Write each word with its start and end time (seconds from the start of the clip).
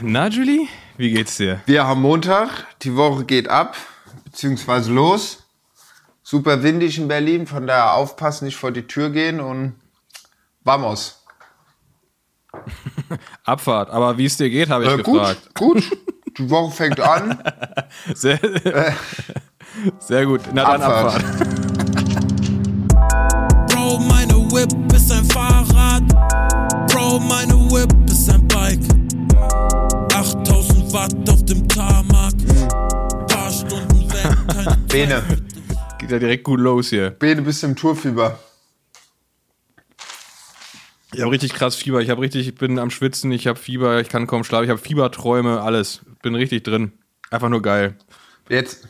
Na, 0.00 0.28
Julie, 0.28 0.68
wie 0.96 1.10
geht's 1.12 1.36
dir? 1.36 1.60
Wir 1.66 1.86
haben 1.86 2.02
Montag, 2.02 2.66
die 2.82 2.94
Woche 2.96 3.24
geht 3.24 3.48
ab, 3.48 3.76
beziehungsweise 4.24 4.92
los. 4.92 5.44
Super 6.22 6.62
windig 6.62 6.98
in 6.98 7.08
Berlin, 7.08 7.46
von 7.46 7.66
daher 7.66 7.94
aufpassen, 7.94 8.46
nicht 8.46 8.56
vor 8.56 8.72
die 8.72 8.86
Tür 8.86 9.10
gehen 9.10 9.40
und 9.40 9.74
vamos. 10.64 11.24
Abfahrt, 13.44 13.90
aber 13.90 14.18
wie 14.18 14.26
es 14.26 14.36
dir 14.36 14.50
geht, 14.50 14.68
habe 14.70 14.84
ich 14.84 14.90
Äh, 14.90 15.02
gut, 15.02 15.14
gefragt. 15.20 15.54
gut. 15.54 15.84
Die 16.38 16.50
Woche 16.50 16.70
fängt 16.76 17.00
an. 17.00 17.42
Sehr, 18.14 18.38
sehr 19.98 20.26
gut. 20.26 20.42
Na 20.52 20.64
dann 20.76 20.82
Abfahrt. 20.82 21.14
Abfahrt. 21.24 21.55
Bene, 34.96 35.22
Geht 35.98 36.10
ja 36.10 36.18
direkt 36.18 36.44
gut 36.44 36.58
los 36.58 36.88
hier. 36.88 37.10
Bene, 37.10 37.42
bist 37.42 37.62
du 37.62 37.66
im 37.66 37.76
Tourfieber. 37.76 38.38
Ich 41.12 41.20
habe 41.20 41.30
richtig 41.30 41.52
krass 41.52 41.76
Fieber. 41.76 42.00
Ich 42.00 42.08
habe 42.08 42.22
richtig, 42.22 42.48
ich 42.48 42.54
bin 42.54 42.78
am 42.78 42.88
Schwitzen, 42.88 43.30
ich 43.30 43.46
habe 43.46 43.58
Fieber, 43.58 44.00
ich 44.00 44.08
kann 44.08 44.26
kaum 44.26 44.42
schlafen, 44.42 44.64
ich 44.64 44.70
habe 44.70 44.80
Fieberträume, 44.80 45.60
alles. 45.60 46.00
Bin 46.22 46.34
richtig 46.34 46.64
drin. 46.64 46.92
Einfach 47.30 47.50
nur 47.50 47.60
geil. 47.60 47.98
Jetzt, 48.48 48.88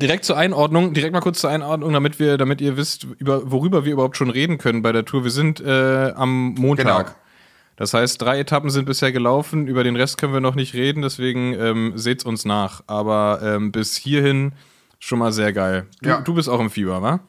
Direkt 0.00 0.24
zur 0.24 0.36
Einordnung, 0.36 0.94
direkt 0.94 1.12
mal 1.12 1.20
kurz 1.20 1.38
zur 1.38 1.50
Einordnung, 1.50 1.92
damit 1.92 2.18
wir, 2.18 2.38
damit 2.38 2.60
ihr 2.60 2.76
wisst, 2.76 3.04
über, 3.04 3.48
worüber 3.48 3.84
wir 3.84 3.92
überhaupt 3.92 4.16
schon 4.16 4.30
reden 4.30 4.58
können 4.58 4.82
bei 4.82 4.90
der 4.90 5.04
Tour. 5.04 5.22
Wir 5.22 5.30
sind 5.30 5.60
äh, 5.60 6.10
am 6.16 6.54
Montag. 6.54 7.06
Genau. 7.06 7.18
Das 7.76 7.94
heißt, 7.94 8.20
drei 8.20 8.40
Etappen 8.40 8.70
sind 8.70 8.86
bisher 8.86 9.12
gelaufen. 9.12 9.68
Über 9.68 9.84
den 9.84 9.94
Rest 9.94 10.18
können 10.18 10.32
wir 10.32 10.40
noch 10.40 10.56
nicht 10.56 10.74
reden, 10.74 11.02
deswegen 11.02 11.52
ähm, 11.52 11.92
seht's 11.94 12.24
uns 12.24 12.44
nach. 12.44 12.82
Aber 12.88 13.38
ähm, 13.44 13.70
bis 13.70 13.96
hierhin 13.96 14.52
schon 14.98 15.18
mal 15.18 15.32
sehr 15.32 15.52
geil. 15.52 15.86
Du, 16.02 16.08
Ja. 16.08 16.20
du 16.20 16.34
bist 16.34 16.48
auch 16.48 16.60
im 16.60 16.70
Fieber, 16.70 17.00
wa? 17.02 17.20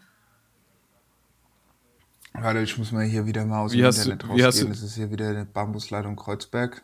warte, 2.40 2.60
ich 2.62 2.78
muss 2.78 2.92
mal 2.92 3.04
hier 3.04 3.26
wieder 3.26 3.46
mal 3.46 3.62
aus 3.62 3.72
Wie 3.72 3.78
dem 3.78 3.84
du- 3.84 3.90
Internet 3.90 4.24
hast 4.24 4.30
rausgehen. 4.30 4.66
du- 4.68 4.74
Das 4.74 4.84
ist 4.84 4.96
hier 4.96 5.10
wieder 5.12 5.30
eine 5.30 5.46
Bambusleitung 5.46 6.16
Kreuzberg. 6.16 6.84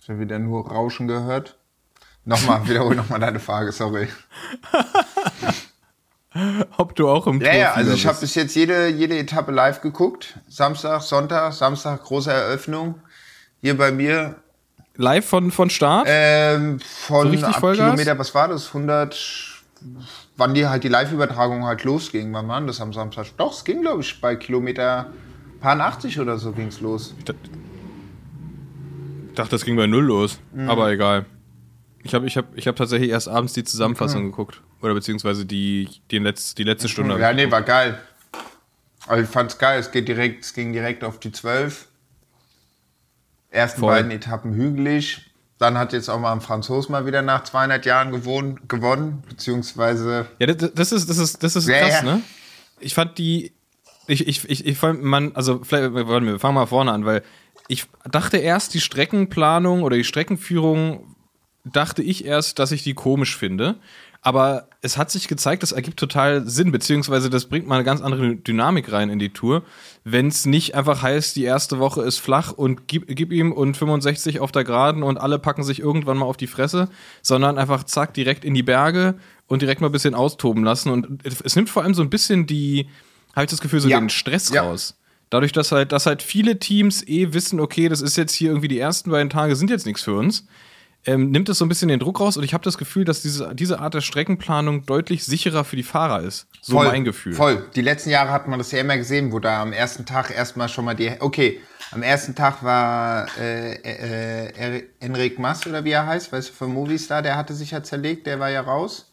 Ich 0.00 0.08
habe 0.08 0.18
wieder 0.20 0.38
nur 0.38 0.68
Rauschen 0.68 1.06
gehört. 1.08 1.58
Nochmal, 2.24 2.66
wiederhol 2.68 2.96
nochmal 2.96 3.20
deine 3.20 3.38
Frage, 3.40 3.70
sorry. 3.72 4.08
Ob 6.76 6.94
du 6.96 7.08
auch 7.08 7.26
im 7.26 7.40
Ja, 7.40 7.54
ja, 7.54 7.72
also 7.72 7.92
ich 7.92 8.06
habe 8.06 8.18
bis 8.20 8.34
jetzt 8.34 8.54
jede, 8.54 8.88
jede 8.88 9.16
Etappe 9.16 9.52
live 9.52 9.80
geguckt. 9.80 10.38
Samstag, 10.48 11.00
Sonntag, 11.02 11.52
Samstag 11.54 12.02
große 12.04 12.30
Eröffnung. 12.30 13.00
Hier 13.62 13.76
bei 13.76 13.90
mir 13.90 14.36
live 14.96 15.26
von, 15.26 15.50
von 15.50 15.70
Start? 15.70 16.06
ähm, 16.10 16.78
von 16.80 17.22
So 17.26 17.28
richtig 17.30 17.48
ab 17.54 17.60
Vollgas? 17.60 17.84
Kilometer, 17.86 18.18
was 18.18 18.34
war 18.34 18.48
das? 18.48 18.68
100, 18.68 19.16
wann 20.36 20.54
die 20.54 20.66
halt 20.66 20.84
die 20.84 20.88
Live-Übertragung 20.88 21.64
halt 21.64 21.84
losging. 21.84 22.32
Wann 22.32 22.48
war 22.48 22.60
das 22.62 22.80
am 22.80 22.92
Samstag? 22.92 23.26
Doch, 23.36 23.52
es 23.52 23.64
ging 23.64 23.82
glaube 23.82 24.02
ich 24.02 24.20
bei 24.20 24.36
Kilometer 24.36 25.10
paar 25.60 25.78
80 25.80 26.20
oder 26.20 26.38
so 26.38 26.52
ging's 26.52 26.80
los. 26.80 27.14
Ich 27.18 27.24
dachte, 29.34 29.50
das 29.50 29.64
ging 29.64 29.76
bei 29.76 29.86
null 29.86 30.04
los. 30.04 30.38
Mhm. 30.52 30.68
Aber 30.70 30.90
egal. 30.90 31.26
Ich 32.02 32.14
habe 32.14 32.26
ich 32.26 32.36
hab, 32.36 32.56
ich 32.56 32.68
hab 32.68 32.76
tatsächlich 32.76 33.10
erst 33.10 33.28
abends 33.28 33.52
die 33.52 33.64
Zusammenfassung 33.64 34.22
Mhm. 34.22 34.30
geguckt. 34.30 34.60
Oder 34.80 34.94
beziehungsweise 34.94 35.44
die, 35.44 35.88
die, 36.10 36.18
Letz-, 36.20 36.54
die 36.54 36.62
letzte 36.62 36.88
Stunde. 36.88 37.14
hab 37.14 37.20
Ja, 37.20 37.32
nee, 37.32 37.50
war 37.50 37.62
geil. 37.62 37.98
Also 39.08 39.24
ich 39.24 39.28
fand's 39.28 39.58
geil. 39.58 39.78
Es 39.80 39.90
geht 39.90 40.06
direkt, 40.08 40.44
es 40.44 40.52
ging 40.54 40.72
direkt 40.72 41.02
auf 41.04 41.18
die 41.18 41.32
12. 41.32 41.86
Ersten 43.56 43.80
Voll. 43.80 43.94
beiden 43.94 44.10
Etappen 44.10 44.54
hügelig. 44.54 45.22
Dann 45.58 45.78
hat 45.78 45.94
jetzt 45.94 46.10
auch 46.10 46.20
mal 46.20 46.32
ein 46.32 46.42
Franzos 46.42 46.90
mal 46.90 47.06
wieder 47.06 47.22
nach 47.22 47.42
200 47.44 47.86
Jahren 47.86 48.12
gewohnt, 48.12 48.68
gewonnen, 48.68 49.22
beziehungsweise 49.26 50.26
Ja, 50.38 50.46
das, 50.48 50.72
das 50.74 50.92
ist, 50.92 51.08
das 51.08 51.16
ist, 51.16 51.42
das 51.42 51.56
ist 51.56 51.66
Ja, 51.66 51.78
krass, 51.80 52.02
ne? 52.02 52.20
Ich 52.78 52.92
fand 52.92 53.16
die, 53.16 53.52
ich, 54.06 54.28
ich, 54.28 54.48
ich, 54.48 54.66
ich 54.66 54.78
fand, 54.78 55.02
man, 55.02 55.34
also 55.34 55.62
vielleicht, 55.64 55.94
warte, 55.94 56.26
wir 56.26 56.38
fangen 56.38 56.56
mal 56.56 56.66
vorne 56.66 56.92
an, 56.92 57.06
weil 57.06 57.22
ich 57.68 57.86
dachte 58.04 58.36
erst, 58.36 58.74
die 58.74 58.80
Streckenplanung 58.80 59.82
oder 59.82 59.96
die 59.96 60.04
Streckenführung, 60.04 61.16
dachte 61.64 62.02
ich 62.02 62.24
erst, 62.24 62.58
dass 62.58 62.70
ich 62.70 62.82
die 62.82 62.94
komisch 62.94 63.36
finde. 63.36 63.76
Aber 64.26 64.66
es 64.82 64.98
hat 64.98 65.08
sich 65.12 65.28
gezeigt, 65.28 65.62
das 65.62 65.70
ergibt 65.70 66.00
total 66.00 66.48
Sinn, 66.48 66.72
beziehungsweise 66.72 67.30
das 67.30 67.44
bringt 67.46 67.68
mal 67.68 67.76
eine 67.76 67.84
ganz 67.84 68.00
andere 68.00 68.34
Dynamik 68.34 68.90
rein 68.90 69.08
in 69.08 69.20
die 69.20 69.28
Tour. 69.28 69.62
Wenn 70.02 70.26
es 70.26 70.46
nicht 70.46 70.74
einfach 70.74 71.00
heißt, 71.00 71.36
die 71.36 71.44
erste 71.44 71.78
Woche 71.78 72.02
ist 72.02 72.18
flach 72.18 72.50
und 72.50 72.88
gib, 72.88 73.06
gib 73.06 73.30
ihm 73.30 73.52
und 73.52 73.76
65 73.76 74.40
auf 74.40 74.50
der 74.50 74.64
Geraden 74.64 75.04
und 75.04 75.16
alle 75.18 75.38
packen 75.38 75.62
sich 75.62 75.78
irgendwann 75.78 76.18
mal 76.18 76.24
auf 76.26 76.36
die 76.36 76.48
Fresse, 76.48 76.88
sondern 77.22 77.56
einfach 77.56 77.84
zack, 77.84 78.14
direkt 78.14 78.44
in 78.44 78.54
die 78.54 78.64
Berge 78.64 79.14
und 79.46 79.62
direkt 79.62 79.80
mal 79.80 79.90
ein 79.90 79.92
bisschen 79.92 80.16
austoben 80.16 80.64
lassen. 80.64 80.90
Und 80.90 81.24
es 81.24 81.54
nimmt 81.54 81.70
vor 81.70 81.84
allem 81.84 81.94
so 81.94 82.02
ein 82.02 82.10
bisschen 82.10 82.48
die, 82.48 82.88
habe 83.36 83.44
ich 83.44 83.50
das 83.52 83.60
Gefühl, 83.60 83.78
so 83.78 83.88
Ja. 83.88 84.00
den 84.00 84.08
Stress 84.10 84.50
Ja. 84.50 84.62
raus. 84.62 84.98
Dadurch, 85.30 85.52
dass 85.52 85.70
halt, 85.70 85.92
dass 85.92 86.04
halt 86.06 86.20
viele 86.20 86.58
Teams 86.58 87.06
eh 87.06 87.32
wissen, 87.32 87.60
okay, 87.60 87.88
das 87.88 88.00
ist 88.00 88.16
jetzt 88.16 88.34
hier 88.34 88.50
irgendwie 88.50 88.68
die 88.68 88.80
ersten 88.80 89.12
beiden 89.12 89.30
Tage 89.30 89.54
sind 89.54 89.70
jetzt 89.70 89.86
nichts 89.86 90.02
für 90.02 90.14
uns, 90.14 90.48
ähm, 91.06 91.30
nimmt 91.30 91.48
es 91.48 91.58
so 91.58 91.64
ein 91.64 91.68
bisschen 91.68 91.88
den 91.88 92.00
Druck 92.00 92.20
raus 92.20 92.36
und 92.36 92.42
ich 92.44 92.52
habe 92.52 92.64
das 92.64 92.76
Gefühl, 92.78 93.04
dass 93.04 93.22
diese, 93.22 93.54
diese 93.54 93.78
Art 93.78 93.94
der 93.94 94.00
Streckenplanung 94.00 94.84
deutlich 94.86 95.24
sicherer 95.24 95.64
für 95.64 95.76
die 95.76 95.82
Fahrer 95.82 96.22
ist. 96.22 96.46
So 96.60 96.74
voll, 96.74 96.88
mein 96.88 97.04
Gefühl. 97.04 97.32
Voll. 97.32 97.64
Die 97.74 97.82
letzten 97.82 98.10
Jahre 98.10 98.30
hat 98.30 98.48
man 98.48 98.58
das 98.58 98.72
ja 98.72 98.80
immer 98.80 98.96
gesehen, 98.96 99.32
wo 99.32 99.38
da 99.38 99.62
am 99.62 99.72
ersten 99.72 100.04
Tag 100.04 100.30
erstmal 100.30 100.68
schon 100.68 100.84
mal 100.84 100.94
die. 100.94 101.12
Okay, 101.20 101.60
am 101.92 102.02
ersten 102.02 102.34
Tag 102.34 102.62
war 102.64 103.28
äh, 103.38 103.74
äh, 103.74 104.76
äh, 104.78 104.84
Enric 105.00 105.38
Mas 105.38 105.66
oder 105.66 105.84
wie 105.84 105.92
er 105.92 106.06
heißt, 106.06 106.32
weißt 106.32 106.48
du, 106.50 106.52
von 106.52 106.72
Movistar, 106.74 107.22
der 107.22 107.36
hatte 107.36 107.54
sich 107.54 107.70
ja 107.70 107.82
zerlegt, 107.82 108.26
der 108.26 108.40
war 108.40 108.50
ja 108.50 108.60
raus. 108.60 109.12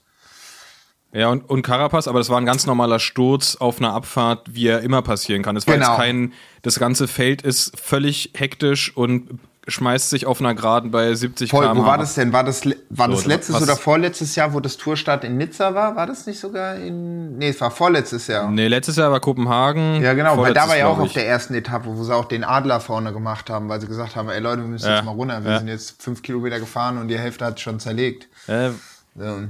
Ja, 1.15 1.29
und, 1.29 1.47
und 1.47 1.61
Carapaz, 1.61 2.07
aber 2.07 2.17
das 2.17 2.29
war 2.29 2.39
ein 2.39 2.45
ganz 2.47 2.65
normaler 2.65 2.97
Sturz 2.97 3.55
auf 3.55 3.77
einer 3.77 3.93
Abfahrt, 3.93 4.47
wie 4.55 4.65
er 4.65 4.81
immer 4.81 5.03
passieren 5.03 5.43
kann. 5.43 5.55
Es 5.55 5.67
war 5.67 5.75
Genau. 5.75 5.89
jetzt 5.89 5.97
kein, 5.97 6.33
das 6.63 6.79
ganze 6.79 7.07
Feld 7.07 7.43
ist 7.43 7.79
völlig 7.79 8.31
hektisch 8.33 8.97
und 8.97 9.39
schmeißt 9.68 10.09
sich 10.09 10.25
auf 10.25 10.41
einer 10.41 10.53
Geraden 10.56 10.91
bei 10.91 11.13
70 11.13 11.50
Voll, 11.50 11.66
km/h. 11.66 11.81
wo 11.81 11.85
war 11.85 11.97
das 11.97 12.16
denn? 12.16 12.34
War 12.34 12.44
das, 12.44 12.66
war 12.90 13.07
So, 13.07 13.13
das 13.16 13.25
letztes 13.25 13.62
oder 13.62 13.78
vorletztes 13.78 14.35
Jahr, 14.35 14.53
wo 14.53 14.59
das 14.59 14.75
Tourstart 14.78 15.24
in 15.24 15.38
Nizza 15.38 15.74
war? 15.74 15.96
War 15.96 16.06
das 16.06 16.25
nicht 16.25 16.40
sogar 16.40 16.75
in. 16.75 17.38
Nee, 17.38 17.50
es 17.50 17.62
war 17.62 17.72
vorletztes 17.72 18.28
Jahr. 18.28 18.52
Nee, 18.52 18.68
letztes 18.68 18.97
Jahr 18.97 19.12
war 19.12 19.22
Kopenhagen. 19.22 20.02
Ja, 20.02 20.13
genau, 20.13 20.38
weil 20.38 20.53
da 20.53 20.68
war 20.68 20.78
ja 20.78 20.88
auch 20.88 21.00
auf 21.00 21.13
der 21.13 21.28
ersten 21.28 21.53
Etappe, 21.53 21.85
wo 21.88 22.03
sie 22.03 22.13
auch 22.13 22.25
den 22.25 22.44
Adler 22.44 22.81
vorne 22.81 23.13
gemacht 23.13 23.50
haben, 23.50 23.69
weil 23.69 23.79
sie 23.79 23.88
gesagt 23.88 24.16
haben, 24.16 24.29
ey 24.29 24.40
Leute, 24.41 24.62
wir 24.62 24.68
müssen 24.68 24.88
Ja, 24.88 24.96
jetzt 24.97 25.06
mal 25.06 25.12
runter. 25.12 25.44
Wir 25.44 25.52
ja. 25.52 25.57
sind 25.59 25.68
jetzt 25.69 26.02
fünf 26.02 26.22
Kilometer 26.22 26.59
gefahren 26.59 26.97
und 26.97 27.07
die 27.07 27.18
Hälfte 27.18 27.46
hat 27.46 27.59
schon 27.59 27.79
zerlegt. 27.79 28.28
Äh, 28.47 28.72
So. 29.18 29.44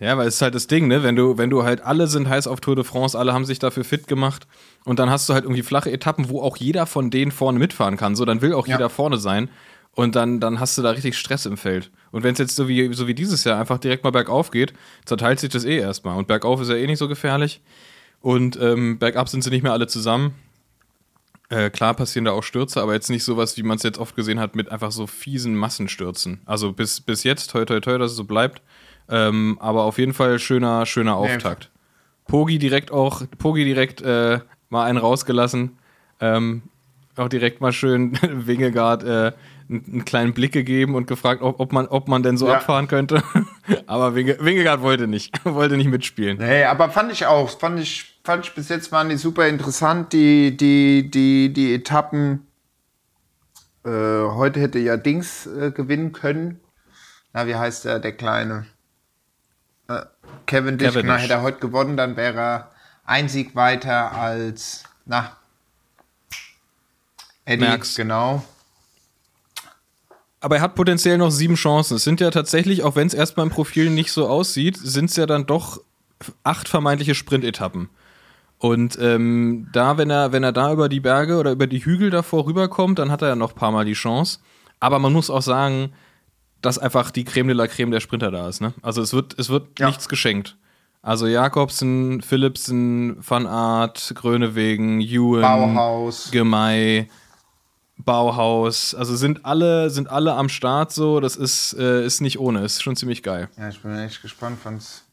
Ja, 0.00 0.16
weil 0.16 0.26
es 0.28 0.36
ist 0.36 0.42
halt 0.42 0.54
das 0.54 0.66
Ding, 0.66 0.88
ne? 0.88 1.02
Wenn 1.02 1.14
du, 1.14 1.36
wenn 1.36 1.50
du 1.50 1.62
halt 1.62 1.82
alle 1.82 2.06
sind 2.06 2.26
heiß 2.28 2.46
auf 2.46 2.60
Tour 2.60 2.74
de 2.74 2.84
France, 2.84 3.18
alle 3.18 3.34
haben 3.34 3.44
sich 3.44 3.58
dafür 3.58 3.84
fit 3.84 4.08
gemacht 4.08 4.46
und 4.84 4.98
dann 4.98 5.10
hast 5.10 5.28
du 5.28 5.34
halt 5.34 5.44
irgendwie 5.44 5.62
flache 5.62 5.90
Etappen, 5.90 6.28
wo 6.28 6.40
auch 6.42 6.56
jeder 6.56 6.86
von 6.86 7.10
denen 7.10 7.30
vorne 7.32 7.58
mitfahren 7.58 7.96
kann. 7.96 8.16
So, 8.16 8.24
dann 8.24 8.40
will 8.42 8.54
auch 8.54 8.66
Ja. 8.66 8.76
jeder 8.76 8.90
vorne 8.90 9.18
sein. 9.18 9.50
Und 9.94 10.14
dann, 10.14 10.38
dann 10.38 10.60
hast 10.60 10.78
du 10.78 10.82
da 10.82 10.90
richtig 10.90 11.18
Stress 11.18 11.46
im 11.46 11.56
Feld. 11.56 11.90
Und 12.12 12.22
wenn 12.22 12.32
es 12.32 12.38
jetzt 12.38 12.54
so 12.54 12.68
wie, 12.68 12.94
so 12.94 13.08
wie 13.08 13.14
dieses 13.14 13.42
Jahr 13.44 13.58
einfach 13.58 13.78
direkt 13.78 14.04
mal 14.04 14.10
bergauf 14.10 14.52
geht, 14.52 14.72
zerteilt 15.04 15.40
sich 15.40 15.50
das 15.50 15.64
eh 15.64 15.78
erstmal. 15.78 16.16
Und 16.16 16.28
bergauf 16.28 16.60
ist 16.60 16.68
ja 16.68 16.76
eh 16.76 16.86
nicht 16.86 16.98
so 16.98 17.08
gefährlich. 17.08 17.60
Und 18.20 18.58
ähm, 18.60 18.98
bergab 19.00 19.28
sind 19.28 19.42
sie 19.42 19.50
nicht 19.50 19.62
mehr 19.62 19.72
alle 19.72 19.88
zusammen. 19.88 20.34
Äh, 21.48 21.70
klar 21.70 21.94
passieren 21.94 22.24
da 22.24 22.30
auch 22.30 22.44
Stürze, 22.44 22.80
aber 22.80 22.94
jetzt 22.94 23.10
nicht 23.10 23.24
sowas, 23.24 23.56
wie 23.56 23.64
man 23.64 23.76
es 23.76 23.82
jetzt 23.82 23.98
oft 23.98 24.14
gesehen 24.14 24.38
hat, 24.38 24.54
mit 24.54 24.70
einfach 24.70 24.92
so 24.92 25.08
fiesen 25.08 25.56
Massenstürzen. 25.56 26.40
Also 26.46 26.72
bis, 26.72 27.00
bis 27.00 27.24
jetzt, 27.24 27.50
toi 27.50 27.64
toi 27.64 27.80
toi, 27.80 27.98
dass 27.98 28.12
es 28.12 28.16
so 28.16 28.24
bleibt. 28.24 28.62
Ähm, 29.08 29.58
aber 29.60 29.82
auf 29.82 29.98
jeden 29.98 30.14
Fall 30.14 30.38
schöner, 30.38 30.86
schöner 30.86 31.16
Auftakt. 31.16 31.70
Pogi 32.28 32.58
direkt 32.60 32.92
auch, 32.92 33.22
Pogi 33.38 33.64
direkt 33.64 34.00
äh, 34.02 34.38
mal 34.70 34.84
einen 34.86 34.98
rausgelassen. 34.98 35.76
Ähm, 36.20 36.62
auch 37.16 37.28
direkt 37.28 37.60
mal 37.60 37.72
schön 37.72 38.16
Wingegaard 38.46 39.02
äh, 39.04 39.32
einen, 39.68 39.84
einen 39.86 40.04
kleinen 40.04 40.32
Blick 40.32 40.52
gegeben 40.52 40.94
und 40.94 41.06
gefragt, 41.06 41.42
ob, 41.42 41.60
ob, 41.60 41.72
man, 41.72 41.86
ob 41.88 42.08
man 42.08 42.22
denn 42.22 42.36
so 42.36 42.48
Ja. 42.48 42.54
abfahren 42.54 42.88
könnte. 42.88 43.22
aber 43.86 44.14
Winge, 44.14 44.38
Wingegaard 44.40 44.80
wollte 44.80 45.06
nicht, 45.06 45.32
wollte 45.44 45.76
nicht 45.76 45.88
mitspielen. 45.90 46.38
Nee, 46.38 46.64
aber 46.64 46.90
fand 46.90 47.12
ich 47.12 47.26
auch. 47.26 47.50
Fand 47.50 47.78
ich, 47.78 48.18
fand 48.24 48.46
ich 48.46 48.54
bis 48.54 48.68
jetzt 48.68 48.90
waren 48.92 49.08
die 49.08 49.16
super 49.16 49.46
interessant, 49.46 50.12
die, 50.12 50.56
die, 50.56 51.10
die, 51.10 51.52
die 51.52 51.74
Etappen. 51.74 52.46
Äh, 53.84 53.90
heute 53.90 54.60
hätte 54.60 54.78
ja 54.78 54.96
Dings 54.96 55.46
äh, 55.46 55.70
gewinnen 55.70 56.12
können. 56.12 56.60
Na, 57.32 57.46
wie 57.46 57.54
heißt 57.54 57.84
der, 57.84 57.98
der 57.98 58.12
Kleine? 58.12 58.66
Äh, 59.88 60.02
Kevin 60.46 60.78
genau, 60.78 61.14
hätte 61.14 61.32
er 61.32 61.42
heute 61.42 61.60
gewonnen, 61.60 61.96
dann 61.96 62.16
wäre 62.16 62.38
er 62.38 62.70
ein 63.10 63.28
Sieg 63.28 63.56
weiter 63.56 64.12
als, 64.12 64.84
na, 65.04 65.36
Eddie, 67.44 67.64
Merckx. 67.64 67.96
genau. 67.96 68.44
Aber 70.40 70.56
er 70.56 70.62
hat 70.62 70.74
potenziell 70.76 71.18
noch 71.18 71.30
sieben 71.30 71.56
Chancen. 71.56 71.96
Es 71.96 72.04
sind 72.04 72.20
ja 72.20 72.30
tatsächlich, 72.30 72.82
auch 72.84 72.96
wenn 72.96 73.06
es 73.08 73.12
erstmal 73.14 73.44
im 73.46 73.52
Profil 73.52 73.90
nicht 73.90 74.12
so 74.12 74.26
aussieht, 74.28 74.78
sind 74.78 75.10
es 75.10 75.16
ja 75.16 75.26
dann 75.26 75.44
doch 75.46 75.80
acht 76.44 76.68
vermeintliche 76.68 77.14
Sprintetappen. 77.14 77.90
Und 78.58 78.96
ähm, 79.00 79.68
da, 79.72 79.98
wenn 79.98 80.08
er, 80.10 80.32
wenn 80.32 80.44
er 80.44 80.52
da 80.52 80.72
über 80.72 80.88
die 80.88 81.00
Berge 81.00 81.38
oder 81.38 81.50
über 81.50 81.66
die 81.66 81.84
Hügel 81.84 82.10
davor 82.10 82.46
rüberkommt, 82.46 82.98
dann 82.98 83.10
hat 83.10 83.22
er 83.22 83.28
ja 83.28 83.36
noch 83.36 83.50
ein 83.52 83.56
paar 83.56 83.72
Mal 83.72 83.84
die 83.84 83.94
Chance. 83.94 84.38
Aber 84.78 84.98
man 84.98 85.12
muss 85.12 85.30
auch 85.30 85.42
sagen, 85.42 85.92
dass 86.62 86.78
einfach 86.78 87.10
die 87.10 87.24
Creme 87.24 87.48
de 87.48 87.56
la 87.56 87.66
Creme 87.66 87.90
der 87.90 88.00
Sprinter 88.00 88.30
da 88.30 88.48
ist. 88.48 88.60
Ne? 88.60 88.72
Also 88.82 89.02
es 89.02 89.12
wird, 89.12 89.38
es 89.38 89.48
wird 89.48 89.78
Ja. 89.80 89.88
nichts 89.88 90.08
geschenkt. 90.08 90.56
Also 91.02 91.26
Jakobsen, 91.26 92.20
Philipsen, 92.20 93.16
Van 93.26 93.46
Aert, 93.46 94.12
Grönewegen, 94.14 95.00
Ewan, 95.00 95.40
Bauhaus. 95.40 96.30
Gemei, 96.30 97.08
Bauhaus. 97.96 98.94
Also 98.94 99.16
sind 99.16 99.46
alle, 99.46 99.88
sind 99.88 100.10
alle 100.10 100.34
am 100.34 100.50
Start 100.50 100.92
so. 100.92 101.20
Das 101.20 101.36
ist, 101.36 101.72
äh, 101.78 102.04
ist 102.04 102.20
nicht 102.20 102.38
ohne. 102.38 102.62
Ist 102.64 102.82
schon 102.82 102.96
ziemlich 102.96 103.22
geil. 103.22 103.48
Ja, 103.56 103.70
ich 103.70 103.80
bin 103.80 103.96
echt 103.96 104.20
gespannt, 104.20 104.58
wann's, 104.64 105.04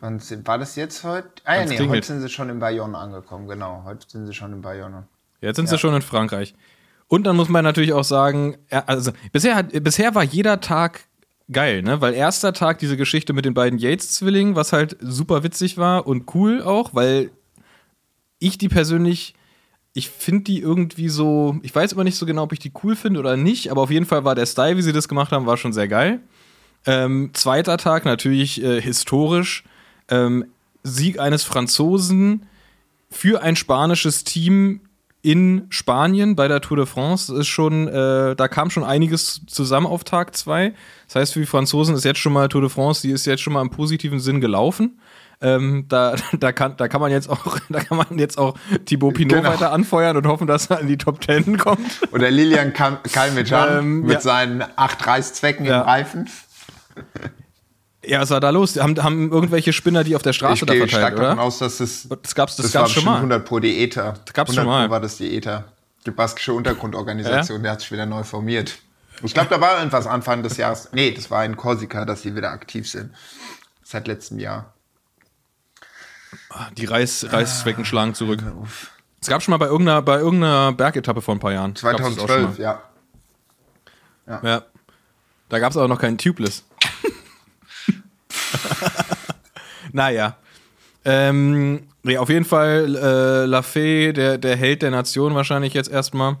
wann's, 0.00 0.34
war 0.44 0.58
das 0.58 0.74
jetzt 0.74 1.04
heute? 1.04 1.28
Ah 1.44 1.56
ja, 1.56 1.60
nee, 1.66 1.76
klingelt. 1.76 1.90
heute 1.90 2.06
sind 2.08 2.20
sie 2.22 2.28
schon 2.28 2.48
in 2.48 2.58
Bayonne 2.58 2.98
angekommen, 2.98 3.46
genau. 3.46 3.82
Heute 3.84 4.08
sind 4.08 4.26
sie 4.26 4.34
schon 4.34 4.52
in 4.52 4.60
Bayonne. 4.60 5.04
Jetzt 5.40 5.56
sind 5.56 5.68
sie 5.68 5.78
schon 5.78 5.94
in 5.94 6.02
Frankreich. 6.02 6.54
Und 7.06 7.24
dann 7.24 7.36
muss 7.36 7.48
man 7.48 7.62
natürlich 7.64 7.92
auch 7.92 8.02
sagen, 8.02 8.56
also 8.70 9.12
bisher, 9.30 9.54
hat, 9.54 9.66
bisher 9.84 10.14
war 10.14 10.24
jeder 10.24 10.60
Tag 10.60 11.04
geil, 11.50 11.82
ne? 11.82 12.00
Weil 12.00 12.14
erster 12.14 12.52
Tag 12.52 12.78
diese 12.78 12.96
Geschichte 12.96 13.32
mit 13.32 13.44
den 13.44 13.54
beiden 13.54 13.78
Yates-Zwillingen, 13.78 14.56
was 14.56 14.72
halt 14.72 14.96
super 15.00 15.42
witzig 15.42 15.76
war 15.76 16.06
und 16.06 16.34
cool 16.34 16.62
auch, 16.62 16.94
weil 16.94 17.30
ich 18.38 18.58
die 18.58 18.68
persönlich, 18.68 19.34
ich 19.92 20.10
finde 20.10 20.44
die 20.44 20.60
irgendwie 20.60 21.08
so, 21.08 21.58
ich 21.62 21.74
weiß 21.74 21.92
aber 21.92 22.04
nicht 22.04 22.16
so 22.16 22.26
genau, 22.26 22.42
ob 22.42 22.52
ich 22.52 22.58
die 22.58 22.72
cool 22.82 22.96
finde 22.96 23.20
oder 23.20 23.36
nicht, 23.36 23.70
aber 23.70 23.82
auf 23.82 23.90
jeden 23.90 24.06
Fall 24.06 24.24
war 24.24 24.34
der 24.34 24.46
Style, 24.46 24.76
wie 24.76 24.82
sie 24.82 24.92
das 24.92 25.08
gemacht 25.08 25.32
haben, 25.32 25.46
war 25.46 25.56
schon 25.56 25.72
sehr 25.72 25.88
geil. 25.88 26.20
Ähm, 26.86 27.30
zweiter 27.32 27.78
Tag 27.78 28.04
natürlich 28.04 28.62
äh, 28.62 28.80
historisch. 28.80 29.64
Ähm, 30.08 30.46
Sieg 30.82 31.18
eines 31.18 31.44
Franzosen 31.44 32.46
für 33.10 33.42
ein 33.42 33.56
spanisches 33.56 34.24
Team 34.24 34.80
in 35.24 35.66
Spanien 35.70 36.36
bei 36.36 36.48
der 36.48 36.60
Tour 36.60 36.76
de 36.76 36.84
France 36.86 37.34
ist 37.34 37.46
schon, 37.48 37.88
äh, 37.88 38.36
da 38.36 38.46
kam 38.46 38.68
schon 38.68 38.84
einiges 38.84 39.40
zusammen 39.46 39.86
auf 39.86 40.04
Tag 40.04 40.36
2. 40.36 40.74
Das 41.06 41.16
heißt, 41.16 41.32
für 41.32 41.40
die 41.40 41.46
Franzosen 41.46 41.94
ist 41.94 42.04
jetzt 42.04 42.20
schon 42.20 42.34
mal 42.34 42.46
Tour 42.48 42.60
de 42.60 42.68
France, 42.68 43.00
die 43.02 43.10
ist 43.10 43.24
jetzt 43.24 43.40
schon 43.40 43.54
mal 43.54 43.62
im 43.62 43.70
positiven 43.70 44.20
Sinn 44.20 44.42
gelaufen. 44.42 45.00
Ähm, 45.40 45.86
da, 45.88 46.14
da, 46.38 46.52
kann, 46.52 46.76
da 46.76 46.88
kann 46.88 47.00
man 47.00 47.10
jetzt 47.10 47.30
auch, 47.30 47.58
da 47.70 47.80
kann 47.80 47.96
man 47.96 48.18
jetzt 48.18 48.36
auch 48.36 48.54
Thibaut 48.84 49.14
Pinot 49.14 49.38
Genau. 49.38 49.48
weiter 49.50 49.72
anfeuern 49.72 50.16
und 50.18 50.26
hoffen, 50.26 50.46
dass 50.46 50.66
er 50.68 50.80
in 50.80 50.88
die 50.88 50.98
Top 50.98 51.24
10 51.24 51.56
kommt. 51.56 51.80
Oder 52.12 52.30
Lilian 52.30 52.74
Kal- 52.74 53.00
Kalmecan 53.10 53.78
Ähm, 53.78 54.00
mit 54.02 54.12
ja. 54.12 54.20
seinen 54.20 54.62
acht 54.76 55.06
Reißzwecken 55.06 55.64
Ja. 55.64 55.80
im 55.80 55.86
Reifen. 55.88 56.28
Ja, 58.06 58.20
was 58.20 58.30
war 58.30 58.40
da 58.40 58.50
los? 58.50 58.76
Haben, 58.76 59.02
haben 59.02 59.30
irgendwelche 59.30 59.72
Spinner 59.72 60.04
die 60.04 60.16
auf 60.16 60.22
der 60.22 60.32
Straße 60.32 60.54
Ich 60.54 60.60
da 60.60 60.74
verteilt, 60.74 60.90
stark 60.90 61.16
davon 61.16 61.32
oder? 61.32 61.42
aus, 61.42 61.58
dass 61.58 61.80
es 61.80 62.08
Das 62.22 62.34
gab's, 62.34 62.56
das 62.56 62.66
das, 62.66 62.72
gab's 62.72 62.90
war 62.90 62.94
schon 62.94 63.04
mal. 63.04 63.16
100 63.16 63.44
pro 63.44 63.58
die 63.60 63.82
ETA. 63.82 64.14
Das 64.24 64.34
gab's 64.34 64.50
100 64.50 64.56
schon 64.56 64.66
mal. 64.66 64.90
War 64.90 65.00
das 65.00 65.16
die 65.16 65.36
ETA. 65.36 65.64
Die 66.06 66.10
baskische 66.10 66.52
Untergrundorganisation, 66.52 67.62
der 67.62 67.72
hat 67.72 67.80
sich 67.80 67.90
wieder 67.90 68.04
neu 68.06 68.24
formiert. 68.24 68.78
Ich 69.22 69.32
glaube, 69.32 69.48
da 69.48 69.60
war 69.60 69.78
irgendwas 69.78 70.06
Anfang 70.06 70.42
des 70.42 70.56
Jahres. 70.56 70.88
Nee, 70.92 71.12
das 71.12 71.30
war 71.30 71.44
in 71.44 71.56
Korsika, 71.56 72.04
dass 72.04 72.22
sie 72.22 72.34
wieder 72.34 72.50
aktiv 72.50 72.90
sind. 72.90 73.12
Seit 73.82 74.06
letztem 74.06 74.38
Jahr. 74.38 74.74
Die 76.76 76.84
Reiß, 76.84 77.28
Reißzwecken 77.30 77.84
schlagen 77.84 78.14
zurück. 78.14 78.42
Es 79.20 79.28
gab 79.28 79.42
schon 79.42 79.52
mal 79.52 79.58
bei 79.58 79.66
irgendeiner, 79.66 80.02
bei 80.02 80.18
irgendeiner 80.18 80.72
Bergetappe 80.72 81.22
vor 81.22 81.34
ein 81.34 81.40
paar 81.40 81.52
Jahren. 81.52 81.74
Gab's 81.74 81.82
das 81.82 82.18
auch 82.18 82.26
schon 82.26 82.26
2012, 82.26 82.58
ja. 82.58 82.82
mal. 84.26 84.40
Ja. 84.42 84.62
Da 85.48 85.58
gab 85.58 85.70
es 85.70 85.76
aber 85.76 85.88
noch 85.88 86.00
keinen 86.00 86.18
Tubeless. 86.18 86.64
naja. 89.92 90.36
Ähm, 91.04 91.82
nee, 92.02 92.16
auf 92.16 92.28
jeden 92.30 92.44
Fall 92.44 92.96
äh, 92.96 93.44
Lafay, 93.46 94.12
der, 94.12 94.38
der 94.38 94.56
Held 94.56 94.82
der 94.82 94.90
Nation 94.90 95.34
wahrscheinlich 95.34 95.74
jetzt 95.74 95.90
erstmal. 95.90 96.36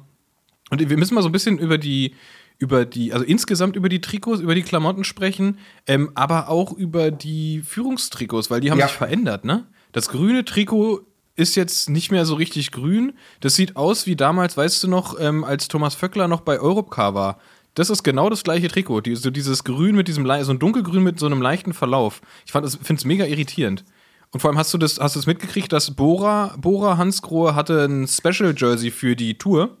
Und 0.70 0.88
wir 0.88 0.96
müssen 0.96 1.14
mal 1.14 1.22
so 1.22 1.28
ein 1.28 1.32
bisschen 1.32 1.58
über 1.58 1.76
die, 1.76 2.14
über 2.58 2.86
die, 2.86 3.12
also 3.12 3.24
insgesamt 3.24 3.76
über 3.76 3.88
die 3.90 4.00
Trikots, 4.00 4.40
über 4.40 4.54
die 4.54 4.62
Klamotten 4.62 5.04
sprechen, 5.04 5.58
ähm, 5.86 6.10
aber 6.14 6.48
auch 6.48 6.72
über 6.72 7.10
die 7.10 7.62
Führungstrikots, 7.62 8.50
weil 8.50 8.60
die 8.60 8.70
haben 8.70 8.78
Ja. 8.78 8.88
sich 8.88 8.96
verändert, 8.96 9.44
ne? 9.44 9.66
Das 9.92 10.08
grüne 10.08 10.44
Trikot 10.44 11.02
ist 11.36 11.56
jetzt 11.56 11.90
nicht 11.90 12.10
mehr 12.10 12.24
so 12.24 12.34
richtig 12.36 12.70
grün. 12.70 13.12
Das 13.40 13.54
sieht 13.54 13.76
aus 13.76 14.06
wie 14.06 14.16
damals, 14.16 14.56
weißt 14.56 14.82
du 14.84 14.88
noch, 14.88 15.20
ähm, 15.20 15.44
als 15.44 15.68
Thomas 15.68 15.94
Vöckler 15.94 16.26
noch 16.26 16.40
bei 16.40 16.58
Europcar 16.58 17.14
war. 17.14 17.38
Das 17.74 17.90
ist 17.90 18.02
genau 18.04 18.30
das 18.30 18.44
gleiche 18.44 18.68
Trikot. 18.68 19.00
Die, 19.02 19.16
so 19.16 19.30
dieses 19.30 19.64
Grün 19.64 19.96
mit 19.96 20.08
diesem, 20.08 20.26
so 20.42 20.52
ein 20.52 20.58
dunkelgrün 20.58 21.02
mit 21.02 21.18
so 21.18 21.26
einem 21.26 21.42
leichten 21.42 21.72
Verlauf. 21.72 22.20
Ich 22.46 22.52
finde 22.52 22.94
es 22.94 23.04
mega 23.04 23.24
irritierend. 23.24 23.84
Und 24.30 24.40
vor 24.40 24.50
allem 24.50 24.58
hast 24.58 24.72
du 24.74 24.78
das, 24.78 24.98
hast 24.98 25.14
du 25.14 25.20
es 25.20 25.26
mitgekriegt, 25.26 25.72
dass 25.72 25.92
Bora, 25.92 26.54
Bora 26.58 26.96
Hansgrohe 26.98 27.54
hatte 27.54 27.84
ein 27.84 28.08
Special 28.08 28.54
Jersey 28.56 28.90
für 28.90 29.14
die 29.16 29.38
Tour. 29.38 29.76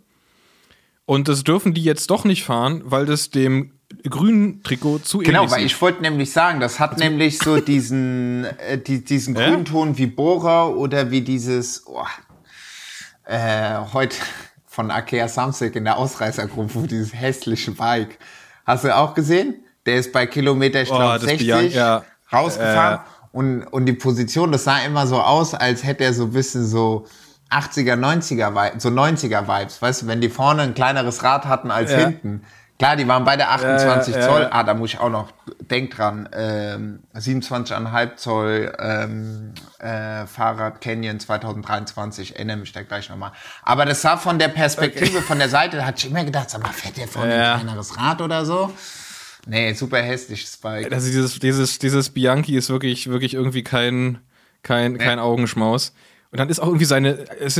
Und 1.06 1.28
das 1.28 1.44
dürfen 1.44 1.74
die 1.74 1.82
jetzt 1.82 2.10
doch 2.10 2.24
nicht 2.24 2.44
fahren, 2.44 2.82
weil 2.84 3.04
das 3.04 3.30
dem 3.30 3.72
grünen 4.08 4.62
Trikot 4.62 5.00
zu 5.00 5.18
Genau, 5.18 5.40
ähnlich 5.40 5.52
weil 5.52 5.60
sieht. 5.60 5.72
ich 5.72 5.82
wollte 5.82 6.02
nämlich 6.02 6.32
sagen, 6.32 6.60
das 6.60 6.80
hat 6.80 6.98
nämlich 6.98 7.38
so 7.38 7.60
diesen, 7.60 8.44
äh, 8.44 8.78
die, 8.78 9.04
diesen 9.04 9.36
Ja? 9.36 9.50
Grünton 9.50 9.98
wie 9.98 10.06
Bora 10.06 10.66
oder 10.68 11.10
wie 11.10 11.20
dieses, 11.20 11.84
oh, 11.86 12.02
äh, 13.26 13.78
heute 13.92 14.16
von 14.74 14.90
Akea 14.90 15.28
Samsic 15.28 15.76
in 15.76 15.84
der 15.84 15.96
Ausreißergruppe, 15.96 16.86
dieses 16.88 17.14
hässliche 17.14 17.70
Bike. 17.70 18.18
Hast 18.66 18.84
du 18.84 18.94
auch 18.94 19.14
gesehen? 19.14 19.54
Der 19.86 19.96
ist 19.96 20.12
bei 20.12 20.26
Kilometer, 20.26 20.82
ich 20.82 20.88
glaube, 20.88 21.14
das 21.14 21.22
60 21.22 21.48
Bian- 21.48 21.68
ja. 21.72 22.04
rausgefahren. 22.32 22.98
Äh. 22.98 23.36
Und, 23.36 23.62
und 23.64 23.86
die 23.86 23.92
Position, 23.92 24.50
das 24.52 24.64
sah 24.64 24.78
immer 24.80 25.06
so 25.06 25.20
aus, 25.20 25.54
als 25.54 25.84
hätte 25.84 26.04
er 26.04 26.12
so 26.14 26.24
ein 26.24 26.32
bisschen 26.32 26.66
so 26.66 27.06
80er, 27.50 27.94
90er, 27.96 28.52
Vi- 28.54 28.80
so 28.80 28.88
90er 28.90 29.46
Vibes. 29.46 29.80
Weißt 29.80 30.02
du, 30.02 30.06
wenn 30.06 30.20
die 30.20 30.28
vorne 30.28 30.62
ein 30.62 30.74
kleineres 30.74 31.22
Rad 31.22 31.44
hatten 31.44 31.70
als 31.70 31.92
Ja. 31.92 31.98
hinten. 31.98 32.42
Klar, 32.78 32.96
die 32.96 33.06
waren 33.06 33.24
beide 33.24 33.46
28 33.48 34.14
Ja, 34.14 34.20
ja, 34.20 34.26
Zoll. 34.28 34.48
Ah, 34.50 34.64
da 34.64 34.74
muss 34.74 34.90
ich 34.94 34.98
auch 34.98 35.08
noch, 35.08 35.30
denk 35.60 35.92
dran, 35.94 36.28
ähm, 36.32 37.00
27,5 37.14 38.16
Zoll 38.16 38.72
ähm, 38.80 39.52
äh, 39.78 40.26
Fahrrad 40.26 40.80
Canyon 40.80 41.20
2023, 41.20 42.34
erinnere 42.34 42.56
mich 42.56 42.72
da 42.72 42.82
gleich 42.82 43.08
nochmal. 43.08 43.30
Aber 43.62 43.84
das 43.84 44.02
sah 44.02 44.16
von 44.16 44.38
der 44.40 44.48
Perspektive, 44.48 45.22
von 45.22 45.38
der 45.38 45.48
Seite, 45.48 45.76
da 45.76 45.84
hatte 45.86 45.98
ich 46.04 46.10
immer 46.10 46.24
gedacht, 46.24 46.50
sag 46.50 46.62
mal, 46.62 46.72
fährt 46.72 46.96
der 46.96 47.06
vorne 47.06 47.36
Ja. 47.36 47.54
ein 47.54 47.60
kleineres 47.60 47.96
Rad 47.96 48.20
oder 48.20 48.44
so? 48.44 48.72
Nee, 49.46 49.72
super 49.74 49.98
hässliches 50.02 50.56
Bike. 50.56 50.92
Also 50.92 51.06
dieses, 51.06 51.38
dieses, 51.38 51.78
dieses 51.78 52.10
Bianchi 52.10 52.56
ist 52.56 52.70
wirklich, 52.70 53.08
wirklich 53.08 53.34
irgendwie 53.34 53.62
kein, 53.62 54.18
kein, 54.62 54.98
kein 54.98 55.18
Augenschmaus. 55.20 55.92
Und 56.34 56.38
dann 56.40 56.48
ist 56.48 56.58
auch 56.58 56.66
irgendwie 56.66 56.84
seine, 56.84 57.10
ist, 57.10 57.56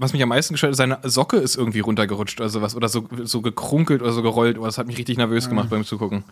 was 0.00 0.14
mich 0.14 0.22
am 0.22 0.30
meisten 0.30 0.54
gestört 0.54 0.70
hat, 0.72 0.76
seine 0.78 0.98
Socke 1.02 1.36
ist 1.36 1.56
irgendwie 1.56 1.80
runtergerutscht 1.80 2.40
oder 2.40 2.48
sowas. 2.48 2.74
Oder 2.74 2.88
so, 2.88 3.06
so 3.22 3.42
gekrunkelt 3.42 4.00
oder 4.00 4.12
so 4.12 4.22
gerollt. 4.22 4.56
Oh, 4.58 4.64
das 4.64 4.78
hat 4.78 4.86
mich 4.86 4.96
richtig 4.96 5.18
nervös 5.18 5.46
gemacht 5.50 5.68
beim 5.68 5.84
Zugucken. 5.84 6.24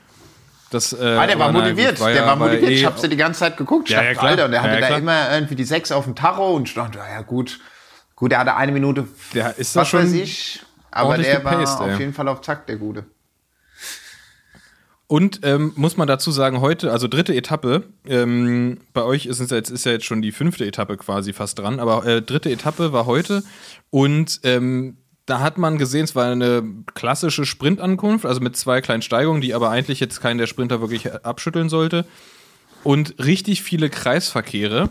Das, 0.71 0.95
äh, 0.95 1.05
Ah, 1.05 1.27
der 1.27 1.39
war 1.39 1.53
na 1.53 1.61
motiviert. 1.61 1.99
gut, 1.99 2.07
der 2.07 2.15
ja 2.15 2.27
war 2.27 2.37
motiviert. 2.37 2.71
Ich 2.71 2.81
eh- 2.81 2.87
habe 2.87 2.99
sie 2.99 3.11
die 3.11 3.19
ganze 3.19 3.41
Zeit 3.41 3.59
geguckt. 3.59 3.91
Ich 3.91 3.95
Ja, 3.95 4.03
ja, 4.05 4.13
klar. 4.15 4.25
Alter, 4.25 4.47
und 4.47 4.53
der 4.53 4.61
Ja, 4.63 4.71
hatte 4.71 4.81
ja, 4.81 4.89
da 4.89 4.97
immer 4.97 5.35
irgendwie 5.35 5.55
die 5.55 5.65
sechs 5.65 5.93
auf 5.93 6.05
dem 6.05 6.15
Tacho 6.15 6.53
und 6.57 6.67
ich 6.67 6.73
dachte, 6.73 6.97
ja 6.99 7.21
gut. 7.21 7.61
Gut, 8.17 8.31
der 8.33 8.39
hatte 8.39 8.57
eine 8.57 8.73
Minute, 8.73 9.07
Der 9.35 9.59
ist 9.59 9.77
was 9.77 9.87
schon 9.89 10.05
weiß 10.05 10.13
ich. 10.15 10.63
Aber 10.91 11.19
der 11.19 11.45
war 11.45 11.53
gepaced, 11.59 11.79
auf 11.79 11.99
jeden 11.99 12.15
Fall 12.15 12.27
auf 12.29 12.41
Zack, 12.41 12.67
der 12.69 12.77
Gute. 12.77 13.05
Und 15.13 15.41
ähm, 15.43 15.75
muss 15.77 15.99
man 15.99 16.09
dazu 16.09 16.31
sagen, 16.31 16.63
heute, 16.63 16.91
also 16.91 17.07
dritte 17.07 17.35
Etappe, 17.35 17.83
ähm, 18.07 18.79
bei 18.95 19.03
euch 19.03 19.27
ist 19.27 19.41
es 19.41 19.51
jetzt, 19.51 19.69
ist 19.69 19.85
ja 19.85 19.93
jetzt 19.93 20.07
schon 20.07 20.23
die 20.23 20.33
fünfte 20.33 20.65
Etappe 20.65 20.97
quasi 20.97 21.35
fast 21.35 21.59
dran, 21.59 21.81
aber 21.81 22.07
äh, 22.07 22.23
dritte 22.23 22.51
Etappe 22.51 22.95
war 22.95 23.05
heute 23.05 23.43
und 23.91 24.41
ähm, 24.43 24.97
da 25.27 25.41
hat 25.41 25.59
man 25.59 25.77
gesehen, 25.77 26.05
es 26.05 26.17
war 26.17 26.33
eine 26.33 26.63
klassische 26.95 27.45
Sprintankunft, 27.45 28.25
also 28.25 28.41
mit 28.41 28.57
zwei 28.57 28.81
kleinen 28.81 29.03
Steigungen, 29.03 29.43
die 29.43 29.53
aber 29.53 29.69
eigentlich 29.69 30.01
jetzt 30.01 30.23
keinen 30.23 30.39
der 30.39 30.47
Sprinter 30.47 30.81
wirklich 30.81 31.13
abschütteln 31.13 31.69
sollte. 31.69 32.07
Und 32.83 33.15
richtig 33.23 33.63
viele 33.63 33.91
Kreisverkehre. 33.91 34.89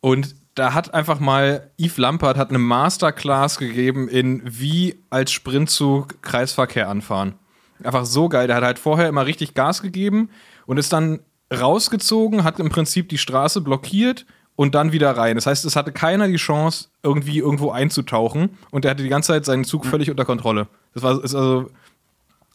Und 0.00 0.34
da 0.54 0.72
hat 0.72 0.94
einfach 0.94 1.20
mal 1.20 1.70
Yves 1.78 1.98
Lampert 1.98 2.38
hat 2.38 2.48
eine 2.48 2.58
Masterclass 2.58 3.58
gegeben 3.58 4.08
in 4.08 4.40
wie 4.46 5.04
als 5.10 5.30
Sprintzug 5.30 6.22
Kreisverkehr 6.22 6.88
anfahren. 6.88 7.34
Einfach 7.82 8.04
so 8.04 8.28
geil. 8.28 8.46
Der 8.46 8.56
hat 8.56 8.64
halt 8.64 8.78
vorher 8.78 9.08
immer 9.08 9.26
richtig 9.26 9.54
Gas 9.54 9.82
gegeben 9.82 10.30
und 10.66 10.78
ist 10.78 10.92
dann 10.92 11.20
rausgezogen, 11.52 12.44
hat 12.44 12.60
im 12.60 12.68
Prinzip 12.68 13.08
die 13.08 13.18
Straße 13.18 13.60
blockiert 13.60 14.26
und 14.56 14.74
dann 14.74 14.92
wieder 14.92 15.16
rein. 15.16 15.36
Das 15.36 15.46
heißt, 15.46 15.64
es 15.64 15.76
hatte 15.76 15.92
keiner 15.92 16.26
die 16.26 16.36
Chance, 16.36 16.88
irgendwie 17.02 17.38
irgendwo 17.38 17.70
einzutauchen 17.70 18.58
und 18.70 18.84
der 18.84 18.90
hatte 18.90 19.02
die 19.02 19.08
ganze 19.08 19.28
Zeit 19.28 19.44
seinen 19.44 19.64
Zug 19.64 19.86
völlig 19.86 20.10
unter 20.10 20.24
Kontrolle. 20.24 20.66
Das 20.94 21.02
war 21.02 21.20
also 21.20 21.70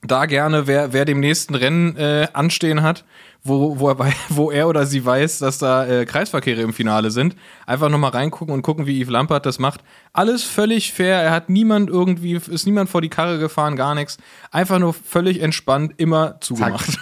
da 0.05 0.25
gerne, 0.25 0.67
wer, 0.67 0.93
wer 0.93 1.05
dem 1.05 1.19
nächsten 1.19 1.55
Rennen 1.55 1.95
äh, 1.95 2.27
anstehen 2.33 2.81
hat, 2.81 3.05
wo, 3.43 3.79
wo, 3.79 3.89
er, 3.89 4.13
wo 4.29 4.51
er 4.51 4.67
oder 4.67 4.85
sie 4.85 5.05
weiß, 5.05 5.39
dass 5.39 5.57
da 5.57 5.85
äh, 5.85 6.05
Kreisverkehre 6.05 6.61
im 6.61 6.73
Finale 6.73 7.11
sind, 7.11 7.35
einfach 7.65 7.89
nochmal 7.89 8.11
reingucken 8.11 8.53
und 8.53 8.61
gucken, 8.61 8.85
wie 8.85 9.01
Yves 9.01 9.11
Lampert 9.11 9.45
das 9.45 9.59
macht. 9.59 9.81
Alles 10.13 10.43
völlig 10.43 10.93
fair, 10.93 11.21
er 11.21 11.31
hat 11.31 11.49
niemand 11.49 11.89
irgendwie, 11.89 12.33
ist 12.35 12.65
niemand 12.65 12.89
vor 12.89 13.01
die 13.01 13.09
Karre 13.09 13.39
gefahren, 13.39 13.75
gar 13.75 13.95
nichts. 13.95 14.17
Einfach 14.51 14.79
nur 14.79 14.93
völlig 14.93 15.41
entspannt, 15.41 15.93
immer 15.97 16.39
zugemacht. 16.41 16.97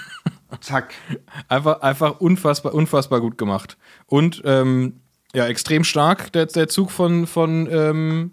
Zack. 0.60 0.93
Einfach, 1.48 1.81
einfach 1.81 2.20
unfassbar, 2.20 2.74
unfassbar 2.74 3.22
gut 3.22 3.38
gemacht. 3.38 3.77
Und 4.05 4.41
ähm, 4.43 5.00
ja, 5.34 5.48
extrem 5.48 5.86
stark, 5.86 6.34
der, 6.34 6.46
der 6.48 6.67
Zug 6.67 6.91
von, 6.91 7.25
von 7.25 7.70
ähm, 7.72 8.31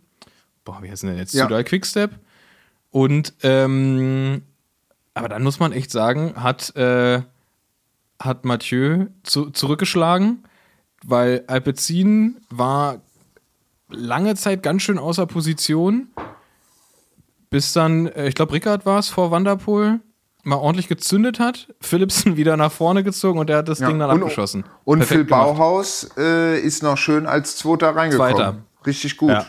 boah, 0.69 0.83
wie 0.83 0.91
heißt 0.91 1.03
denn 1.03 1.11
der 1.11 1.19
jetzt? 1.19 1.33
Ja. 1.33 1.45
Sudal 1.45 1.65
Quickstep. 1.65 2.11
Und 2.91 3.33
ähm, 3.43 4.43
aber 5.19 5.29
dann 5.29 5.43
muss 5.43 5.61
man 5.61 5.73
echt 5.73 5.91
sagen, 5.91 6.35
hat, 6.37 6.75
äh, 6.77 7.23
hat 8.21 8.45
Mathieu 8.45 9.07
zu, 9.23 9.51
zurückgeschlagen, 9.51 10.45
weil 11.05 11.45
Alpecin 11.47 12.41
war 12.51 13.01
lange 13.91 14.35
Zeit 14.35 14.63
ganz 14.63 14.83
schön 14.83 14.99
außer 14.99 15.27
Position, 15.27 16.09
bis 17.51 17.73
dann, 17.73 18.07
äh, 18.09 18.29
ich 18.29 18.35
glaube, 18.35 18.53
Rickard 18.53 18.85
war 18.87 18.99
es 18.99 19.09
vor 19.09 19.31
Wanderpool, 19.31 20.01
mal 20.45 20.57
ordentlich 20.57 20.89
gezündet 20.89 21.39
hat, 21.41 21.69
Philipsen 21.81 22.37
wieder 22.37 22.57
nach 22.57 22.73
vorne 22.73 23.03
gezogen 23.03 23.39
und 23.39 23.49
er 23.51 23.59
hat 23.59 23.69
das 23.69 23.79
Ja, 23.79 23.89
Ding 23.89 23.99
dann 23.99 24.11
und- 24.11 24.23
abgeschossen. 24.23 24.65
Und 24.85 24.99
Perfekt 25.01 25.19
Phil 25.21 25.25
gemacht. 25.27 25.47
Bauhaus 25.57 26.11
äh, 26.17 26.59
ist 26.61 26.83
noch 26.83 26.97
schön 26.99 27.27
als 27.27 27.57
Zweiter 27.57 27.95
reingekommen. 27.95 28.35
Zweiter. 28.35 28.57
Richtig 28.87 29.17
gut. 29.17 29.31
Ja. 29.31 29.47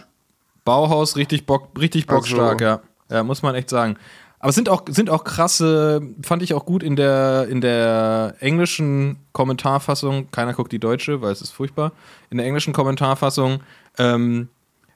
Bauhaus 0.66 1.16
richtig 1.16 1.46
bock, 1.46 1.70
richtig 1.80 2.06
bockstark, 2.08 2.62
Also- 2.62 2.66
ja. 2.66 2.82
Ja, 3.12 3.24
muss 3.24 3.42
man 3.42 3.56
echt 3.56 3.70
sagen. 3.72 3.98
Aber 4.40 4.54
sind 4.54 4.70
auch, 4.70 4.84
sind 4.90 5.10
auch 5.10 5.26
krasse, 5.26 6.02
fand 6.24 6.42
ich 6.42 6.54
auch 6.54 6.66
gut 6.66 6.82
in 6.82 6.96
der, 6.96 7.48
in 7.50 7.60
der 7.60 8.36
englischen 8.40 9.18
Kommentarfassung, 9.34 10.32
keiner 10.32 10.54
guckt 10.54 10.72
die 10.72 10.80
deutsche, 10.80 11.22
weil 11.22 11.34
es 11.34 11.42
ist 11.42 11.52
furchtbar, 11.52 11.92
in 12.30 12.38
der 12.38 12.48
englischen 12.48 12.72
Kommentarfassung 12.72 13.60
ähm, 13.98 14.48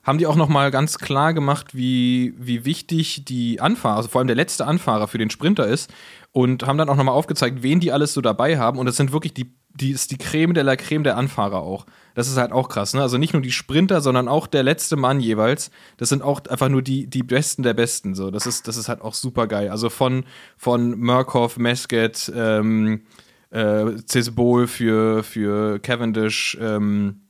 haben 0.03 0.17
die 0.17 0.27
auch 0.27 0.35
nochmal 0.35 0.69
ganz 0.69 0.97
klar 0.97 1.33
gemacht, 1.33 1.75
wie, 1.75 2.33
wie 2.37 2.65
wichtig 2.65 3.25
die 3.25 3.61
Anfahrer, 3.61 3.97
also 3.97 4.09
vor 4.09 4.19
allem 4.19 4.27
der 4.27 4.35
letzte 4.35 4.65
Anfahrer 4.65 5.07
für 5.07 5.17
den 5.17 5.29
Sprinter 5.29 5.65
ist 5.65 5.91
und 6.31 6.65
haben 6.67 6.77
dann 6.77 6.89
auch 6.89 6.95
nochmal 6.95 7.15
aufgezeigt, 7.15 7.63
wen 7.63 7.79
die 7.79 7.91
alles 7.91 8.13
so 8.13 8.21
dabei 8.21 8.57
haben 8.57 8.79
und 8.79 8.85
das 8.85 8.97
sind 8.97 9.13
wirklich 9.13 9.33
die, 9.33 9.53
die 9.69 9.91
ist 9.91 10.11
die 10.11 10.17
Creme 10.17 10.53
de 10.53 10.63
la 10.63 10.75
Creme 10.75 11.03
der 11.03 11.17
Anfahrer 11.17 11.61
auch. 11.61 11.85
Das 12.15 12.27
ist 12.27 12.37
halt 12.37 12.51
auch 12.51 12.69
krass, 12.69 12.93
ne? 12.93 13.01
Also 13.01 13.17
nicht 13.17 13.33
nur 13.33 13.41
die 13.41 13.51
Sprinter, 13.51 14.01
sondern 14.01 14.27
auch 14.27 14.45
der 14.45 14.61
letzte 14.61 14.95
Mann 14.97 15.19
jeweils. 15.19 15.71
Das 15.97 16.09
sind 16.09 16.21
auch 16.21 16.41
einfach 16.47 16.69
nur 16.69 16.83
die, 16.83 17.07
die 17.07 17.23
Besten 17.23 17.63
der 17.63 17.73
Besten. 17.73 18.13
So, 18.13 18.29
das 18.29 18.45
ist, 18.45 18.67
das 18.67 18.77
ist 18.77 18.87
halt 18.87 19.01
auch 19.01 19.15
super 19.15 19.47
geil. 19.47 19.69
Also 19.69 19.89
von, 19.89 20.25
von 20.57 20.99
Murkoff, 20.99 21.57
Mesket, 21.57 22.31
ähm, 22.35 23.01
äh, 23.49 23.85
Cesbol 24.07 24.67
für, 24.67 25.23
für 25.23 25.79
Cavendish, 25.79 26.55
ähm, 26.61 27.21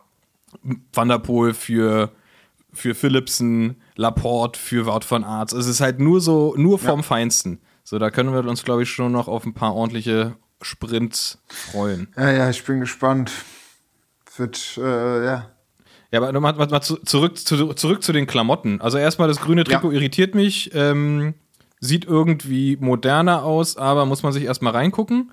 Van 0.92 1.08
der 1.08 1.20
Poel 1.20 1.54
für, 1.54 2.12
für 2.74 2.96
Philipsen, 2.96 3.82
Laporte 3.96 4.60
für 4.60 4.86
Wout 4.86 5.02
von 5.06 5.24
Arts. 5.24 5.54
Es 5.54 5.68
ist 5.68 5.82
halt 5.82 6.00
nur 6.00 6.22
so, 6.22 6.54
nur 6.58 6.80
vom 6.80 7.04
Feinsten. 7.04 7.60
So, 7.84 8.00
da 8.00 8.10
können 8.10 8.34
wir 8.34 8.46
uns, 8.46 8.64
glaube 8.64 8.84
ich, 8.84 8.90
schon 8.90 9.12
noch 9.12 9.28
auf 9.28 9.46
ein 9.46 9.54
paar 9.54 9.76
ordentliche 9.76 10.36
Sprints 10.62 11.42
freuen. 11.48 12.08
Ja, 12.18 12.32
ja, 12.32 12.50
ich 12.50 12.64
bin 12.64 12.80
gespannt. 12.80 13.32
Es 14.30 14.40
wird, 14.40 14.78
äh, 14.78 15.26
ja. 15.26 15.50
Ja, 16.12 16.22
aber 16.22 16.32
mal, 16.40 16.54
mal, 16.54 16.68
mal 16.68 16.82
zu, 16.82 16.98
zurück, 16.98 17.38
zu, 17.38 17.74
zurück 17.74 18.04
zu 18.04 18.14
den 18.14 18.28
Klamotten. 18.28 18.80
Also 18.82 18.98
erstmal 18.98 19.28
das 19.28 19.42
grüne 19.42 19.64
Trikot 19.64 19.92
Ja. 19.92 19.98
irritiert 19.98 20.36
mich. 20.36 20.72
Ähm, 20.74 21.34
sieht 21.80 22.06
irgendwie 22.06 22.78
moderner 22.80 23.44
aus, 23.44 23.78
aber 23.78 24.06
muss 24.06 24.24
man 24.24 24.32
sich 24.32 24.44
erstmal 24.44 24.74
reingucken. 24.74 25.32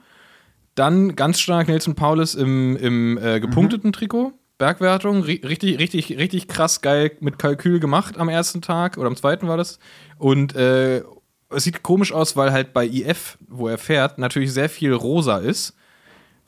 Dann 0.75 1.15
ganz 1.17 1.39
stark 1.41 1.69
Nelson 1.69 1.95
Paulus 1.95 2.35
im, 2.35 2.77
im 2.77 3.19
äh, 3.19 3.41
gepunkteten 3.41 3.93
Trikot. 3.93 4.33
Bergwertung, 4.61 5.23
ri 5.25 5.41
richtig, 5.45 5.79
richtig, 5.81 6.17
richtig 6.19 6.47
krass 6.47 6.81
geil 6.83 7.11
mit 7.19 7.39
Kalkül 7.39 7.81
gemacht 7.81 8.19
am 8.19 8.29
ersten 8.29 8.63
Tag 8.63 8.97
oder 8.99 9.09
am 9.09 9.17
zweiten 9.17 9.49
war 9.49 9.57
das. 9.57 9.81
Und 10.19 10.55
äh, 10.55 11.03
es 11.49 11.65
sieht 11.65 11.83
komisch 11.83 12.13
aus, 12.13 12.37
weil 12.37 12.53
halt 12.53 12.73
bei 12.73 12.87
IF, 12.87 13.39
wo 13.49 13.67
er 13.67 13.79
fährt, 13.79 14.19
natürlich 14.19 14.53
sehr 14.53 14.69
viel 14.69 14.93
rosa 14.93 15.39
ist 15.39 15.75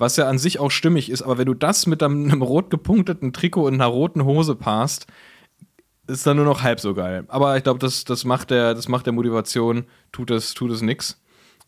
was 0.02 0.16
ja 0.16 0.28
an 0.28 0.38
sich 0.38 0.58
auch 0.58 0.70
stimmig 0.70 1.10
ist, 1.10 1.22
aber 1.22 1.38
wenn 1.38 1.46
du 1.46 1.54
das 1.54 1.86
mit 1.86 2.02
einem, 2.02 2.42
rot 2.42 2.70
gepunkteten 2.70 3.32
Trikot 3.32 3.66
und 3.66 3.74
einer 3.74 3.86
roten 3.86 4.24
Hose 4.24 4.56
passt, 4.56 5.06
ist 6.08 6.26
dann 6.26 6.36
nur 6.36 6.44
noch 6.44 6.62
halb 6.62 6.80
so 6.80 6.92
geil. 6.92 7.24
Aber 7.28 7.56
ich 7.56 7.62
glaube, 7.62 7.78
das, 7.78 8.04
das, 8.04 8.24
macht 8.24 8.50
der, 8.50 8.74
das 8.74 8.88
macht 8.88 9.06
der 9.06 9.12
Motivation, 9.12 9.84
tut 10.10 10.32
es, 10.32 10.54
tut 10.54 10.72
es 10.72 10.82
nix. 10.82 11.21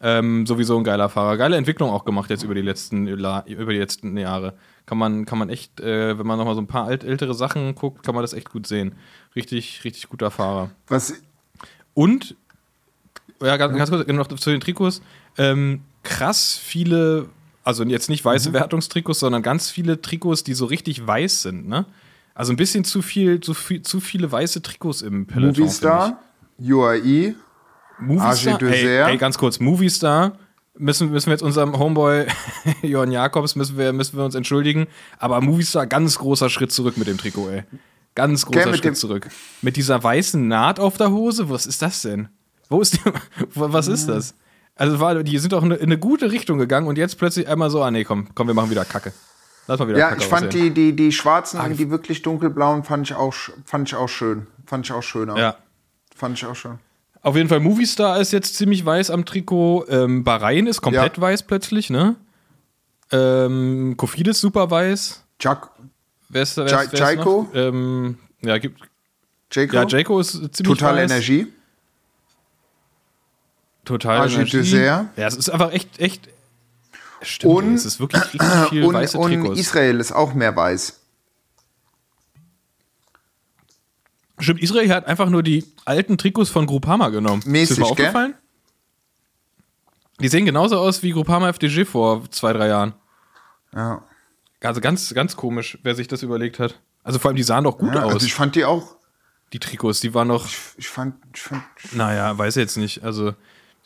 Ähm, 0.06 0.44
sowieso 0.44 0.76
ein 0.76 0.84
geiler 0.84 1.08
Fahrer. 1.08 1.38
Geile 1.38 1.56
Entwicklung 1.56 1.88
auch 1.88 2.04
gemacht 2.04 2.28
jetzt 2.28 2.42
über 2.42 2.54
die 2.54 2.60
letzten, 2.60 3.06
über 3.06 3.42
die 3.46 3.78
letzten 3.78 4.18
Jahre. 4.18 4.52
Kann 4.84 4.98
man, 4.98 5.24
kann 5.24 5.38
man 5.38 5.48
echt, 5.48 5.80
äh, 5.80 6.18
wenn 6.18 6.26
man 6.26 6.36
nochmal 6.36 6.54
so 6.54 6.60
ein 6.60 6.66
paar 6.66 6.84
alt, 6.84 7.04
ältere 7.04 7.32
Sachen 7.32 7.74
guckt, 7.74 8.02
kann 8.04 8.14
man 8.14 8.22
das 8.22 8.34
echt 8.34 8.50
gut 8.50 8.66
sehen. 8.66 8.96
Richtig, 9.34 9.82
richtig 9.82 10.10
guter 10.10 10.30
Fahrer. 10.30 10.70
Was, 10.88 11.14
Und, 11.94 12.36
ja, 13.40 13.56
ganz, 13.56 13.78
ganz 13.78 13.88
kurz 13.88 14.06
noch 14.06 14.28
zu 14.28 14.50
den 14.50 14.60
Trikots. 14.60 15.00
Ähm, 15.38 15.80
krass 16.02 16.60
viele, 16.62 17.30
also 17.62 17.82
jetzt 17.84 18.10
nicht 18.10 18.22
weiße 18.22 18.50
Mhm. 18.50 18.54
Wertungstrikots, 18.54 19.20
sondern 19.20 19.42
ganz 19.42 19.70
viele 19.70 20.02
Trikots, 20.02 20.44
die 20.44 20.52
so 20.52 20.66
richtig 20.66 21.06
weiß 21.06 21.40
sind, 21.42 21.66
ne? 21.66 21.86
Also 22.34 22.52
ein 22.52 22.56
bisschen 22.56 22.84
zu 22.84 23.00
viel, 23.00 23.40
zu 23.40 23.54
viel, 23.54 23.80
zu 23.80 24.00
viele 24.00 24.30
weiße 24.30 24.60
Trikots 24.60 25.00
im 25.00 25.24
Peloton. 25.26 25.62
Movistar, 25.64 26.20
UAE, 26.60 27.36
finde 27.98 28.14
ich. 28.14 28.20
Movistar, 28.20 28.54
AG 28.54 28.58
Dessert. 28.58 29.06
ey, 29.08 29.12
ey, 29.12 29.16
ganz 29.18 29.38
kurz, 29.38 29.60
Movistar. 29.60 30.32
Müssen, 30.76 31.10
müssen 31.10 31.26
wir 31.26 31.34
jetzt 31.34 31.42
unserem 31.42 31.78
Homeboy 31.78 32.26
Johann 32.82 33.12
Jakobs, 33.12 33.54
müssen 33.54 33.78
wir, 33.78 33.92
müssen 33.92 34.16
wir 34.16 34.24
uns 34.24 34.34
entschuldigen. 34.34 34.88
Aber 35.18 35.40
Movistar, 35.40 35.86
ganz 35.86 36.18
großer 36.18 36.50
Schritt 36.50 36.72
zurück 36.72 36.96
mit 36.96 37.06
dem 37.06 37.16
Trikot, 37.16 37.48
ey. 37.50 37.62
Ganz 38.16 38.44
großer 38.46 38.66
mit 38.66 38.74
Schritt 38.76 38.84
dem- 38.84 38.94
zurück. 38.96 39.28
Mit 39.62 39.76
dieser 39.76 40.02
weißen 40.02 40.46
Naht 40.48 40.80
auf 40.80 40.96
der 40.96 41.10
Hose, 41.12 41.48
was 41.48 41.66
ist 41.66 41.80
das 41.82 42.02
denn? 42.02 42.28
Wo 42.68 42.80
ist 42.80 42.94
die, 42.94 43.00
was 43.54 43.86
ist 43.86 44.08
das? 44.08 44.34
Also 44.74 44.98
war, 44.98 45.22
die 45.22 45.38
sind 45.38 45.52
doch 45.52 45.62
in 45.62 45.66
eine, 45.72 45.76
in 45.76 45.84
eine 45.86 45.98
gute 45.98 46.32
Richtung 46.32 46.58
gegangen 46.58 46.88
und 46.88 46.98
jetzt 46.98 47.18
plötzlich 47.18 47.46
einmal 47.46 47.70
so, 47.70 47.80
ah 47.82 47.92
nee, 47.92 48.02
komm, 48.02 48.28
komm, 48.34 48.48
wir 48.48 48.54
machen 48.54 48.70
wieder 48.70 48.84
Kacke. 48.84 49.12
Lass 49.68 49.78
mal 49.78 49.86
wieder 49.86 49.98
Ja, 49.98 50.08
Kacke 50.08 50.22
ich 50.22 50.26
fand 50.28 50.48
aussehen. 50.48 50.74
die, 50.74 50.90
die, 50.92 50.96
die 50.96 51.12
schwarzen, 51.12 51.60
die 51.76 51.90
wirklich 51.90 52.22
dunkelblauen, 52.22 52.82
fand 52.82 53.08
ich 53.08 53.14
auch, 53.16 53.32
fand 53.64 53.88
ich 53.88 53.94
auch 53.94 54.08
schön. 54.08 54.48
Fand 54.66 54.86
ich 54.86 54.92
auch 54.92 55.02
schöner. 55.02 55.36
Ja. 55.38 55.56
Fand 56.16 56.36
ich 56.36 56.44
auch 56.46 56.56
schön. 56.56 56.80
Auf 57.24 57.34
jeden 57.36 57.48
Fall, 57.48 57.58
Movistar 57.60 58.20
ist 58.20 58.32
jetzt 58.32 58.54
ziemlich 58.54 58.84
weiß 58.84 59.10
am 59.10 59.24
Trikot. 59.24 59.86
Ähm, 59.88 60.22
Bahrain 60.24 60.66
ist 60.68 60.80
komplett 60.82 61.16
Ja. 61.16 61.22
weiß 61.22 61.42
plötzlich, 61.44 61.90
ne? 61.90 62.14
Ähm, 63.10 63.94
Kofidis 63.96 64.40
super 64.40 64.70
weiß. 64.70 65.24
Jack, 65.40 65.70
Wer 66.28 66.42
ist, 66.42 66.56
wer 66.56 66.66
Ja- 66.66 66.80
ist, 66.82 66.92
wer 66.92 67.16
noch? 67.16 67.46
Ähm, 67.54 68.18
ja, 68.42 68.58
gibt, 68.58 68.80
Jaco, 69.52 69.74
ja, 69.76 69.86
Jaco 69.86 70.20
ist 70.20 70.32
ziemlich 70.32 70.54
Total 70.78 70.96
weiß. 70.96 71.10
Energie. 71.10 71.46
Total 73.84 74.20
Agi 74.22 74.34
Energie. 74.34 74.56
Dessert. 74.58 75.06
Ja, 75.16 75.26
es 75.26 75.36
ist 75.36 75.48
einfach 75.50 75.72
echt, 75.72 75.98
echt. 76.00 76.28
Stimmt, 77.22 77.54
Und- 77.54 77.74
es 77.74 77.84
ist 77.86 78.00
wirklich 78.00 78.22
richtig 78.34 78.40
viel 78.70 78.84
Und, 78.84 78.94
weiße 78.94 79.16
und 79.18 79.30
Trikots. 79.32 79.60
Israel 79.60 80.00
ist 80.00 80.12
auch 80.12 80.34
mehr 80.34 80.54
weiß. 80.56 81.00
Stimmt, 84.44 84.62
Israel 84.62 84.90
hat 84.90 85.06
einfach 85.06 85.28
nur 85.28 85.42
die 85.42 85.64
alten 85.84 86.16
Trikots 86.18 86.50
von 86.50 86.66
Groupama 86.66 87.08
genommen. 87.08 87.42
Mäßig, 87.46 87.70
ist 87.70 87.76
gell? 87.76 87.90
aufgefallen? 87.90 88.34
Die 90.20 90.28
sehen 90.28 90.44
genauso 90.44 90.78
aus 90.78 91.02
wie 91.02 91.10
Groupama 91.10 91.48
FDG 91.48 91.84
vor 91.84 92.30
zwei, 92.30 92.52
drei 92.52 92.68
Jahren. 92.68 92.94
Ja. 93.74 94.04
Also 94.62 94.80
ganz, 94.80 95.12
ganz 95.12 95.36
komisch, 95.36 95.78
wer 95.82 95.94
sich 95.94 96.08
das 96.08 96.22
überlegt 96.22 96.58
hat. 96.58 96.80
Also 97.02 97.18
vor 97.18 97.28
allem, 97.30 97.36
die 97.36 97.42
sahen 97.42 97.64
doch 97.64 97.76
gut 97.76 97.94
ja 97.94 98.04
aus, 98.04 98.14
also 98.14 98.26
ich 98.26 98.32
fand 98.34 98.54
die 98.54 98.64
auch. 98.64 98.96
die 99.52 99.58
Trikots. 99.58 100.00
Die 100.00 100.14
waren 100.14 100.28
noch, 100.28 100.46
Ich 100.76 100.88
fand, 100.88 101.16
ich 101.34 101.42
fand 101.42 101.62
naja, 101.92 102.36
weiß 102.38 102.54
jetzt 102.54 102.76
nicht. 102.76 103.02
Also 103.02 103.34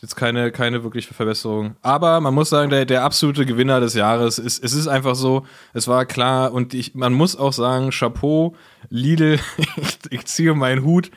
jetzt 0.01 0.15
keine, 0.15 0.53
keine 0.53 0.85
wirkliche 0.85 1.13
Verbesserung. 1.13 1.77
Aber 1.83 2.21
man 2.21 2.35
muss 2.35 2.51
sagen, 2.51 2.71
der, 2.71 2.85
der 2.85 3.03
absolute 3.03 3.47
Gewinner 3.47 3.81
des 3.81 3.95
Jahres 3.95 4.39
ist, 4.39 4.63
es 4.63 4.73
ist 4.73 4.87
einfach 4.87 5.15
so, 5.15 5.45
es 5.75 5.89
war 5.89 6.07
klar 6.07 6.53
und 6.53 6.73
ich, 6.75 6.95
man 6.95 7.13
muss 7.13 7.37
auch 7.37 7.53
sagen, 7.53 7.91
Chapeau, 7.91 8.55
Lidl, 8.89 9.41
ich, 9.77 9.99
ich 10.11 10.25
ziehe 10.27 10.55
meinen 10.55 10.85
Hut, 10.85 11.11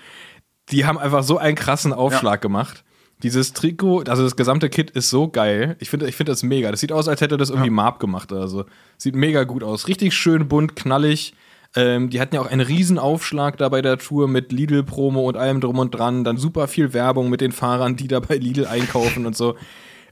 die 0.70 0.86
haben 0.86 0.98
einfach 0.98 1.24
so 1.24 1.38
einen 1.38 1.56
krassen 1.56 1.94
Aufschlag 1.94 2.42
gemacht. 2.42 2.84
Dieses 3.24 3.54
Trikot, 3.54 4.06
also 4.08 4.24
das 4.24 4.36
gesamte 4.36 4.68
Kit 4.70 4.90
ist 4.90 5.12
so 5.12 5.28
geil. 5.28 5.76
Ich 5.80 5.92
finde 5.92 6.08
ich 6.08 6.16
finde 6.16 6.32
das 6.32 6.42
mega. 6.42 6.72
Das 6.72 6.80
sieht 6.80 6.92
aus, 6.92 7.08
als 7.08 7.22
hätte 7.22 7.38
das 7.38 7.52
irgendwie 7.52 7.70
Marp 7.70 8.00
gemacht 8.00 8.32
oder 8.32 8.48
so. 8.48 8.66
Sieht 8.98 9.16
mega 9.16 9.44
gut 9.44 9.64
aus. 9.64 9.88
Richtig 9.88 10.16
schön 10.16 10.48
bunt, 10.48 10.76
knallig. 10.76 11.36
Ähm, 11.76 12.10
die 12.10 12.20
hatten 12.20 12.36
ja 12.36 12.42
auch 12.42 12.48
einen 12.48 12.62
riesen 12.62 13.00
Aufschlag 13.00 13.58
da 13.58 13.70
bei 13.70 13.82
der 13.82 13.98
Tour 13.98 14.28
mit 14.28 14.52
Lidl-Promo 14.52 15.28
und 15.28 15.38
allem 15.38 15.62
drum 15.62 15.80
und 15.80 15.92
dran. 15.92 16.24
Dann 16.24 16.38
super 16.38 16.68
viel 16.68 16.94
Werbung 16.94 17.30
mit 17.30 17.40
den 17.42 17.52
Fahrern, 17.54 17.96
die 17.96 18.08
da 18.08 18.20
bei 18.20 18.36
Lidl 18.36 18.66
einkaufen 18.68 19.26
und 19.26 19.38
so. 19.38 19.56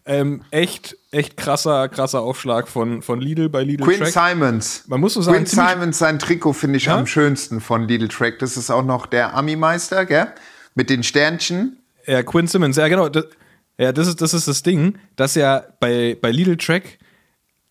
Ähm, 0.06 0.42
echt, 0.52 0.96
echt 1.12 1.36
krasser, 1.38 1.90
krasser 1.90 2.22
Aufschlag 2.22 2.68
von, 2.68 3.02
von 3.02 3.20
Lidl 3.20 3.50
bei 3.50 3.64
Lidl 3.64 3.84
Quinn 3.84 4.00
Track. 4.00 4.32
Simons. 4.32 4.86
Man 4.88 5.02
muss 5.02 5.14
so 5.14 5.22
sagen, 5.22 5.38
Quinn 5.40 5.46
Simons, 5.46 6.00
sein 6.00 6.18
Trikot 6.18 6.54
finde 6.54 6.78
ich 6.78 6.86
Ja? 6.86 6.98
am 6.98 7.06
schönsten 7.06 7.60
von 7.62 7.88
Lidl 7.88 8.08
Track. 8.08 8.40
Das 8.40 8.56
ist 8.58 8.72
auch 8.72 8.84
noch 8.84 9.06
der 9.06 9.36
Ami-Meister, 9.36 10.06
gell? 10.06 10.28
Mit 10.76 10.90
den 10.90 11.04
Sternchen. 11.04 11.78
Ja, 12.08 12.24
Quinn 12.24 12.48
Simmons, 12.48 12.78
ja 12.78 12.88
genau. 12.88 13.10
Das, 13.10 13.26
ja, 13.78 13.92
das 13.92 14.08
ist, 14.08 14.22
das 14.22 14.34
ist 14.34 14.48
das 14.48 14.64
Ding, 14.64 14.98
dass 15.16 15.36
ja 15.36 15.64
bei, 15.80 16.18
bei 16.20 16.32
Lidl 16.32 16.58
Track 16.58 16.98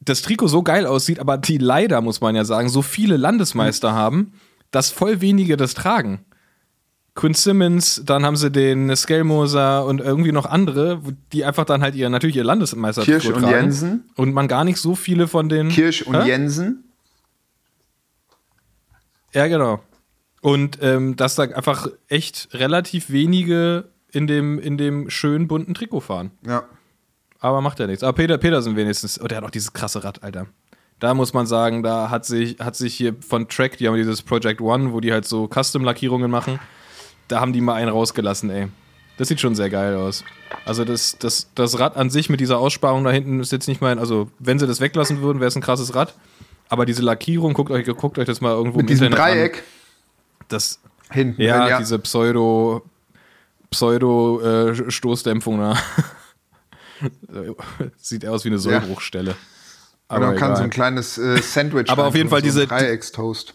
das 0.08 0.22
Trikot 0.22 0.48
so 0.48 0.62
geil 0.62 0.86
aussieht, 0.86 1.18
aber 1.18 1.38
die 1.38 1.58
leider, 1.58 2.00
muss 2.00 2.20
man 2.20 2.34
ja 2.34 2.44
sagen, 2.44 2.68
so 2.68 2.82
viele 2.82 3.16
Landesmeister 3.16 3.92
haben, 3.92 4.32
dass 4.70 4.90
voll 4.90 5.20
wenige 5.20 5.56
das 5.56 5.74
tragen. 5.74 6.24
Quinn 7.14 7.34
Simmons, 7.34 8.02
dann 8.04 8.24
haben 8.24 8.36
sie 8.36 8.48
den 8.48 8.94
Skelmoser 8.94 9.84
und 9.84 10.00
irgendwie 10.00 10.30
noch 10.30 10.46
andere, 10.46 11.02
die 11.32 11.44
einfach 11.44 11.64
dann 11.64 11.82
halt 11.82 11.96
ihr, 11.96 12.08
natürlich 12.10 12.36
ihr 12.36 12.44
Landesmeister 12.44 13.02
Kirsch 13.02 13.26
und 13.26 13.42
tragen. 13.42 13.64
Jensen. 13.64 14.04
Und 14.14 14.32
man 14.34 14.46
gar 14.46 14.62
nicht 14.64 14.78
so 14.78 14.94
viele 14.94 15.26
von 15.26 15.48
den. 15.48 15.68
Kirsch 15.68 16.02
und 16.02 16.14
Hä? 16.14 16.28
Jensen. 16.28 16.84
Ja, 19.34 19.48
genau. 19.48 19.82
Und 20.42 20.78
ähm, 20.80 21.16
dass 21.16 21.34
da 21.34 21.42
einfach 21.42 21.88
echt 22.06 22.50
relativ 22.52 23.10
wenige 23.10 23.88
in 24.12 24.28
dem, 24.28 24.60
in 24.60 24.78
dem 24.78 25.10
schönen 25.10 25.48
bunten 25.48 25.74
Trikot 25.74 26.00
fahren. 26.00 26.30
Ja. 26.46 26.64
Aber 27.40 27.60
macht 27.60 27.78
ja 27.78 27.86
nichts. 27.86 28.02
Aber 28.02 28.14
Peter 28.14 28.38
Petersen 28.38 28.76
wenigstens, 28.76 29.20
oh, 29.20 29.26
der 29.26 29.38
hat 29.38 29.44
auch 29.44 29.50
dieses 29.50 29.72
krasse 29.72 30.02
Rad, 30.02 30.22
Alter. 30.22 30.46
Da 30.98 31.14
muss 31.14 31.32
man 31.32 31.46
sagen, 31.46 31.82
da 31.84 32.10
hat 32.10 32.24
sich, 32.24 32.58
hat 32.58 32.74
sich 32.74 32.94
hier 32.94 33.14
von 33.20 33.48
Track, 33.48 33.76
die 33.76 33.86
haben 33.86 33.94
dieses 33.94 34.22
Project 34.22 34.60
One, 34.60 34.92
wo 34.92 35.00
die 35.00 35.12
halt 35.12 35.24
so 35.24 35.48
Custom-Lackierungen 35.48 36.30
machen, 36.30 36.58
da 37.28 37.40
haben 37.40 37.52
die 37.52 37.60
mal 37.60 37.74
einen 37.74 37.90
rausgelassen, 37.90 38.50
ey. 38.50 38.68
Das 39.16 39.28
sieht 39.28 39.40
schon 39.40 39.54
sehr 39.54 39.68
geil 39.70 39.96
aus. 39.96 40.24
Also 40.64 40.84
das, 40.84 41.16
das, 41.18 41.50
das 41.54 41.78
Rad 41.78 41.96
an 41.96 42.08
sich 42.08 42.28
mit 42.30 42.40
dieser 42.40 42.58
Aussparung 42.58 43.04
da 43.04 43.10
hinten 43.10 43.40
ist 43.40 43.52
jetzt 43.52 43.66
nicht 43.68 43.80
mein, 43.80 43.98
also 43.98 44.30
wenn 44.38 44.58
sie 44.58 44.66
das 44.66 44.80
weglassen 44.80 45.20
würden, 45.20 45.40
wäre 45.40 45.48
es 45.48 45.56
ein 45.56 45.62
krasses 45.62 45.94
Rad. 45.94 46.14
Aber 46.68 46.86
diese 46.86 47.02
Lackierung, 47.02 47.54
guckt 47.54 47.70
euch, 47.70 47.86
guckt 47.86 48.18
euch 48.18 48.26
das 48.26 48.40
mal 48.40 48.52
irgendwo 48.52 48.78
Mit 48.78 48.90
diesem 48.90 49.06
Internet 49.06 49.26
an. 49.26 49.32
Dreieck 49.38 49.62
Das, 50.48 50.80
hinten. 51.10 51.40
ja, 51.42 51.66
drin, 51.66 51.76
diese 51.80 51.98
Pseudo, 51.98 52.82
Pseudo 53.70 54.40
äh, 54.40 54.72
da. 54.74 55.76
Sieht 57.96 58.26
aus 58.26 58.44
wie 58.44 58.48
eine 58.48 58.58
Sollbruchstelle. 58.58 59.36
Und 60.08 60.20
dann 60.22 60.36
kann 60.36 60.56
so 60.56 60.62
ein 60.62 60.68
egal. 60.68 60.70
kleines 60.70 61.18
äh, 61.18 61.40
Sandwich 61.42 61.88
Aber 61.90 62.06
auf 62.06 62.14
jeden 62.14 62.30
Fall 62.30 62.40
so 62.40 62.44
diese- 62.46 62.66
Dreieckstoast. 62.66 63.54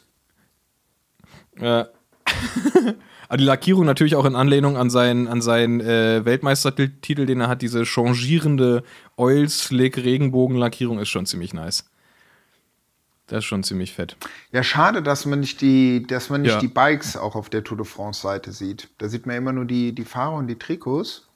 Ja. 1.60 1.88
Aber 3.28 3.38
die 3.38 3.44
Lackierung 3.46 3.86
natürlich 3.86 4.16
auch 4.16 4.26
in 4.26 4.36
Anlehnung 4.36 4.78
an 4.78 4.90
seinen, 4.92 5.28
an 5.28 5.42
seinen 5.42 5.82
äh, 5.82 6.24
Weltmeistertitel, 6.26 7.26
den 7.26 7.42
er 7.42 7.48
hat, 7.48 7.62
diese 7.64 7.86
changierende 7.86 8.84
Oil 9.18 9.50
Slick 9.50 9.98
Regenbogenlackierung 9.98 11.00
ist 11.00 11.10
schon 11.10 11.26
ziemlich 11.26 11.54
nice. 11.54 11.86
Das 13.28 13.40
ist 13.40 13.46
schon 13.46 13.64
ziemlich 13.64 13.94
fett. 13.94 14.18
Ja, 14.52 14.62
schade, 14.62 15.02
dass 15.02 15.26
man 15.26 15.40
nicht 15.40 15.62
die, 15.62 16.06
dass 16.06 16.30
man 16.30 16.42
nicht 16.42 16.52
Ja. 16.52 16.60
die 16.60 16.68
Bikes 16.68 17.18
auch 17.18 17.36
auf 17.36 17.50
der 17.50 17.64
Tour 17.64 17.78
de 17.78 17.86
France 17.86 18.22
Seite 18.22 18.52
sieht. 18.52 18.90
Da 19.00 19.08
sieht 19.08 19.26
man 19.26 19.36
immer 19.38 19.54
nur 19.54 19.66
die, 19.66 19.96
die 19.96 20.06
Fahrer 20.06 20.36
und 20.36 20.48
die 20.48 20.60
Trikots. 20.60 21.28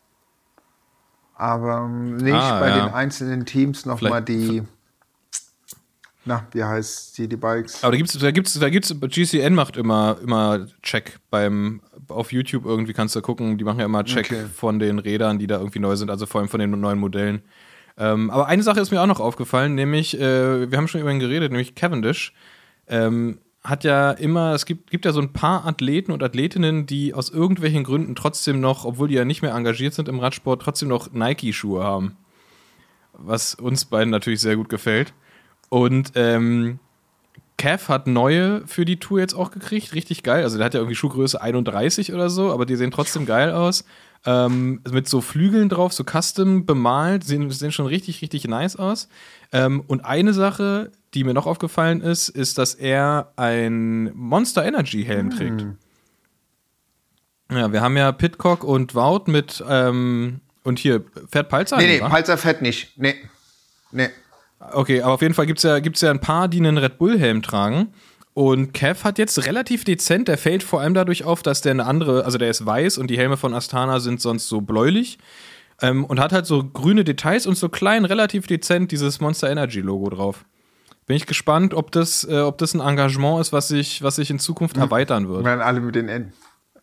Aber 1.40 1.86
ähm, 1.86 2.18
nicht 2.18 2.34
Ah, 2.34 2.60
bei 2.60 2.70
ja. 2.70 2.86
den 2.86 2.94
einzelnen 2.94 3.46
Teams 3.46 3.86
nochmal 3.86 4.24
die. 4.24 4.64
Na, 6.26 6.46
wie 6.52 6.64
heißt 6.64 7.18
die, 7.18 7.28
die 7.30 7.38
Bikes? 7.38 7.84
Aber 7.84 7.92
da 7.92 7.98
gibt's, 7.98 8.18
da 8.18 8.32
gibt's, 8.32 8.60
da 8.60 8.70
gibt's, 8.70 8.94
GCN 9.00 9.54
macht 9.54 9.78
immer, 9.78 10.18
immer 10.22 10.68
Check 10.82 11.20
beim, 11.30 11.82
auf 12.10 12.34
YouTube 12.34 12.66
irgendwie 12.66 12.92
kannst 12.92 13.16
du 13.16 13.22
gucken, 13.22 13.58
die 13.58 13.64
machen 13.64 13.80
ja 13.80 13.86
immer 13.86 14.04
Check 14.04 14.26
Okay. 14.26 14.46
von 14.54 14.80
den 14.80 15.00
Rädern, 15.00 15.40
die 15.40 15.48
da 15.48 15.58
irgendwie 15.60 15.80
neu 15.80 15.96
sind, 15.96 16.10
also 16.10 16.26
vor 16.26 16.42
allem 16.42 16.50
von 16.50 16.60
den 16.60 16.72
neuen 16.72 17.00
Modellen. 17.00 17.44
Ähm, 17.98 18.30
aber 18.30 18.48
eine 18.48 18.62
Sache 18.62 18.82
ist 18.82 18.92
mir 18.92 19.02
auch 19.02 19.08
noch 19.08 19.22
aufgefallen, 19.22 19.74
nämlich, 19.76 20.20
äh, 20.20 20.70
wir 20.70 20.78
haben 20.78 20.88
schon 20.90 21.00
über 21.02 21.12
ihn 21.12 21.20
geredet, 21.20 21.52
nämlich 21.52 21.76
Cavendish. 21.76 22.34
Ähm, 22.88 23.40
hat 23.68 23.84
ja 23.84 24.12
immer, 24.12 24.54
es 24.54 24.66
gibt, 24.66 24.92
gibt 24.92 25.06
ja 25.06 25.12
so 25.12 25.20
ein 25.20 25.34
paar 25.34 25.66
Athleten 25.66 26.12
und 26.12 26.24
Athletinnen, 26.24 26.86
die 26.86 27.14
aus 27.14 27.30
irgendwelchen 27.30 27.84
Gründen 27.84 28.16
trotzdem 28.16 28.62
noch, 28.62 28.86
obwohl 28.86 29.10
die 29.10 29.16
ja 29.16 29.26
nicht 29.26 29.42
mehr 29.42 29.54
engagiert 29.54 29.94
sind 29.94 30.08
im 30.08 30.20
Radsport, 30.20 30.62
trotzdem 30.62 30.90
noch 30.90 31.12
Nike-Schuhe 31.12 31.84
haben. 31.84 32.16
Was 33.14 33.56
uns 33.56 33.86
beiden 33.86 34.10
natürlich 34.10 34.42
sehr 34.42 34.56
gut 34.56 34.70
gefällt. 34.70 35.14
Und 35.70 36.14
ähm, 36.16 36.80
Cav 37.58 37.90
hat 37.90 38.08
neue 38.08 38.66
für 38.68 38.86
die 38.86 39.00
Tour 39.00 39.20
jetzt 39.20 39.34
auch 39.34 39.52
gekriegt, 39.52 39.94
richtig 39.94 40.24
geil. 40.24 40.44
Also 40.44 40.58
der 40.58 40.66
hat 40.66 40.74
ja 40.74 40.80
irgendwie 40.80 40.96
Schuhgröße 40.96 41.42
31 41.42 42.14
oder 42.14 42.30
so, 42.30 42.54
aber 42.54 42.66
die 42.66 42.76
sehen 42.76 42.92
trotzdem 42.92 43.26
geil 43.26 43.52
aus. 43.52 43.84
Ähm, 44.26 44.82
mit 44.90 45.08
so 45.08 45.22
Flügeln 45.22 45.70
drauf, 45.70 45.94
so 45.94 46.04
custom 46.04 46.66
bemalt, 46.66 47.24
sehen, 47.24 47.50
sehen 47.50 47.72
schon 47.72 47.86
richtig, 47.86 48.22
richtig 48.22 48.46
nice 48.48 48.76
aus. 48.76 49.08
Ähm, 49.54 49.84
und 49.88 50.04
eine 50.04 50.34
Sache, 50.34 50.92
die 51.14 51.24
mir 51.24 51.34
noch 51.34 51.46
aufgefallen 51.46 52.02
ist, 52.02 52.30
ist, 52.30 52.58
dass 52.58 52.74
er 52.74 53.32
ein 53.38 54.12
Monster 54.14 54.66
Energy 54.66 55.04
Helm 55.04 55.30
trägt. 55.30 55.66
Ja, 57.52 57.72
wir 57.72 57.82
haben 57.82 57.96
ja 57.96 58.12
Pitcock 58.12 58.64
und 58.64 58.94
Wout 58.96 59.24
mit, 59.28 59.64
ähm, 59.68 60.42
und 60.64 60.80
hier, 60.80 61.06
fährt 61.32 61.48
Palzer? 61.48 61.78
nee, 61.78 61.88
nee, 61.88 62.02
wa? 62.02 62.10
Palzer 62.10 62.38
fett 62.38 62.62
nicht. 62.62 62.98
Nee. 62.98 63.16
Nee. 63.92 64.10
Okay, 64.60 65.02
aber 65.02 65.14
auf 65.14 65.22
jeden 65.22 65.34
Fall 65.34 65.46
gibt 65.46 65.60
es 65.60 65.64
ja, 65.64 65.80
gibt's 65.80 66.02
ja 66.02 66.12
ein 66.12 66.20
paar, 66.20 66.48
die 66.48 66.58
einen 66.58 66.78
Red 66.78 66.98
Bull-Helm 66.98 67.42
tragen. 67.42 67.94
Und 68.38 68.72
Kev 68.72 69.04
hat 69.04 69.18
jetzt 69.18 69.48
relativ 69.48 69.84
dezent, 69.84 70.28
der 70.28 70.38
fällt 70.38 70.62
vor 70.62 70.80
allem 70.80 70.94
dadurch 70.94 71.24
auf, 71.24 71.42
dass 71.42 71.62
der 71.62 71.72
eine 71.72 71.88
andere, 71.88 72.24
also 72.24 72.38
der 72.38 72.52
ist 72.52 72.64
weiß 72.64 73.00
und 73.00 73.08
die 73.08 73.18
Helme 73.18 73.36
von 73.36 73.56
Astana 73.56 74.00
sind 74.00 74.22
sonst 74.22 74.48
so 74.48 74.62
bläulich. 74.62 75.18
Ähm, 75.82 76.06
und 76.06 76.20
hat 76.20 76.34
halt 76.34 76.46
so 76.46 76.64
grüne 76.64 77.04
Details 77.04 77.48
und 77.48 77.58
so 77.58 77.68
klein, 77.68 78.06
relativ 78.06 78.46
dezent 78.46 78.92
dieses 78.92 79.20
Monster 79.22 79.50
Energy 79.50 79.82
Logo 79.82 80.12
drauf. 80.12 80.46
Bin 81.08 81.18
ich 81.18 81.26
gespannt, 81.26 81.74
ob 81.74 81.92
das, 81.92 82.26
äh, 82.26 82.38
ob 82.42 82.60
das 82.60 82.76
ein 82.76 82.80
Engagement 82.80 83.42
ist, 83.42 83.54
was 83.54 83.70
sich, 83.70 84.04
was 84.04 84.18
sich 84.18 84.30
in 84.30 84.38
Zukunft 84.38 84.78
erweitern 84.78 85.28
wird. 85.30 85.44
Werden 85.44 85.62
alle 85.62 85.80
mit 85.80 85.96
den 85.96 86.08
N. 86.08 86.32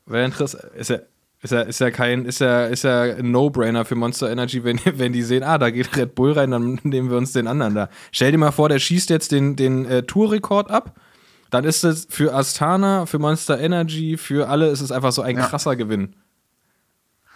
Wäre 0.06 0.24
interessant. 0.24 0.64
Ist 0.74 0.90
ja, 0.90 0.98
ist 1.40 1.52
ja, 1.52 1.60
ist 1.60 1.78
ja 1.78 1.92
kein, 1.92 2.24
ist 2.24 2.40
ja, 2.40 2.66
ist 2.66 2.82
ja 2.82 3.02
ein 3.02 3.30
No-Brainer 3.30 3.84
für 3.84 3.94
Monster 3.94 4.28
Energy, 4.28 4.64
wenn, 4.64 4.80
wenn 4.96 5.12
die 5.12 5.22
sehen, 5.22 5.44
ah, 5.44 5.58
da 5.58 5.70
geht 5.70 5.96
Red 5.96 6.16
Bull 6.16 6.32
rein, 6.32 6.50
dann 6.50 6.80
nehmen 6.82 7.10
wir 7.10 7.16
uns 7.16 7.30
den 7.30 7.46
anderen 7.46 7.76
da. 7.76 7.90
Stell 8.10 8.32
dir 8.32 8.38
mal 8.38 8.50
vor, 8.50 8.68
der 8.68 8.80
schießt 8.80 9.08
jetzt 9.10 9.30
den, 9.30 9.54
den 9.54 9.86
äh, 9.86 10.02
Tourrekord 10.02 10.68
ab. 10.68 10.96
Dann 11.54 11.64
ist 11.64 11.84
es 11.84 12.08
für 12.10 12.34
Astana, 12.34 13.06
für 13.06 13.20
Monster 13.20 13.60
Energy, 13.60 14.16
für 14.16 14.48
alle 14.48 14.70
ist 14.70 14.80
es 14.80 14.90
einfach 14.90 15.12
so 15.12 15.22
ein 15.22 15.36
Ja. 15.36 15.46
krasser 15.46 15.76
Gewinn. 15.76 16.16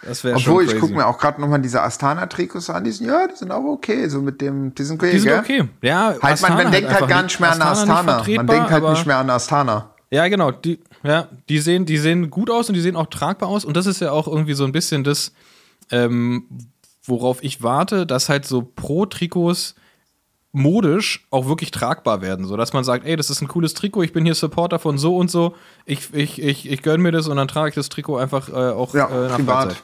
Das 0.05 0.25
wäre 0.25 0.37
schon 0.37 0.51
Obwohl, 0.51 0.65
ich 0.65 0.77
gucke 0.77 0.93
mir 0.93 1.07
auch 1.07 1.17
gerade 1.17 1.39
nochmal 1.39 1.61
diese 1.61 1.81
Astana-Trikots 1.81 2.69
an. 2.69 2.83
Die 2.83 2.91
sind, 2.91 3.07
ja, 3.07 3.27
die 3.27 3.35
sind 3.37 3.49
auch 3.49 3.63
okay. 3.63 4.09
So 4.09 4.21
mit 4.21 4.41
dem, 4.41 4.75
die 4.75 4.83
sind 4.83 5.01
okay, 5.01 5.11
die 5.13 5.19
sind 5.19 5.29
gell? 5.29 5.39
okay. 5.39 5.69
Ja, 5.81 6.15
Halt, 6.21 6.33
Astana 6.33 6.55
man, 6.55 6.63
man 6.65 6.71
denkt 6.73 6.93
halt 6.93 7.07
gar 7.07 7.23
nicht 7.23 7.39
mehr 7.39 7.51
an 7.53 7.61
Astana. 7.61 8.23
Man 8.27 8.47
denkt 8.47 8.69
halt 8.71 8.83
nicht 8.83 9.05
mehr 9.05 9.17
an 9.19 9.29
Astana. 9.29 9.93
Ja, 10.11 10.27
genau. 10.27 10.51
Die, 10.51 10.81
ja, 11.03 11.29
die 11.47 11.59
sehen, 11.59 11.85
die 11.85 11.97
sehen 11.97 12.29
gut 12.29 12.49
aus 12.49 12.67
und 12.67 12.75
die 12.75 12.81
sehen 12.81 12.97
auch 12.97 13.07
tragbar 13.07 13.47
aus. 13.47 13.63
Und 13.63 13.77
das 13.77 13.85
ist 13.85 14.01
ja 14.01 14.11
auch 14.11 14.27
irgendwie 14.27 14.53
so 14.53 14.65
ein 14.65 14.73
bisschen 14.73 15.05
das, 15.05 15.31
ähm, 15.91 16.43
worauf 17.05 17.41
ich 17.41 17.63
warte, 17.63 18.05
dass 18.05 18.27
halt 18.27 18.45
so 18.45 18.63
Pro-Trikots 18.63 19.75
modisch 20.51 21.27
auch 21.29 21.47
wirklich 21.47 21.71
tragbar 21.71 22.21
werden. 22.21 22.45
So 22.45 22.57
dass 22.57 22.73
man 22.73 22.83
sagt, 22.83 23.05
ey, 23.05 23.15
das 23.15 23.29
ist 23.29 23.41
ein 23.41 23.47
cooles 23.47 23.73
Trikot, 23.73 24.03
ich 24.03 24.13
bin 24.13 24.25
hier 24.25 24.35
Supporter 24.35 24.79
von 24.79 24.97
so 24.97 25.15
und 25.17 25.29
so, 25.29 25.55
ich, 25.85 26.13
ich, 26.13 26.41
ich, 26.41 26.69
ich 26.69 26.81
gönn 26.81 27.01
mir 27.01 27.11
das 27.11 27.27
und 27.27 27.37
dann 27.37 27.47
trage 27.47 27.69
ich 27.69 27.75
das 27.75 27.89
Trikot 27.89 28.17
einfach 28.17 28.49
äh, 28.49 28.71
auch 28.71 28.93
Ja, 28.93 29.07
äh, 29.07 29.29
nach 29.29 29.37
privat. 29.37 29.65
Freizeit. 29.67 29.83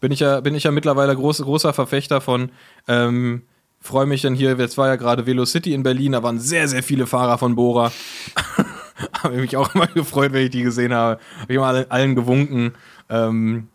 Bin 0.00 0.12
ich 0.12 0.20
ja, 0.20 0.40
bin 0.40 0.54
ich 0.54 0.64
ja 0.64 0.70
mittlerweile 0.70 1.14
groß, 1.14 1.42
großer 1.42 1.74
Verfechter 1.74 2.20
von. 2.20 2.50
Ähm, 2.88 3.42
Freue 3.82 4.04
mich 4.04 4.20
dann 4.20 4.34
hier, 4.34 4.58
jetzt 4.58 4.76
war 4.76 4.88
ja 4.88 4.96
gerade 4.96 5.24
Velocity 5.24 5.72
in 5.72 5.82
Berlin, 5.82 6.12
da 6.12 6.22
waren 6.22 6.38
sehr, 6.38 6.68
sehr 6.68 6.82
viele 6.82 7.06
Fahrer 7.06 7.38
von 7.38 7.54
Bora. 7.54 7.90
habe 9.22 9.36
mich 9.36 9.56
auch 9.56 9.74
immer 9.74 9.86
gefreut, 9.86 10.34
wenn 10.34 10.44
ich 10.44 10.50
die 10.50 10.62
gesehen 10.62 10.92
habe. 10.92 11.18
Habe 11.40 11.52
ich 11.52 11.56
immer 11.56 11.66
allen, 11.66 11.90
allen 11.90 12.14
gewunken. 12.14 12.72
Ähm, 13.08 13.68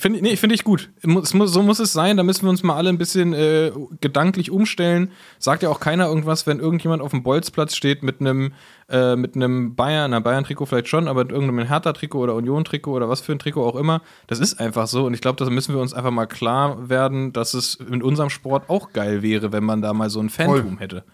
Finde 0.00 0.18
ich, 0.18 0.22
nee, 0.22 0.36
finde 0.36 0.54
ich 0.54 0.64
gut. 0.64 0.90
Muss, 1.04 1.28
so 1.30 1.62
muss 1.62 1.78
es 1.78 1.92
sein. 1.92 2.16
Da 2.16 2.22
müssen 2.22 2.44
wir 2.44 2.50
uns 2.50 2.62
mal 2.62 2.74
alle 2.74 2.88
ein 2.88 2.96
bisschen 2.96 3.34
äh, 3.34 3.70
gedanklich 4.00 4.50
umstellen. 4.50 5.12
Sagt 5.38 5.62
ja 5.62 5.68
auch 5.68 5.78
keiner 5.78 6.06
irgendwas, 6.06 6.46
wenn 6.46 6.58
irgendjemand 6.58 7.02
auf 7.02 7.10
dem 7.10 7.22
Bolzplatz 7.22 7.76
steht 7.76 8.02
mit 8.02 8.20
einem 8.20 8.52
äh, 8.88 9.14
mit 9.14 9.36
einem 9.36 9.76
Bayern, 9.76 10.12
einer 10.12 10.20
Bayern-Trikot 10.20 10.66
vielleicht 10.66 10.88
schon, 10.88 11.06
aber 11.06 11.24
mit 11.24 11.32
irgendeinem 11.32 11.66
Hertha-Trikot 11.66 12.18
oder 12.18 12.34
Union-Trikot 12.34 12.92
oder 12.92 13.08
was 13.08 13.20
für 13.20 13.32
ein 13.32 13.38
Trikot 13.38 13.64
auch 13.64 13.76
immer. 13.76 14.00
Das 14.26 14.40
ist 14.40 14.58
einfach 14.58 14.86
so. 14.86 15.04
Und 15.04 15.14
ich 15.14 15.20
glaube, 15.20 15.44
da 15.44 15.50
müssen 15.50 15.74
wir 15.74 15.80
uns 15.80 15.94
einfach 15.94 16.10
mal 16.10 16.26
klar 16.26 16.88
werden, 16.88 17.32
dass 17.32 17.54
es 17.54 17.74
in 17.74 18.02
unserem 18.02 18.30
Sport 18.30 18.68
auch 18.68 18.92
geil 18.92 19.22
wäre, 19.22 19.52
wenn 19.52 19.64
man 19.64 19.82
da 19.82 19.92
mal 19.92 20.10
so 20.10 20.20
ein 20.20 20.30
Fantum 20.30 20.78
hätte. 20.78 21.04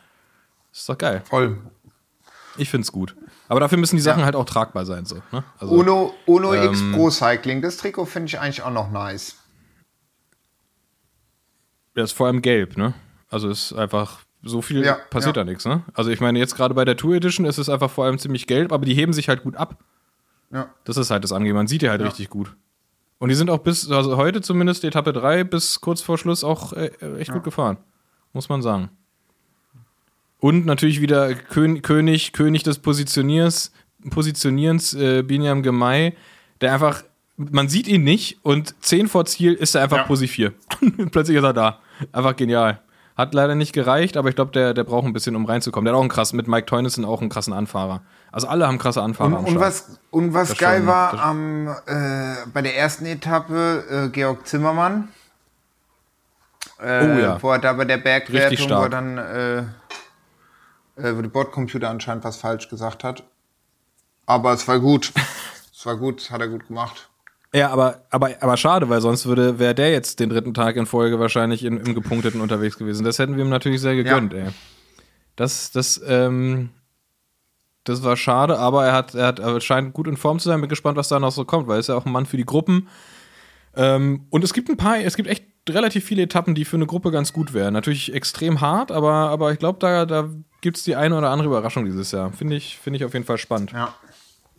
Ist 0.73 0.89
doch 0.89 0.97
geil. 0.97 1.23
Voll. 1.29 1.59
Ich 2.57 2.71
finde 2.71 2.83
es 2.85 2.93
gut. 2.93 3.17
Aber 3.49 3.61
dafür 3.61 3.79
müssen 3.79 3.97
die 3.97 4.03
Sachen 4.03 4.21
Ja. 4.21 4.25
halt 4.27 4.37
auch 4.37 4.45
tragbar 4.45 4.85
sein. 4.87 5.05
So, 5.05 5.17
ne? 5.33 5.45
also, 5.59 5.75
Uno, 5.75 6.15
Uno 6.27 6.55
X 6.55 6.81
ähm, 6.81 6.93
Pro 6.93 7.11
Cycling, 7.11 7.63
das 7.63 7.77
Trikot 7.77 8.07
finde 8.07 8.27
ich 8.27 8.41
eigentlich 8.41 8.63
auch 8.63 8.71
noch 8.73 8.91
nice. 8.91 9.37
Der 11.95 12.05
ist 12.05 12.13
vor 12.13 12.27
allem 12.27 12.43
gelb, 12.43 12.77
ne? 12.77 12.95
Also 13.29 13.49
ist 13.49 13.73
einfach 13.73 14.21
so 14.43 14.63
viel 14.63 14.85
Ja, 14.85 14.95
passiert 15.11 15.37
ja. 15.37 15.45
da 15.45 15.51
nichts, 15.51 15.65
ne? 15.65 15.83
Also 15.95 16.11
ich 16.11 16.21
meine, 16.21 16.39
jetzt 16.39 16.55
gerade 16.57 16.75
bei 16.75 16.85
der 16.85 16.97
Tour 16.97 17.15
Edition 17.15 17.47
ist 17.47 17.59
es 17.59 17.69
einfach 17.69 17.91
vor 17.91 18.05
allem 18.05 18.19
ziemlich 18.19 18.47
gelb, 18.47 18.73
aber 18.73 18.85
die 18.85 18.95
heben 18.95 19.13
sich 19.13 19.29
halt 19.29 19.43
gut 19.43 19.57
ab. 19.57 19.83
Ja. 20.53 20.69
Das 20.85 20.97
ist 20.97 21.11
halt 21.11 21.25
das 21.25 21.33
Angehen. 21.33 21.55
Man 21.57 21.67
sieht 21.67 21.83
die 21.83 21.91
halt 21.91 22.03
richtig 22.03 22.31
gut. 22.31 22.55
Und 23.19 23.31
die 23.31 23.35
sind 23.35 23.49
auch 23.51 23.59
bis, 23.59 23.91
also 23.91 24.17
heute 24.17 24.43
zumindest, 24.43 24.83
die 24.83 24.89
Etappe 24.89 25.13
3 25.13 25.45
bis 25.45 25.81
kurz 25.81 26.03
vor 26.03 26.19
Schluss 26.19 26.45
auch 26.45 26.73
äh, 26.75 26.91
echt 27.19 27.33
gut 27.33 27.45
gefahren. 27.45 27.79
Muss 28.33 28.49
man 28.49 28.61
sagen. 28.63 28.91
Und 30.39 30.67
natürlich 30.67 31.01
wieder 31.01 31.35
Kön 31.35 31.83
König, 31.83 32.33
König 32.33 32.63
des 32.63 32.79
Positioniers, 32.79 33.73
Positionierens, 34.11 34.95
äh, 34.95 35.23
Binyam 35.23 35.63
Gemay, 35.63 36.15
der 36.61 36.73
einfach, 36.75 37.03
man 37.37 37.69
sieht 37.69 37.89
ihn 37.89 38.05
nicht 38.05 38.39
und 38.45 38.75
10 38.85 39.09
vor 39.09 39.25
Ziel 39.25 39.55
ist 39.55 39.75
er 39.75 39.83
einfach 39.83 39.99
Ja. 39.99 40.03
Posi 40.05 40.29
4. 40.29 40.53
Plötzlich 41.11 41.37
ist 41.39 41.43
er 41.45 41.53
da. 41.53 41.81
Einfach 42.13 42.37
genial. 42.37 42.81
Hat 43.17 43.33
leider 43.33 43.55
nicht 43.55 43.73
gereicht, 43.73 44.19
aber 44.19 44.29
ich 44.29 44.35
glaube, 44.35 44.53
der, 44.53 44.75
der 44.75 44.85
braucht 44.85 45.07
ein 45.07 45.15
bisschen, 45.15 45.35
um 45.37 45.47
reinzukommen. 45.47 45.87
Der 45.87 45.95
hat 45.95 45.97
auch 45.99 46.03
einen 46.03 46.11
krassen, 46.11 46.37
mit 46.37 46.49
Mike 46.49 46.67
Teunissen 46.67 47.07
auch 47.07 47.23
einen 47.23 47.31
krassen 47.31 47.55
Anfahrer. 47.55 48.03
Also 48.31 48.47
alle 48.47 48.67
haben 48.69 48.77
krasse 48.77 49.01
Anfahrer 49.01 49.29
Und, 49.31 49.37
am 49.37 49.45
und 49.47 49.51
Start. 49.53 49.65
was, 49.65 49.99
und 50.11 50.35
was 50.35 50.49
Das 50.51 50.59
geil 50.59 50.79
schon- 50.81 50.87
war 50.87 51.19
am, 51.23 51.69
äh, 51.87 52.35
bei 52.53 52.61
der 52.61 52.77
ersten 52.77 53.07
Etappe, 53.07 53.85
äh, 53.91 54.09
Georg 54.11 54.47
Zimmermann. 54.47 55.09
Äh, 56.79 57.07
Oh 57.07 57.19
ja. 57.19 57.43
Wo 57.43 57.51
er 57.53 57.59
da 57.59 57.73
bei 57.73 57.87
der 57.87 57.97
Bergwertung, 57.97 58.37
Richtig 58.51 58.69
wo 58.69 58.75
er 58.75 58.87
stark. 58.87 58.91
dann, 58.91 59.17
äh, 60.97 61.15
wo 61.17 61.23
der 61.23 61.29
Bordcomputer 61.29 61.89
anscheinend 61.89 62.25
was 62.25 62.37
falsch 62.37 62.69
gesagt 62.69 63.05
hat. 63.05 63.23
Aber 64.27 64.53
es 64.53 64.67
war 64.67 64.81
gut. 64.81 65.13
es 65.73 65.87
war 65.87 65.97
gut, 65.97 66.31
hat 66.31 66.41
er 66.41 66.49
gut 66.49 66.67
gemacht. 66.67 67.09
Ja, 67.55 67.71
aber, 67.71 68.03
aber, 68.11 68.31
aber 68.41 68.57
schade, 68.57 68.89
weil 68.89 69.01
sonst 69.01 69.25
würde, 69.27 69.59
wäre 69.59 69.75
der 69.75 69.91
jetzt 69.91 70.21
den 70.21 70.29
dritten 70.29 70.53
Tag 70.53 70.77
in 70.77 70.85
Folge 70.85 71.19
wahrscheinlich 71.21 71.65
in, 71.65 71.79
im 71.79 71.95
Gepunkteten 71.95 72.41
unterwegs 72.41 72.77
gewesen. 72.77 73.05
Das 73.05 73.19
hätten 73.19 73.37
wir 73.37 73.45
ihm 73.45 73.51
natürlich 73.51 73.81
sehr 73.81 73.95
gegönnt, 73.95 74.35
ey. 74.35 74.49
Das, 75.37 75.71
das, 75.71 76.01
ähm, 76.07 76.71
das 77.85 78.03
war 78.03 78.17
schade, 78.17 78.59
aber 78.59 78.87
er 78.87 78.93
hat, 78.93 79.15
er 79.15 79.27
hat, 79.27 79.39
er 79.39 79.61
scheint 79.61 79.95
gut 79.95 80.09
in 80.09 80.17
Form 80.17 80.39
zu 80.39 80.49
sein. 80.49 80.61
Bin 80.61 80.69
gespannt, 80.69 80.97
was 80.97 81.09
da 81.09 81.21
noch 81.21 81.33
so 81.33 81.45
kommt, 81.45 81.69
weil 81.69 81.77
er 81.77 81.81
ist 81.81 81.89
ja 81.89 81.95
auch 81.95 82.05
ein 82.05 82.13
Mann 82.13 82.27
für 82.27 82.37
die 82.37 82.45
Gruppen. 82.45 82.89
Ähm, 83.77 84.27
und 84.31 84.43
es 84.43 84.53
gibt 84.53 84.69
ein 84.69 84.77
paar, 84.77 84.99
es 84.99 85.17
gibt 85.17 85.29
echt 85.29 85.45
relativ 85.69 86.05
viele 86.05 86.23
Etappen, 86.23 86.55
die 86.55 86.65
für 86.65 86.77
eine 86.77 86.87
Gruppe 86.87 87.11
ganz 87.11 87.33
gut 87.33 87.55
wären. 87.55 87.75
Natürlich 87.75 88.13
extrem 88.13 88.61
hart, 88.61 88.91
aber, 88.91 89.13
aber 89.13 89.53
ich 89.53 89.59
glaube, 89.59 89.79
da, 89.79 90.07
da 90.07 90.31
gibt 90.67 90.79
es 90.79 90.83
die 90.83 90.97
eine 90.97 91.17
oder 91.17 91.31
andere 91.31 91.47
Überraschung 91.47 91.85
dieses 91.85 92.11
Jahr. 92.11 92.33
Finde 92.33 92.57
ich, 92.57 92.77
finde 92.77 92.97
ich 92.97 93.05
auf 93.05 93.13
jeden 93.13 93.25
Fall 93.25 93.39
spannend. 93.39 93.71
Ja. 93.71 93.95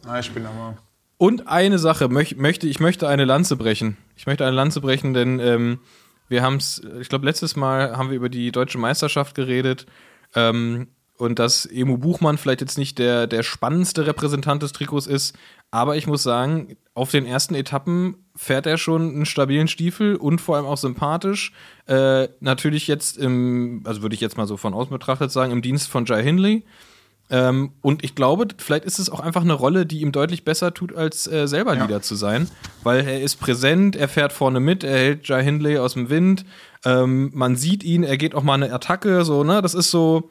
Na, 0.06 0.17
ich 0.17 0.32
bin 0.32 0.46
aber. 0.46 0.78
Und 1.17 1.50
eine 1.50 1.80
Sache 1.80 2.08
möch, 2.08 2.38
möchte, 2.38 2.65
ich 2.65 2.80
möchte 2.80 3.10
eine 3.10 3.26
Lanze 3.26 3.58
brechen. 3.58 3.98
Ich 4.15 4.26
möchte 4.26 4.46
eine 4.46 4.56
Lanze 4.56 4.80
brechen, 4.80 5.13
denn 5.13 5.41
ähm, 5.41 5.80
wir 6.30 6.43
haben 6.43 6.56
es, 6.56 6.82
ich 7.02 7.10
glaube, 7.10 7.26
letztes 7.26 7.58
Mal 7.58 7.98
haben 7.98 8.10
wir 8.10 8.15
über 8.15 8.30
die 8.30 8.54
deutsche 8.54 8.78
Meisterschaft 8.78 9.36
geredet. 9.36 9.86
Ähm, 10.34 10.88
und 11.17 11.39
dass 11.39 11.65
Emu 11.65 11.98
Buchmann 11.98 12.38
vielleicht 12.38 12.62
jetzt 12.62 12.78
nicht 12.78 13.00
der, 13.00 13.28
der 13.28 13.43
spannendste 13.43 14.08
Repräsentant 14.08 14.63
des 14.63 14.72
Trikots 14.72 15.08
ist, 15.08 15.36
aber 15.71 15.97
ich 15.97 16.08
muss 16.08 16.23
sagen, 16.23 16.77
auf 16.93 17.12
den 17.12 17.25
ersten 17.25 17.53
Etappen 17.56 18.15
fährt 18.36 18.65
er 18.65 18.77
schon 18.77 19.10
einen 19.10 19.25
stabilen 19.25 19.67
Stiefel 19.67 20.15
und 20.15 20.39
vor 20.39 20.56
allem 20.56 20.65
auch 20.65 20.77
sympathisch. 20.77 21.51
Äh, 21.88 22.30
natürlich 22.39 22.88
jetzt 22.88 23.17
im, 23.17 23.82
also 23.86 24.01
würde 24.01 24.15
ich 24.15 24.21
jetzt 24.21 24.38
mal 24.38 24.47
so 24.47 24.58
von 24.58 24.73
außen 24.73 24.91
betrachtet 24.91 25.32
sagen, 25.32 25.51
im 25.51 25.62
Dienst 25.62 25.89
von 25.89 26.06
Jai 26.06 26.23
Hindley. 26.23 26.63
Ähm, 27.30 27.73
und 27.82 28.06
ich 28.06 28.15
glaube, 28.15 28.47
vielleicht 28.58 28.86
ist 28.86 28.99
es 28.99 29.10
auch 29.10 29.19
einfach 29.19 29.41
eine 29.41 29.53
Rolle, 29.53 29.86
die 29.86 29.99
ihm 29.99 30.13
deutlich 30.13 30.45
besser 30.45 30.73
tut, 30.73 30.95
als 30.95 31.27
äh, 31.27 31.47
selber 31.47 31.75
ja. 31.75 31.84
Leader 31.84 32.01
zu 32.01 32.15
sein. 32.15 32.49
Weil 32.84 33.06
er 33.06 33.21
ist 33.21 33.36
präsent, 33.36 33.95
er 33.95 34.08
fährt 34.08 34.32
vorne 34.32 34.60
mit, 34.60 34.84
er 34.84 34.97
hält 34.97 35.27
Jai 35.27 35.43
Hindley 35.43 35.77
aus 35.77 35.93
dem 35.93 36.10
Wind. 36.10 36.45
Ähm, 36.86 37.32
man 37.34 37.56
sieht 37.58 37.84
ihn, 37.84 38.03
er 38.03 38.17
geht 38.17 38.34
auch 38.34 38.43
mal 38.43 38.53
eine 38.53 38.71
Attacke, 38.71 39.25
so, 39.25 39.43
ne? 39.43 39.62
Das 39.62 39.73
ist 39.73 39.91
so, 39.91 40.30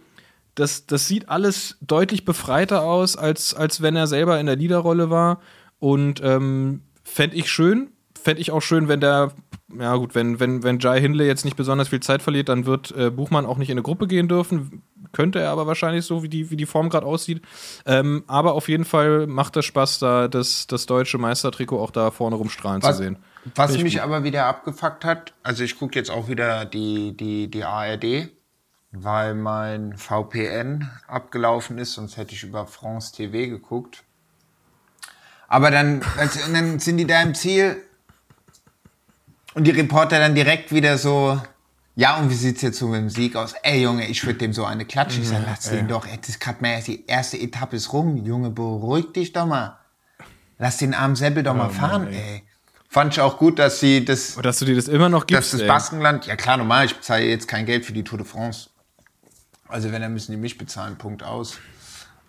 das, 0.57 0.87
das 0.87 1.07
sieht 1.07 1.29
alles 1.29 1.77
deutlich 1.81 2.25
befreiter 2.25 2.83
aus, 2.83 3.17
als, 3.17 3.55
als 3.55 3.81
wenn 3.83 3.95
er 3.95 4.09
selber 4.09 4.41
in 4.41 4.47
der 4.47 4.57
Leaderrolle 4.57 5.09
war. 5.09 5.41
Und 5.79 6.21
ähm, 6.25 6.83
fände 7.05 7.37
ich 7.37 7.51
schön. 7.51 7.91
Fände 8.21 8.41
ich 8.41 8.51
auch 8.51 8.63
schön, 8.63 8.89
wenn 8.89 9.01
der, 9.01 9.33
ja 9.79 9.95
gut, 9.95 10.17
wenn, 10.17 10.41
wenn, 10.41 10.65
wenn 10.65 10.81
Jai 10.81 11.01
Hindley 11.01 11.27
jetzt 11.27 11.45
nicht 11.45 11.57
besonders 11.57 11.89
viel 11.89 12.01
Zeit 12.01 12.23
verliert, 12.23 12.49
dann 12.49 12.67
wird 12.67 12.91
äh, 12.97 13.11
Buchmann 13.11 13.47
auch 13.47 13.59
nicht 13.59 13.71
in 13.71 13.75
eine 13.75 13.83
Gruppe 13.83 14.09
gehen 14.09 14.27
dürfen 14.27 14.83
könnte 15.17 15.41
er 15.41 15.51
aber 15.51 15.67
wahrscheinlich 15.67 16.05
so, 16.05 16.23
wie 16.23 16.29
die, 16.29 16.51
wie 16.51 16.57
die 16.57 16.67
Form 16.67 16.91
gerade 16.91 17.07
aussieht. 17.07 17.43
Ähm, 17.87 18.25
aber 18.27 18.53
auf 18.53 18.69
jeden 18.69 18.85
Fall 18.85 19.27
macht 19.27 19.57
es 19.57 19.65
Spaß, 19.65 19.99
da 19.99 20.29
das, 20.29 20.67
das 20.67 20.85
deutsche 20.87 21.17
Meistertrikot 21.17 21.81
auch 21.81 21.91
da 21.91 22.11
vorne 22.11 22.37
rumstrahlen 22.37 22.83
was, 22.83 22.97
zu 22.97 23.03
sehen. 23.03 23.17
Was 23.55 23.77
mich 23.79 23.95
gut. 23.95 24.03
aber 24.03 24.25
wieder 24.25 24.47
abgefuckt 24.47 25.05
hat, 25.05 25.33
also 25.43 25.65
ich 25.65 25.79
gucke 25.79 25.99
jetzt 25.99 26.11
auch 26.11 26.29
wieder 26.29 26.67
die, 26.67 27.17
die, 27.17 27.51
die 27.51 27.65
ARD, 27.65 28.29
weil 28.93 29.35
mein 29.35 29.97
VPN 29.97 30.91
abgelaufen 31.07 31.79
ist, 31.79 31.93
sonst 31.95 32.17
hätte 32.17 32.35
ich 32.35 32.43
über 32.43 32.67
France 32.67 33.15
TV 33.15 33.51
geguckt. 33.51 34.05
Aber 35.49 35.71
dann, 35.71 36.03
also, 36.17 36.41
dann 36.53 36.79
sind 36.79 36.97
die 36.97 37.07
da 37.07 37.23
im 37.23 37.35
Ziel 37.35 37.83
und 39.55 39.65
die 39.65 39.71
Reporter 39.71 40.19
dann 40.19 40.35
direkt 40.35 40.73
wieder 40.73 40.99
so, 40.99 41.41
ja, 41.95 42.19
und 42.19 42.31
wie 42.31 42.35
sieht's 42.35 42.63
jetzt 42.63 42.79
so 42.79 42.89
mit 42.89 43.01
dem 43.01 43.09
Sieg 43.09 43.37
aus? 43.37 43.55
Ey, 43.63 43.83
Junge, 43.83 44.07
ich 44.07 44.25
würde 44.27 44.39
dem 44.39 44.53
so 44.53 44.65
eine 44.67 44.85
klatschen. 44.85 45.23
Ich 45.23 45.29
sag, 45.29 45.43
lass 45.47 45.71
den 45.71 45.89
doch. 45.89 46.07
Jetzt 46.07 46.29
ist 46.29 46.41
gerade 46.41 46.61
mal 46.61 46.83
die 46.83 47.07
erste 47.07 47.39
Etappe 47.39 47.77
ist 47.77 47.93
rum. 47.93 48.19
Junge, 48.19 48.51
beruhig 48.51 49.13
dich 49.13 49.33
doch 49.33 49.47
mal. 49.47 49.79
Lass 50.59 50.77
den 50.77 50.93
armen 50.93 51.17
Seppel 51.17 51.43
doch 51.43 51.55
oh, 51.55 51.59
mal 51.59 51.71
fahren, 51.71 52.05
Mann, 52.05 52.13
ey. 52.13 52.35
ey. 52.35 52.43
Fand 52.89 53.15
ich 53.15 53.21
auch 53.21 53.39
gut, 53.39 53.59
dass 53.59 53.81
sie 53.81 54.05
das. 54.05 54.37
Dass 54.37 54.59
du 54.59 54.67
dir 54.67 54.77
das 54.77 54.89
immer 54.89 55.09
noch 55.09 55.27
gibst. 55.27 55.55
Dass 55.55 55.61
das 55.61 55.69
Baskenland, 55.69 56.27
ja 56.27 56.37
klar, 56.37 56.57
normal, 56.59 56.87
ich 56.87 56.95
bezahle 56.95 57.25
jetzt 57.25 57.49
kein 57.49 57.65
Geld 57.67 57.85
für 57.85 57.93
die 57.93 58.05
Tour 58.05 58.19
de 58.19 58.27
France. 58.27 58.71
Also 59.69 59.93
wenn, 59.93 60.03
dann 60.03 60.13
müssen 60.13 60.33
die 60.33 60.39
mich 60.39 60.59
bezahlen, 60.59 60.97
Punkt 60.97 61.23
aus. 61.23 61.59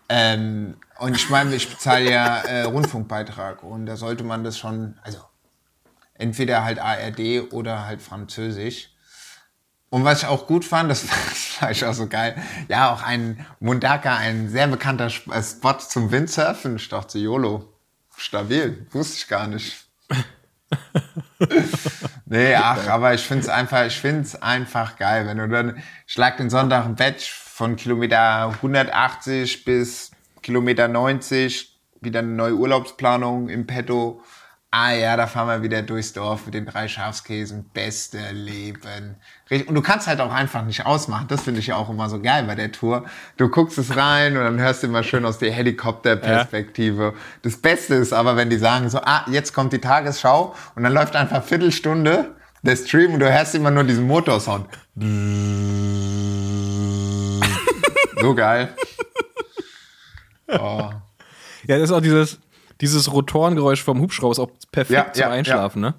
Ähm, 0.09 0.77
und 0.99 1.15
ich 1.15 1.29
meine, 1.29 1.53
ich 1.55 1.69
bezahle 1.69 2.09
ja 2.09 2.37
äh, 2.39 2.63
Rundfunkbeitrag 2.63 3.63
und 3.63 3.85
da 3.85 3.97
sollte 3.97 4.23
man 4.23 4.43
das 4.43 4.57
schon, 4.57 4.97
also 5.03 5.19
entweder 6.13 6.63
halt 6.63 6.79
ARD 6.79 7.51
oder 7.51 7.85
halt 7.85 8.01
Französisch. 8.01 8.91
Und 9.89 10.03
was 10.03 10.19
ich 10.19 10.27
auch 10.27 10.47
gut 10.47 10.65
fand, 10.65 10.89
das 10.89 11.05
war 11.61 11.71
ich 11.71 11.85
auch 11.85 11.93
so 11.93 12.07
geil, 12.07 12.41
ja, 12.67 12.91
auch 12.93 13.03
ein 13.03 13.45
Mundaka, 13.59 14.15
ein 14.15 14.49
sehr 14.49 14.67
bekannter 14.67 15.07
äh, 15.07 15.43
Spot 15.43 15.77
zum 15.77 16.11
Windsurfen. 16.11 16.77
Ich 16.77 16.89
dachte, 16.89 17.19
YOLO, 17.19 17.73
stabil, 18.15 18.87
wusste 18.91 19.17
ich 19.17 19.27
gar 19.27 19.47
nicht. 19.47 19.85
nee, 22.29 22.55
ach, 22.55 22.87
aber 22.87 23.13
ich 23.13 23.21
find's 23.21 23.49
einfach, 23.49 23.85
ich 23.85 23.97
find's 23.99 24.35
einfach 24.41 24.97
geil, 24.97 25.27
wenn 25.27 25.37
du 25.37 25.47
dann, 25.47 25.83
ich 26.05 26.17
lag 26.17 26.37
den 26.37 26.49
Sonntag 26.49 26.85
im 26.85 26.95
Bett 26.95 27.21
von 27.21 27.75
Kilometer 27.75 28.49
180 28.49 29.65
bis 29.65 30.11
Kilometer 30.41 30.87
90, 30.87 31.79
wieder 32.01 32.19
eine 32.19 32.29
neue 32.29 32.55
Urlaubsplanung 32.55 33.49
im 33.49 33.65
Petto 33.67 34.21
Ah 34.69 34.91
ja, 34.91 35.15
da 35.15 35.27
fahren 35.27 35.47
wir 35.47 35.63
wieder 35.63 35.81
durchs 35.81 36.11
Dorf 36.11 36.45
mit 36.45 36.53
den 36.53 36.65
drei 36.65 36.89
Schafskäsen. 36.89 37.69
Beste 37.73 38.19
Leben. 38.33 39.15
Und 39.49 39.75
du 39.75 39.81
kannst 39.81 40.07
halt 40.07 40.19
auch 40.19 40.33
einfach 40.33 40.65
nicht 40.65 40.85
ausmachen. 40.85 41.27
Das 41.29 41.43
finde 41.43 41.61
ich 41.61 41.67
ja 41.67 41.77
auch 41.77 41.89
immer 41.89 42.09
so 42.09 42.19
geil 42.19 42.43
bei 42.43 42.55
der 42.55 42.73
Tour. 42.73 43.05
Du 43.37 43.47
guckst 43.47 43.77
es 43.77 43.95
rein 43.95 44.35
und 44.35 44.43
dann 44.43 44.59
hörst 44.59 44.83
du 44.83 44.87
immer 44.87 45.03
schön 45.03 45.23
aus 45.25 45.37
der 45.37 45.53
Helikopterperspektive. 45.53 47.03
Ja. 47.03 47.13
Das 47.43 47.55
Beste 47.57 47.95
ist 47.95 48.11
aber, 48.11 48.35
wenn 48.35 48.49
die 48.49 48.57
sagen 48.57 48.89
so, 48.89 48.99
ah, 48.99 49.25
jetzt 49.31 49.53
kommt 49.53 49.71
die 49.71 49.79
Tagesschau 49.79 50.53
und 50.75 50.83
dann 50.83 50.91
läuft 50.91 51.15
einfach 51.15 51.45
Viertelstunde 51.45 52.35
der 52.61 52.75
Stream 52.75 53.13
und 53.13 53.21
du 53.21 53.31
hörst 53.31 53.55
immer 53.55 53.71
nur 53.71 53.85
diesen 53.85 54.05
Motorsound. 54.05 54.67
so 58.21 58.35
geil. 58.35 58.69
Oh. 60.49 60.89
Ja, 61.67 61.77
das 61.77 61.89
ist 61.89 61.91
auch 61.91 61.99
dieses, 61.99 62.39
dieses 62.81 63.11
Rotorengeräusch 63.11 63.83
vom 63.83 63.99
Hubschrauber 64.01 64.31
ist 64.31 64.39
auch 64.39 64.51
perfekt 64.71 65.07
ja, 65.07 65.13
zum 65.13 65.21
ja, 65.21 65.29
Einschlafen, 65.29 65.83
ja. 65.83 65.89
ne? 65.89 65.95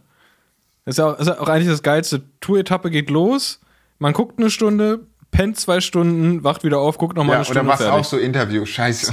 Das 0.84 0.94
ist, 0.94 0.98
ja 0.98 1.06
auch, 1.06 1.18
ist 1.18 1.28
auch 1.28 1.48
eigentlich 1.48 1.68
das 1.68 1.82
Geilste. 1.82 2.22
Tour-Etappe 2.40 2.90
geht 2.90 3.10
los, 3.10 3.60
man 3.98 4.12
guckt 4.12 4.38
eine 4.38 4.50
Stunde, 4.50 5.00
pennt 5.30 5.58
zwei 5.58 5.80
Stunden, 5.80 6.44
wacht 6.44 6.64
wieder 6.64 6.78
auf, 6.78 6.98
guckt 6.98 7.16
nochmal 7.16 7.34
ja, 7.34 7.38
eine 7.38 7.44
Stunde. 7.44 7.60
Oder 7.60 7.68
machst 7.68 7.86
auch 7.86 8.04
so 8.04 8.16
Interview, 8.16 8.64
scheiße. 8.64 9.12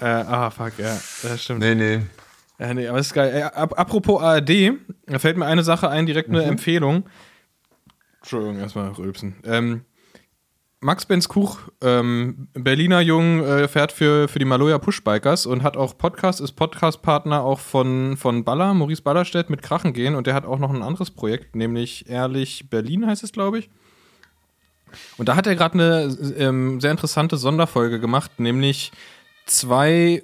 äh, 0.00 0.04
ah, 0.04 0.50
fuck, 0.50 0.72
ja, 0.78 0.98
das 1.22 1.42
stimmt. 1.42 1.60
Nee, 1.60 1.74
nee. 1.74 2.00
Ja, 2.58 2.72
nee, 2.72 2.86
aber 2.86 2.98
das 2.98 3.08
ist 3.08 3.14
geil. 3.14 3.32
Ey, 3.34 3.42
ap 3.42 3.78
apropos 3.78 4.22
ARD, 4.22 4.72
da 5.06 5.18
fällt 5.18 5.36
mir 5.36 5.46
eine 5.46 5.64
Sache 5.64 5.88
ein, 5.90 6.06
direkt 6.06 6.30
eine 6.30 6.42
mhm. 6.42 6.50
Empfehlung. 6.50 7.04
Entschuldigung, 8.20 8.58
erstmal 8.58 8.88
rülpsen. 8.92 9.34
Ähm, 9.44 9.84
Max 10.84 11.06
Benz 11.06 11.30
Kuch, 11.30 11.60
ähm, 11.80 12.48
Berliner 12.52 13.00
Jung, 13.00 13.42
äh, 13.42 13.68
fährt 13.68 13.90
für, 13.90 14.28
für 14.28 14.38
die 14.38 14.44
Maloja 14.44 14.76
Pushbikers 14.76 15.46
und 15.46 15.62
hat 15.62 15.78
auch 15.78 15.96
Podcast, 15.96 16.42
ist 16.42 16.52
Podcast-Partner 16.52 17.42
auch 17.42 17.58
von, 17.58 18.18
von 18.18 18.44
Baller, 18.44 18.74
Maurice 18.74 19.00
Ballerstedt 19.00 19.48
mit 19.48 19.62
Krachen 19.62 19.94
gehen 19.94 20.14
und 20.14 20.26
der 20.26 20.34
hat 20.34 20.44
auch 20.44 20.58
noch 20.58 20.68
ein 20.68 20.82
anderes 20.82 21.10
Projekt, 21.10 21.56
nämlich 21.56 22.10
Ehrlich 22.10 22.68
Berlin 22.68 23.06
heißt 23.06 23.24
es, 23.24 23.32
glaube 23.32 23.60
ich. 23.60 23.70
Und 25.16 25.30
da 25.30 25.36
hat 25.36 25.46
er 25.46 25.56
gerade 25.56 25.72
eine 25.72 26.18
ähm, 26.36 26.82
sehr 26.82 26.90
interessante 26.90 27.38
Sonderfolge 27.38 27.98
gemacht, 27.98 28.32
nämlich 28.36 28.92
zwei 29.46 30.22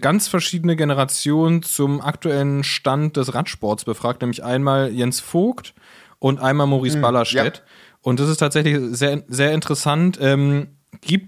ganz 0.00 0.28
verschiedene 0.28 0.76
Generationen 0.76 1.64
zum 1.64 2.00
aktuellen 2.00 2.62
Stand 2.62 3.16
des 3.16 3.34
Radsports 3.34 3.84
befragt, 3.84 4.20
nämlich 4.22 4.44
einmal 4.44 4.92
Jens 4.92 5.18
Vogt 5.18 5.74
und 6.20 6.38
einmal 6.38 6.68
Maurice 6.68 6.94
hm, 6.94 7.02
Ballerstedt. 7.02 7.56
Ja. 7.56 7.62
Und 8.02 8.20
das 8.20 8.28
ist 8.28 8.38
tatsächlich 8.38 8.78
sehr, 8.96 9.22
sehr 9.28 9.52
interessant. 9.52 10.18
Ähm, 10.20 10.68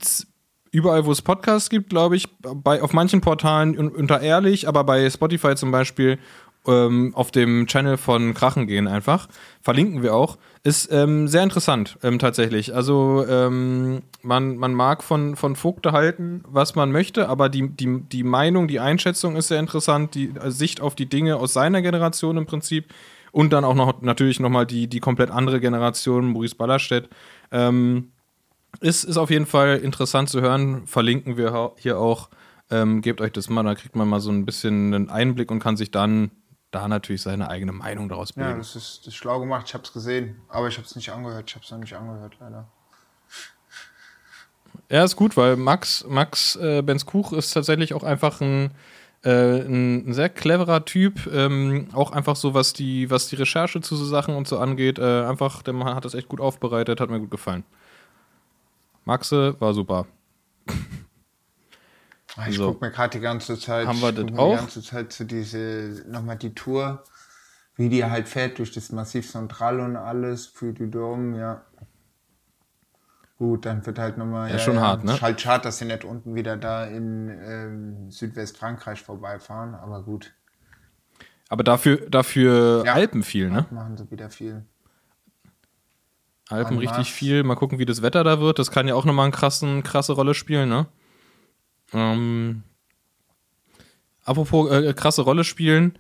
es 0.01 0.27
überall, 0.73 1.05
wo 1.05 1.13
es 1.13 1.23
Podcasts 1.23 1.69
gibt, 1.69 1.91
glaube 1.91 2.17
ich, 2.17 2.29
bei, 2.41 2.83
auf 2.83 2.93
manchen 2.93 3.21
Portalen 3.21 3.77
unter 3.77 4.21
ehrlich, 4.21 4.69
aber 4.69 4.85
bei 4.85 5.09
Spotify 5.11 5.55
zum 5.57 5.73
Beispiel 5.73 6.19
ähm, 6.67 7.13
auf 7.15 7.31
dem 7.31 7.67
Channel 7.67 7.97
von 7.97 8.35
Krachen 8.35 8.67
gehen 8.67 8.87
einfach. 8.87 9.29
Verlinken 9.63 10.03
wir 10.03 10.15
auch. 10.15 10.39
Ist 10.63 10.93
ähm, 10.93 11.27
sehr 11.27 11.43
interessant, 11.43 11.99
ähm, 12.03 12.19
tatsächlich. 12.19 12.75
Also 12.75 13.25
ähm, 13.27 14.03
man, 14.23 14.57
man 14.57 14.75
mag 14.75 15.03
von, 15.03 15.37
von 15.37 15.57
Vogt 15.57 15.87
halten, 15.87 16.43
was 16.47 16.75
man 16.75 16.93
möchte, 16.93 17.29
aber 17.29 17.49
die, 17.49 17.69
die, 17.71 18.03
die 18.03 18.25
Meinung, 18.25 18.69
die 18.69 18.81
Einschätzung 18.81 19.37
ist 19.37 19.49
sehr 19.49 19.59
interessant, 19.59 20.15
die 20.15 20.33
Sicht 20.47 20.81
auf 20.83 20.95
die 20.95 21.07
Dinge 21.07 21.37
aus 21.37 21.55
seiner 21.55 21.81
Generation 21.81 22.37
im 22.37 22.47
Prinzip 22.47 22.93
und 23.33 23.53
dann 23.53 23.65
auch 23.65 23.75
noch 23.75 24.03
natürlich 24.03 24.41
nochmal 24.41 24.67
die, 24.67 24.89
die 24.89 25.01
komplett 25.01 25.31
andere 25.31 25.61
Generation, 25.61 26.33
Maurice 26.33 26.57
Ballerstedt. 26.57 27.09
Ähm, 27.51 28.13
ist, 28.81 29.05
ist 29.05 29.17
auf 29.17 29.31
jeden 29.31 29.47
Fall 29.47 29.79
interessant 29.79 30.29
zu 30.29 30.41
hören. 30.41 30.87
Verlinken 30.87 31.37
wir 31.37 31.73
hier 31.79 31.99
auch. 31.99 32.29
Ähm, 32.71 33.01
gebt 33.03 33.21
euch 33.21 33.33
das 33.33 33.49
mal, 33.49 33.65
da 33.65 33.75
kriegt 33.75 33.97
man 33.97 34.09
mal 34.09 34.21
so 34.21 34.31
ein 34.31 34.47
bisschen 34.47 34.95
einen 34.95 35.11
Einblick 35.11 35.51
und 35.51 35.59
kann 35.59 35.77
sich 35.77 35.91
dann 35.91 36.31
da 36.71 36.87
natürlich 36.87 37.23
seine 37.23 37.49
eigene 37.49 37.73
Meinung 37.73 38.09
daraus 38.09 38.33
bilden. 38.33 38.51
Ja, 38.51 38.57
das 38.57 38.77
ist, 38.77 39.01
das 39.01 39.09
ist 39.09 39.17
schlau 39.17 39.41
gemacht. 39.41 39.67
Ich 39.67 39.75
habe 39.75 39.83
es 39.83 39.93
gesehen, 39.93 40.41
aber 40.49 40.69
ich 40.69 40.77
habe 40.77 40.87
es 40.87 40.95
nicht 40.95 41.11
angehört. 41.11 41.51
Ich 41.51 41.57
habe 41.57 41.65
es 41.65 41.71
noch 41.73 41.79
nicht 41.79 41.95
angehört, 41.95 42.37
leider. 42.39 42.69
Ja, 44.89 45.05
ist 45.05 45.17
gut, 45.17 45.37
weil 45.37 45.57
Max, 45.57 46.05
Max 46.09 46.57
äh, 46.57 46.83
Benz 46.83 47.07
Kuch 47.07 47.33
ist 47.33 47.53
tatsächlich 47.53 47.95
auch 47.95 48.05
einfach 48.05 48.41
ein 48.41 48.73
Äh, 49.23 49.61
ein, 49.63 50.09
ein 50.09 50.13
sehr 50.15 50.31
cleverer 50.31 50.85
Typ, 50.87 51.27
ähm, 51.33 51.89
auch 51.93 52.11
einfach 52.13 52.37
so, 52.37 52.55
was 52.55 52.73
die, 52.73 53.11
was 53.11 53.29
die 53.29 53.37
Recherche 53.37 53.81
zu 53.83 53.95
so 53.97 54.05
Sachen 54.07 54.35
und 54.35 54.49
so 54.49 54.59
angeht. 54.59 54.99
Äh, 54.99 55.25
einfach, 55.25 55.63
der 55.63 55.75
Mann 55.75 55.95
hat 55.95 56.05
das 56.07 56.15
echt 56.15 56.29
gut 56.29 56.41
aufbereitet, 56.41 57.01
hat 57.01 57.11
mir 57.11 57.21
gut 57.21 57.31
gefallen. 57.31 57.65
Maxe 59.05 59.57
war 59.61 59.75
super. 59.75 60.07
Ah, 62.37 62.49
Ich 62.49 62.57
So. 62.57 62.73
gucke 62.73 62.85
mir 62.87 62.93
gerade 62.93 63.19
die 63.19 63.21
ganze 63.23 63.59
Zeit, 63.59 63.87
Haben 63.87 64.01
wir 64.01 64.13
das 64.13 64.25
auch? 64.39 64.51
die 64.53 64.57
ganze 64.57 64.83
Zeit 64.83 65.13
so 65.13 65.25
diese, 65.25 66.05
nochmal 66.09 66.37
die 66.37 66.55
Tour, 66.55 67.03
wie 67.77 67.89
die 67.89 68.05
halt 68.05 68.29
fährt 68.29 68.59
durch 68.59 68.73
das 68.73 68.91
Massiv 68.93 69.31
Central 69.31 69.81
und 69.81 69.97
alles, 69.97 70.47
für 70.47 70.73
die 70.73 70.91
Dom, 70.91 71.35
ja. 71.35 71.63
Gut, 73.41 73.65
dann 73.65 73.87
wird 73.87 73.99
halt 73.99 74.19
nochmal. 74.19 74.51
Ja, 74.51 74.59
schon 74.59 74.79
hart, 74.81 75.03
ne? 75.03 75.15
Ist 75.15 75.23
halt 75.23 75.41
schade, 75.41 75.63
dass 75.63 75.79
sie 75.79 75.87
nicht 75.87 76.05
unten 76.05 76.35
wieder 76.35 76.59
da 76.59 76.85
in 76.85 77.31
ähm, 77.43 78.11
Südwestfrankreich 78.11 79.01
vorbeifahren, 79.01 79.75
aber 79.75 80.03
gut, 80.03 80.35
Aber 81.49 81.65
dafür, 81.65 82.07
dafür 82.11 82.83
Ja. 82.85 82.93
Alpen 82.93 83.23
viel, 83.23 83.49
ne? 83.49 83.65
machen 83.71 83.97
sie 83.97 84.11
wieder 84.11 84.29
viel. 84.29 84.67
Alpen 86.51 86.75
An 86.75 86.79
richtig 86.81 86.97
Mars. 86.99 87.09
viel. 87.09 87.43
Mal 87.43 87.55
gucken, 87.55 87.79
wie 87.79 87.87
das 87.87 88.03
Wetter 88.03 88.25
da 88.25 88.41
wird. 88.41 88.59
Das 88.59 88.71
kann 88.71 88.87
ja 88.87 88.95
auch 88.95 89.07
nochmal 89.07 89.25
eine 89.25 89.33
krassen, 89.35 89.83
krasse 89.85 90.13
Rolle 90.13 90.35
spielen, 90.35 90.69
ne? 90.69 90.87
Ähm, 91.95 92.63
apropos 94.25 94.71
äh, 94.71 94.93
krasse 94.93 95.23
Rolle 95.23 95.45
spielen. 95.45 95.99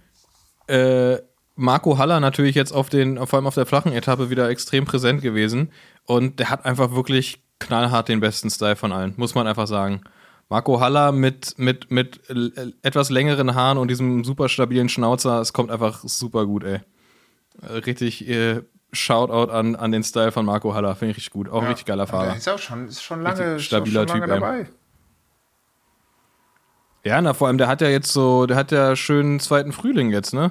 Äh, 0.66 1.18
Marco 1.56 1.98
Haller 1.98 2.20
natürlich 2.20 2.54
jetzt 2.54 2.72
auf 2.72 2.88
den, 2.90 3.16
vor 3.26 3.38
allem 3.38 3.46
auf 3.46 3.54
der 3.54 3.66
flachen 3.66 3.92
Etappe 3.92 4.30
wieder 4.30 4.48
extrem 4.50 4.84
präsent 4.84 5.20
gewesen. 5.22 5.72
Und 6.06 6.38
der 6.38 6.50
hat 6.50 6.64
einfach 6.64 6.92
wirklich 6.92 7.42
knallhart 7.58 8.08
den 8.08 8.20
besten 8.20 8.50
Style 8.50 8.76
von 8.76 8.92
allen, 8.92 9.14
muss 9.16 9.34
man 9.34 9.46
einfach 9.46 9.66
sagen. 9.66 10.02
Marco 10.48 10.80
Haller 10.80 11.12
mit, 11.12 11.58
mit, 11.58 11.90
mit 11.92 12.20
etwas 12.82 13.10
längeren 13.10 13.54
Haaren 13.54 13.78
und 13.78 13.88
diesem 13.88 14.24
super 14.24 14.48
stabilen 14.48 14.88
Schnauzer, 14.88 15.40
es 15.40 15.52
kommt 15.52 15.70
einfach 15.70 16.00
super 16.02 16.44
gut, 16.46 16.64
ey. 16.64 16.80
Richtig 17.62 18.28
äh, 18.28 18.62
Shoutout 18.92 19.52
an, 19.52 19.76
an 19.76 19.92
den 19.92 20.02
Style 20.02 20.32
von 20.32 20.44
Marco 20.44 20.74
Haller, 20.74 20.96
finde 20.96 21.12
ich 21.12 21.18
richtig 21.18 21.32
gut. 21.32 21.48
Auch 21.48 21.62
ein 21.62 21.68
richtig 21.68 21.86
geiler 21.86 22.08
Fahrer. 22.08 22.34
ist 22.34 22.48
auch 22.48 22.58
schon, 22.58 22.88
ist 22.88 23.02
schon 23.02 23.22
lange, 23.22 23.54
Richtig 23.54 23.66
stabiler 23.66 24.08
schon 24.08 24.18
lange 24.20 24.32
Typ, 24.32 24.34
ey. 24.34 24.40
dabei. 24.40 24.66
Ja, 27.04 27.20
na, 27.22 27.32
vor 27.32 27.46
allem, 27.48 27.58
der 27.58 27.68
hat 27.68 27.80
ja 27.80 27.88
jetzt 27.88 28.12
so, 28.12 28.46
der 28.46 28.56
hat 28.56 28.72
ja 28.72 28.96
schön 28.96 29.38
zweiten 29.40 29.72
Frühling 29.72 30.10
jetzt, 30.10 30.34
ne? 30.34 30.50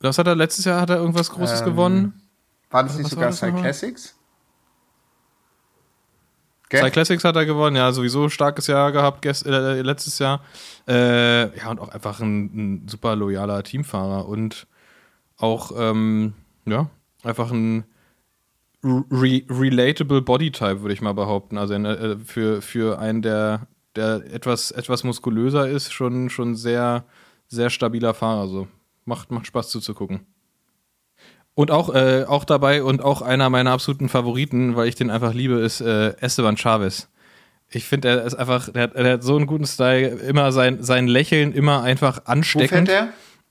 Was 0.00 0.18
hat 0.18 0.26
er 0.26 0.34
letztes 0.34 0.64
Jahr? 0.64 0.80
Hat 0.80 0.90
er 0.90 0.96
irgendwas 0.96 1.30
Großes 1.30 1.60
Ähm, 1.60 1.66
gewonnen? 1.66 2.19
War 2.70 2.84
das 2.84 2.96
nicht 2.96 3.06
Was 3.06 3.16
war 3.16 3.16
sogar 3.16 3.28
das 3.30 3.38
Side 3.38 3.52
nochmal? 3.52 3.62
Classics? 3.64 4.16
Gell? 6.70 6.80
Zwei 6.80 6.90
Classics 6.90 7.24
hat 7.24 7.34
er 7.34 7.46
gewonnen, 7.46 7.74
ja, 7.74 7.90
sowieso 7.90 8.28
starkes 8.28 8.68
Jahr 8.68 8.92
gehabt 8.92 9.22
gest, 9.22 9.44
äh, 9.44 9.82
letztes 9.82 10.20
Jahr. 10.20 10.40
Äh, 10.86 11.56
ja, 11.58 11.68
und 11.68 11.80
auch 11.80 11.88
einfach 11.88 12.20
ein, 12.20 12.44
ein 12.84 12.88
super 12.88 13.16
loyaler 13.16 13.64
Teamfahrer 13.64 14.28
und 14.28 14.68
auch, 15.36 15.72
ähm, 15.76 16.34
ja, 16.66 16.88
einfach 17.24 17.50
ein 17.50 17.84
re 18.84 19.42
relatable 19.50 20.22
Bodytype, 20.22 20.82
würde 20.82 20.94
ich 20.94 21.02
mal 21.02 21.12
behaupten. 21.12 21.58
Also 21.58 21.74
äh, 21.74 22.16
für, 22.18 22.62
für 22.62 23.00
einen, 23.00 23.20
der, 23.22 23.66
der 23.96 24.22
etwas, 24.32 24.70
etwas 24.70 25.02
muskulöser 25.02 25.68
ist, 25.68 25.92
schon, 25.92 26.30
schon 26.30 26.54
sehr, 26.54 27.04
sehr 27.48 27.70
stabiler 27.70 28.14
Fahrer. 28.14 28.46
So. 28.46 28.68
Macht, 29.04 29.32
macht 29.32 29.48
Spaß 29.48 29.70
zuzugucken. 29.70 30.20
Und 31.60 31.70
auch, 31.70 31.94
äh, 31.94 32.24
auch 32.26 32.44
dabei 32.44 32.82
und 32.82 33.02
auch 33.04 33.20
einer 33.20 33.50
meiner 33.50 33.72
absoluten 33.72 34.08
Favoriten, 34.08 34.76
weil 34.76 34.88
ich 34.88 34.94
den 34.94 35.10
einfach 35.10 35.34
liebe, 35.34 35.56
ist 35.56 35.82
äh, 35.82 36.14
Esteban 36.18 36.56
Chavez. 36.56 37.08
Ich 37.68 37.84
finde, 37.84 38.08
er 38.08 38.22
ist 38.24 38.34
einfach, 38.34 38.70
der 38.72 38.84
hat, 38.84 38.94
der 38.96 39.12
hat 39.12 39.22
so 39.22 39.36
einen 39.36 39.44
guten 39.46 39.66
Style, 39.66 40.06
immer 40.08 40.52
sein, 40.52 40.82
sein 40.82 41.06
Lächeln 41.06 41.52
immer 41.52 41.82
einfach 41.82 42.16
Wo 42.16 42.22
fährt 42.22 42.28
ansteckend. 42.28 42.88
der? 42.88 43.08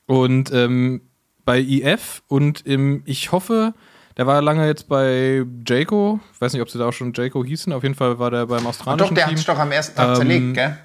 Und 0.07 0.51
ähm, 0.51 1.01
bei 1.45 1.59
IF 1.59 2.23
und 2.27 2.65
im, 2.65 3.03
ich 3.05 3.31
hoffe, 3.31 3.75
der 4.17 4.25
war 4.25 4.41
lange 4.41 4.65
jetzt 4.65 4.89
bei 4.89 5.45
Jayco. 5.67 6.19
Ich 6.33 6.41
weiß 6.41 6.53
nicht, 6.53 6.63
ob 6.63 6.69
sie 6.71 6.79
da 6.79 6.87
auch 6.87 6.93
schon 6.93 7.13
Jayco 7.13 7.45
hießen. 7.45 7.71
Auf 7.71 7.83
jeden 7.83 7.93
Fall 7.93 8.17
war 8.17 8.31
der 8.31 8.47
beim 8.47 8.63
Doch, 8.63 8.69
australischen 8.69 9.13
der 9.13 9.27
hat 9.27 9.37
sich 9.37 9.45
doch 9.45 9.59
am 9.59 9.71
ersten 9.71 9.95
Tag 9.95 10.09
Ähm, 10.09 10.15
zerlegt, 10.15 10.53
gell? 10.55 10.77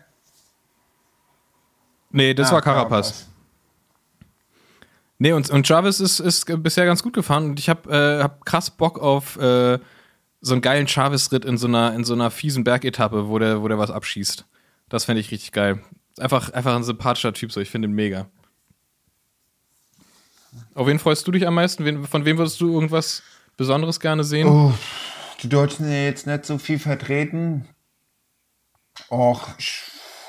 Nee, 2.11 2.35
das 2.35 2.51
Ah, 2.51 2.57
war 2.57 2.61
Carapaz. 2.61 3.31
Nee, 5.25 5.33
und, 5.33 5.49
und 5.49 5.67
Jarvis 5.67 6.01
ist, 6.01 6.21
ist 6.21 6.45
bisher 6.63 6.85
ganz 6.85 7.03
gut 7.03 7.15
gefahren 7.15 7.45
und 7.45 7.59
ich 7.59 7.71
habe 7.71 7.91
äh, 7.91 8.23
hab 8.23 8.45
krass 8.45 8.71
Bock 8.71 8.99
auf 8.99 9.39
äh, 9.39 9.79
so 10.43 10.53
einen 10.53 10.61
geilen 10.61 10.85
Jarvis-Ritt 10.87 11.47
in 11.47 11.57
so 11.57 11.67
einer, 11.67 11.95
in 11.95 12.05
so 12.05 12.13
einer 12.13 12.31
fiesen 12.31 12.63
Bergetappe, 12.63 13.27
wo 13.27 13.39
der, 13.39 13.63
wo 13.63 13.69
der 13.69 13.79
was 13.79 13.91
abschießt. 13.91 14.45
Das 14.91 15.07
fände 15.07 15.23
ich 15.23 15.31
richtig 15.31 15.53
geil. 15.53 15.83
Einfach, 16.19 16.53
einfach 16.53 16.77
ein 16.77 16.85
sympathischer 16.85 17.33
Typ, 17.33 17.53
so. 17.53 17.63
Ich 17.63 17.71
finde 17.71 17.89
ihn 17.89 17.95
mega. 17.95 18.27
Auf 20.75 20.89
wen 20.89 20.99
freust 20.99 21.27
du 21.27 21.33
dich 21.33 21.47
am 21.47 21.55
meisten? 21.55 21.87
Wen, 21.87 22.05
von 22.05 22.27
wem 22.27 22.37
würdest 22.37 22.61
du 22.61 22.71
irgendwas 22.71 23.23
Besonderes 23.57 24.01
gerne 24.01 24.25
sehen? 24.25 24.47
Oh, 24.47 24.75
die 25.43 25.49
Deutschen 25.49 25.87
sind 25.87 26.05
jetzt 26.05 26.27
nicht 26.27 26.45
so 26.45 26.59
viel 26.59 26.79
vertreten. 26.79 27.67
Och, 29.11 29.49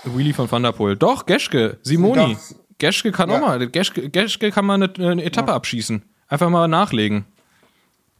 Wheelie 0.05 0.33
von 0.33 0.49
Van 0.49 0.63
der 0.63 0.71
Poel. 0.71 0.95
Doch, 0.95 1.25
Geschke, 1.25 1.79
Simoni. 1.81 2.35
Doch. 2.35 2.64
Geschke 2.77 3.11
kann 3.11 3.29
Ja. 3.29 3.37
auch 3.37 3.41
mal. 3.41 3.67
Geschke, 3.69 4.09
Geschke 4.09 4.51
kann 4.51 4.65
mal 4.65 4.75
eine, 4.75 4.91
eine 4.97 5.23
Etappe 5.23 5.53
abschießen. 5.53 6.03
Einfach 6.27 6.49
mal 6.49 6.67
nachlegen. 6.67 7.25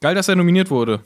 Geil, 0.02 0.16
dass 0.16 0.28
er 0.28 0.36
nominiert 0.36 0.70
wurde. 0.70 1.02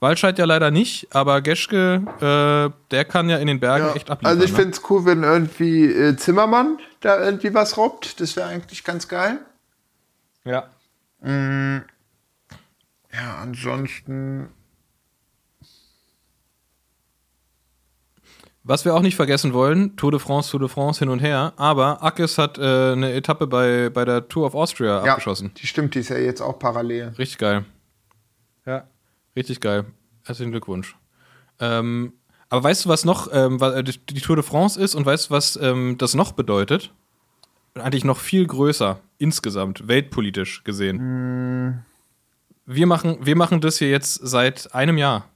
Waldscheid 0.00 0.38
ja 0.38 0.46
leider 0.46 0.70
nicht, 0.70 1.14
aber 1.14 1.42
Geschke, 1.42 2.02
äh, 2.20 2.88
der 2.90 3.04
kann 3.04 3.28
ja 3.28 3.36
in 3.36 3.46
den 3.46 3.60
Bergen 3.60 3.86
ja. 3.88 3.94
echt 3.94 4.10
abliefern. 4.10 4.34
Also 4.34 4.44
ich 4.44 4.52
ne? 4.52 4.56
finde 4.56 4.76
es 4.76 4.90
cool, 4.90 5.04
wenn 5.04 5.22
irgendwie 5.22 5.84
äh, 5.84 6.16
Zimmermann 6.16 6.78
da 7.00 7.22
irgendwie 7.22 7.52
was 7.52 7.76
robbt. 7.76 8.18
Das 8.20 8.34
wäre 8.34 8.48
eigentlich 8.48 8.82
ganz 8.82 9.08
geil. 9.08 9.40
Ja. 10.44 10.70
Ja, 13.12 13.38
ansonsten. 13.42 14.48
Was 18.70 18.84
wir 18.84 18.94
auch 18.94 19.00
nicht 19.02 19.16
vergessen 19.16 19.52
wollen, 19.52 19.96
Tour 19.96 20.12
de 20.12 20.20
France, 20.20 20.48
Tour 20.52 20.60
de 20.60 20.68
France 20.68 21.00
hin 21.00 21.08
und 21.08 21.18
her, 21.18 21.52
aber 21.56 22.04
Ackes 22.04 22.38
hat 22.38 22.56
äh, 22.56 22.92
eine 22.92 23.12
Etappe 23.14 23.48
bei, 23.48 23.90
bei 23.90 24.04
der 24.04 24.28
Tour 24.28 24.46
of 24.46 24.54
Austria 24.54 25.04
Ja, 25.04 25.12
abgeschossen. 25.14 25.50
die 25.56 25.66
stimmt, 25.66 25.96
die 25.96 25.98
ist 25.98 26.10
ja 26.10 26.18
jetzt 26.18 26.40
auch 26.40 26.56
parallel. 26.60 27.08
Richtig 27.18 27.38
geil. 27.38 27.64
Ja. 28.64 28.84
Richtig 29.34 29.60
geil. 29.60 29.86
Herzlichen 30.24 30.52
Glückwunsch. 30.52 30.94
Ähm, 31.58 32.12
aber 32.48 32.62
weißt 32.62 32.84
du, 32.84 32.88
was 32.90 33.04
noch 33.04 33.28
ähm, 33.32 33.60
wa- 33.60 33.82
die 33.82 34.20
Tour 34.20 34.36
de 34.36 34.44
France 34.44 34.80
ist 34.80 34.94
und 34.94 35.04
weißt 35.04 35.30
du, 35.30 35.34
was 35.34 35.56
ähm, 35.60 35.96
das 35.98 36.14
noch 36.14 36.30
bedeutet? 36.30 36.92
Eigentlich 37.74 38.04
noch 38.04 38.18
viel 38.18 38.46
größer, 38.46 39.00
insgesamt, 39.18 39.88
weltpolitisch 39.88 40.62
gesehen. 40.62 41.84
Wir, 42.66 42.86
machen, 42.86 43.18
wir 43.26 43.34
machen 43.36 43.60
das 43.60 43.78
hier 43.78 43.90
jetzt 43.90 44.14
seit 44.14 44.72
einem 44.76 44.96
Jahr. 44.96 45.28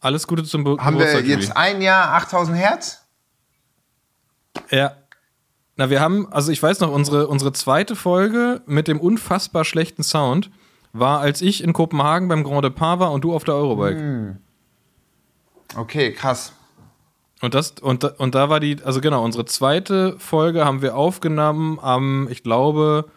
Alles 0.00 0.26
Gute 0.26 0.44
zum 0.44 0.64
Be 0.64 0.76
Haben 0.78 0.98
wir 0.98 1.06
Geburtstag, 1.06 1.24
Juli. 1.26 1.40
jetzt 1.42 1.56
ein 1.56 1.80
Jahr 1.82 2.12
8000 2.14 2.56
Hertz? 2.58 3.02
Ja. 4.70 4.92
Na, 5.76 5.90
wir 5.90 6.00
haben, 6.00 6.30
also 6.32 6.52
ich 6.52 6.62
weiß 6.62 6.80
noch, 6.80 6.90
unsere, 6.90 7.28
unsere 7.28 7.52
zweite 7.52 7.96
Folge 7.96 8.62
mit 8.66 8.88
dem 8.88 9.00
unfassbar 9.00 9.64
schlechten 9.64 10.02
Sound 10.02 10.50
war, 10.92 11.20
als 11.20 11.42
ich 11.42 11.62
in 11.62 11.72
Kopenhagen 11.74 12.28
beim 12.28 12.44
Grand 12.44 12.64
Depart 12.64 13.00
war 13.00 13.12
und 13.12 13.22
du 13.24 13.34
auf 13.34 13.44
der 13.44 13.54
Eurobike. 13.54 14.38
Okay, 15.76 16.12
krass. 16.12 16.52
Und, 17.42 17.52
das, 17.54 17.72
und, 17.82 18.02
da- 18.04 18.14
und 18.16 18.34
da 18.34 18.48
war 18.48 18.60
die, 18.60 18.82
also 18.82 19.02
genau, 19.02 19.22
unsere 19.22 19.44
zweite 19.44 20.18
Folge 20.18 20.64
haben 20.64 20.80
wir 20.80 20.96
aufgenommen 20.96 21.78
am, 21.80 22.28
ich 22.30 22.42
glaube, 22.42 23.10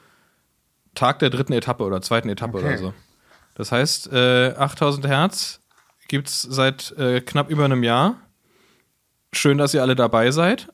Tag 0.95 1.19
der 1.19 1.29
dritten 1.29 1.53
Etappe 1.53 1.83
oder 1.85 2.01
zweiten 2.01 2.27
Etappe 2.27 2.57
Okay. 2.57 2.67
oder 2.67 2.77
so. 2.77 2.93
Das 3.55 3.71
heißt, 3.71 4.11
äh, 4.11 4.53
8000 4.57 5.07
Hertz 5.07 5.58
gibt's 6.09 6.41
seit 6.41 6.91
äh, 6.97 7.21
knapp 7.21 7.49
über 7.49 7.63
einem 7.63 7.83
Jahr. 7.83 8.17
Schön, 9.31 9.57
dass 9.57 9.73
ihr 9.73 9.81
alle 9.81 9.95
dabei 9.95 10.31
seid. 10.31 10.67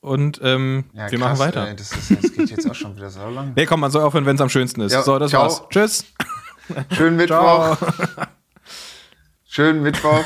Und 0.00 0.40
ähm, 0.42 0.84
Ja, 0.92 1.10
wir 1.10 1.18
krass, 1.18 1.20
machen 1.20 1.38
weiter. 1.38 1.68
Ey, 1.68 1.76
das, 1.76 1.92
ist, 1.92 2.10
das 2.10 2.32
geht 2.32 2.50
jetzt 2.50 2.68
auch 2.68 2.74
schon 2.74 2.96
wieder 2.96 3.08
so 3.08 3.26
lang. 3.30 3.52
Nee, 3.56 3.66
komm, 3.66 3.80
man 3.80 3.90
soll 3.90 4.02
aufhören, 4.02 4.26
wenn 4.26 4.34
es 4.34 4.42
am 4.42 4.48
schönsten 4.48 4.80
ist. 4.82 4.92
Ja, 4.92 5.02
so, 5.02 5.18
das 5.18 5.30
ciao. 5.30 5.44
war's. 5.44 5.62
Tschüss. 5.70 6.04
Schönen 6.90 7.16
Mittwoch. 7.16 7.76
Schönen 9.44 9.82
Mittwoch. 9.82 10.24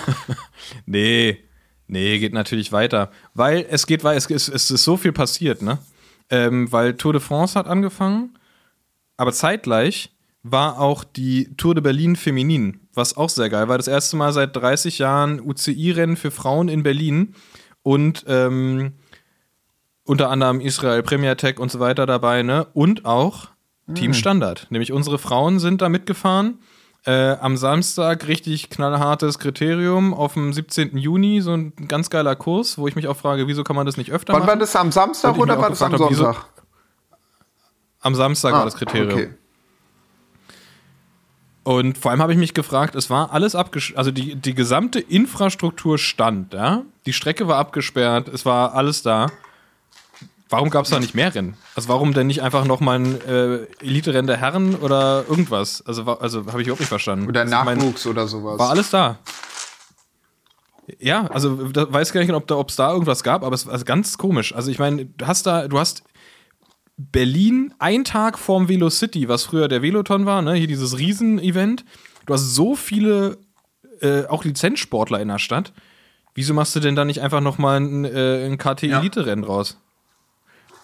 Nee, 0.87 1.44
nee, 1.88 2.18
geht 2.18 2.33
natürlich 2.33 2.72
weiter. 2.72 3.11
Weil 3.35 3.66
es 3.68 3.87
geht 3.87 4.02
weiter, 4.02 4.16
es, 4.16 4.31
es, 4.31 4.48
es 4.48 4.70
ist 4.70 4.85
so 4.85 4.96
viel 4.96 5.12
passiert, 5.12 5.61
ne? 5.61 5.79
Ähm, 6.31 6.72
weil 6.72 6.94
Tour 6.94 7.12
de 7.12 7.20
France 7.20 7.59
hat 7.59 7.66
angefangen, 7.66 8.38
aber 9.16 9.33
zeitgleich 9.33 10.11
war 10.42 10.81
auch 10.81 11.05
die 11.05 11.55
Tour 11.57 11.74
de 11.74 11.83
Berlin 11.83 12.16
feminin, 12.16 12.86
was 12.96 13.16
auch 13.16 13.28
sehr 13.30 13.48
geil 13.50 13.68
war. 13.68 13.76
Das 13.76 13.88
erste 13.88 14.16
Mal 14.16 14.32
seit 14.32 14.56
30 14.56 14.98
Jahren 14.98 15.40
UCI-Rennen 15.40 16.16
für 16.16 16.30
Frauen 16.30 16.68
in 16.68 16.82
Berlin 16.82 17.35
und 17.82 18.24
ähm, 18.26 18.94
unter 20.04 20.30
anderem 20.30 20.61
Israel 20.61 21.02
Premier 21.02 21.37
Tech 21.37 21.59
und 21.59 21.70
so 21.70 21.80
weiter 21.80 22.06
dabei, 22.06 22.42
ne? 22.42 22.66
Und 22.74 23.04
auch 23.04 23.48
Team 23.94 24.14
Standard. 24.14 24.66
Nämlich 24.70 24.92
unsere 24.92 25.18
Frauen 25.18 25.59
sind 25.61 25.80
da 25.82 25.88
mitgefahren. 25.88 26.59
Äh, 27.04 27.37
am 27.40 27.56
Samstag 27.56 28.26
richtig 28.26 28.68
knallhartes 28.68 29.38
Kriterium 29.38 30.12
auf 30.12 30.35
dem 30.35 30.52
17. 30.52 30.96
Juni, 30.98 31.40
so 31.40 31.52
ein 31.52 31.72
ganz 31.87 32.11
geiler 32.11 32.35
Kurs, 32.35 32.78
wo 32.78 32.88
ich 32.88 32.96
mich 32.96 33.06
auch 33.06 33.16
frage, 33.16 33.46
wieso 33.46 33.62
kann 33.62 33.76
man 33.76 33.87
das 33.87 33.96
nicht 33.96 34.11
öfter 34.11 34.32
Wann 34.32 34.40
machen? 34.40 34.48
war 34.48 34.56
das 34.56 34.74
am 34.74 34.90
Samstag 34.90 35.38
oder 35.38 35.56
war 35.56 35.70
das 35.70 35.82
am 35.82 35.96
Sonntag? 35.96 36.46
Am 38.00 38.14
Samstag 38.16 38.54
Ah, 38.54 38.59
war 38.59 38.64
das 38.64 38.74
Kriterium. 38.74 39.12
Okay. 39.20 39.30
Und 41.66 41.98
vor 41.98 42.12
allem 42.12 42.22
habe 42.22 42.33
ich 42.33 42.38
mich 42.38 42.55
gefragt, 42.55 42.94
es 42.94 43.11
war 43.11 43.33
alles 43.33 43.57
abgesperrt, 43.57 43.98
also 43.98 44.12
die, 44.12 44.37
die 44.37 44.55
gesamte 44.55 45.00
Infrastruktur 45.00 45.98
stand, 45.98 46.55
ja? 46.55 46.83
Die 47.07 47.12
Strecke 47.12 47.48
war 47.48 47.59
abgesperrt, 47.59 48.29
es 48.29 48.46
war 48.46 48.74
alles 48.74 49.02
da. 49.02 49.33
Warum 50.48 50.70
gab 50.70 50.85
es 50.85 50.92
da 50.92 51.00
nicht 51.00 51.16
mehr 51.16 51.35
Rennen? 51.35 51.57
Also 51.74 51.88
warum 51.88 52.14
denn 52.14 52.29
nicht 52.29 52.40
einfach 52.40 52.66
nochmal 52.66 53.00
ein 53.00 53.20
äh, 53.22 53.57
Elite-Rennen 53.81 54.29
der 54.29 54.37
Herren 54.37 54.76
oder 54.76 55.24
irgendwas? 55.29 55.83
Also, 55.85 56.05
also 56.05 56.46
habe 56.46 56.62
ich 56.62 56.68
überhaupt 56.68 56.83
nicht 56.83 56.88
verstanden. 56.88 57.26
Oder 57.26 57.40
also, 57.40 57.57
ich 57.57 57.64
mein, 57.64 57.79
Nachwuchs 57.79 58.07
oder 58.07 58.29
sowas. 58.29 58.61
War 58.61 58.70
alles 58.70 58.90
da. 58.90 59.18
Ja, 61.00 61.26
also 61.26 61.66
da 61.66 61.92
weiß 61.92 62.12
gar 62.12 62.20
nicht, 62.20 62.33
ob 62.33 62.46
da, 62.46 62.61
es 62.61 62.76
da 62.76 62.92
irgendwas 62.92 63.24
gab, 63.24 63.42
aber 63.42 63.57
es 63.57 63.66
war 63.66 63.76
ganz 63.81 64.18
komisch. 64.18 64.55
Also 64.55 64.70
ich 64.70 64.79
meine, 64.79 65.07
du 65.07 65.26
hast 65.26 65.48
da, 65.48 65.66
du 65.66 65.81
hast 65.81 66.05
Berlin 66.96 67.74
ein 67.78 68.04
Tag 68.04 68.38
vorm 68.38 68.68
Velocity, 68.68 69.28
was 69.28 69.44
früher 69.44 69.68
der 69.68 69.82
Veloton 69.82 70.24
war, 70.24 70.42
ne? 70.42 70.54
Hier 70.54 70.66
dieses 70.66 70.98
Riesen-Event. 70.98 71.85
Du 72.24 72.35
hast 72.35 72.54
so 72.54 72.74
viele 72.74 73.38
äh, 74.00 74.24
auch 74.26 74.44
Lizenzsportler 74.44 75.20
in 75.20 75.28
der 75.28 75.38
Stadt. 75.38 75.72
Wieso 76.35 76.54
machst 76.54 76.74
du 76.76 76.80
denn 76.80 76.96
da 76.96 77.04
nicht 77.04 77.20
einfach 77.20 77.40
nochmal 77.40 77.80
ein, 77.80 78.04
äh, 78.04 78.46
ein 78.46 78.59
KT-Elite-Rennen 78.59 79.44
raus? 79.44 79.78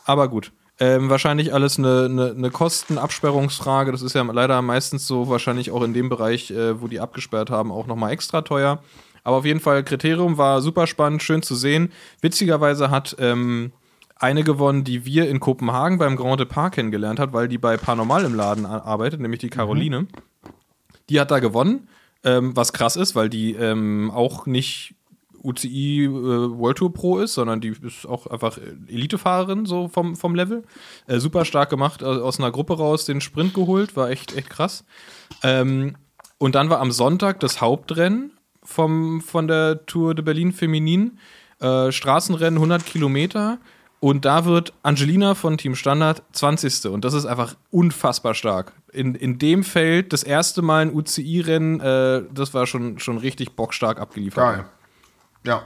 Aber 0.05 0.29
gut. 0.29 0.53
Ähm, 0.81 1.11
wahrscheinlich 1.11 1.53
alles 1.53 1.79
eine, 1.79 2.07
eine, 2.07 2.31
eine 2.31 2.51
Kostenabsperrungsfrage. 2.51 3.93
Das 3.93 4.03
ist 4.03 4.15
ja 4.15 4.23
leider 4.23 4.61
meistens 4.63 5.07
so, 5.07 5.29
wahrscheinlich 5.29 5.71
auch 5.71 5.83
in 5.83 5.93
dem 5.95 6.09
Bereich, 6.09 6.51
äh, 6.51 6.81
wo 6.81 6.89
die 6.89 7.01
abgesperrt 7.01 7.51
haben, 7.51 7.71
auch 7.71 7.87
nochmal 7.87 8.13
extra 8.13 8.43
teuer. 8.43 8.83
Aber 9.25 9.37
auf 9.37 9.45
jeden 9.45 9.61
Fall, 9.61 9.85
Kriterium 9.85 10.39
war 10.39 10.61
super 10.61 10.87
spannend, 10.87 11.23
schön 11.23 11.43
zu 11.43 11.55
sehen. 11.55 11.93
Witzigerweise 12.21 12.91
hat 12.91 13.15
ähm, 13.19 13.73
eine 14.23 14.45
gewonnen, 14.45 14.85
die 14.85 15.05
wir 15.05 15.29
in 15.29 15.41
Kopenhagen 15.41 15.99
beim 15.99 16.17
Grand 16.17 16.41
Depart 16.41 16.75
kennengelernt 16.75 17.19
hat, 17.19 17.33
weil 17.33 17.49
die 17.49 17.59
bei 17.59 17.77
Paranormal 17.77 18.25
im 18.25 18.35
Laden 18.35 18.67
arbeitet, 18.67 19.21
nämlich 19.21 19.41
die 19.41 19.51
Caroline. 19.51 20.07
Die 21.09 21.21
hat 21.21 21.31
da 21.31 21.41
gewonnen, 21.41 21.89
ähm, 22.25 22.57
was 22.57 22.73
krass 22.73 22.97
ist, 22.97 23.15
weil 23.17 23.29
die 23.29 23.55
ähm, 23.55 24.11
auch 24.13 24.47
nicht 24.47 24.95
UCI 25.43 26.05
äh, 26.05 26.09
World 26.09 26.79
Tour 26.79 26.93
Pro 26.93 27.19
ist, 27.19 27.35
sondern 27.35 27.61
die 27.61 27.75
ist 27.83 28.07
auch 28.07 28.29
einfach 28.29 28.59
Elitefahrerin 28.89 29.67
so 29.67 29.89
vom, 29.89 30.15
vom 30.15 30.35
Level. 30.35 30.63
Äh, 31.07 31.19
super 31.19 31.45
stark 31.45 31.71
gemacht, 31.71 32.03
äh, 32.03 32.07
aus 32.07 32.39
einer 32.39 32.53
Gruppe 32.53 32.77
raus 32.77 33.05
den 33.05 33.21
Sprint 33.21 33.55
geholt, 33.55 33.97
war 33.97 34.11
echt, 34.11 34.37
echt 34.37 34.51
krass. 34.51 34.85
Ähm, 35.43 35.97
und 36.39 36.55
dann 36.55 36.71
war 36.71 36.81
am 36.81 36.93
Sonntag 36.93 37.41
das 37.41 37.61
Hauptrennen 37.61 38.33
vom, 38.63 39.21
von 39.21 39.49
der 39.49 39.85
Tour 39.87 40.15
de 40.15 40.25
Berlin 40.25 40.53
Feminin. 40.53 41.19
Äh, 41.61 41.93
Straßenrennen 41.93 42.59
100 42.59 42.87
Kilometer. 42.87 43.59
Und 44.03 44.25
da 44.25 44.45
wird 44.45 44.73
Angelina 44.83 45.37
von 45.37 45.59
Team 45.59 45.77
Standard 45.77 46.25
20. 46.33 46.87
Und 46.87 47.05
das 47.05 47.15
ist 47.15 47.25
einfach 47.25 47.55
unfassbar 47.71 48.35
stark. 48.35 48.73
In, 48.93 49.15
in 49.15 49.39
dem 49.39 49.63
Feld 49.63 50.13
das 50.13 50.25
erste 50.25 50.61
Mal 50.61 50.87
ein 50.87 50.93
UCI-Rennen, 50.93 51.79
äh, 51.79 52.25
das 52.35 52.53
war 52.53 52.67
schon, 52.67 52.99
schon 52.99 53.19
richtig 53.19 53.55
bockstark 53.55 54.01
abgeliefert. 54.01 54.57
Geil. 54.57 54.65
Ja. 55.45 55.63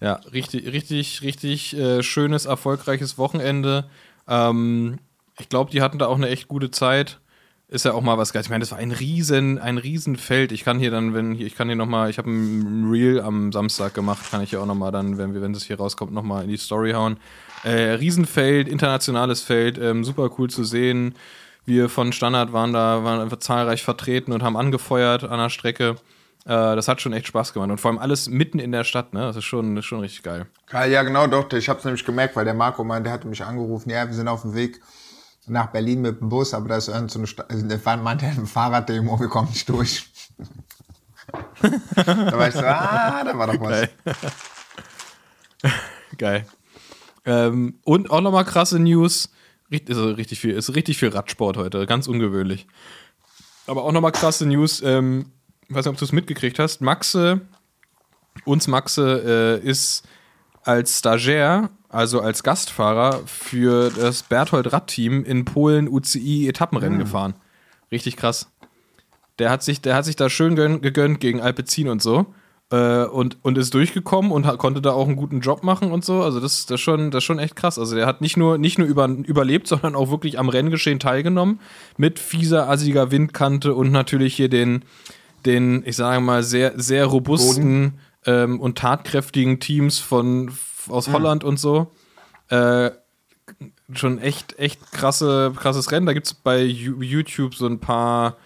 Ja, 0.00 0.14
richtig, 0.32 0.66
richtig, 0.72 1.22
richtig 1.22 1.76
äh, 1.76 2.02
schönes, 2.02 2.46
erfolgreiches 2.46 3.18
Wochenende. 3.18 3.88
Ähm, 4.26 4.98
ich 5.38 5.48
glaube, 5.48 5.70
die 5.70 5.80
hatten 5.80 6.00
da 6.00 6.08
auch 6.08 6.16
eine 6.16 6.28
echt 6.28 6.48
gute 6.48 6.72
Zeit. 6.72 7.20
Ist 7.72 7.86
ja 7.86 7.94
auch 7.94 8.02
mal 8.02 8.18
was 8.18 8.34
geil. 8.34 8.42
Ich 8.42 8.50
meine, 8.50 8.60
das 8.60 8.70
war 8.70 8.76
ein 8.76 8.92
riesen, 8.92 9.58
ein 9.58 9.78
riesen 9.78 10.16
Feld. 10.16 10.52
Ich 10.52 10.62
kann 10.62 10.78
hier 10.78 10.90
dann, 10.90 11.14
wenn 11.14 11.40
ich 11.40 11.56
kann 11.56 11.68
hier 11.68 11.76
noch 11.76 11.86
mal, 11.86 12.10
ich 12.10 12.18
habe 12.18 12.28
ein 12.28 12.90
Reel 12.90 13.18
am 13.18 13.50
Samstag 13.50 13.94
gemacht, 13.94 14.30
kann 14.30 14.42
ich 14.42 14.50
hier 14.50 14.60
auch 14.60 14.66
noch 14.66 14.74
mal 14.74 14.90
dann, 14.90 15.16
wenn 15.16 15.32
wir, 15.32 15.40
wenn 15.40 15.54
es 15.54 15.64
hier 15.64 15.78
rauskommt, 15.78 16.12
noch 16.12 16.22
mal 16.22 16.44
in 16.44 16.50
die 16.50 16.58
Story 16.58 16.92
hauen. 16.92 17.16
Äh, 17.64 17.92
Riesenfeld, 17.94 18.68
internationales 18.68 19.40
Feld, 19.40 19.78
ähm, 19.78 20.04
super 20.04 20.28
cool 20.36 20.50
zu 20.50 20.64
sehen. 20.64 21.14
Wir 21.64 21.88
von 21.88 22.12
Standard 22.12 22.52
waren 22.52 22.74
da, 22.74 23.04
waren 23.04 23.22
einfach 23.22 23.38
zahlreich 23.38 23.82
vertreten 23.82 24.32
und 24.32 24.42
haben 24.42 24.58
angefeuert 24.58 25.24
an 25.24 25.38
der 25.38 25.48
Strecke. 25.48 25.96
Äh, 26.44 26.76
das 26.76 26.88
hat 26.88 27.00
schon 27.00 27.14
echt 27.14 27.28
Spaß 27.28 27.54
gemacht 27.54 27.70
und 27.70 27.80
vor 27.80 27.90
allem 27.90 27.98
alles 27.98 28.28
mitten 28.28 28.58
in 28.58 28.72
der 28.72 28.84
Stadt. 28.84 29.14
Ne, 29.14 29.20
das 29.20 29.36
ist 29.36 29.44
schon, 29.44 29.76
das 29.76 29.86
ist 29.86 29.88
schon 29.88 30.00
richtig 30.00 30.22
geil. 30.22 30.44
Geil, 30.66 30.92
ja, 30.92 31.02
genau, 31.04 31.26
doch. 31.26 31.50
Ich 31.54 31.70
habe 31.70 31.78
es 31.78 31.86
nämlich 31.86 32.04
gemerkt, 32.04 32.36
weil 32.36 32.44
der 32.44 32.52
Marco 32.52 32.84
meinte, 32.84 33.04
der 33.04 33.14
hatte 33.14 33.28
mich 33.28 33.42
angerufen. 33.42 33.88
Ja, 33.88 34.06
wir 34.06 34.12
sind 34.12 34.28
auf 34.28 34.42
dem 34.42 34.52
Weg 34.54 34.82
nach 35.46 35.66
Berlin 35.68 36.02
mit 36.02 36.20
dem 36.20 36.28
Bus, 36.28 36.54
aber 36.54 36.68
da 36.68 36.76
ist 36.76 36.88
irgend 36.88 37.10
so 37.10 37.18
eine 37.18 37.26
Sta 37.26 37.44
also 37.48 37.66
meinte 38.02 38.26
ein 38.26 38.46
Fahrraddemo, 38.46 39.18
wir 39.18 39.28
kommen 39.28 39.48
nicht 39.48 39.68
durch. 39.68 40.10
da 41.96 42.38
war 42.38 42.48
ich 42.48 42.54
so, 42.54 42.60
ah, 42.60 43.24
da 43.24 43.36
war 43.36 43.46
doch 43.46 43.60
was. 43.60 43.70
Geil. 43.70 43.90
Geil. 46.18 46.46
Ähm, 47.24 47.78
und 47.84 48.10
auch 48.10 48.20
nochmal 48.20 48.44
krasse 48.44 48.78
News. 48.78 49.30
Ist 49.70 49.98
richtig 49.98 50.38
viel, 50.38 50.50
ist 50.50 50.74
richtig 50.74 50.98
viel 50.98 51.08
Radsport 51.08 51.56
heute, 51.56 51.86
ganz 51.86 52.06
ungewöhnlich. 52.06 52.66
Aber 53.66 53.84
auch 53.84 53.92
nochmal 53.92 54.12
krasse 54.12 54.44
News. 54.44 54.82
Ähm, 54.82 55.32
ich 55.68 55.74
weiß 55.74 55.86
nicht, 55.86 55.92
ob 55.92 55.98
du 55.98 56.04
es 56.04 56.12
mitgekriegt 56.12 56.58
hast. 56.58 56.82
Maxe, 56.82 57.40
uns 58.44 58.68
Maxe 58.68 59.60
äh, 59.64 59.66
ist 59.66 60.02
als 60.64 60.98
Stagiaire, 60.98 61.70
also 61.92 62.20
als 62.20 62.42
Gastfahrer 62.42 63.20
für 63.26 63.90
das 63.90 64.22
Berthold 64.22 64.72
Radteam 64.72 65.24
in 65.24 65.44
Polen 65.44 65.88
UCI 65.88 66.48
Etappenrennen 66.48 66.98
gefahren. 66.98 67.34
Richtig 67.92 68.16
krass. 68.16 68.48
Der 69.38 69.50
hat 69.50 69.62
sich, 69.62 69.80
der 69.82 69.94
hat 69.94 70.04
sich 70.04 70.16
da 70.16 70.30
schön 70.30 70.56
gönn, 70.56 70.80
gegönnt 70.80 71.20
gegen 71.20 71.40
Alpecin 71.40 71.88
und 71.88 72.02
so. 72.02 72.26
Äh, 72.70 73.04
und, 73.04 73.36
und 73.42 73.58
ist 73.58 73.74
durchgekommen 73.74 74.32
und 74.32 74.46
hat, 74.46 74.56
konnte 74.56 74.80
da 74.80 74.92
auch 74.92 75.06
einen 75.06 75.16
guten 75.16 75.40
Job 75.40 75.62
machen 75.62 75.92
und 75.92 76.02
so. 76.04 76.22
Also 76.22 76.40
das, 76.40 76.64
das, 76.64 76.76
ist 76.76 76.80
schon, 76.80 77.10
das 77.10 77.18
ist 77.18 77.24
schon 77.24 77.38
echt 77.38 77.56
krass. 77.56 77.78
Also 77.78 77.94
der 77.94 78.06
hat 78.06 78.22
nicht 78.22 78.38
nur, 78.38 78.56
nicht 78.56 78.78
nur 78.78 78.88
über, 78.88 79.06
überlebt, 79.06 79.68
sondern 79.68 79.94
auch 79.94 80.10
wirklich 80.10 80.38
am 80.38 80.48
Renngeschehen 80.48 80.98
teilgenommen. 80.98 81.60
Mit 81.98 82.18
fieser, 82.18 82.70
assiger 82.70 83.10
Windkante 83.10 83.74
und 83.74 83.92
natürlich 83.92 84.34
hier 84.34 84.48
den, 84.48 84.86
den 85.44 85.82
ich 85.84 85.96
sage 85.96 86.22
mal, 86.22 86.42
sehr, 86.42 86.72
sehr 86.76 87.04
robusten 87.04 87.98
ähm, 88.24 88.58
und 88.60 88.78
tatkräftigen 88.78 89.60
Teams 89.60 89.98
von, 89.98 90.50
aus 90.88 91.08
Holland 91.12 91.44
und 91.44 91.58
so. 91.58 91.90
Äh, 92.48 92.90
schon 93.92 94.18
echt, 94.18 94.58
echt 94.58 94.92
krasse, 94.92 95.52
krasses 95.56 95.90
Rennen. 95.90 96.06
Da 96.06 96.12
gibt 96.12 96.26
es 96.26 96.34
bei 96.34 96.62
YouTube 96.62 97.54
so 97.54 97.66
ein 97.66 97.80
paar 97.80 98.36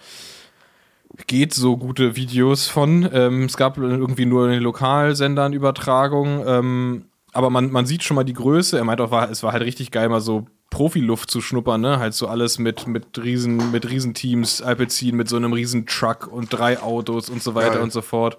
geht 1.26 1.54
so 1.54 1.76
gute 1.76 2.16
Videos 2.16 2.68
von. 2.68 3.08
Ähm, 3.12 3.44
es 3.44 3.56
gab 3.56 3.78
irgendwie 3.78 4.26
nur 4.26 4.46
in 4.46 4.52
den 4.52 4.62
Lokalsendern 4.62 5.52
Übertragungen, 5.52 6.44
ähm, 6.46 7.04
aber 7.32 7.50
man, 7.50 7.70
man 7.70 7.86
sieht 7.86 8.02
schon 8.02 8.14
mal 8.14 8.24
die 8.24 8.32
Größe. 8.32 8.76
Er 8.76 8.84
meint 8.84 9.00
auch, 9.00 9.10
war, 9.10 9.30
es 9.30 9.42
war 9.42 9.52
halt 9.52 9.62
richtig 9.62 9.90
geil, 9.90 10.08
mal 10.08 10.20
so 10.20 10.46
Profiluft 10.70 11.30
zu 11.30 11.40
schnuppern, 11.40 11.80
ne? 11.80 11.98
Halt 11.98 12.14
so 12.14 12.28
alles 12.28 12.58
mit, 12.58 12.86
mit 12.86 13.22
riesen, 13.22 13.70
mit 13.70 13.88
Riesenteams, 13.88 14.62
Alpecin 14.62 15.16
mit 15.16 15.28
so 15.28 15.36
einem 15.36 15.52
riesen 15.52 15.86
Truck 15.86 16.26
und 16.26 16.52
drei 16.52 16.80
Autos 16.82 17.30
und 17.30 17.42
so 17.42 17.54
weiter 17.54 17.74
Geil. 17.74 17.82
und 17.82 17.92
so 17.92 18.02
fort. 18.02 18.36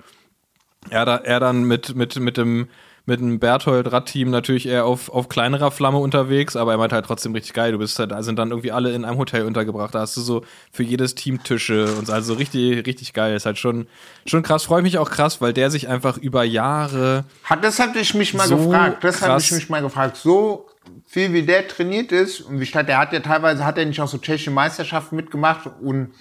Er, 0.89 1.05
da, 1.05 1.17
er 1.17 1.39
dann 1.39 1.63
mit, 1.63 1.95
mit, 1.95 2.19
mit 2.19 2.38
dem 2.38 2.67
mit 3.08 3.22
dem 3.22 3.39
Berthold-Radteam 3.39 4.30
natürlich 4.30 4.67
eher 4.67 4.86
auf, 4.86 5.10
auf 5.10 5.30
kleinerer 5.30 5.72
Flamme 5.72 5.98
unterwegs, 5.98 6.58
aber 6.58 6.74
er 6.74 6.78
meint 6.78 6.91
halt 6.91 7.06
trotzdem 7.06 7.34
richtig 7.34 7.54
geil. 7.54 7.72
Du 7.72 7.78
bist 7.78 7.98
halt, 7.98 8.12
da 8.12 8.22
sind 8.22 8.38
dann 8.38 8.50
irgendwie 8.50 8.74
alle 8.74 8.93
in 8.93 9.06
einem 9.06 9.17
Hotel 9.17 9.46
untergebracht. 9.46 9.96
Da 9.96 10.02
hast 10.02 10.17
du 10.17 10.22
so 10.22 10.43
für 10.74 10.84
jedes 10.84 11.15
Team 11.15 11.41
Tische 11.41 11.86
und 11.98 12.08
so. 12.08 12.13
also 12.13 12.34
richtig, 12.34 12.86
richtig 12.86 13.13
geil. 13.13 13.34
Ist 13.34 13.46
halt 13.46 13.58
schon, 13.58 13.88
schon 14.26 14.43
krass. 14.43 14.65
Freue 14.65 14.82
mich 14.82 14.98
auch 14.98 15.10
krass, 15.10 15.39
weil 15.39 15.54
der 15.54 15.72
sich 15.72 15.88
einfach 15.88 16.17
über 16.17 16.43
Jahre 16.43 17.24
Hat, 17.46 17.63
das 17.63 17.80
hatte 17.80 17.98
ich 18.00 18.13
mich 18.13 18.34
mal 18.34 18.46
So 18.46 18.58
gefragt. 18.58 19.02
Das 19.06 19.22
habe 19.22 19.32
krass. 19.32 19.46
ich 19.46 19.52
mich 19.54 19.70
mal 19.70 19.82
gefragt. 19.82 20.17
So 20.17 20.67
viel 21.06 21.32
wie 21.32 21.43
der 21.43 21.65
trainiert 21.65 22.12
ist 22.12 22.41
und 22.41 22.60
wie 22.60 22.65
statt 22.65 22.89
der 22.89 22.98
hat 22.98 23.13
ja 23.13 23.22
teilweise 23.22 23.63
hat 23.63 23.78
er 23.78 23.86
nicht 23.86 24.02
auch 24.02 24.08
so 24.10 24.17
tschechische 24.17 24.52
Meisterschaften 24.52 25.15
mitgemacht 25.15 25.70
und 25.82 26.12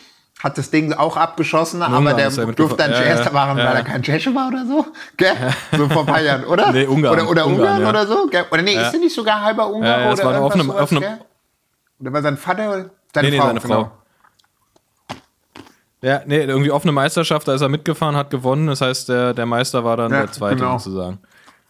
hat 0.42 0.59
das 0.59 0.70
Ding 0.70 0.92
auch 0.92 1.16
abgeschossen, 1.16 1.83
aber 1.83 1.99
Ungarn 1.99 2.16
der 2.16 2.29
ist 2.29 2.37
er 2.38 2.46
durfte 2.46 2.77
dann 2.77 2.90
nicht 2.90 3.01
Ja, 3.01 3.07
Erster 3.07 3.33
ja, 3.33 3.49
weil 3.57 3.59
er 3.77 3.83
kein 3.85 4.03
Tscheche 4.03 4.35
war 4.35 4.49
oder 4.49 4.66
so. 4.66 4.87
Gell? 5.16 5.33
So 5.77 5.88
vor 5.88 6.01
ein 6.03 6.07
paar 6.07 6.20
Jahren, 6.22 6.44
oder? 6.44 6.72
Nee, 6.72 6.85
Ungarn. 6.87 7.14
Oder, 7.20 7.31
oder 7.31 7.46
Ungarn, 7.46 7.61
Ungarn, 7.61 7.83
ja. 7.83 7.88
oder 7.88 8.07
so. 8.07 8.27
Gell? 8.27 8.44
Oder 8.51 8.62
nee, 8.62 8.75
ist 8.75 8.92
er 8.92 9.00
nicht 9.00 9.15
sogar 9.15 9.40
halber 9.42 9.69
Ungar 9.69 10.00
Ja, 10.00 10.13
oder 10.13 10.25
war 10.25 10.40
auf 10.42 10.54
einem- 10.54 10.67
sowas, 10.67 10.83
auf 10.83 10.92
einem-? 10.92 11.04
Oder 12.00 12.13
war 12.13 12.23
sein 12.23 12.37
Vater? 12.37 12.90
Seine 13.15 13.29
Nee, 13.29 13.35
nee, 13.35 13.40
Frau, 13.40 13.46
seine 13.46 13.60
Frau. 13.63 13.69
genau. 13.69 13.92
Ja, 16.02 16.21
nee, 16.27 16.44
irgendwie 16.44 16.71
offene 16.71 16.92
Meisterschaft, 16.92 17.48
da 17.48 17.54
ist 17.54 17.63
er 17.63 17.69
mitgefahren, 17.71 18.15
hat 18.17 18.31
gewonnen. 18.31 18.67
Das 18.67 18.83
heißt, 18.83 19.08
der, 19.08 19.33
der 19.33 19.46
Meister 19.46 19.85
war 19.85 19.96
dann 19.96 20.13
der 20.13 20.31
Zweite 20.31 20.56
genau. 20.56 20.79
sozusagen. 20.79 21.19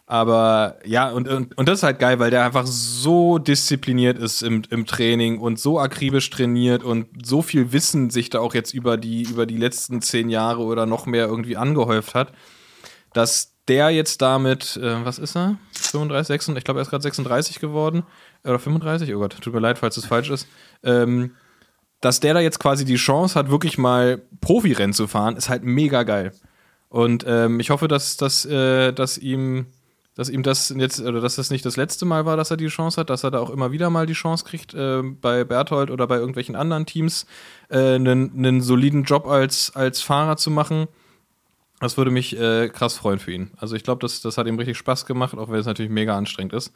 Aber 0.09 0.77
ja, 0.85 1.09
und, 1.09 1.27
und, 1.27 1.57
und 1.57 1.67
das 1.67 1.79
ist 1.79 1.83
halt 1.83 1.99
geil, 1.99 2.17
weil 2.17 2.31
der 2.31 2.45
einfach 2.45 2.65
so 2.65 3.39
diszipliniert 3.39 4.17
ist 4.17 4.41
im, 4.41 4.61
im 4.69 4.85
Training 4.85 5.37
und 5.37 5.59
so 5.59 5.79
akribisch 5.79 6.29
trainiert 6.29 6.81
und 6.81 7.07
so 7.25 7.41
viel 7.41 7.73
Wissen 7.73 8.09
sich 8.09 8.29
da 8.29 8.39
auch 8.39 8.53
jetzt 8.53 8.73
über 8.73 8.95
die, 8.95 9.23
über 9.23 9.45
die 9.45 9.57
letzten 9.57 10.01
zehn 10.01 10.29
Jahre 10.29 10.61
oder 10.61 10.85
noch 10.85 11.07
mehr 11.07 11.27
irgendwie 11.27 11.57
angehäuft 11.57 12.15
hat, 12.15 12.31
dass 13.11 13.57
der 13.67 13.89
jetzt 13.89 14.21
damit, 14.21 14.77
äh, 14.77 15.03
was 15.03 15.19
ist 15.19 15.35
er? 15.35 15.57
35, 15.73 16.27
36, 16.27 16.57
ich 16.57 16.63
glaube, 16.63 16.79
er 16.79 16.83
ist 16.83 16.89
gerade 16.89 17.03
36 17.03 17.59
geworden. 17.59 18.03
Oder 18.45 18.59
35, 18.59 19.13
oh 19.13 19.19
Gott, 19.19 19.35
tut 19.41 19.53
mir 19.53 19.59
leid, 19.59 19.77
falls 19.77 19.97
es 19.97 20.05
falsch 20.05 20.29
ist. 20.29 20.47
Ähm, 20.83 21.35
dass 21.99 22.21
der 22.21 22.33
da 22.33 22.39
jetzt 22.39 22.59
quasi 22.59 22.85
die 22.85 22.95
Chance 22.95 23.35
hat, 23.35 23.51
wirklich 23.51 23.77
mal 23.77 24.21
Profirennen 24.39 24.93
zu 24.93 25.07
fahren, 25.07 25.35
ist 25.35 25.49
halt 25.49 25.63
mega 25.63 26.03
geil. 26.03 26.31
Und 26.87 27.25
ähm, 27.27 27.59
ich 27.59 27.71
hoffe, 27.71 27.89
dass, 27.89 28.15
dass, 28.15 28.45
äh, 28.45 28.93
dass 28.93 29.17
ihm 29.17 29.65
dass 30.17 30.29
ihm 30.29 30.41
das 30.41 30.73
jetzt, 30.75 30.99
oder 30.99 31.21
dass 31.21 31.35
das 31.35 31.51
nicht 31.51 31.63
das 31.63 31.77
letzte 31.77 32.03
Mal 32.03 32.25
war, 32.25 32.37
dass 32.37 32.49
er 32.49 32.57
die 32.57 32.67
Chance 32.67 32.99
hat, 32.99 33.11
dass 33.11 33.23
er 33.23 33.29
da 33.29 33.39
auch 33.39 33.51
immer 33.51 33.71
wieder 33.71 33.91
mal 33.91 34.07
die 34.07 34.13
Chance 34.13 34.45
kriegt, 34.45 34.73
äh, 34.73 35.03
bei 35.03 35.43
Berthold 35.43 35.91
oder 35.91 36.07
bei 36.07 36.17
irgendwelchen 36.17 36.55
anderen 36.55 36.87
Teams 36.87 37.27
äh, 37.69 37.95
einen, 37.95 38.31
einen 38.35 38.61
soliden 38.61 39.03
Job 39.03 39.27
als, 39.27 39.75
als 39.75 40.01
Fahrer 40.01 40.35
zu 40.35 40.49
machen. 40.49 40.87
Das 41.79 41.97
würde 41.97 42.09
mich 42.09 42.35
äh, 42.35 42.69
krass 42.69 42.95
freuen 42.95 43.19
für 43.19 43.31
ihn. 43.31 43.51
Also 43.57 43.75
ich 43.75 43.83
glaube, 43.83 44.01
das, 44.01 44.19
das 44.21 44.39
hat 44.39 44.47
ihm 44.47 44.57
richtig 44.57 44.77
Spaß 44.79 45.05
gemacht, 45.05 45.37
auch 45.37 45.51
wenn 45.51 45.59
es 45.59 45.67
natürlich 45.67 45.91
mega 45.91 46.17
anstrengend 46.17 46.53
ist. 46.53 46.73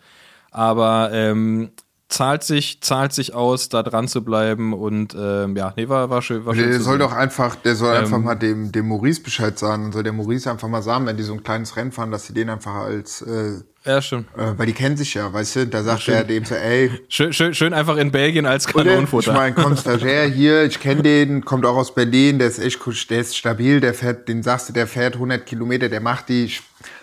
Aber 0.51 1.09
ähm, 1.11 1.71
zahlt 2.11 2.43
sich, 2.43 2.81
zahlt 2.81 3.13
sich 3.13 3.33
aus, 3.33 3.69
da 3.69 3.81
dran 3.83 4.07
zu 4.07 4.23
bleiben 4.23 4.73
und 4.73 5.15
ähm, 5.17 5.55
ja, 5.55 5.73
nee, 5.75 5.87
war, 5.89 6.09
war 6.09 6.21
schön. 6.21 6.45
War 6.45 6.53
schön 6.53 6.69
Der 6.69 6.79
soll 6.79 6.93
sehen. 6.93 6.99
doch 6.99 7.13
einfach, 7.13 7.55
der 7.55 7.75
soll 7.75 7.95
Ähm, 7.95 8.03
einfach 8.03 8.19
mal 8.19 8.35
dem, 8.35 8.71
dem 8.71 8.87
Maurice 8.87 9.21
Bescheid 9.21 9.57
sagen 9.57 9.85
und 9.85 9.91
soll 9.93 10.03
der 10.03 10.13
Maurice 10.13 10.49
einfach 10.51 10.67
mal 10.67 10.81
sagen, 10.83 11.05
wenn 11.07 11.17
die 11.17 11.23
so 11.23 11.33
ein 11.33 11.43
kleines 11.43 11.75
Rennen 11.77 11.91
fahren, 11.91 12.11
dass 12.11 12.25
sie 12.27 12.33
den 12.33 12.49
einfach 12.49 12.73
als, 12.75 13.21
äh, 13.21 13.61
Ja, 13.85 14.01
stimmt. 14.01 14.27
äh, 14.37 14.57
weil 14.57 14.67
die 14.67 14.73
kennen 14.73 14.97
sich 14.97 15.13
ja, 15.13 15.31
weißt 15.33 15.55
du, 15.55 15.67
da 15.67 15.81
sagt 15.83 16.07
er 16.09 16.23
dem 16.23 16.45
so, 16.45 16.53
ey, 16.55 16.91
Schön, 17.09 17.33
schön, 17.33 17.53
schön 17.55 17.73
einfach 17.73 17.97
in 17.97 18.11
Belgien 18.11 18.45
als 18.45 18.67
Oder? 18.67 18.79
Ich 18.83 18.87
Kanonenfutter. 18.89 19.33
meine, 19.33 19.77
Stagiaire 19.77 20.27
hier, 20.27 20.63
ich 20.65 20.79
kenne 20.79 21.01
den, 21.01 21.43
kommt 21.45 21.65
auch 21.65 21.77
aus 21.77 21.95
Berlin, 21.95 22.37
der 22.39 22.47
ist 22.49 22.59
echt 22.59 22.79
der 23.09 23.21
ist 23.21 23.35
stabil, 23.37 23.79
der 23.79 23.93
fährt, 23.93 24.27
den 24.27 24.43
sagst 24.43 24.69
du, 24.69 24.73
der 24.73 24.85
fährt 24.85 25.15
100 25.15 25.45
Kilometer, 25.45 25.89
der 25.89 26.01
macht 26.01 26.29
die, 26.29 26.45
ich- 26.45 26.61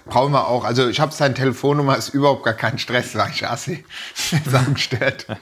brauchen 0.09 0.33
wir 0.33 0.49
auch, 0.49 0.65
also 0.65 0.89
ich 0.89 1.01
habe 1.01 1.13
seine 1.13 1.35
Telefonnummer, 1.35 1.97
ist 1.97 2.11
überhaupt 2.11 2.45
gar 2.45 2.55
kein 2.55 2.79
Stress, 2.79 3.13
sag 3.13 3.35
ich, 3.35 3.47
Assi. 3.47 3.85
Sachen 4.45 4.75
gestört. 4.75 5.27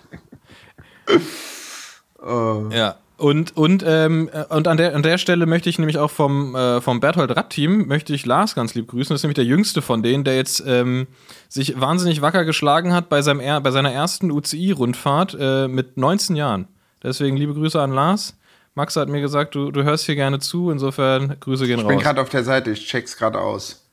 Ja. 2.73 2.97
Und, 3.19 3.57
und, 3.57 3.83
ähm, 3.87 4.29
äh, 4.33 4.45
und 4.55 4.69
an, 4.69 4.77
der, 4.77 4.95
an 4.95 5.03
der 5.03 5.17
Stelle 5.17 5.47
möchte 5.47 5.71
ich 5.71 5.79
nämlich 5.79 5.97
auch 5.97 6.11
vom, 6.11 6.55
äh, 6.55 6.83
vom 6.83 7.01
Berthold 7.01 7.35
Ratt-Team, 7.35 7.87
möchte 7.87 8.13
ich 8.13 8.27
Lars 8.27 8.55
ganz 8.55 8.75
lieb 8.75 8.89
grüßen. 8.89 9.15
Das 9.15 9.21
ist 9.21 9.23
nämlich 9.23 9.37
der 9.37 9.45
jüngste 9.45 9.81
von 9.81 10.03
denen, 10.03 10.25
der 10.25 10.37
jetzt 10.37 10.63
ähm, 10.67 11.07
sich 11.49 11.81
wahnsinnig 11.81 12.21
wacker 12.21 12.45
geschlagen 12.45 12.93
hat 12.93 13.09
bei, 13.09 13.23
seinem, 13.23 13.63
bei 13.63 13.71
seiner 13.71 13.93
ersten 13.93 14.31
UCI-Rundfahrt 14.31 15.37
äh, 15.39 15.69
mit 15.69 15.97
19 15.97 16.37
Jahren. 16.37 16.69
Deswegen 17.03 17.37
liebe 17.37 17.55
Grüße 17.55 17.81
an 17.81 17.93
Lars. 17.93 18.37
Max 18.75 18.97
hat 18.97 19.09
mir 19.09 19.23
gesagt, 19.23 19.55
du, 19.55 19.71
du 19.71 19.85
hörst 19.85 20.05
hier 20.05 20.17
gerne 20.17 20.39
zu, 20.39 20.71
insofern 20.71 21.41
Grüße 21.41 21.67
gehen 21.67 21.79
Ich 21.79 21.87
bin 21.87 21.97
raus. 21.97 22.03
gerade 22.03 22.21
auf 22.21 22.29
der 22.29 22.45
Seite, 22.45 22.73
ich 22.73 22.87
check's 22.87 23.17
gerade 23.17 23.41
aus. 23.41 23.86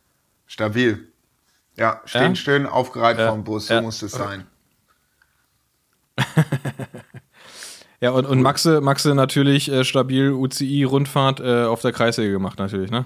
Stabil. 0.47 1.07
Ja, 1.75 2.01
stehen 2.05 2.21
Ja? 2.31 2.35
schön 2.35 2.65
aufgereiht 2.65 3.17
Ja. 3.17 3.27
vorm 3.29 3.43
Bus, 3.43 3.67
so 3.67 3.73
Ja. 3.75 3.81
muss 3.81 4.01
es 4.01 4.11
sein. 4.11 4.45
Ja, 7.99 8.11
und, 8.11 8.25
und 8.25 8.41
Maxe, 8.41 8.81
Maxe 8.81 9.15
natürlich 9.15 9.71
äh, 9.71 9.85
stabil 9.85 10.31
UCI-Rundfahrt 10.31 11.39
äh, 11.39 11.63
auf 11.63 11.79
der 11.81 11.93
Kreissäge 11.93 12.33
gemacht, 12.33 12.59
natürlich, 12.59 12.91
ne? 12.91 13.05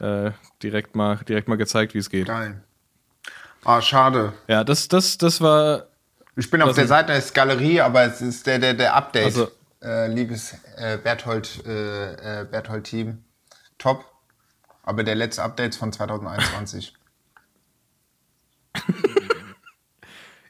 Äh, 0.00 0.30
direkt, 0.62 0.96
mal, 0.96 1.16
direkt 1.28 1.46
mal 1.46 1.56
gezeigt, 1.56 1.92
wie 1.92 1.98
es 1.98 2.08
geht. 2.08 2.28
Geil. 2.28 2.62
Ah, 3.64 3.82
schade. 3.82 4.32
Ja, 4.48 4.64
das, 4.64 4.88
das, 4.88 5.18
das 5.18 5.42
war 5.42 5.88
Ich 6.36 6.50
bin 6.50 6.62
auf 6.62 6.74
der 6.74 6.86
Seite 6.86 7.12
des 7.12 7.34
Galerie, 7.34 7.82
aber 7.82 8.04
es 8.04 8.22
ist 8.22 8.46
der, 8.46 8.58
der, 8.58 8.72
der 8.72 8.94
Update. 8.94 9.26
Also- 9.26 9.48
äh, 9.82 10.06
liebes 10.08 10.54
äh, 10.78 10.96
Berthold, 10.96 11.62
äh, 11.66 12.40
äh, 12.40 12.44
Berthold 12.50 12.84
Team. 12.84 13.22
Top. 13.76 14.06
Aber 14.84 15.02
der 15.02 15.14
letzte 15.14 15.42
Update 15.42 15.70
ist 15.70 15.78
von 15.78 15.92
2021. 15.92 16.94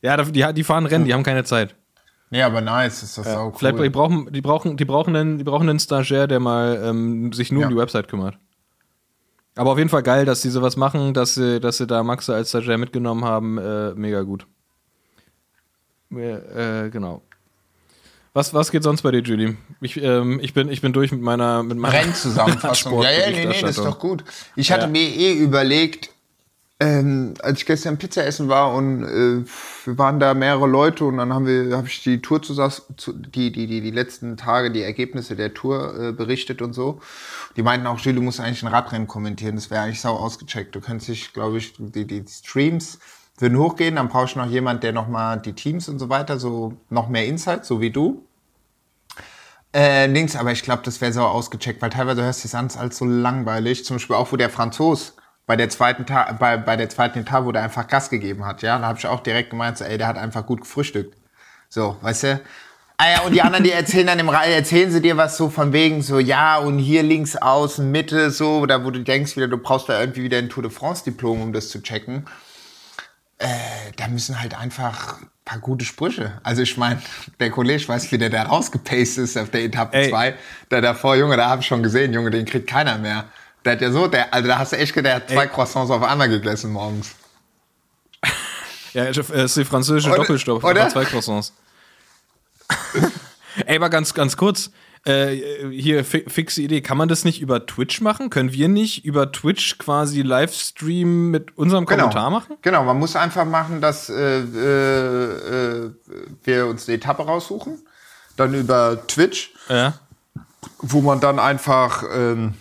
Ja, 0.03 0.17
die, 0.23 0.53
die 0.53 0.65
fahren 0.65 0.87
Rennen, 0.87 1.05
die 1.07 1.15
haben 1.15 1.23
keine 1.23 1.45
Zeit. 1.45 1.75
nee, 2.31 2.43
aber 2.43 2.61
nice, 2.61 3.03
ist 3.03 3.17
das 3.17 3.27
auch 3.29 3.53
cool. 3.53 3.59
Vielleicht 3.59 3.79
die 3.79 3.89
brauchen, 3.91 4.31
die 4.33 4.43
brauchen, 4.43 4.77
die 4.77 4.85
brauchen 4.85 5.17
einen, 5.17 5.39
die 5.39 5.45
brauchen 5.45 5.69
einen 5.69 5.79
Stagiaire, 5.79 6.29
der 6.29 6.41
mal 6.41 6.79
ähm, 6.85 7.33
sich 7.33 7.51
nur 7.53 7.63
Ja. 7.63 7.69
um 7.69 7.75
die 7.75 7.81
Website 7.81 8.09
kümmert. 8.09 8.37
Aber 9.57 9.71
auf 9.71 9.79
jeden 9.79 9.89
Fall 9.89 10.03
geil, 10.03 10.25
dass 10.27 10.43
sie 10.43 10.51
sowas 10.51 10.77
machen, 10.77 11.15
dass 11.15 11.35
sie, 11.35 11.61
dass 11.61 11.79
sie 11.79 11.87
da 11.87 12.03
Maxe 12.03 12.35
als 12.35 12.51
Stagiaire 12.51 12.77
mitgenommen 12.77 13.25
haben. 13.25 13.57
Äh, 13.57 13.95
mega 13.95 14.23
gut. 14.23 14.47
Äh, 16.11 16.91
genau. 16.91 17.23
Was, 18.37 18.53
was 18.53 18.73
geht 18.73 18.83
sonst 18.83 19.03
bei 19.03 19.13
dir, 19.13 19.21
Julie? 19.23 19.57
Ich, 19.81 19.97
ähm, 20.03 20.41
ich, 20.43 20.53
bin, 20.55 20.69
ich 20.69 20.81
bin 20.81 20.93
durch 20.93 21.13
mit 21.13 21.21
meiner, 21.23 21.63
mit 21.63 21.79
meiner 21.79 21.95
Rennzusammenfassung. 21.95 23.01
ja, 23.03 23.11
ja, 23.13 23.31
nee, 23.31 23.47
nee, 23.47 23.61
das 23.63 23.79
ist 23.79 23.85
doch 23.85 24.01
gut. 24.01 24.25
Ich 24.57 24.73
hatte 24.73 24.87
Ja. 24.87 24.91
mir 24.91 25.09
eh 25.09 25.35
überlegt, 25.35 26.11
ähm, 26.81 27.35
als 27.41 27.61
ich 27.61 27.67
gestern 27.67 27.97
Pizza 27.97 28.27
essen 28.27 28.49
war 28.49 28.75
und 28.75 29.05
äh, 29.05 29.45
wir 29.85 29.99
waren 29.99 30.19
da 30.19 30.35
mehrere 30.35 30.67
Leute 30.67 31.05
und 31.05 31.19
dann 31.19 31.33
haben 31.33 31.47
wir, 31.47 31.77
habe 31.77 31.87
ich 31.87 32.03
die 32.03 32.21
Tour 32.21 32.43
zusammen, 32.43 32.73
zu, 32.97 33.13
die, 33.13 33.53
die, 33.53 33.69
die, 33.69 33.81
die 33.81 33.93
letzten 33.93 34.37
Tage, 34.37 34.73
die 34.73 34.83
Ergebnisse 34.83 35.37
der 35.37 35.55
Tour 35.55 35.97
äh, 35.97 36.13
berichtet 36.13 36.61
und 36.61 36.73
so. 36.73 37.01
Die 37.57 37.63
meinten 37.63 37.87
auch, 37.87 38.01
Jules, 38.01 38.17
du 38.17 38.23
musst 38.23 38.41
eigentlich 38.41 38.65
ein 38.65 38.69
Radrennen 38.69 39.07
kommentieren. 39.07 39.55
Das 39.55 39.71
wäre 39.71 39.83
eigentlich 39.83 40.01
sau 40.01 40.17
ausgecheckt. 40.17 40.75
Du 40.75 40.81
könntest 40.81 41.09
dich, 41.09 41.33
glaube 41.33 41.59
ich, 41.59 41.75
die, 41.79 42.05
die 42.05 42.25
Streams 42.29 42.99
würden 43.39 43.59
hochgehen, 43.59 43.97
dann 43.97 44.09
brauchst 44.09 44.37
du 44.37 44.39
noch 44.39 44.47
jemand, 44.47 44.83
der 44.83 44.93
nochmal 44.93 45.41
die 45.41 45.55
Teams 45.55 45.89
und 45.89 45.99
so 45.99 46.09
weiter, 46.09 46.39
so 46.39 46.75
noch 46.91 47.09
mehr 47.09 47.27
Insight, 47.27 47.65
so 47.65 47.81
wie 47.81 47.91
du. 47.91 48.27
Äh, 49.75 50.07
links, 50.07 50.37
aber 50.37 50.53
ich 50.53 50.63
glaube, 50.63 50.83
das 50.85 51.01
wäre 51.01 51.13
so 51.13 51.23
ausgecheckt, 51.23 51.83
weil 51.83 51.91
teilweise 51.91 52.23
hörst 52.23 52.45
du 52.45 52.49
es 52.49 52.55
an, 52.55 52.71
alles 52.79 52.97
so 52.97 53.05
langweilig. 53.05 53.85
Zum 53.85 53.97
Beispiel 53.97 54.15
auch, 54.15 54.31
wo 54.31 54.37
der 54.37 54.51
Franzos 54.51 55.15
bei 55.47 55.57
der 55.57 55.69
zweiten 55.69 56.07
Ta 56.07 56.33
bei, 56.33 56.57
bei 56.57 56.77
der 56.77 56.89
zweiten 56.89 57.21
Etage, 57.21 57.45
wo 57.45 57.53
der 57.53 57.63
einfach 57.63 57.89
Gas 57.89 58.09
gegeben 58.09 58.47
hat, 58.47 58.63
ja, 58.63 58.79
da 58.79 58.87
habe 58.87 58.99
ich 58.99 59.07
auch 59.07 59.21
direkt 59.21 59.51
gemeint, 59.51 59.77
so, 59.77 59.85
ey, 59.85 59.99
der 59.99 60.07
hat 60.07 60.17
einfach 60.17 60.47
gut 60.47 60.61
gefrühstückt. 60.61 61.17
So, 61.69 61.97
weißt 62.03 62.23
du? 62.23 62.41
Ah 62.97 63.11
ja, 63.11 63.23
und 63.23 63.33
die 63.33 63.43
anderen, 63.43 63.65
die 63.65 63.73
erzählen 63.73 64.07
dann 64.07 64.21
im 64.21 64.29
Reihe, 64.29 64.55
erzählen 64.55 64.93
sie 64.93 65.03
dir 65.03 65.17
was 65.17 65.37
so 65.37 65.51
von 65.51 65.73
wegen 65.73 66.01
so, 66.03 66.21
ja, 66.21 66.59
und 66.59 66.79
hier 66.79 67.03
links 67.03 67.35
außen, 67.35 67.91
Mitte, 67.91 68.31
so, 68.31 68.59
oder 68.59 68.85
wo 68.85 68.93
du 68.93 69.01
denkst 69.03 69.37
wieder, 69.37 69.49
du 69.49 69.59
brauchst 69.59 69.89
da 69.89 69.99
irgendwie 70.01 70.23
wieder 70.23 70.39
ein 70.39 70.49
Tour 70.49 70.63
de 70.63 70.71
France 70.71 71.03
Diplom, 71.03 71.43
um 71.43 71.53
das 71.53 71.71
zu 71.71 71.83
checken. 71.83 72.27
Äh, 73.39 73.49
da 73.97 74.09
müssen 74.09 74.41
halt 74.41 74.55
einfach 74.59 75.21
ein 75.21 75.29
paar 75.45 75.59
gute 75.59 75.85
Sprüche. 75.85 76.41
Also 76.45 76.63
ich 76.63 76.77
meine, 76.77 77.03
der 77.41 77.51
Kollege 77.51 77.87
weiß, 77.89 78.11
wie 78.13 78.19
der 78.19 78.31
da 78.31 78.45
rausgepaced 78.45 79.19
ist 79.19 79.37
auf 79.37 79.51
der 79.51 79.65
Etappe 79.65 79.97
Ey. 79.97 80.11
2. 80.11 80.35
Da 80.69 80.81
davor, 80.81 81.17
Junge, 81.17 81.37
da 81.37 81.49
habe 81.49 81.61
ich 81.61 81.67
schon 81.67 81.83
gesehen, 81.83 82.13
Junge, 82.13 82.31
den 82.31 82.45
kriegt 82.47 82.69
keiner 82.69 82.97
mehr. 82.99 83.25
Der 83.65 83.73
hat 83.73 83.81
ja 83.81 83.91
so, 83.91 84.07
der, 84.07 84.33
also 84.33 84.47
da 84.49 84.59
hast 84.59 84.73
du 84.73 84.77
echt 84.77 84.95
gedacht, 84.95 85.11
der 85.13 85.17
hat 85.17 85.31
zwei 85.31 85.45
Ey. 85.45 85.49
Croissants 85.49 85.91
auf 85.91 86.03
einmal 86.03 86.29
gegessen 86.29 86.71
morgens. 86.73 87.11
Ja, 88.93 89.05
es 89.07 89.17
ist 89.19 89.57
die 89.57 89.65
französische 89.65 90.09
Oder- 90.11 90.19
Doppelstopp. 90.19 90.63
oder? 90.63 90.89
Zwei 90.89 91.05
Croissants. 91.05 91.53
Ey, 93.67 93.77
aber 93.77 93.91
ganz, 93.91 94.15
ganz 94.15 94.37
kurz. 94.37 94.71
Äh, 95.07 95.69
hier, 95.71 96.03
fi 96.05 96.25
fixe 96.27 96.63
Idee. 96.63 96.81
Kann 96.81 96.97
man 96.97 97.09
das 97.09 97.25
nicht 97.25 97.43
über 97.43 97.67
Twitch 97.67 98.01
machen? 98.01 98.31
Können 98.31 98.53
wir 98.53 98.69
nicht 98.69 99.05
über 99.05 99.31
Twitch 99.33 99.77
quasi 99.77 100.23
Livestream 100.23 101.31
mit 101.31 101.59
unserem 101.59 101.85
Kommentar 101.85 102.31
machen? 102.31 102.57
Genau, 102.63 102.85
man 102.85 102.99
muss 102.99 103.15
einfach 103.15 103.45
machen, 103.45 103.83
dass 103.83 104.09
äh, 104.09 104.41
äh, 104.41 105.85
äh, 105.87 105.91
wir 106.45 106.67
uns 106.67 106.89
eine 106.89 106.97
Etappe 106.97 107.23
raussuchen. 107.23 107.83
Dann 108.37 108.55
über 108.55 109.07
Twitch, 109.07 109.53
Ja. 109.69 109.95
wo 110.79 111.03
man 111.03 111.21
dann 111.21 111.39
einfach, 111.39 112.03
ähm, 112.13 112.55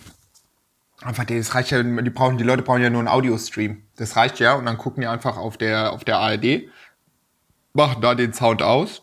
einfach, 1.00 1.24
das 1.24 1.54
reicht 1.54 1.70
ja, 1.70 1.82
die 1.82 2.10
brauchen, 2.10 2.36
die 2.36 2.44
Leute 2.44 2.62
brauchen 2.62 2.82
ja 2.82 2.90
nur 2.90 3.00
einen 3.00 3.08
Audio-Stream. 3.08 3.82
Das 3.96 4.16
reicht 4.16 4.38
ja 4.38 4.52
und 4.54 4.66
dann 4.66 4.76
gucken 4.76 5.00
die 5.00 5.06
einfach 5.06 5.38
auf 5.38 5.56
der, 5.56 5.92
auf 5.92 6.04
der 6.04 6.18
ARD, 6.18 6.68
machen 7.72 8.02
da 8.02 8.14
den 8.14 8.34
Sound 8.34 8.62
aus. 8.62 9.02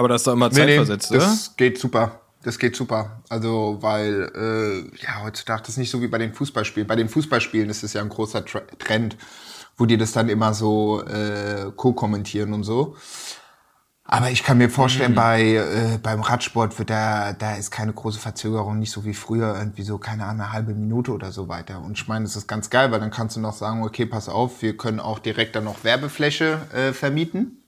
Aber 0.00 0.08
das 0.08 0.22
ist 0.22 0.26
doch 0.28 0.32
immer 0.32 0.48
Nee, 0.48 0.54
nee, 0.64 0.66
zeitversetzt, 0.76 1.10
oder? 1.10 1.20
das 1.20 1.54
geht 1.58 1.78
super. 1.78 2.20
Das 2.42 2.58
geht 2.58 2.74
super. 2.74 3.20
Also, 3.28 3.76
weil, 3.82 4.32
äh, 4.34 4.96
ja, 5.04 5.22
heutzutage 5.22 5.60
das 5.60 5.68
ist 5.70 5.76
nicht 5.76 5.90
so 5.90 6.00
wie 6.00 6.08
bei 6.08 6.16
den 6.16 6.32
Fußballspielen. 6.32 6.86
Bei 6.86 6.96
den 6.96 7.10
Fußballspielen 7.10 7.68
ist 7.68 7.82
es 7.82 7.92
ja 7.92 8.00
ein 8.00 8.08
großer 8.08 8.42
Tra 8.46 8.60
Trend, 8.78 9.18
wo 9.76 9.84
die 9.84 9.98
das 9.98 10.12
dann 10.12 10.30
immer 10.30 10.54
so 10.54 11.02
äh, 11.04 11.70
co-kommentieren 11.76 12.54
und 12.54 12.64
so. 12.64 12.96
Aber 14.04 14.30
ich 14.30 14.42
kann 14.42 14.56
mir 14.56 14.68
Mhm. 14.68 14.72
vorstellen, 14.72 15.14
bei, 15.14 15.42
äh, 15.56 15.98
beim 16.02 16.22
Radsport 16.22 16.78
wird 16.78 16.88
da, 16.88 17.34
da 17.34 17.56
ist 17.56 17.70
keine 17.70 17.92
große 17.92 18.18
Verzögerung, 18.18 18.78
nicht 18.78 18.90
so 18.90 19.04
wie 19.04 19.12
früher, 19.14 19.54
irgendwie 19.58 19.82
so, 19.82 19.98
keine 19.98 20.24
Ahnung, 20.24 20.40
eine 20.40 20.52
halbe 20.54 20.72
Minute 20.74 21.12
oder 21.12 21.32
so 21.32 21.46
weiter. 21.48 21.80
Und 21.82 21.98
ich 21.98 22.08
meine, 22.08 22.24
das 22.24 22.36
ist 22.36 22.48
ganz 22.48 22.70
geil, 22.70 22.90
weil 22.90 23.00
dann 23.00 23.10
kannst 23.10 23.36
du 23.36 23.40
noch 23.40 23.52
sagen, 23.54 23.84
okay, 23.84 24.06
pass 24.06 24.30
auf, 24.30 24.62
wir 24.62 24.78
können 24.78 24.98
auch 24.98 25.18
direkt 25.18 25.56
dann 25.56 25.64
noch 25.64 25.84
Werbefläche 25.84 26.62
äh, 26.72 26.92
vermieten. 26.94 27.59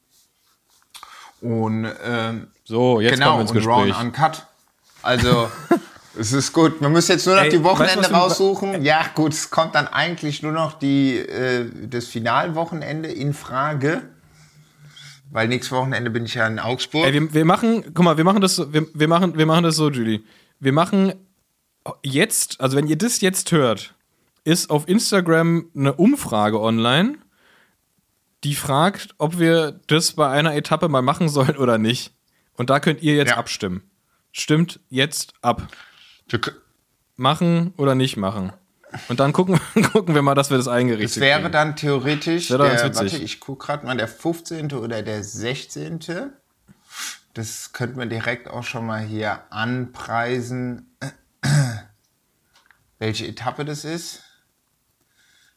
Und 1.43 1.89
ähm, 2.05 2.47
So, 2.65 3.01
jetzt 3.01 3.15
genau, 3.15 3.33
kommen 3.33 3.39
wir 3.39 3.43
ins 3.43 3.53
Gespräch. 3.53 3.99
und 4.01 4.07
Uncut. 4.07 4.47
Also, 5.03 5.51
es 6.19 6.33
ist 6.33 6.53
gut. 6.53 6.81
Man 6.81 6.93
muss 6.93 7.09
jetzt 7.09 7.27
nur 7.27 7.35
noch 7.37 7.43
Ey, 7.43 7.51
die 7.51 7.57
weißt 7.63 7.65
Wochenende 7.65 8.09
du- 8.09 8.15
raussuchen. 8.15 8.83
Ja, 8.83 9.05
gut, 9.15 9.33
es 9.33 9.51
kommt 9.51 9.75
dann 9.75 9.89
eigentlich 9.89 10.43
nur 10.43 10.53
noch 10.53 10.75
die, 10.79 11.19
äh, 11.19 11.69
das 11.89 12.07
Finalwochenende 12.07 13.09
in 13.11 13.35
Frage. 13.35 14.03
Weil 15.33 15.49
nächstes 15.49 15.73
Wochenende 15.77 16.11
bin 16.11 16.27
ich 16.27 16.35
ja 16.35 16.47
in 16.47 16.59
Augsburg. 16.59 17.07
Ey, 17.07 17.13
wir, 17.15 17.33
wir 17.35 17.45
machen, 17.45 17.83
guck 17.95 18.05
mal, 18.05 18.17
wir 18.17 18.25
machen 18.25 18.41
das, 18.41 18.55
so- 18.57 18.73
wir, 18.73 18.87
wir 18.95 19.09
machen, 19.09 19.37
wir 19.37 19.47
machen 19.47 19.65
das 19.65 19.77
so, 19.77 19.91
Julie. 19.91 20.21
Wir 20.61 20.73
machen 20.73 21.15
jetzt, 22.05 22.61
also 22.61 22.77
wenn 22.77 22.87
ihr 22.87 22.97
das 22.99 23.21
jetzt 23.21 23.51
hört, 23.51 23.95
ist 24.45 24.71
auf 24.71 24.87
Instagram 24.89 25.67
eine 25.75 25.95
Umfrage 25.95 26.61
online, 26.61 27.17
die 28.45 28.55
fragt, 28.55 29.15
ob 29.19 29.39
wir 29.39 29.81
das 29.87 30.13
bei 30.13 30.29
einer 30.29 30.55
Etappe 30.55 30.89
mal 30.89 31.03
machen 31.03 31.29
sollen 31.29 31.57
oder 31.57 31.79
nicht. 31.79 32.13
Und 32.55 32.71
da 32.71 32.81
könnt 32.81 33.03
ihr 33.03 33.15
jetzt 33.15 33.31
Ja. 33.31 33.37
abstimmen. 33.37 33.83
Stimmt 34.33 34.81
jetzt 34.89 35.35
ab. 35.43 35.69
Machen 37.17 37.75
oder 37.77 37.95
nicht 37.95 38.17
machen. 38.17 38.53
Und 39.09 39.21
dann 39.21 39.33
gucken, 39.33 39.59
gucken 39.93 40.15
wir 40.15 40.23
mal, 40.23 40.35
dass 40.35 40.51
wir 40.51 40.57
das 40.57 40.69
eingerichtet 40.69 41.17
Das 41.17 41.21
wäre 41.21 41.41
kriegen. 41.41 41.53
dann 41.53 41.77
theoretisch, 41.77 42.51
Wäre 42.51 42.69
der, 42.69 42.95
warte, 42.95 43.17
ich 43.17 43.41
gucke 43.41 43.67
gerade 43.67 43.87
mal, 43.87 43.97
der 43.97 44.09
15. 44.09 44.73
oder 44.73 45.03
der 45.03 45.23
16. 45.23 46.01
Das 47.35 47.73
könnten 47.73 47.99
wir 47.99 48.07
direkt 48.07 48.49
auch 48.49 48.65
schon 48.65 48.85
mal 48.87 49.01
hier 49.01 49.41
anpreisen, 49.51 50.95
welche 52.99 53.27
Etappe 53.27 53.65
das 53.65 53.85
ist. 53.85 54.23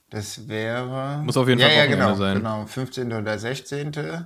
Das 0.09 0.47
wäre. 0.47 1.21
Muss 1.23 1.35
auf 1.37 1.47
jeden 1.47 1.59
ja, 1.59 1.67
Fall 1.67 1.75
ja, 1.75 1.83
Wochenende 1.83 2.05
genau, 2.05 2.15
sein. 2.17 2.37
Genau, 2.37 2.65
15. 2.65 3.13
oder 3.13 3.37
16. 3.39 4.25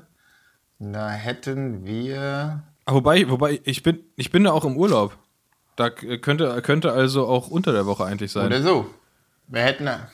Da 0.80 1.10
hätten 1.10 1.86
wir. 1.86 2.64
Wobei, 2.86 3.30
wobei 3.30 3.60
ich, 3.64 3.84
bin, 3.84 4.00
ich 4.16 4.32
bin 4.32 4.44
da 4.44 4.52
auch 4.52 4.66
im 4.66 4.78
Urlaub. 4.78 5.18
Da 5.76 5.90
könnte, 5.90 6.62
könnte 6.62 6.92
also 6.92 7.28
auch 7.28 7.48
unter 7.48 7.72
der 7.72 7.86
Woche 7.86 8.04
eigentlich 8.06 8.32
sein. 8.32 8.48
Oder 8.48 8.62
so. 8.62 8.90
Wir 9.48 9.62
hätten. 9.62 9.86
da- 9.86 10.10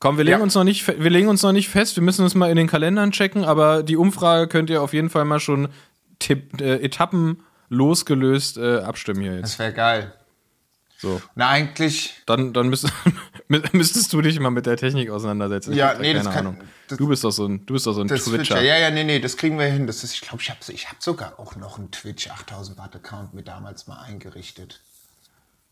Komm, 0.00 0.16
wir 0.16 0.22
legen, 0.24 0.38
Ja. 0.38 0.42
uns 0.44 0.54
noch 0.54 0.62
nicht, 0.62 0.86
wir 0.86 1.10
legen 1.10 1.26
uns 1.28 1.42
noch 1.42 1.52
nicht 1.52 1.68
fest. 1.68 1.96
Wir 1.96 2.04
müssen 2.04 2.22
uns 2.22 2.36
mal 2.36 2.50
in 2.50 2.56
den 2.56 2.68
Kalendern 2.68 3.10
checken. 3.10 3.44
Aber 3.44 3.82
die 3.82 3.96
Umfrage 3.96 4.46
könnt 4.46 4.70
ihr 4.70 4.80
auf 4.80 4.92
jeden 4.92 5.10
Fall 5.10 5.24
mal 5.24 5.40
schon 5.40 5.68
Tipp, 6.20 6.60
äh, 6.60 6.76
Etappen 6.76 7.42
losgelöst 7.68 8.58
äh, 8.58 8.78
abstimmen 8.78 9.20
hier 9.22 9.34
jetzt. 9.34 9.42
Das 9.44 9.58
wäre 9.58 9.72
geil. 9.72 10.14
So. 10.98 11.20
Na, 11.34 11.48
eigentlich. 11.48 12.14
Dann, 12.26 12.52
dann 12.52 12.68
müsst, 12.68 12.86
müsstest 13.72 14.12
du 14.12 14.20
dich 14.20 14.38
mal 14.40 14.50
mit 14.50 14.66
der 14.66 14.76
Technik 14.76 15.10
auseinandersetzen. 15.10 15.72
Ich 15.72 15.78
Ja, 15.78 15.94
nee, 15.98 16.12
das 16.12 16.24
keine 16.24 16.34
kann- 16.36 16.46
Ahnung. 16.48 16.60
das- 16.88 16.98
du 16.98 17.08
bist 17.08 17.24
doch 17.24 17.30
so 17.30 17.46
ein, 17.46 17.64
du 17.66 17.72
bist 17.74 17.86
doch 17.86 17.92
so 17.94 18.00
ein 18.02 18.08
Das 18.08 18.24
Twitcher. 18.24 18.56
Twitcher. 18.56 18.62
Ja, 18.62 18.78
ja, 18.78 18.90
nee, 18.90 19.04
nee, 19.04 19.18
das 19.20 19.36
kriegen 19.36 19.58
wir 19.58 19.66
hin. 19.66 19.86
Das 19.86 20.04
ist, 20.04 20.14
ich 20.14 20.20
glaube, 20.20 20.38
ich 20.42 20.50
habe 20.50 20.58
ich 20.68 20.88
hab 20.90 21.02
sogar 21.02 21.38
auch 21.38 21.56
noch 21.56 21.78
einen 21.78 21.90
Twitch 21.90 22.28
8000 22.30 22.78
Watt 22.78 22.94
Account 22.96 23.34
mir 23.34 23.42
damals 23.42 23.86
mal 23.86 24.00
eingerichtet. 24.02 24.80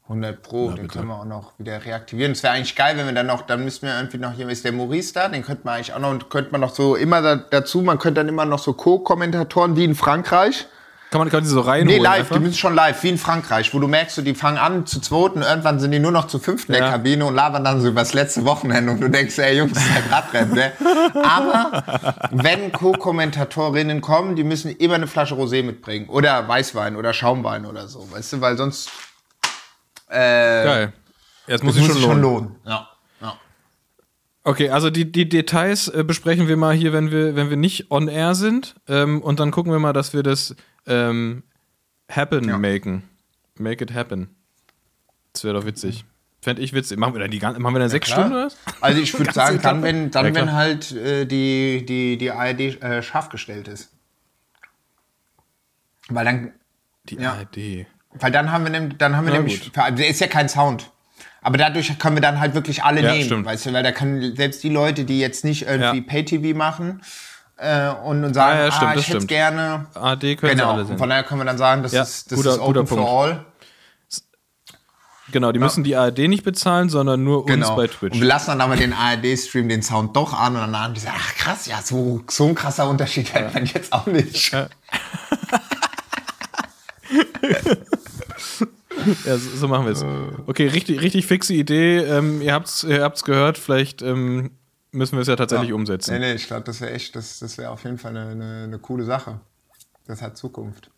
100 0.09 0.41
Pro, 0.41 0.69
den 0.69 0.83
bitte. 0.83 0.89
können 0.99 1.09
wir 1.09 1.17
auch 1.21 1.25
noch 1.25 1.53
wieder 1.59 1.85
reaktivieren. 1.85 2.31
Es 2.33 2.43
wäre 2.45 2.55
eigentlich 2.55 2.77
geil, 2.77 2.97
wenn 2.97 3.07
wir 3.07 3.13
dann 3.13 3.27
noch, 3.27 3.43
dann 3.43 3.65
müssten 3.65 3.87
wir 3.87 3.97
irgendwie 3.97 4.19
noch 4.19 4.33
hier, 4.35 4.49
ist 4.49 4.65
der 4.65 4.71
Maurice 4.71 5.13
da, 5.13 5.29
den 5.29 5.43
könnte 5.43 5.63
man 5.65 5.75
eigentlich 5.75 5.93
auch 5.95 5.99
noch, 5.99 6.11
und 6.11 6.31
könnte 6.31 6.53
man 6.53 6.61
noch 6.61 6.73
so 6.73 6.95
immer 6.95 7.21
da, 7.23 7.35
dazu, 7.35 7.83
man 7.83 7.99
könnte 7.99 8.21
dann 8.21 8.29
immer 8.29 8.45
noch 8.45 8.61
so 8.61 8.73
Co-Kommentatoren 8.73 9.75
wie 9.77 9.83
in 9.85 9.97
Frankreich. 9.97 10.67
Kann 11.11 11.21
man, 11.21 11.31
kann 11.31 11.45
die 11.45 11.49
so 11.49 11.61
reinholen? 11.61 11.87
Nee, 11.87 12.03
live, 12.03 12.19
einfach? 12.19 12.37
die 12.37 12.43
müssen 12.43 12.57
schon 12.57 12.75
live, 12.75 13.01
wie 13.03 13.11
in 13.11 13.19
Frankreich, 13.19 13.73
wo 13.73 13.79
du 13.79 13.87
merkst, 13.87 14.27
die 14.27 14.35
fangen 14.35 14.59
an 14.59 14.87
zu 14.87 15.01
zweiten, 15.01 15.43
irgendwann 15.43 15.79
sind 15.79 15.93
die 15.93 16.01
nur 16.01 16.11
noch 16.11 16.27
zu 16.27 16.41
fünften 16.41 16.73
in 16.73 16.79
der 16.81 16.87
Ja. 16.89 16.93
Kabine 16.93 17.25
und 17.27 17.35
labern 17.35 17.63
dann 17.63 17.81
so 17.81 17.89
über 17.89 18.01
das 18.01 18.13
letzte 18.13 18.45
Wochenende 18.45 18.91
und 18.93 19.01
du 19.01 19.09
denkst, 19.09 19.39
ey 19.39 19.57
Jungs, 19.57 19.73
das 19.73 19.85
ist 19.85 19.95
halt 19.95 20.13
Radrennen, 20.13 20.55
ne? 20.55 20.73
Aber 21.23 22.15
wenn 22.33 22.73
Co-Kommentatorinnen 22.73 24.01
kommen, 24.01 24.35
die 24.35 24.43
müssen 24.43 24.71
immer 24.71 24.97
eine 24.97 25.07
Flasche 25.07 25.35
Rosé 25.37 25.63
mitbringen 25.63 26.09
oder 26.09 26.47
Weißwein 26.49 26.97
oder 26.97 27.13
Schaumwein 27.13 27.67
oder 27.67 27.87
so, 27.87 28.11
weißt 28.11 28.35
du, 28.35 28.41
weil 28.41 28.57
sonst 28.57 28.91
äh, 30.09 30.65
Geil. 30.65 30.93
Ja, 31.47 31.55
das 31.55 31.63
muss 31.63 31.77
sich 31.77 31.87
schon 31.87 31.97
schon 31.97 32.21
lohnen. 32.21 32.23
lohnen. 32.23 32.57
Ja. 32.67 32.89
ja. 33.21 33.39
Okay, 34.43 34.71
also 34.71 34.91
die, 34.91 35.11
die 35.11 35.29
Details 35.29 35.89
äh, 35.89 36.05
besprechen 36.05 36.49
wir 36.49 36.57
mal 36.57 36.75
hier, 36.75 36.93
wenn 36.93 37.11
wir, 37.11 37.37
wenn 37.37 37.51
wir 37.51 37.57
nicht 37.57 37.91
on 37.91 38.09
air 38.09 38.35
sind. 38.35 38.75
Ähm, 38.89 39.23
und 39.23 39.41
dann 39.41 39.51
gucken 39.51 39.73
wir 39.73 39.79
mal, 39.79 39.93
dass 39.93 40.13
wir 40.13 40.23
das 40.23 40.55
ähm, 40.87 41.43
happen 42.11 42.49
Ja. 42.49 42.59
maken. 42.59 43.03
Make 43.59 43.83
it 43.85 43.95
happen. 43.95 44.29
Das 45.33 45.45
wäre 45.45 45.55
doch 45.55 45.67
witzig. 45.67 46.05
Fände 46.43 46.63
ich 46.63 46.73
witzig. 46.73 46.99
Machen 46.99 47.15
wir 47.15 47.21
dann 47.21 47.31
die 47.31 47.41
machen 47.41 47.63
wir 47.75 47.79
dann 47.81 47.89
sechs 47.89 48.07
klar. 48.09 48.27
Stunden 48.27 48.45
oder? 48.47 48.53
Also 48.81 49.01
ich 49.01 49.13
würde 49.19 49.33
sagen, 49.33 49.59
dann 49.63 49.83
wenn, 49.83 50.11
dann, 50.11 50.27
Ja, 50.27 50.35
wenn 50.35 50.53
halt 50.53 50.93
äh, 50.93 51.25
die, 51.27 51.85
die, 51.85 52.17
die 52.19 52.31
ARD 52.31 52.61
äh, 52.83 53.03
scharf 53.03 53.29
gestellt 53.31 53.69
ist. 53.69 53.91
Weil 56.09 56.25
dann, 56.25 56.53
Die 57.09 57.17
Ja. 57.17 57.33
ARD. 57.35 57.87
Weil 58.19 58.33
dann 58.33 58.51
haben 58.53 58.65
wir, 58.65 58.71
nehm, 58.71 58.97
dann 58.99 59.17
haben 59.17 59.27
wir 59.27 59.33
Na 59.33 59.39
nämlich, 59.39 59.65
gut. 59.65 59.77
also 59.79 59.97
der 59.97 60.09
ist 60.09 60.21
ja 60.21 60.27
kein 60.27 60.49
Sound. 60.49 60.91
Aber 61.43 61.59
dadurch 61.59 61.99
können 61.99 62.17
wir 62.17 62.21
dann 62.23 62.41
halt 62.41 62.55
wirklich 62.55 62.83
alle 62.83 63.03
Ja, 63.03 63.13
nehmen, 63.13 63.25
stimmt. 63.25 63.47
weißt 63.47 63.67
du, 63.67 63.73
weil 63.73 63.83
da 63.83 63.93
können 63.93 64.35
selbst 64.37 64.63
die 64.65 64.69
Leute, 64.69 65.05
die 65.05 65.21
jetzt 65.21 65.45
nicht 65.45 65.63
irgendwie 65.67 65.99
Ja. 65.99 66.05
Pay-TV 66.07 66.57
machen 66.57 67.03
äh, 67.57 67.89
und, 68.05 68.25
und 68.25 68.35
sagen, 68.35 68.59
Ah, 68.59 68.65
ja, 68.67 68.73
stimmt, 68.73 68.91
ah, 68.91 68.95
ich 68.99 69.09
hätte 69.09 69.27
gerne, 69.27 69.87
ARD 69.95 70.21
können 70.21 70.37
sie 70.37 70.49
genau, 70.49 70.71
alle 70.73 70.81
und 70.83 70.87
sehen. 70.89 70.99
von 70.99 71.09
daher 71.09 71.23
können 71.25 71.41
wir 71.41 71.45
dann 71.47 71.59
sagen, 71.59 71.83
das 71.83 71.93
Ja, 71.93 72.03
ist, 72.03 72.31
das 72.31 72.37
guter- 72.39 72.51
ist 72.53 72.59
open 72.61 72.87
for 72.87 73.09
all. 73.09 73.45
Genau, 75.33 75.51
die 75.51 75.59
müssen 75.59 75.83
die 75.83 75.97
ARD 75.97 76.29
nicht 76.29 76.45
bezahlen, 76.45 76.89
sondern 76.89 77.25
nur 77.25 77.39
uns 77.45 77.51
Genau. 77.51 77.75
bei 77.75 77.83
Und 77.85 77.91
Twitch. 77.91 78.21
wir 78.21 78.27
lassen 78.27 78.47
dann 78.51 78.61
aber 78.61 78.77
den 78.77 78.93
ARD-Stream 78.93 79.69
den 79.69 79.83
Sound 79.83 80.15
doch 80.15 80.33
an 80.33 80.55
und 80.55 80.61
dann 80.63 80.79
haben 80.81 80.95
die 80.95 81.01
gesagt, 81.01 81.17
ach 81.19 81.35
krass, 81.35 81.67
ja, 81.67 81.83
so, 81.83 82.23
so 82.31 82.47
ein 82.47 82.55
krasser 82.55 82.89
Unterschied 82.89 83.35
hätte 83.35 83.53
man 83.53 83.67
jetzt 83.67 83.93
auch 83.93 84.07
nicht. 84.07 84.53
Ja, 84.53 84.69
so, 89.39 89.57
so 89.57 89.69
machen 89.69 89.85
wir 89.85 89.93
es. 89.93 90.05
Okay, 90.47 90.67
richtig, 90.69 91.01
richtig 91.01 91.27
fixe 91.27 91.55
Idee. 91.55 91.99
Ähm, 91.99 92.41
ihr 92.41 92.53
habt's, 92.55 92.83
ihr 92.85 93.03
habt's 93.03 93.25
gehört. 93.25 93.59
Vielleicht 93.59 94.03
ähm, 94.03 94.51
müssen 94.97 95.17
wir 95.17 95.23
es 95.23 95.29
ja 95.29 95.37
tatsächlich 95.37 95.73
umsetzen. 95.73 96.15
Nee, 96.15 96.21
nee, 96.21 96.33
ich 96.35 96.47
glaube, 96.47 96.65
das 96.65 96.81
wäre 96.81 96.93
echt, 96.93 97.15
das, 97.15 97.39
das 97.39 97.59
wäre 97.59 97.71
auf 97.71 97.85
jeden 97.85 97.99
Fall 97.99 98.17
eine, 98.17 98.31
eine, 98.31 98.65
eine 98.65 98.79
coole 98.79 99.05
Sache. 99.05 99.41
Das 100.07 100.23
hat 100.23 100.37
Zukunft. 100.37 100.91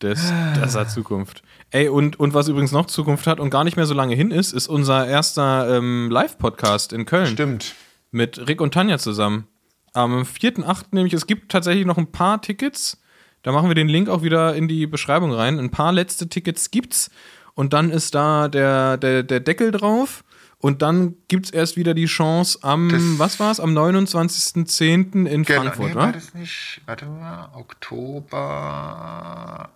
Das, 0.00 0.32
das 0.56 0.74
hat 0.74 0.90
Zukunft. 0.90 1.42
Ey, 1.70 1.88
und, 1.88 2.20
und 2.20 2.34
was 2.34 2.48
übrigens 2.48 2.72
noch 2.72 2.86
Zukunft 2.86 3.26
hat 3.26 3.40
und 3.40 3.50
gar 3.50 3.64
nicht 3.64 3.76
mehr 3.76 3.86
so 3.86 3.94
lange 3.94 4.14
hin 4.14 4.30
ist, 4.30 4.52
ist 4.52 4.68
unser 4.68 5.06
erster 5.06 5.76
ähm, 5.76 6.10
Live-Podcast 6.10 6.92
in 6.92 7.06
Köln. 7.06 7.28
Stimmt. 7.28 7.74
Mit 8.10 8.46
Rick 8.46 8.60
und 8.60 8.74
Tanja 8.74 8.98
zusammen. 8.98 9.46
Am 9.92 10.22
4.8. 10.22 10.86
nämlich, 10.90 11.14
es 11.14 11.26
gibt 11.26 11.50
tatsächlich 11.50 11.86
noch 11.86 11.96
ein 11.96 12.12
paar 12.12 12.42
Tickets. 12.42 13.00
Da 13.42 13.52
machen 13.52 13.68
wir 13.68 13.74
den 13.74 13.88
Link 13.88 14.08
auch 14.08 14.22
wieder 14.22 14.54
in 14.54 14.68
die 14.68 14.86
Beschreibung 14.86 15.32
rein. 15.32 15.58
Ein 15.58 15.70
paar 15.70 15.92
letzte 15.92 16.28
Tickets 16.28 16.70
gibt's. 16.70 17.10
Und 17.54 17.72
dann 17.72 17.90
ist 17.90 18.14
da 18.14 18.48
der, 18.48 18.96
der, 18.96 19.22
der 19.22 19.40
Deckel 19.40 19.70
drauf. 19.70 20.24
Und 20.64 20.80
dann 20.80 21.16
gibt's 21.28 21.50
erst 21.50 21.76
wieder 21.76 21.92
die 21.92 22.06
Chance 22.06 22.58
am, 22.62 22.88
Das- 22.88 23.02
was 23.18 23.38
war's? 23.38 23.60
Am 23.60 23.74
29.10. 23.76 25.26
in 25.26 25.44
Frankfurt, 25.44 25.74
Genau. 25.76 25.88
nee, 25.88 25.94
wa? 25.94 26.00
war 26.06 26.12
das 26.12 26.32
nicht, 26.32 26.80
warte 26.86 27.04
mal, 27.04 27.50
Oktober. 27.54 29.68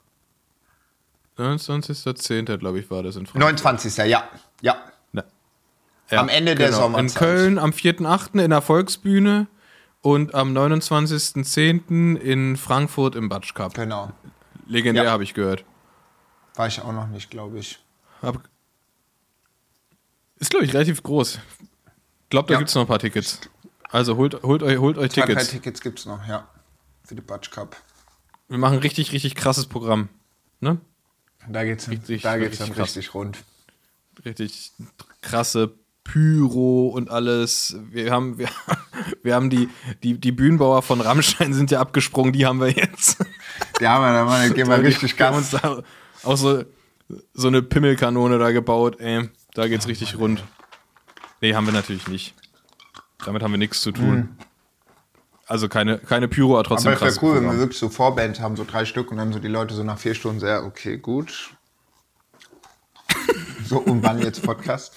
29.10. 1.36 2.56
glaube 2.58 2.80
ich, 2.80 2.90
war 2.90 3.02
das 3.02 3.16
in 3.16 3.26
Frankfurt. 3.26 3.40
29. 3.62 3.96
Ja, 3.98 4.06
ja. 4.62 4.76
Ja. 5.12 5.24
Ja, 6.10 6.20
Am 6.20 6.30
Ende 6.30 6.54
der 6.54 6.68
In 6.68 6.72
Sommerzeit. 6.74 7.18
Köln 7.18 7.58
am 7.58 7.72
4.8. 7.72 8.40
in 8.42 8.48
der 8.48 8.62
Volksbühne 8.62 9.46
und 10.00 10.34
am 10.34 10.54
29.10. 10.56 12.16
in 12.16 12.56
Frankfurt 12.56 13.14
im 13.14 13.28
Batsch 13.28 13.52
Cup. 13.52 13.74
Genau. 13.74 14.10
Legendär 14.66 15.04
Ja. 15.04 15.10
habe 15.10 15.22
ich 15.22 15.34
gehört. 15.34 15.66
War 16.54 16.66
ich 16.66 16.80
auch 16.80 16.92
noch 16.92 17.08
nicht, 17.08 17.30
glaube 17.30 17.58
ich. 17.58 17.78
Hab, 18.22 18.38
ist, 20.38 20.50
glaube 20.50 20.64
ich, 20.64 20.72
relativ 20.74 21.02
groß. 21.02 21.38
Glaubt, 22.30 22.50
da 22.50 22.54
Ja. 22.54 22.58
gibt 22.58 22.68
es 22.68 22.74
noch 22.74 22.82
ein 22.82 22.88
paar 22.88 22.98
Tickets. 22.98 23.40
Also 23.90 24.16
holt, 24.16 24.42
holt 24.42 24.62
euch, 24.62 24.78
holt 24.78 24.98
euch 24.98 25.12
Zwei, 25.12 25.22
drei 25.22 25.26
Tickets. 25.34 25.50
Tickets 25.50 25.80
gibt 25.80 25.98
es 26.00 26.06
noch, 26.06 26.26
ja. 26.26 26.46
Für 27.04 27.14
die 27.14 27.22
Batsch 27.22 27.50
Cup. 27.50 27.76
Wir 28.48 28.58
machen 28.58 28.78
richtig, 28.78 29.12
richtig 29.12 29.34
krasses 29.34 29.66
Programm. 29.66 30.08
Ne? 30.60 30.78
Da 31.48 31.64
geht's, 31.64 31.88
Richtig, 31.88 32.22
da 32.22 32.36
geht's 32.36 32.60
richtig 32.60 32.74
dann 32.74 32.82
richtig 32.82 33.14
rund. 33.14 33.38
Richtig 34.24 34.72
krasse 35.22 35.72
Pyro 36.04 36.88
und 36.88 37.10
alles. 37.10 37.76
Wir 37.90 38.10
haben, 38.10 38.38
wir, 38.38 38.48
wir 39.22 39.34
haben 39.34 39.48
die, 39.50 39.68
die, 40.02 40.18
die 40.18 40.32
Bühnenbauer 40.32 40.82
von 40.82 41.00
Rammstein 41.00 41.54
sind 41.54 41.70
ja 41.70 41.80
abgesprungen, 41.80 42.32
die 42.32 42.44
haben 42.46 42.60
wir 42.60 42.70
jetzt. 42.70 43.18
Ja, 43.80 43.96
aber 43.96 44.12
dann 44.12 44.54
gehen 44.54 44.68
wir 44.68 44.78
richtig 44.82 45.18
Wir 45.18 45.26
haben 45.26 45.36
uns 45.36 45.50
Gas. 45.50 45.62
da 45.62 45.82
auch 46.24 46.36
so, 46.36 46.64
so 47.32 47.48
eine 47.48 47.62
Pimmelkanone 47.62 48.38
da 48.38 48.50
gebaut, 48.50 49.00
ey. 49.00 49.30
Da 49.54 49.68
geht's 49.68 49.88
richtig 49.88 50.18
rund. 50.18 50.44
Nee, 51.40 51.54
haben 51.54 51.66
wir 51.66 51.72
natürlich 51.72 52.08
nicht. 52.08 52.34
Damit 53.24 53.42
haben 53.42 53.50
wir 53.50 53.58
nichts 53.58 53.80
zu 53.80 53.92
tun. 53.92 54.36
Also 55.46 55.68
keine, 55.68 55.98
keine 55.98 56.28
Pyro, 56.28 56.54
aber 56.54 56.64
trotzdem 56.64 56.92
Aber 56.92 57.06
es 57.06 57.16
wäre 57.16 57.26
cool, 57.26 57.36
wenn 57.36 57.50
wir 57.50 57.58
wirklich 57.58 57.78
so 57.78 57.88
Vorbands 57.88 58.38
haben, 58.38 58.56
so 58.56 58.64
drei 58.64 58.84
Stück, 58.84 59.10
und 59.10 59.16
dann 59.16 59.32
so 59.32 59.38
die 59.38 59.48
Leute 59.48 59.74
so 59.74 59.82
nach 59.82 59.98
vier 59.98 60.14
Stunden 60.14 60.40
sehr, 60.40 60.64
okay, 60.64 60.98
gut. 60.98 61.56
so, 63.64 63.78
und 63.78 64.02
wann 64.02 64.20
jetzt 64.20 64.42
Podcast? 64.42 64.94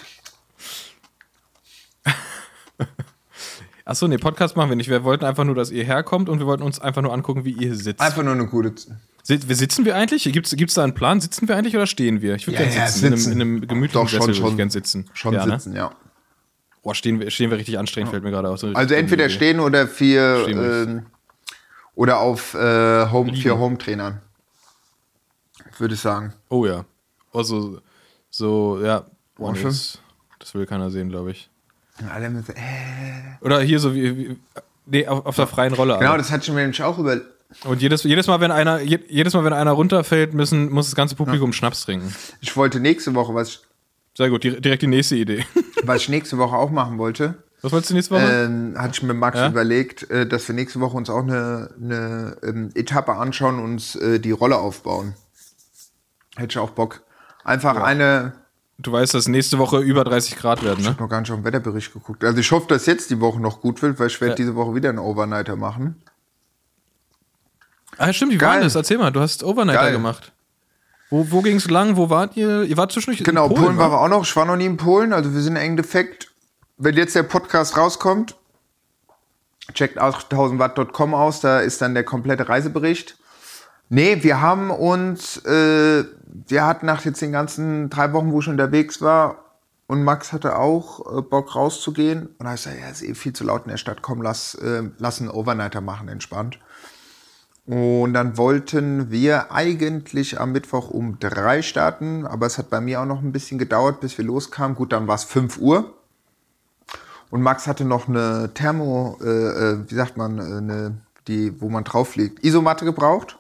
Achso, 3.91 4.07
nee, 4.07 4.17
Podcast 4.17 4.55
machen 4.55 4.69
wir 4.69 4.77
nicht. 4.77 4.89
Wir 4.89 5.03
wollten 5.03 5.25
einfach 5.25 5.43
nur, 5.43 5.53
dass 5.53 5.69
ihr 5.69 5.83
herkommt 5.83 6.29
und 6.29 6.39
wir 6.39 6.45
wollten 6.45 6.63
uns 6.63 6.79
einfach 6.79 7.01
nur 7.01 7.11
angucken, 7.11 7.43
wie 7.43 7.51
ihr 7.51 7.75
sitzt. 7.75 7.99
Einfach 7.99 8.23
nur 8.23 8.31
eine 8.31 8.47
gute. 8.47 8.73
Sit- 9.21 9.43
sitzen 9.53 9.83
wir 9.83 9.97
eigentlich? 9.97 10.23
Gibt's, 10.23 10.55
gibt's 10.55 10.75
da 10.75 10.83
einen 10.85 10.93
Plan? 10.93 11.19
Sitzen 11.19 11.49
wir 11.49 11.57
eigentlich 11.57 11.75
oder 11.75 11.85
stehen 11.87 12.21
wir? 12.21 12.35
Ich 12.35 12.47
würde 12.47 12.55
Ja, 12.55 12.69
gerne 12.69 12.75
ja, 12.77 12.87
sitzen. 12.87 13.17
sitzen. 13.17 13.31
In, 13.33 13.41
einem, 13.41 13.55
in 13.57 13.61
einem 13.63 13.67
gemütlichen 13.67 14.01
Doch, 14.01 14.09
schon, 14.09 14.21
Sessel 14.21 14.37
würde 14.37 14.51
ich 14.51 14.57
gerne 14.57 14.71
sitzen. 14.71 15.09
Schon 15.13 15.33
ja, 15.33 15.45
ne? 15.45 15.59
sitzen, 15.59 15.75
ja. 15.75 15.91
Boah, 16.83 16.95
stehen 16.95 17.19
wir, 17.19 17.29
stehen 17.31 17.51
wir 17.51 17.57
richtig 17.57 17.77
anstrengend, 17.77 18.11
fällt 18.11 18.23
mir 18.23 18.31
gerade 18.31 18.47
aus. 18.49 18.63
Also 18.63 18.95
entweder 18.95 19.27
stehen 19.29 19.59
oder 19.59 19.87
vier 19.89 20.47
ähm, 20.47 21.05
oder 21.93 22.21
auf 22.21 22.53
äh, 22.53 23.11
Home, 23.11 23.35
vier 23.35 23.59
Home-Trainern. 23.59 24.21
Würde 25.77 25.93
ich 25.95 25.99
sagen. 25.99 26.33
Oh 26.47 26.65
ja. 26.65 26.85
Also, 27.33 27.81
so, 28.29 28.81
ja. 28.81 29.05
Boah, 29.35 29.53
das, 29.53 29.99
das 30.39 30.55
will 30.55 30.65
keiner 30.65 30.89
sehen, 30.89 31.09
glaube 31.09 31.31
ich. 31.31 31.50
Alle 32.09 32.29
müssen, 32.29 32.55
äh. 32.55 32.61
Oder 33.41 33.61
hier 33.61 33.79
so 33.79 33.93
wie. 33.95 34.17
wie 34.17 34.37
nee, 34.85 35.07
auf, 35.07 35.25
auf 35.25 35.35
der 35.35 35.47
freien 35.47 35.73
Rolle. 35.73 35.97
Genau, 35.97 36.09
aber. 36.09 36.17
das 36.17 36.31
hatte 36.31 36.43
ich 36.43 36.49
mir 36.49 36.61
nämlich 36.61 36.81
auch 36.83 36.97
über, 36.97 37.19
Und 37.65 37.81
jedes, 37.81 38.03
jedes 38.03 38.27
Mal, 38.27 38.39
wenn 38.39 38.51
einer, 38.51 38.79
je- 38.81 38.99
jedes 39.07 39.33
Mal, 39.33 39.43
wenn 39.43 39.53
einer 39.53 39.71
runterfällt, 39.71 40.33
müssen, 40.33 40.69
muss 40.71 40.87
das 40.87 40.95
ganze 40.95 41.15
Publikum 41.15 41.53
Schnaps 41.53 41.85
trinken. 41.85 42.13
Ich 42.41 42.55
wollte 42.55 42.79
nächste 42.79 43.13
Woche, 43.15 43.33
was, 43.33 43.61
Sehr 44.17 44.29
gut, 44.29 44.43
di- 44.43 44.59
direkt 44.61 44.81
die 44.83 44.87
nächste 44.87 45.15
Idee. 45.15 45.45
was 45.83 46.01
ich 46.03 46.09
nächste 46.09 46.37
Woche 46.37 46.55
auch 46.55 46.71
machen 46.71 46.97
wollte, 46.97 47.35
Was 47.61 47.71
wolltest 47.71 47.91
du 47.91 47.95
nächste 47.95 48.15
Woche? 48.15 48.45
ähm, 48.45 48.73
hatte 48.77 48.93
ich 48.95 49.03
mit 49.03 49.17
Max 49.17 49.37
Ja? 49.37 49.47
überlegt, 49.49 50.09
äh, 50.09 50.25
dass 50.27 50.47
wir 50.47 50.55
nächste 50.55 50.79
Woche 50.79 50.97
uns 50.97 51.09
auch 51.09 51.23
eine, 51.23 51.69
eine 51.81 52.37
ähm, 52.43 52.69
Etappe 52.75 53.13
anschauen 53.13 53.59
und 53.59 53.65
uns 53.65 53.95
äh, 53.95 54.19
die 54.19 54.31
Rolle 54.31 54.57
aufbauen. 54.57 55.13
Hätte 56.37 56.51
ich 56.51 56.57
auch 56.57 56.71
Bock. 56.71 57.01
Einfach 57.43 57.75
eine, 57.75 58.33
du 58.81 58.91
weißt, 58.91 59.13
dass 59.13 59.27
nächste 59.27 59.57
Woche 59.57 59.79
über 59.79 60.03
30 60.03 60.35
Grad 60.37 60.63
werden, 60.63 60.79
ich 60.79 60.85
ne? 60.85 60.91
habe 60.91 61.01
noch 61.03 61.09
gar 61.09 61.21
nicht 61.21 61.31
auf 61.31 61.37
den 61.37 61.45
Wetterbericht 61.45 61.93
geguckt. 61.93 62.23
Also 62.23 62.39
ich 62.39 62.51
hoffe, 62.51 62.67
dass 62.67 62.85
jetzt 62.85 63.09
die 63.09 63.19
Woche 63.19 63.39
noch 63.39 63.61
gut 63.61 63.81
wird, 63.81 63.99
weil 63.99 64.07
ich 64.07 64.19
werde 64.21 64.35
diese 64.35 64.55
Woche 64.55 64.75
wieder 64.75 64.89
einen 64.89 64.99
Overnighter 64.99 65.55
machen. 65.55 66.01
Ah, 67.97 68.11
stimmt, 68.13 68.31
wie 68.33 68.37
Geil. 68.37 68.49
war 68.55 68.59
das? 68.61 68.75
Erzähl 68.75 68.97
mal, 68.97 69.11
du 69.11 69.19
hast 69.19 69.43
Overnighter 69.43 69.81
Geil. 69.83 69.91
gemacht. 69.93 70.31
Wo, 71.09 71.27
wo 71.29 71.41
ging's 71.41 71.69
lang? 71.69 71.97
Wo 71.97 72.09
wart 72.09 72.37
ihr? 72.37 72.63
Ihr 72.63 72.77
wart 72.77 72.91
zwischendurch 72.91 73.23
Genau, 73.23 73.45
in 73.47 73.49
Polen, 73.49 73.63
Polen, 73.65 73.77
war 73.77 73.91
wa? 73.91 73.95
er 73.97 74.01
auch 74.01 74.07
noch. 74.09 74.23
Ich 74.23 74.35
war 74.35 74.45
noch 74.45 74.55
nie 74.55 74.65
in 74.65 74.77
Polen. 74.77 75.11
Also 75.13 75.33
wir 75.33 75.41
sind 75.41 75.55
im 75.57 75.61
Endeffekt, 75.61 76.31
wenn 76.77 76.95
jetzt 76.95 77.15
der 77.15 77.23
Podcast 77.23 77.75
rauskommt, 77.77 78.35
checkt 79.73 79.99
8000watt.com 80.01 81.13
aus, 81.13 81.41
da 81.41 81.59
ist 81.59 81.81
dann 81.81 81.93
der 81.93 82.03
komplette 82.05 82.47
Reisebericht. 82.47 83.17
Nee, 83.93 84.23
wir 84.23 84.39
haben 84.39 84.71
uns, 84.71 85.35
äh, 85.45 86.05
wir 86.47 86.65
hatten 86.65 86.85
nach 86.85 87.03
jetzt 87.03 87.21
den 87.21 87.33
ganzen 87.33 87.89
drei 87.89 88.13
Wochen, 88.13 88.31
wo 88.31 88.39
ich 88.39 88.47
unterwegs 88.47 89.01
war, 89.01 89.43
und 89.85 90.05
Max 90.05 90.31
hatte 90.31 90.57
auch 90.57 91.17
äh, 91.17 91.21
Bock 91.21 91.53
rauszugehen. 91.53 92.27
Und 92.37 92.45
da 92.45 92.53
ich 92.53 92.63
gesagt, 92.63 92.79
ja, 92.79 92.87
ist 92.87 93.03
eh 93.03 93.13
viel 93.15 93.33
zu 93.33 93.43
laut 93.43 93.65
in 93.65 93.71
der 93.71 93.75
Stadt, 93.75 94.01
komm, 94.01 94.21
lass, 94.21 94.55
äh, 94.55 94.83
lass 94.97 95.19
einen 95.19 95.29
Overnighter 95.29 95.81
machen, 95.81 96.07
entspannt. 96.07 96.57
Und 97.65 98.13
dann 98.13 98.37
wollten 98.37 99.11
wir 99.11 99.51
eigentlich 99.51 100.39
am 100.39 100.53
Mittwoch 100.53 100.89
um 100.89 101.19
drei 101.19 101.61
starten, 101.61 102.25
aber 102.25 102.45
es 102.45 102.57
hat 102.57 102.69
bei 102.69 102.79
mir 102.79 103.01
auch 103.01 103.05
noch 103.05 103.21
ein 103.21 103.33
bisschen 103.33 103.59
gedauert, 103.59 103.99
bis 103.99 104.17
wir 104.17 104.23
loskamen. 104.23 104.77
Gut, 104.77 104.93
dann 104.93 105.09
war 105.09 105.15
es 105.15 105.25
5 105.25 105.57
Uhr. 105.57 105.93
Und 107.29 107.41
Max 107.41 107.67
hatte 107.67 107.83
noch 107.83 108.07
eine 108.07 108.51
Thermo, 108.53 109.17
äh, 109.21 109.27
äh, 109.27 109.79
wie 109.85 109.95
sagt 109.95 110.15
man, 110.15 110.39
äh, 110.39 110.43
eine, 110.43 111.01
die, 111.27 111.59
wo 111.59 111.67
man 111.67 111.83
drauf 111.83 112.15
liegt, 112.15 112.45
Isomatte 112.45 112.85
gebraucht. 112.85 113.37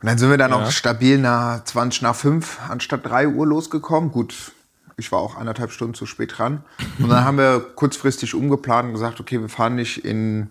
Und 0.00 0.06
dann 0.06 0.18
sind 0.18 0.30
wir 0.30 0.38
dann 0.38 0.50
Ja. 0.52 0.58
noch 0.60 0.70
stabil 0.70 1.18
nach 1.18 1.64
20 1.64 2.02
nach 2.02 2.14
5 2.14 2.58
anstatt 2.68 3.04
3 3.04 3.28
Uhr 3.28 3.46
losgekommen. 3.46 4.10
Gut, 4.12 4.52
ich 4.96 5.10
war 5.10 5.18
auch 5.18 5.36
anderthalb 5.36 5.72
Stunden 5.72 5.94
zu 5.94 6.06
spät 6.06 6.38
dran. 6.38 6.64
Und 6.98 7.08
dann 7.08 7.24
haben 7.24 7.38
wir 7.38 7.60
kurzfristig 7.74 8.34
umgeplant 8.34 8.88
und 8.88 8.92
gesagt, 8.94 9.18
okay, 9.20 9.40
wir 9.40 9.48
fahren 9.48 9.74
nicht 9.74 10.04
in 10.04 10.50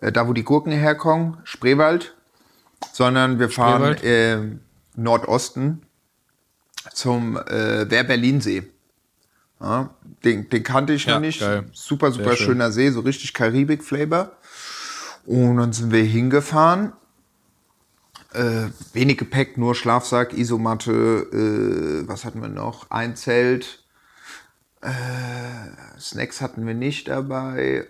äh, 0.00 0.10
da, 0.10 0.26
wo 0.26 0.32
die 0.32 0.42
Gurken 0.44 0.72
herkommen, 0.72 1.36
Spreewald, 1.44 2.14
sondern 2.92 3.38
wir 3.38 3.50
fahren 3.50 3.94
äh, 4.02 4.38
Nordosten 4.96 5.82
zum 6.92 7.36
äh, 7.36 7.88
Wehr-Berlin-See. 7.88 8.64
Ja, 9.60 9.90
den, 10.24 10.48
den 10.50 10.62
kannte 10.64 10.92
ich 10.92 11.04
Ja, 11.04 11.14
noch 11.14 11.20
nicht. 11.20 11.38
geil. 11.38 11.66
Super, 11.72 12.10
super 12.10 12.30
Sehr 12.30 12.36
schön. 12.36 12.46
schöner 12.46 12.72
See, 12.72 12.90
so 12.90 12.98
richtig 13.00 13.32
Karibik-Flavor. 13.32 14.32
Und 15.24 15.56
dann 15.58 15.72
sind 15.72 15.92
wir 15.92 16.02
hingefahren. 16.02 16.92
Äh, 18.34 18.70
wenig 18.94 19.18
Gepäck, 19.18 19.58
nur 19.58 19.74
Schlafsack, 19.74 20.32
Isomatte, 20.32 20.92
äh, 21.32 22.08
was 22.08 22.24
hatten 22.24 22.40
wir 22.40 22.48
noch? 22.48 22.90
Ein 22.90 23.14
Zelt. 23.14 23.84
Äh, 24.80 24.90
Snacks 26.00 26.40
hatten 26.40 26.66
wir 26.66 26.74
nicht 26.74 27.08
dabei. 27.08 27.86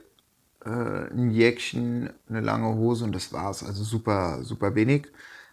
Äh, 0.64 0.68
ein 0.68 1.30
Jäckchen, 1.30 2.11
eine 2.28 2.40
lange 2.40 2.74
Hose 2.74 3.05
und 3.05 3.14
das 3.14 3.32
war's. 3.32 3.62
Also 3.62 3.84
super, 3.84 4.43
super 4.43 4.74
wenig. 4.74 5.07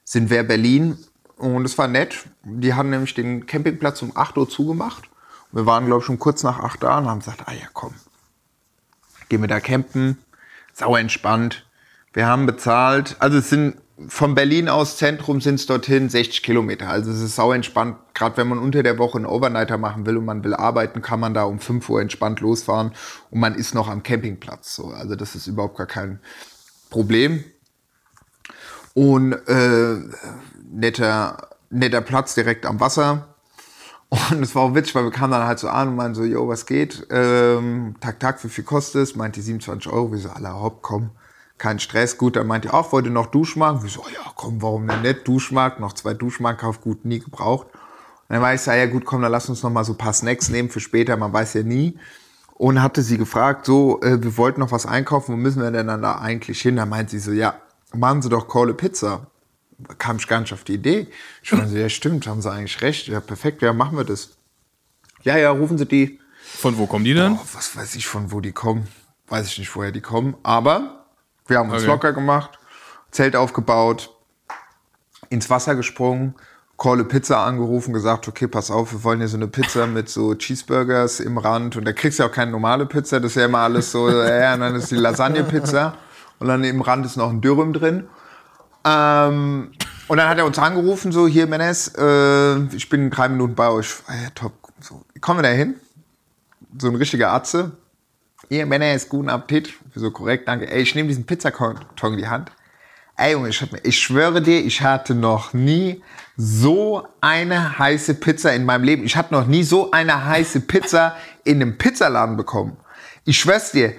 Sind 0.04 0.32
wir 0.32 0.42
Berlin 0.44 0.98
und 1.38 1.66
es 1.66 1.78
war 1.78 1.88
nett. 1.88 2.26
Die 2.44 2.74
hatten 2.74 2.90
nämlich 2.90 3.14
den 3.14 3.46
Campingplatz 3.46 4.02
um 4.02 4.12
8 4.16 4.38
Uhr 4.38 4.50
zugemacht. 4.50 5.10
Wir 5.52 5.66
waren, 5.66 5.86
glaube 5.86 6.00
ich, 6.00 6.06
schon 6.06 6.20
kurz 6.20 6.44
nach 6.44 6.60
8 6.60 6.82
da 6.84 6.98
und 6.98 7.08
haben 7.08 7.20
gesagt, 7.20 7.44
ah 7.46 7.54
ja, 7.54 7.68
komm, 7.74 7.94
gehen 9.30 9.42
wir 9.42 9.48
da 9.48 9.60
campen. 9.60 10.18
Sauer 10.74 11.00
entspannt. 11.00 11.66
Wir 12.14 12.26
haben 12.26 12.46
bezahlt, 12.46 13.18
also 13.20 13.38
es 13.38 13.50
sind 13.50 13.76
von 14.08 14.34
Berlin 14.34 14.70
aus 14.70 14.98
Zentrum 14.98 15.42
sind 15.42 15.56
es 15.56 15.66
dorthin 15.66 16.10
60 16.10 16.42
Kilometer. 16.42 16.88
Also 16.88 17.12
es 17.12 17.22
ist 17.22 17.36
sau 17.36 17.52
entspannt. 17.52 17.98
Gerade 18.14 18.38
wenn 18.38 18.48
man 18.48 18.60
unter 18.60 18.82
der 18.82 18.98
Woche 18.98 19.18
einen 19.18 19.26
Overnighter 19.26 19.78
machen 19.78 20.06
will 20.06 20.18
und 20.18 20.26
man 20.26 20.44
will 20.44 20.54
arbeiten, 20.54 21.02
kann 21.02 21.20
man 21.20 21.34
da 21.34 21.44
um 21.44 21.60
5 21.60 21.90
Uhr 21.90 22.02
entspannt 22.02 22.40
losfahren 22.40 22.94
und 23.30 23.40
man 23.40 23.56
ist 23.56 23.76
noch 23.76 23.90
am 23.90 24.04
Campingplatz. 24.04 24.76
So. 24.76 24.88
Also 24.88 25.16
das 25.16 25.36
ist 25.36 25.48
überhaupt 25.48 25.78
gar 25.78 25.88
kein 25.88 26.20
Problem. 26.90 27.44
Und 28.94 29.34
äh, 29.34 29.98
netter, 30.72 31.50
netter 31.70 32.02
Platz 32.02 32.36
direkt 32.36 32.66
am 32.66 32.80
Wasser. 32.80 33.36
Und 34.10 34.42
es 34.42 34.56
war 34.56 34.64
auch 34.64 34.76
witzig, 34.76 34.96
weil 34.96 35.04
wir 35.04 35.12
kamen 35.12 35.32
dann 35.32 35.46
halt 35.46 35.60
so 35.60 35.68
an 35.68 35.90
und 35.90 35.96
meinten 35.96 36.16
so, 36.16 36.24
yo, 36.24 36.48
was 36.48 36.66
geht? 36.66 37.06
Ähm, 37.12 37.96
Tag, 38.00 38.20
Tag, 38.20 38.44
wie 38.44 38.50
viel 38.50 38.64
kostet 38.64 39.04
es? 39.04 39.16
Meint 39.16 39.36
die 39.36 39.42
27 39.42 39.92
Euro. 39.92 40.12
Wir 40.12 40.20
so, 40.20 40.30
aller 40.30 40.60
hopp, 40.60 40.82
komm, 40.82 41.12
kein 41.60 41.80
Stress. 41.80 42.18
Gut, 42.18 42.36
dann 42.36 42.48
meint 42.48 42.66
die 42.66 42.70
auch, 42.70 42.92
wollte 42.92 43.10
noch 43.10 43.28
Duschmark? 43.28 43.84
Wir 43.84 43.90
so, 43.90 44.04
ja, 44.14 44.32
komm, 44.36 44.62
warum 44.62 44.88
denn 44.88 45.02
nicht? 45.02 45.28
Duschmark, 45.28 45.80
noch 45.80 45.94
zwei 45.94 46.14
Duschmark, 46.14 46.60
kauf 46.60 46.82
gut, 46.82 47.06
nie 47.06 47.20
gebraucht. 47.20 47.68
Und 47.68 48.36
dann 48.36 48.42
war 48.42 48.54
ich 48.54 48.62
so, 48.62 48.72
ja 48.72 48.86
gut, 48.86 49.06
komm, 49.06 49.22
dann 49.22 49.32
lass 49.32 49.50
uns 49.50 49.64
noch 49.64 49.70
mal 49.70 49.84
so 49.84 49.94
ein 49.94 49.98
paar 49.98 50.14
Snacks 50.14 50.50
nehmen 50.50 50.70
für 50.70 50.80
später, 50.80 51.18
man 51.18 51.34
weiß 51.34 51.54
ja 51.56 51.64
nie. 51.64 51.98
Und 52.56 52.82
hatte 52.82 53.02
sie 53.04 53.18
gefragt, 53.18 53.66
so, 53.66 54.02
äh, 54.02 54.22
wir 54.22 54.36
wollten 54.38 54.60
noch 54.60 54.72
was 54.72 54.86
einkaufen, 54.86 55.34
wo 55.34 55.38
müssen 55.38 55.62
wir 55.62 55.72
denn 55.72 55.88
dann 55.88 56.02
da 56.02 56.16
eigentlich 56.16 56.62
hin? 56.62 56.76
Dann 56.76 56.90
meint 56.90 57.10
sie 57.10 57.20
so, 57.20 57.32
ja, 57.32 57.56
machen 57.94 58.22
Sie 58.22 58.30
doch 58.30 58.48
Kohle 58.48 58.74
Pizza 58.74 59.28
kam 59.98 60.18
ich 60.18 60.28
gar 60.28 60.42
nicht 60.42 60.54
auf 60.54 60.64
die 60.64 60.74
Idee. 60.74 61.08
Ich 61.42 61.52
war 61.52 61.68
so, 61.68 61.76
ja 61.78 61.90
stimmt, 61.90 62.28
haben 62.28 62.42
sie 62.42 62.52
eigentlich 62.52 62.82
recht. 62.82 63.08
Ja, 63.08 63.20
perfekt, 63.20 63.62
ja, 63.62 63.74
machen 63.74 63.98
wir 63.98 64.04
das. 64.04 64.32
Ja, 65.24 65.38
ja, 65.38 65.52
rufen 65.52 65.78
Sie 65.78 65.86
die. 65.86 66.20
Von 66.42 66.78
wo 66.78 66.88
kommen 66.88 67.06
die 67.06 67.14
denn? 67.14 67.34
Oh, 67.34 67.46
was 67.54 67.76
weiß 67.76 67.96
ich 67.96 68.08
von 68.08 68.32
wo 68.32 68.42
die 68.42 68.52
kommen. 68.52 68.88
Weiß 69.28 69.48
ich 69.48 69.60
nicht, 69.60 69.76
woher 69.76 69.92
die 69.92 70.02
kommen. 70.02 70.36
Aber 70.44 70.99
wir 71.50 71.58
haben 71.58 71.70
uns 71.70 71.84
Okay. 71.84 71.92
locker 71.92 72.14
gemacht, 72.14 72.60
Zelt 73.12 73.36
aufgebaut, 73.36 74.16
ins 75.30 75.50
Wasser 75.50 75.76
gesprungen, 75.76 76.36
Kohle 76.78 77.04
Pizza 77.04 77.44
angerufen, 77.46 77.94
gesagt, 77.94 78.28
okay, 78.28 78.48
pass 78.48 78.72
auf, 78.72 78.94
wir 78.94 79.04
wollen 79.04 79.20
hier 79.20 79.28
so 79.28 79.36
eine 79.36 79.48
Pizza 79.48 79.86
mit 79.86 80.08
so 80.08 80.34
Cheeseburgers 80.34 81.20
im 81.20 81.38
Rand. 81.38 81.76
Und 81.76 81.84
da 81.86 81.92
kriegst 81.92 82.20
du 82.20 82.24
ja 82.24 82.30
auch 82.30 82.34
keine 82.34 82.52
normale 82.52 82.86
Pizza, 82.86 83.20
das 83.20 83.32
ist 83.32 83.36
ja 83.36 83.46
immer 83.46 83.60
alles 83.60 83.92
so, 83.92 84.10
ja, 84.10 84.54
und 84.54 84.62
dann 84.62 84.76
ist 84.76 84.90
die 84.90 84.96
Lasagne-Pizza. 84.96 85.96
Und 86.40 86.48
dann 86.48 86.64
im 86.64 86.82
Rand 86.82 87.06
ist 87.06 87.18
noch 87.18 87.30
ein 87.30 87.42
Dürüm 87.42 87.74
drin. 87.74 88.08
Ähm, 88.86 89.72
und 90.08 90.18
dann 90.18 90.30
hat 90.30 90.38
er 90.38 90.46
uns 90.46 90.58
angerufen, 90.58 91.12
so, 91.12 91.28
hier, 91.28 91.48
Menes, 91.48 91.94
äh, 91.98 92.60
ich 92.74 92.88
bin 92.88 93.04
in 93.04 93.10
drei 93.10 93.28
Minuten 93.28 93.56
bei 93.56 93.70
euch. 93.70 93.96
Ah, 94.08 94.14
ja, 94.14 94.30
top. 94.34 94.54
So, 94.80 95.04
kommen 95.20 95.40
wir 95.40 95.44
da 95.44 95.50
hin? 95.50 95.76
So 96.78 96.88
ein 96.88 96.96
richtiger 96.96 97.34
Atze. 97.34 97.74
Hier, 98.48 98.66
Menes, 98.66 99.10
guten 99.10 99.30
Appetit. 99.30 99.74
So 99.94 100.12
korrekt, 100.12 100.48
danke. 100.48 100.72
Ey, 100.72 100.82
ich 100.82 100.96
nehme 100.96 101.10
diesen 101.10 101.26
Pizzakarton 101.26 102.14
in 102.14 102.20
die 102.20 102.28
Hand. 102.28 102.52
Ey, 103.18 103.34
Junge, 103.34 103.50
ich, 103.50 103.62
ich 103.84 104.00
schwöre 104.00 104.42
dir, 104.42 104.64
ich 104.66 104.82
hatte 104.82 105.14
noch 105.14 105.54
nie 105.54 106.02
so 106.38 107.06
eine 107.20 107.78
heiße 107.78 108.14
Pizza 108.14 108.54
in 108.54 108.64
meinem 108.64 108.86
Leben. 108.86 109.04
Ich 109.04 109.18
hatte 109.18 109.34
noch 109.34 109.46
nie 109.46 109.64
so 109.64 109.92
eine 109.92 110.26
heiße 110.26 110.62
Pizza 110.62 111.18
in 111.44 111.62
einem 111.62 111.78
Pizzaladen 111.78 112.38
bekommen. 112.38 112.78
Ich 113.26 113.38
schwör's 113.38 113.72
dir, 113.72 113.94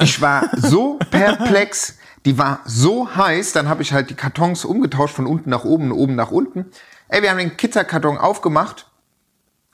ich 0.00 0.20
war 0.22 0.48
so 0.56 0.98
perplex. 1.10 1.98
Die 2.24 2.38
war 2.38 2.60
so 2.64 3.14
heiß, 3.14 3.52
dann 3.52 3.68
habe 3.68 3.82
ich 3.82 3.92
halt 3.92 4.08
die 4.08 4.14
Kartons 4.14 4.64
umgetauscht 4.64 5.14
von 5.14 5.26
unten 5.26 5.50
nach 5.50 5.64
oben 5.64 5.90
und 5.90 5.98
oben 5.98 6.14
nach 6.14 6.30
unten. 6.30 6.66
Ey, 7.08 7.20
wir 7.20 7.30
haben 7.30 7.38
den 7.38 7.56
Pizzakarton 7.56 8.16
aufgemacht. 8.16 8.86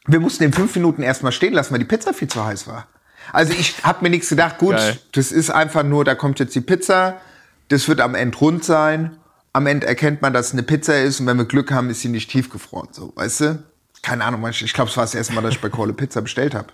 Wir 0.06 0.18
mussten 0.18 0.44
in 0.44 0.52
fünf 0.52 0.74
Minuten 0.74 1.02
erstmal 1.02 1.32
stehen 1.32 1.52
lassen, 1.52 1.72
weil 1.72 1.78
die 1.78 1.84
Pizza 1.84 2.14
viel 2.14 2.28
zu 2.28 2.44
heiß 2.44 2.66
war. 2.66 2.88
Also 3.33 3.53
ich 3.53 3.83
habe 3.83 4.03
mir 4.03 4.11
nichts 4.11 4.29
gedacht, 4.29 4.59
gut, 4.59 4.76
Geil. 4.76 4.99
das 5.12 5.33
ist 5.33 5.51
einfach 5.51 5.83
nur, 5.83 6.05
da 6.05 6.14
kommt 6.14 6.41
jetzt 6.41 6.55
die 6.55 6.61
Pizza, 6.61 7.20
das 7.68 7.89
wird 7.89 8.01
am 8.01 8.14
Ende 8.14 8.37
rund 8.39 8.64
sein. 8.64 9.16
Am 9.53 9.66
Ende 9.66 9.87
erkennt 9.87 10.22
man, 10.22 10.33
dass 10.33 10.49
es 10.49 10.53
eine 10.53 10.62
Pizza 10.62 11.01
ist 11.01 11.20
und 11.20 11.26
wenn 11.26 11.37
wir 11.37 11.45
Glück 11.45 11.70
haben, 11.72 11.91
ist 11.91 12.01
sie 12.01 12.09
nicht 12.09 12.31
tiefgefroren. 12.31 12.89
So, 12.93 13.12
weißt 13.16 13.41
du? 13.41 13.62
Keine 14.03 14.24
Ahnung, 14.24 14.47
ich 14.49 14.72
glaube, 14.72 14.91
es 14.91 14.97
war 14.97 15.05
das 15.05 15.14
erste 15.14 15.35
Mal, 15.35 15.43
dass 15.43 15.55
ich 15.55 15.61
bei 15.61 15.68
Kohle 15.68 15.93
Pizza 15.93 16.22
bestellt 16.22 16.55
habe. 16.55 16.68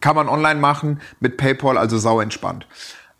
Kann 0.00 0.16
man 0.16 0.28
online 0.28 0.60
machen 0.60 1.00
mit 1.18 1.36
PayPal, 1.36 1.76
also 1.76 1.98
sau 1.98 2.20
entspannt. 2.20 2.66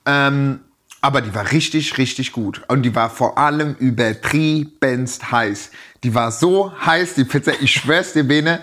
Ähm, 0.07 0.61
aber 1.03 1.23
die 1.23 1.35
war 1.35 1.51
richtig, 1.51 1.99
richtig 1.99 2.33
gut. 2.33 2.63
Und 2.69 2.83
die 2.83 2.95
war 2.95 3.11
vor 3.11 3.39
allem 3.39 3.75
übertriebenst 3.75 5.33
heiß. 5.33 5.71
Die 6.05 6.15
war 6.15 6.31
so 6.31 6.73
heiß, 6.85 7.15
die 7.15 7.25
Pizza, 7.25 7.53
ich 7.61 7.73
schwör's 7.73 8.13
dir, 8.13 8.25
Bene. 8.25 8.61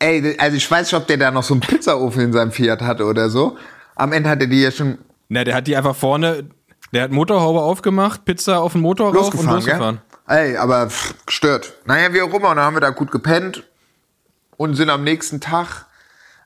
Ey, 0.00 0.36
also 0.38 0.56
ich 0.56 0.70
weiß 0.70 0.86
nicht, 0.92 1.00
ob 1.00 1.06
der 1.08 1.16
da 1.16 1.30
noch 1.30 1.42
so 1.42 1.54
einen 1.54 1.60
Pizzaofen 1.60 2.22
in 2.22 2.32
seinem 2.32 2.52
Fiat 2.52 2.82
hatte 2.82 3.04
oder 3.04 3.30
so. 3.30 3.56
Am 3.96 4.12
Ende 4.12 4.30
hatte 4.30 4.46
die 4.48 4.62
ja 4.62 4.70
schon 4.70 4.98
Na, 5.28 5.42
der 5.44 5.54
hat 5.56 5.66
die 5.66 5.76
einfach 5.76 5.96
vorne, 5.96 6.44
der 6.92 7.02
hat 7.04 7.10
Motorhaube 7.10 7.60
aufgemacht, 7.60 8.24
Pizza 8.24 8.60
auf 8.60 8.72
den 8.72 8.80
Motor 8.82 9.08
rauf 9.08 9.16
und 9.16 9.44
losgefahren, 9.46 9.54
losgefahren. 9.56 10.00
gell? 10.28 10.36
Ey, 10.36 10.56
aber 10.56 10.88
pff, 10.90 11.14
gestört. 11.26 11.72
Naja, 11.86 12.12
wie 12.12 12.22
auch 12.22 12.32
immer. 12.32 12.50
Und 12.50 12.56
dann 12.56 12.64
haben 12.64 12.76
wir 12.76 12.80
da 12.80 12.90
gut 12.90 13.10
gepennt 13.10 13.64
und 14.56 14.74
sind 14.74 14.90
am 14.90 15.04
nächsten 15.04 15.40
Tag 15.40 15.86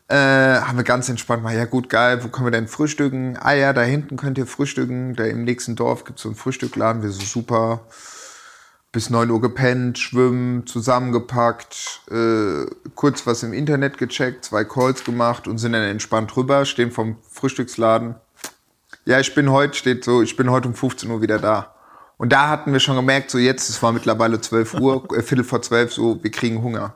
Äh, 0.09 0.17
haben 0.61 0.77
wir 0.77 0.85
ganz 0.85 1.09
entspannt 1.09 1.43
mal, 1.43 1.55
ja 1.57 1.65
gut, 1.65 1.89
geil, 1.89 2.23
wo 2.23 2.29
können 2.29 2.47
wir 2.47 2.51
denn 2.51 2.69
frühstücken? 2.69 3.39
Ah 3.41 3.53
ja, 3.55 3.73
da 3.73 3.81
hinten 3.83 4.17
könnt 4.19 4.37
ihr 4.37 4.47
frühstücken. 4.47 5.15
Da 5.17 5.25
im 5.25 5.45
nächsten 5.45 5.75
Dorf 5.75 6.05
gibt 6.05 6.19
es 6.19 6.25
so 6.25 6.29
einen 6.29 6.37
Frühstückladen. 6.37 7.03
Wir 7.03 7.11
so 7.11 7.25
super. 7.25 7.81
Bis 8.93 9.09
9 9.09 9.31
Uhr 9.31 9.41
gepennt, 9.41 9.99
schwimmen, 9.99 10.67
zusammengepackt, 10.67 12.03
äh, 12.11 12.67
kurz 12.95 13.27
was 13.27 13.43
im 13.43 13.55
Internet 13.55 13.97
gecheckt, 13.97 14.45
zwei 14.45 14.65
Calls 14.65 15.03
gemacht 15.03 15.49
und 15.49 15.57
sind 15.57 15.73
dann 15.73 15.83
entspannt 15.83 16.37
rüber, 16.37 16.67
stehen 16.67 16.93
vom 16.93 17.17
Frühstücksladen. 17.23 18.17
Ja, 19.07 19.19
ich 19.19 19.35
bin 19.35 19.51
heute, 19.51 19.75
steht 19.75 20.05
so, 20.05 20.21
ich 20.21 20.37
bin 20.37 20.51
heute 20.51 20.69
um 20.69 20.75
15 20.75 21.11
Uhr 21.11 21.23
wieder 21.23 21.39
da. 21.39 21.75
Und 22.19 22.33
da 22.35 22.51
hatten 22.51 22.73
wir 22.73 22.81
schon 22.81 22.97
gemerkt, 22.97 23.31
so 23.31 23.39
jetzt, 23.39 23.71
es 23.71 23.83
war 23.83 23.93
mittlerweile 23.93 24.41
12 24.41 24.75
Uhr, 24.81 25.09
äh, 25.17 25.23
Viertel 25.23 25.45
vor 25.45 25.63
12, 25.63 25.93
so, 25.95 26.23
wir 26.23 26.31
kriegen 26.31 26.63
Hunger. 26.63 26.93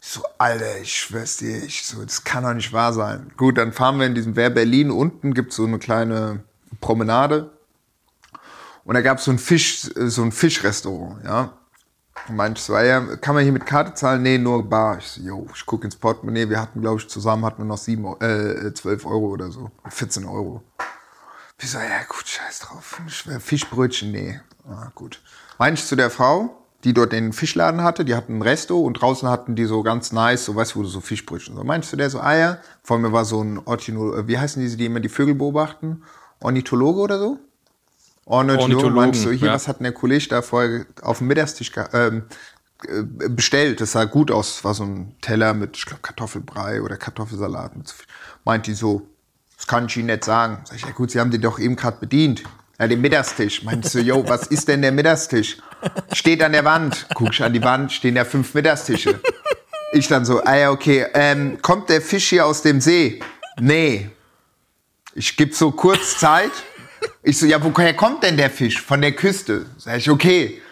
Ich 0.00 0.08
so, 0.08 0.22
Alter, 0.38 0.78
ich 0.80 0.96
schwör's 0.96 1.36
dir, 1.36 1.62
ich 1.62 1.84
so, 1.84 2.02
das 2.02 2.24
kann 2.24 2.44
doch 2.44 2.54
nicht 2.54 2.72
wahr 2.72 2.92
sein. 2.92 3.30
Gut, 3.36 3.58
dann 3.58 3.72
fahren 3.72 3.98
wir 3.98 4.06
in 4.06 4.14
diesem 4.14 4.36
Wer 4.36 4.50
Berlin. 4.50 4.90
Unten 4.90 5.34
gibt's 5.34 5.56
so 5.56 5.64
eine 5.66 5.78
kleine 5.78 6.44
Promenade. 6.80 7.55
Und 8.86 8.94
da 8.94 9.00
gab's 9.00 9.24
so 9.24 9.32
ein 9.32 9.38
Fisch, 9.38 9.90
so 9.94 10.22
ein 10.22 10.30
Fischrestaurant, 10.30 11.24
ja. 11.24 11.52
Und 12.28 12.36
meinte 12.36 12.60
so, 12.60 12.78
ja, 12.78 13.00
kann 13.16 13.34
man 13.34 13.42
hier 13.42 13.52
mit 13.52 13.66
Karte 13.66 13.94
zahlen? 13.94 14.22
Nee, 14.22 14.38
nur 14.38 14.68
Bar. 14.68 14.98
Ich 14.98 15.06
so, 15.06 15.22
yo, 15.22 15.46
ich 15.54 15.66
guck 15.66 15.84
ins 15.84 15.96
Portemonnaie. 15.96 16.48
Wir 16.48 16.60
hatten, 16.60 16.80
glaube 16.80 17.00
ich, 17.00 17.08
zusammen 17.08 17.44
hatten 17.44 17.62
wir 17.62 17.66
noch 17.66 17.78
sieben, 17.78 18.06
äh, 18.20 18.72
12 18.72 19.04
Euro 19.06 19.26
oder 19.26 19.50
so. 19.50 19.72
14 19.88 20.24
Euro. 20.24 20.62
Ich 21.60 21.70
so, 21.70 21.78
ja 21.78 22.04
gut, 22.08 22.26
scheiß 22.26 22.60
drauf. 22.60 23.00
Fischbrötchen, 23.40 24.12
nee. 24.12 24.40
Ah, 24.68 24.90
gut. 24.94 25.20
Meinte 25.58 25.80
ich 25.80 25.86
zu 25.86 25.96
der 25.96 26.10
Frau, 26.10 26.56
die 26.84 26.94
dort 26.94 27.12
den 27.12 27.32
Fischladen 27.32 27.82
hatte, 27.82 28.04
die 28.04 28.14
hatten 28.14 28.38
ein 28.38 28.42
Resto 28.42 28.78
und 28.78 28.94
draußen 28.94 29.28
hatten 29.28 29.56
die 29.56 29.64
so 29.64 29.82
ganz 29.82 30.12
nice, 30.12 30.44
so 30.44 30.54
weißt 30.54 30.74
du, 30.74 30.78
wo 30.78 30.82
du 30.82 30.88
so 30.88 31.00
Fischbrötchen 31.00 31.56
so. 31.56 31.64
Meinst 31.64 31.92
du 31.92 31.96
der 31.96 32.10
so, 32.10 32.20
ah 32.20 32.36
ja, 32.36 32.58
vor 32.82 32.98
mir 32.98 33.12
war 33.12 33.24
so 33.24 33.42
ein 33.42 33.58
Orchino, 33.64 34.28
wie 34.28 34.38
heißen 34.38 34.62
diese, 34.62 34.76
die 34.76 34.86
immer 34.86 35.00
die 35.00 35.08
Vögel 35.08 35.34
beobachten? 35.34 36.04
Ornithologe 36.40 37.00
oder 37.00 37.18
so? 37.18 37.38
Ornithologe, 38.26 38.62
Ornithologen, 38.62 38.94
meinst 38.94 39.24
du, 39.24 39.30
hier, 39.30 39.48
ja. 39.48 39.54
was 39.54 39.68
hat 39.68 39.78
denn 39.78 39.84
der 39.84 39.92
Kollege 39.92 40.26
da 40.28 40.42
vorher 40.42 40.84
auf 41.02 41.18
dem 41.18 41.28
Mittagstisch 41.28 41.70
ähm, 41.92 42.24
äh, 42.84 43.28
bestellt? 43.28 43.80
Das 43.80 43.92
sah 43.92 44.04
gut 44.04 44.32
aus, 44.32 44.64
war 44.64 44.74
so 44.74 44.84
ein 44.84 45.14
Teller 45.20 45.54
mit, 45.54 45.76
ich 45.76 45.86
glaube, 45.86 46.02
Kartoffelbrei 46.02 46.82
oder 46.82 46.96
Kartoffelsalat. 46.96 47.72
So. 47.84 47.94
Meint 48.44 48.66
die 48.66 48.74
so, 48.74 49.08
das 49.56 49.68
kann 49.68 49.86
ich 49.86 49.96
Ihnen 49.96 50.06
nicht 50.06 50.24
sagen. 50.24 50.58
Sag 50.64 50.76
ich, 50.76 50.84
ja 50.84 50.90
gut, 50.90 51.12
Sie 51.12 51.20
haben 51.20 51.30
den 51.30 51.40
doch 51.40 51.60
eben 51.60 51.76
gerade 51.76 51.98
bedient. 51.98 52.42
Ja, 52.80 52.88
den 52.88 53.00
Mittagstisch. 53.00 53.62
Meinst 53.62 53.94
du, 53.94 54.00
yo, 54.00 54.28
was 54.28 54.48
ist 54.48 54.66
denn 54.68 54.82
der 54.82 54.92
Mittagstisch? 54.92 55.58
Steht 56.12 56.42
an 56.42 56.52
der 56.52 56.64
Wand. 56.64 57.06
Guck 57.14 57.30
ich 57.30 57.42
an 57.42 57.52
die 57.52 57.62
Wand, 57.62 57.92
stehen 57.92 58.16
ja 58.16 58.24
fünf 58.24 58.52
Mittagstische. 58.54 59.20
Ich 59.92 60.08
dann 60.08 60.24
so, 60.24 60.42
ah 60.42 60.56
ja, 60.56 60.70
okay, 60.72 61.06
ähm, 61.14 61.58
kommt 61.62 61.88
der 61.88 62.02
Fisch 62.02 62.28
hier 62.28 62.44
aus 62.44 62.62
dem 62.62 62.80
See? 62.80 63.20
Nee. 63.60 64.10
Ich 65.14 65.36
gebe 65.36 65.54
so 65.54 65.70
kurz 65.70 66.18
Zeit. 66.18 66.50
Ich 67.28 67.40
so, 67.40 67.46
ja, 67.46 67.58
woher 67.60 67.92
kommt 67.92 68.22
denn 68.22 68.36
der 68.36 68.50
Fisch? 68.50 68.80
Von 68.80 69.00
der 69.00 69.10
Küste. 69.10 69.66
Sag 69.78 69.96
ich, 69.96 70.08
okay. 70.08 70.62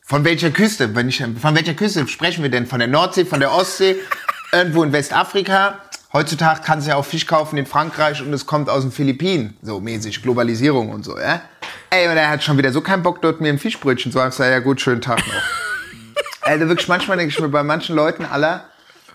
Von 0.00 0.24
welcher 0.24 0.50
Küste? 0.50 0.94
Wenn 0.94 1.10
ich, 1.10 1.18
von 1.18 1.54
welcher 1.54 1.74
Küste 1.74 2.08
sprechen 2.08 2.42
wir 2.42 2.50
denn? 2.50 2.66
Von 2.66 2.78
der 2.78 2.88
Nordsee, 2.88 3.26
von 3.26 3.40
der 3.40 3.52
Ostsee? 3.52 3.96
Irgendwo 4.52 4.84
in 4.84 4.90
Westafrika? 4.90 5.80
Heutzutage 6.14 6.62
kannst 6.64 6.86
du 6.86 6.92
ja 6.92 6.96
auch 6.96 7.04
Fisch 7.04 7.26
kaufen 7.26 7.58
in 7.58 7.66
Frankreich 7.66 8.22
und 8.22 8.32
es 8.32 8.46
kommt 8.46 8.70
aus 8.70 8.84
den 8.84 8.90
Philippinen. 8.90 9.58
So 9.60 9.80
mäßig, 9.80 10.22
Globalisierung 10.22 10.88
und 10.88 11.04
so, 11.04 11.18
ja? 11.18 11.42
Ey, 11.90 12.08
und 12.08 12.16
er 12.16 12.30
hat 12.30 12.42
schon 12.42 12.56
wieder 12.56 12.72
so 12.72 12.80
keinen 12.80 13.02
Bock, 13.02 13.20
dort 13.20 13.42
mir 13.42 13.50
ein 13.50 13.58
Fischbrötchen 13.58 14.10
zu 14.10 14.18
haben. 14.18 14.30
Ich 14.30 14.34
sag, 14.34 14.50
ja 14.50 14.60
gut, 14.60 14.80
schönen 14.80 15.02
Tag 15.02 15.18
noch. 15.18 15.34
Also 16.40 16.66
wirklich, 16.68 16.88
manchmal 16.88 17.18
denke 17.18 17.34
ich 17.34 17.38
mir 17.38 17.50
bei 17.50 17.62
manchen 17.62 17.94
Leuten, 17.94 18.24
aller, 18.24 18.64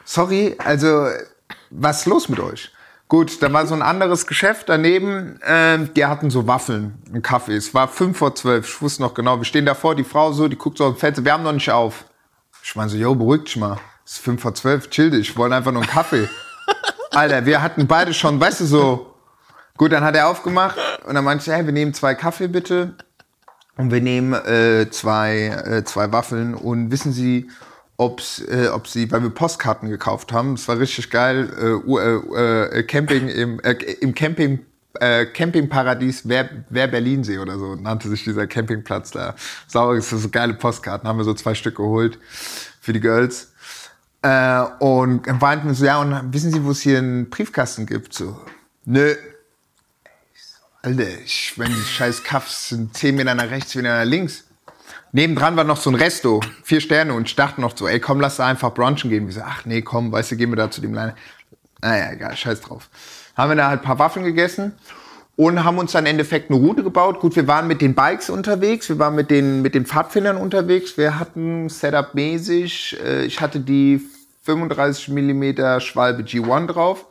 sorry, 0.06 0.56
also 0.60 1.08
was 1.72 2.02
ist 2.02 2.06
los 2.06 2.30
mit 2.30 2.40
euch? 2.40 2.72
Gut, 3.14 3.44
da 3.44 3.54
war 3.54 3.68
so 3.68 3.76
ein 3.76 3.84
anderes 3.84 4.26
Geschäft 4.26 4.70
daneben, 4.70 5.40
ähm, 5.46 5.94
die 5.94 6.04
hatten 6.04 6.32
so 6.32 6.48
Waffeln, 6.48 6.98
einen 7.08 7.22
Kaffee. 7.22 7.56
Es 7.56 7.72
war 7.76 7.88
fünf 7.88 8.18
vor 8.18 8.34
zwölf, 8.34 8.68
ich 8.68 8.82
wusste 8.82 9.04
noch 9.04 9.14
genau. 9.14 9.38
Wir 9.38 9.46
stehen 9.46 9.68
davor, 9.68 9.94
die 9.94 10.04
Frau 10.04 10.32
so, 10.32 10.48
die 10.48 10.56
guckt 10.56 10.80
so 10.80 10.86
auf 10.86 10.96
den 10.96 11.00
Fenster, 11.00 11.24
wir 11.24 11.32
haben 11.32 11.44
noch 11.44 11.52
nicht 11.52 11.70
auf. 11.70 12.06
Ich 12.64 12.76
meine 12.76 12.90
so, 12.90 12.98
yo, 12.98 13.14
beruhig 13.14 13.44
dich 13.44 13.58
mal. 13.58 13.78
Es 14.04 14.14
ist 14.14 14.24
fünf 14.24 14.42
vor 14.42 14.56
zwölf, 14.56 14.90
chill 14.90 15.12
dich, 15.12 15.30
ich 15.30 15.38
wollte 15.38 15.56
einfach 15.56 15.72
nur 15.72 15.84
einen 15.84 15.92
Kaffee. 15.92 16.28
Alter, 17.12 17.46
wir 17.46 17.62
hatten 17.62 17.86
beide 17.86 18.16
schon, 18.16 18.40
weißt 18.40 18.62
du, 18.62 18.66
so. 18.66 19.14
Gut, 19.78 19.92
dann 19.92 20.04
hat 20.04 20.16
er 20.16 20.28
aufgemacht 20.28 20.80
und 21.06 21.14
dann 21.14 21.24
meinte 21.24 21.44
ich, 21.48 21.56
hey, 21.56 21.64
wir 21.64 21.72
nehmen 21.72 21.94
zwei 21.94 22.16
Kaffee 22.16 22.48
bitte. 22.48 22.96
Und 23.78 23.92
wir 23.92 24.02
nehmen 24.02 24.34
äh, 24.34 24.90
zwei, 24.90 25.50
äh, 25.50 25.84
zwei 25.84 26.12
Waffeln 26.12 26.56
und 26.56 26.90
wissen 26.90 27.14
Sie, 27.14 27.48
ob's, 27.98 28.40
äh, 28.40 28.68
ob 28.68 28.88
Sie, 28.88 29.12
weil 29.12 29.22
wir 29.24 29.30
Postkarten 29.30 29.90
gekauft 29.90 30.32
haben, 30.32 30.56
das 30.56 30.68
war 30.68 30.80
richtig 30.80 31.10
geil, 31.10 31.50
äh, 31.60 32.38
äh, 32.38 32.80
äh, 32.80 32.84
Camping 32.84 33.30
im, 33.30 33.60
äh, 33.62 33.74
im 34.02 34.14
Camping, 34.14 34.60
äh, 35.00 35.26
Campingparadies 35.26 36.28
Wer, 36.28 36.50
Wer 36.70 36.88
Berlinsee 36.88 37.38
oder 37.38 37.58
so 37.58 37.76
nannte 37.76 38.10
sich 38.10 38.24
dieser 38.24 38.48
Campingplatz 38.48 39.12
da. 39.12 39.36
Sind 39.68 40.04
so 40.04 40.30
geile 40.30 40.54
Postkarten, 40.54 41.08
haben 41.08 41.18
wir 41.18 41.26
so 41.26 41.34
zwei 41.34 41.56
Stück 41.56 41.76
geholt 41.78 42.20
für 42.82 42.94
die 42.94 43.00
Girls. 43.00 43.54
Äh, 44.22 44.62
und 44.80 45.28
dann 45.28 45.40
meinten 45.40 45.74
so, 45.74 45.86
ja, 45.86 46.00
und 46.00 46.34
wissen 46.34 46.52
Sie, 46.52 46.64
wo 46.64 46.72
es 46.72 46.82
hier 46.82 46.98
einen 46.98 47.30
Briefkasten 47.30 47.86
gibt? 47.86 48.14
So, 48.14 48.40
nö, 48.86 49.16
Alter, 50.86 51.08
ich, 51.24 51.54
wenn 51.56 51.74
die 51.74 51.82
scheiß 51.82 52.26
Kaffs 52.26 52.70
sind 52.70 52.96
10 52.96 53.16
Meter 53.16 53.34
nach 53.36 53.50
rechts, 53.50 53.72
10 53.72 53.84
Meter 53.84 54.00
nach 54.00 54.06
links. 54.06 54.44
Nebendran 55.16 55.56
war 55.56 55.64
noch 55.64 55.78
so 55.78 55.92
ein 55.92 55.96
Resto, 55.96 56.42
vier 56.64 56.82
Sterne 56.82 57.14
und 57.14 57.28
ich 57.28 57.36
dachte 57.36 57.62
noch 57.62 57.78
so, 57.78 57.88
ey, 57.88 58.00
komm, 58.00 58.20
lass 58.20 58.38
da 58.38 58.48
einfach 58.48 58.74
brunchen 58.74 59.12
gehen. 59.12 59.28
Wir 59.28 59.34
so, 59.34 59.42
ach 59.46 59.64
nee, 59.64 59.84
komm, 59.84 60.12
weißt 60.12 60.32
du, 60.32 60.38
gehen 60.38 60.50
wir 60.50 60.56
da 60.56 60.72
zu 60.72 60.82
dem 60.82 60.92
Leine. 60.96 61.14
Naja, 61.82 62.14
egal, 62.14 62.36
scheiß 62.36 62.62
drauf. 62.62 62.90
Haben 63.38 63.52
wir 63.52 63.56
da 63.56 63.70
halt 63.70 63.82
ein 63.82 63.86
paar 63.86 64.00
Waffeln 64.00 64.26
gegessen 64.26 64.74
und 65.36 65.64
haben 65.64 65.78
uns 65.78 65.92
dann 65.92 66.06
im 66.06 66.12
Endeffekt 66.12 66.50
eine 66.50 66.60
Route 66.60 66.82
gebaut. 66.82 67.20
Gut, 67.20 67.36
wir 67.36 67.48
waren 67.48 67.68
mit 67.68 67.80
den 67.82 67.94
Bikes 67.94 68.32
unterwegs, 68.32 68.90
wir 68.90 68.98
waren 68.98 69.14
mit 69.14 69.30
den, 69.30 69.62
mit 69.62 69.76
den 69.76 69.86
Pfadfindern 69.86 70.36
unterwegs. 70.36 70.98
Wir 70.98 71.20
hatten 71.20 71.70
Setup-mäßig, 71.70 72.98
äh, 73.06 73.26
ich 73.26 73.40
hatte 73.40 73.60
die 73.60 74.02
35 74.46 75.10
mm 75.10 75.80
Schwalbe 75.80 76.24
G1 76.24 76.66
drauf. 76.66 77.06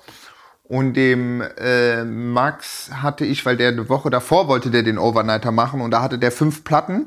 Und 0.64 0.94
dem 0.94 1.40
äh, 1.40 2.02
Max 2.02 2.90
hatte 2.92 3.24
ich, 3.24 3.46
weil 3.46 3.56
der 3.56 3.68
eine 3.68 3.88
Woche 3.88 4.10
davor 4.10 4.48
wollte 4.48 4.70
der 4.70 4.82
den 4.82 4.98
Overnighter 4.98 5.52
machen 5.52 5.80
und 5.80 5.92
da 5.92 6.02
hatte 6.02 6.18
der 6.18 6.32
fünf 6.32 6.64
Platten. 6.64 7.06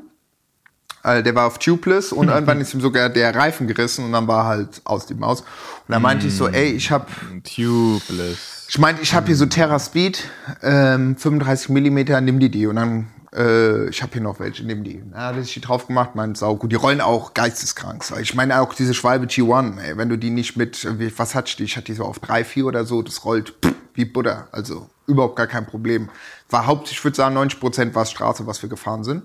Äh, 1.06 1.22
der 1.22 1.34
war 1.34 1.46
auf 1.46 1.58
Tubeless 1.58 2.10
und 2.12 2.28
irgendwann 2.34 2.60
ist 2.60 2.74
ihm 2.74 2.80
sogar 2.80 3.08
der 3.08 3.34
Reifen 3.34 3.66
gerissen 3.66 4.04
und 4.04 4.12
dann 4.12 4.26
war 4.26 4.44
halt 4.46 4.80
aus 4.84 5.06
die 5.06 5.14
Maus. 5.14 5.40
Und 5.42 5.46
dann 5.88 6.02
meinte 6.02 6.26
ich 6.26 6.34
so, 6.36 6.48
ey, 6.48 6.72
ich 6.72 6.90
hab, 6.90 7.08
Tubeless. 7.44 8.66
ich 8.68 8.78
meinte, 8.78 9.02
ich 9.02 9.14
habe 9.14 9.26
hier 9.26 9.36
so 9.36 9.46
Terra 9.46 9.78
Speed, 9.78 10.24
ähm, 10.62 11.16
35 11.16 11.68
Millimeter, 11.70 12.20
nimm 12.20 12.38
die 12.40 12.50
die 12.50 12.66
und 12.66 12.76
dann, 12.76 13.06
äh, 13.34 13.88
ich 13.88 14.02
habe 14.02 14.12
hier 14.14 14.22
noch 14.22 14.40
welche, 14.40 14.64
nimm 14.64 14.84
die. 14.84 15.02
Ja, 15.12 15.32
das 15.32 15.46
ist 15.46 15.54
die 15.56 15.60
drauf 15.60 15.86
gemacht, 15.86 16.14
meint 16.14 16.36
sau 16.36 16.56
gut. 16.56 16.72
Die 16.72 16.76
rollen 16.76 17.00
auch 17.00 17.34
geisteskrank. 17.34 18.04
Ich 18.20 18.34
meine 18.34 18.60
auch 18.60 18.74
diese 18.74 18.94
Schwalbe 18.94 19.26
G1, 19.26 19.80
ey, 19.80 19.96
wenn 19.96 20.08
du 20.08 20.16
die 20.18 20.30
nicht 20.30 20.56
mit, 20.56 20.86
wie- 20.98 21.12
was 21.18 21.34
hat 21.34 21.58
die? 21.58 21.64
Ich 21.64 21.76
hatte 21.76 21.86
die 21.86 21.94
so 21.94 22.04
auf 22.04 22.18
3, 22.18 22.44
4 22.44 22.66
oder 22.66 22.84
so, 22.84 23.02
das 23.02 23.24
rollt 23.24 23.54
pff, 23.64 23.74
wie 23.94 24.04
Butter. 24.04 24.48
Also 24.52 24.88
überhaupt 25.06 25.36
gar 25.36 25.46
kein 25.46 25.66
Problem. 25.66 26.08
War 26.50 26.66
hauptsächlich, 26.66 26.98
ich 26.98 27.04
würde 27.04 27.16
sagen, 27.16 27.34
90 27.34 27.60
Prozent 27.60 27.94
war 27.94 28.04
Straße, 28.06 28.46
was 28.46 28.60
wir 28.62 28.68
gefahren 28.68 29.04
sind. 29.04 29.22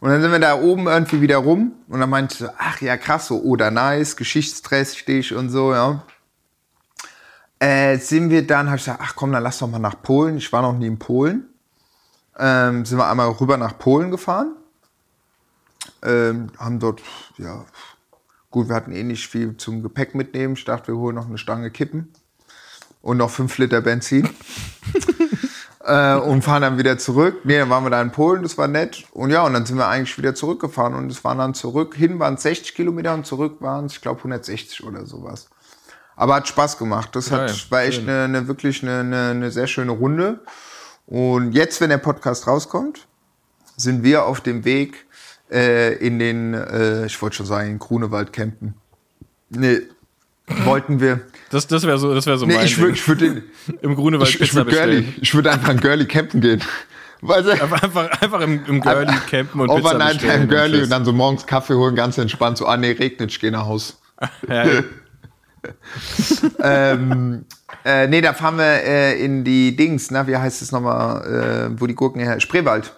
Und 0.00 0.08
dann 0.08 0.22
sind 0.22 0.32
wir 0.32 0.38
da 0.38 0.58
oben 0.58 0.86
irgendwie 0.86 1.20
wieder 1.20 1.36
rum 1.36 1.72
und 1.88 2.00
dann 2.00 2.08
meinte 2.08 2.32
ich 2.32 2.40
so, 2.40 2.48
ach 2.56 2.80
ja, 2.80 2.96
krass, 2.96 3.26
so, 3.26 3.42
oder 3.42 3.70
nice, 3.70 4.16
geschichtsträchtig 4.16 5.34
und 5.34 5.50
so, 5.50 5.74
ja. 5.74 6.02
Äh, 7.58 7.98
sind 7.98 8.30
wir 8.30 8.46
dann, 8.46 8.68
habe 8.68 8.78
ich 8.78 8.84
gesagt, 8.84 9.00
ach 9.02 9.14
komm, 9.14 9.32
dann 9.32 9.42
lass 9.42 9.58
doch 9.58 9.68
mal 9.68 9.78
nach 9.78 10.02
Polen. 10.02 10.38
Ich 10.38 10.50
war 10.50 10.62
noch 10.62 10.72
nie 10.72 10.86
in 10.86 10.98
Polen. 10.98 11.50
Ähm, 12.38 12.86
sind 12.86 12.96
wir 12.96 13.06
einmal 13.06 13.28
rüber 13.28 13.58
nach 13.58 13.76
Polen 13.78 14.10
gefahren. 14.10 14.56
Ähm, 16.02 16.50
haben 16.56 16.78
dort, 16.80 17.02
ja, 17.36 17.66
gut, 18.50 18.68
wir 18.68 18.76
hatten 18.76 18.92
eh 18.92 19.02
nicht 19.02 19.28
viel 19.28 19.58
zum 19.58 19.82
Gepäck 19.82 20.14
mitnehmen. 20.14 20.54
Ich 20.54 20.64
dachte, 20.64 20.88
wir 20.88 20.96
holen 20.96 21.16
noch 21.16 21.26
eine 21.26 21.36
Stange 21.36 21.70
Kippen 21.70 22.10
und 23.02 23.18
noch 23.18 23.30
fünf 23.30 23.58
Liter 23.58 23.82
Benzin. 23.82 24.30
äh, 25.90 26.14
und 26.16 26.42
fahren 26.42 26.62
dann 26.62 26.78
wieder 26.78 26.98
zurück. 26.98 27.40
Nee, 27.44 27.58
dann 27.58 27.68
waren 27.68 27.84
wir 27.84 27.90
da 27.90 28.00
in 28.00 28.12
Polen, 28.12 28.42
das 28.42 28.56
war 28.56 28.68
nett. 28.68 29.04
Und 29.12 29.30
ja, 29.30 29.42
und 29.42 29.52
dann 29.52 29.66
sind 29.66 29.76
wir 29.76 29.88
eigentlich 29.88 30.16
wieder 30.16 30.34
zurückgefahren 30.34 30.94
und 30.94 31.10
es 31.10 31.24
waren 31.24 31.38
dann 31.38 31.54
zurück, 31.54 31.94
hin 31.96 32.18
waren 32.20 32.34
es 32.34 32.42
60 32.42 32.74
Kilometer 32.74 33.12
und 33.14 33.26
zurück 33.26 33.56
waren 33.60 33.86
es, 33.86 33.94
ich 33.94 34.00
glaube, 34.00 34.18
160 34.18 34.84
oder 34.84 35.04
sowas. 35.04 35.48
Aber 36.14 36.36
hat 36.36 36.46
Spaß 36.46 36.78
gemacht. 36.78 37.16
Das 37.16 37.30
Geil, 37.30 37.48
hat, 37.48 37.70
war 37.70 37.82
echt 37.82 38.02
eine, 38.02 38.24
eine 38.24 38.46
wirklich 38.46 38.82
eine, 38.82 39.00
eine, 39.00 39.30
eine 39.30 39.50
sehr 39.50 39.66
schöne 39.66 39.92
Runde. 39.92 40.40
Und 41.06 41.52
jetzt, 41.52 41.80
wenn 41.80 41.90
der 41.90 41.98
Podcast 41.98 42.46
rauskommt, 42.46 43.06
sind 43.76 44.04
wir 44.04 44.26
auf 44.26 44.40
dem 44.40 44.64
Weg 44.64 45.06
äh, 45.50 45.94
in 45.94 46.18
den, 46.18 46.54
äh, 46.54 47.06
ich 47.06 47.20
wollte 47.20 47.36
schon 47.36 47.46
sagen, 47.46 47.70
in 47.70 47.78
Grunewald 47.78 48.32
campen. 48.32 48.74
Nee, 49.48 49.80
wollten 50.64 51.00
wir. 51.00 51.20
Das, 51.50 51.66
das 51.66 51.84
wäre 51.86 51.98
so, 51.98 52.14
das 52.14 52.26
wär 52.26 52.38
so 52.38 52.46
Nee, 52.46 52.54
mein 52.54 52.66
ich 52.66 52.78
würde 52.78 52.92
Ding. 52.92 52.94
ich 53.02 53.08
würd 53.08 53.20
den, 53.20 53.42
Im 53.82 53.94
Grunewald 53.96 54.28
ich, 54.28 54.40
ich 54.40 54.50
Pizza 54.50 54.56
würde 54.66 54.70
Girly, 54.70 54.96
bestellen. 54.96 55.14
ich 55.22 55.34
würde 55.34 55.50
einfach 55.52 55.70
in 55.70 55.80
Girly 55.80 56.06
campen 56.06 56.40
gehen. 56.40 56.62
Weißt 57.22 57.46
du? 57.48 57.50
Einfach, 57.50 57.82
einfach, 58.22 58.40
im, 58.40 58.64
im 58.66 58.80
Girlie 58.80 59.14
campen 59.30 59.60
und 59.60 59.68
Pizza 59.68 59.80
Overnight 59.90 60.12
bestellen. 60.14 60.48
Time 60.48 60.48
Girly 60.48 60.72
tschüss. 60.76 60.84
und 60.84 60.90
dann 60.90 61.04
so 61.04 61.12
morgens 61.12 61.46
Kaffee 61.46 61.74
holen, 61.74 61.94
ganz 61.94 62.16
entspannt, 62.18 62.56
so, 62.56 62.66
ah 62.66 62.76
nee, 62.76 62.92
regnet, 62.92 63.30
ich 63.30 63.40
gehe 63.40 63.50
nach 63.50 63.66
Haus. 63.66 64.00
Ja, 64.48 64.64
ähm, 66.62 67.44
äh, 67.84 68.06
nee, 68.06 68.20
da 68.20 68.32
fahren 68.32 68.56
wir 68.56 68.64
äh, 68.82 69.22
in 69.22 69.44
die 69.44 69.76
Dings, 69.76 70.10
na, 70.10 70.26
wie 70.26 70.36
heißt 70.36 70.62
es 70.62 70.72
nochmal, 70.72 71.70
äh, 71.74 71.80
wo 71.80 71.86
die 71.86 71.94
Gurken 71.94 72.20
her? 72.22 72.40
Spreewald. 72.40 72.92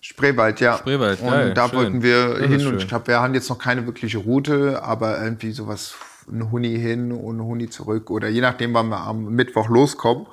Spreewald, 0.00 0.60
ja. 0.60 0.76
Spreewald, 0.78 1.20
Und 1.20 1.30
geil, 1.30 1.54
da 1.54 1.68
schön. 1.68 1.78
wollten 1.78 2.02
wir 2.02 2.34
Das 2.38 2.46
hin 2.48 2.66
und 2.66 2.76
ich 2.78 2.88
glaube, 2.88 3.06
wir 3.08 3.20
haben 3.20 3.34
jetzt 3.34 3.48
noch 3.48 3.58
keine 3.58 3.86
wirkliche 3.86 4.18
Route, 4.18 4.82
aber 4.82 5.20
irgendwie 5.22 5.52
sowas, 5.52 5.94
ein 6.30 6.50
Huni 6.50 6.78
hin 6.78 7.12
und 7.12 7.38
ein 7.38 7.44
Huni 7.44 7.68
zurück 7.68 8.10
oder 8.10 8.28
je 8.28 8.40
nachdem, 8.40 8.74
wann 8.74 8.88
wir 8.88 9.00
am 9.00 9.26
Mittwoch 9.34 9.68
loskommen, 9.68 10.26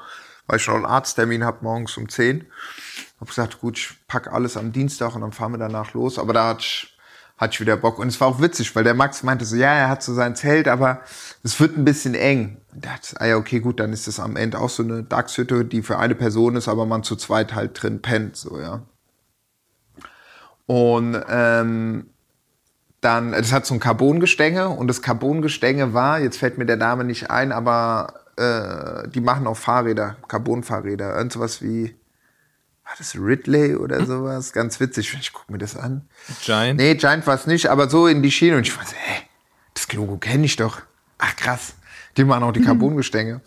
weil 0.47 0.57
ich 0.57 0.63
schon 0.63 0.75
einen 0.75 0.85
Arzttermin 0.85 1.43
habe 1.43 1.59
morgens 1.61 1.97
um 1.97 2.09
10. 2.09 2.45
Hab 3.19 3.27
gesagt, 3.27 3.61
gut, 3.61 3.77
ich 3.77 3.93
pack 4.07 4.31
alles 4.33 4.57
am 4.57 4.71
Dienstag 4.71 5.15
und 5.15 5.21
dann 5.21 5.31
fahren 5.31 5.53
wir 5.53 5.57
danach 5.57 5.93
los. 5.93 6.19
Aber 6.19 6.33
da 6.33 6.49
hatte 6.49 6.61
ich, 6.61 6.97
hatte 7.37 7.53
ich 7.53 7.61
wieder 7.61 7.77
Bock. 7.77 7.99
Und 7.99 8.07
es 8.07 8.19
war 8.19 8.27
auch 8.27 8.41
witzig, 8.41 8.75
weil 8.75 8.83
der 8.83 8.93
Max 8.93 9.23
meinte 9.23 9.45
so, 9.45 9.55
ja, 9.55 9.73
er 9.73 9.89
hat 9.89 10.03
so 10.03 10.13
sein 10.13 10.35
Zelt, 10.35 10.67
aber 10.67 11.01
es 11.43 11.59
wird 11.59 11.77
ein 11.77 11.85
bisschen 11.85 12.15
eng. 12.15 12.57
Und 12.73 12.85
Da 12.85 12.91
dachte 12.91 13.21
ah 13.21 13.27
ja, 13.27 13.37
okay, 13.37 13.59
gut, 13.59 13.79
dann 13.79 13.93
ist 13.93 14.07
das 14.07 14.19
am 14.19 14.35
Ende 14.35 14.59
auch 14.59 14.69
so 14.69 14.83
eine 14.83 15.03
Dachshütte, 15.03 15.65
die 15.65 15.83
für 15.83 15.99
eine 15.99 16.15
Person 16.15 16.55
ist, 16.55 16.67
aber 16.67 16.85
man 16.85 17.03
zu 17.03 17.15
zweit 17.15 17.53
halt 17.53 17.81
drin 17.81 18.01
pennt, 18.01 18.35
so, 18.35 18.59
ja. 18.59 18.81
Und 20.65 21.21
ähm, 21.29 22.10
dann, 23.01 23.31
das 23.31 23.51
hat 23.51 23.65
so 23.65 23.73
ein 23.73 23.79
Carbongestänge 23.79 24.69
und 24.69 24.87
das 24.87 25.01
Carbongestänge 25.01 25.93
war, 25.93 26.19
jetzt 26.19 26.37
fällt 26.37 26.57
mir 26.57 26.65
der 26.65 26.77
Name 26.77 27.03
nicht 27.03 27.31
ein, 27.31 27.51
aber 27.51 28.13
äh, 28.37 29.09
die 29.09 29.21
machen 29.21 29.47
auch 29.47 29.57
Fahrräder, 29.57 30.17
Carbonfahrräder, 30.27 31.15
irgendwas 31.15 31.63
wie, 31.63 31.95
war 32.83 32.93
das 32.97 33.15
Ridley 33.15 33.75
oder 33.75 34.05
sowas? 34.05 34.53
Ganz 34.53 34.79
witzig, 34.79 35.15
ich 35.19 35.33
gucke 35.33 35.51
mir 35.51 35.57
das 35.57 35.75
an. 35.75 36.07
Giant. 36.43 36.79
Nee, 36.79 36.95
Giant 36.95 37.25
war 37.25 37.35
es 37.35 37.47
nicht, 37.47 37.67
aber 37.67 37.89
so 37.89 38.05
in 38.05 38.21
die 38.21 38.31
Schiene 38.31 38.57
und 38.57 38.67
ich 38.67 38.77
war 38.77 38.85
so, 38.85 38.93
hä, 38.93 39.21
das 39.73 39.91
Logo 39.93 40.17
kenne 40.17 40.45
ich 40.45 40.55
doch. 40.55 40.81
Ach 41.17 41.35
krass, 41.35 41.73
die 42.17 42.23
machen 42.23 42.43
auch 42.43 42.51
die 42.51 42.61
Carbongestänge. 42.61 43.41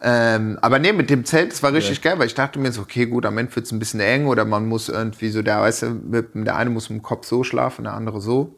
Ähm, 0.00 0.58
aber 0.60 0.78
nee, 0.78 0.92
mit 0.92 1.10
dem 1.10 1.24
Zelt, 1.24 1.50
das 1.50 1.62
war 1.62 1.72
richtig 1.72 2.02
geil, 2.02 2.18
weil 2.18 2.26
ich 2.26 2.34
dachte 2.34 2.58
mir 2.58 2.70
so, 2.70 2.82
okay, 2.82 3.06
gut, 3.06 3.24
am 3.26 3.38
Ende 3.38 3.56
wird 3.56 3.66
es 3.66 3.72
ein 3.72 3.78
bisschen 3.78 4.00
eng 4.00 4.26
oder 4.26 4.44
man 4.44 4.68
muss 4.68 4.88
irgendwie 4.88 5.30
so, 5.30 5.42
der, 5.42 5.62
weißt 5.62 5.82
du, 5.82 6.22
der 6.34 6.56
eine 6.56 6.70
muss 6.70 6.90
mit 6.90 7.00
dem 7.00 7.02
Kopf 7.02 7.26
so 7.26 7.42
schlafen, 7.42 7.84
der 7.84 7.94
andere 7.94 8.20
so. 8.20 8.54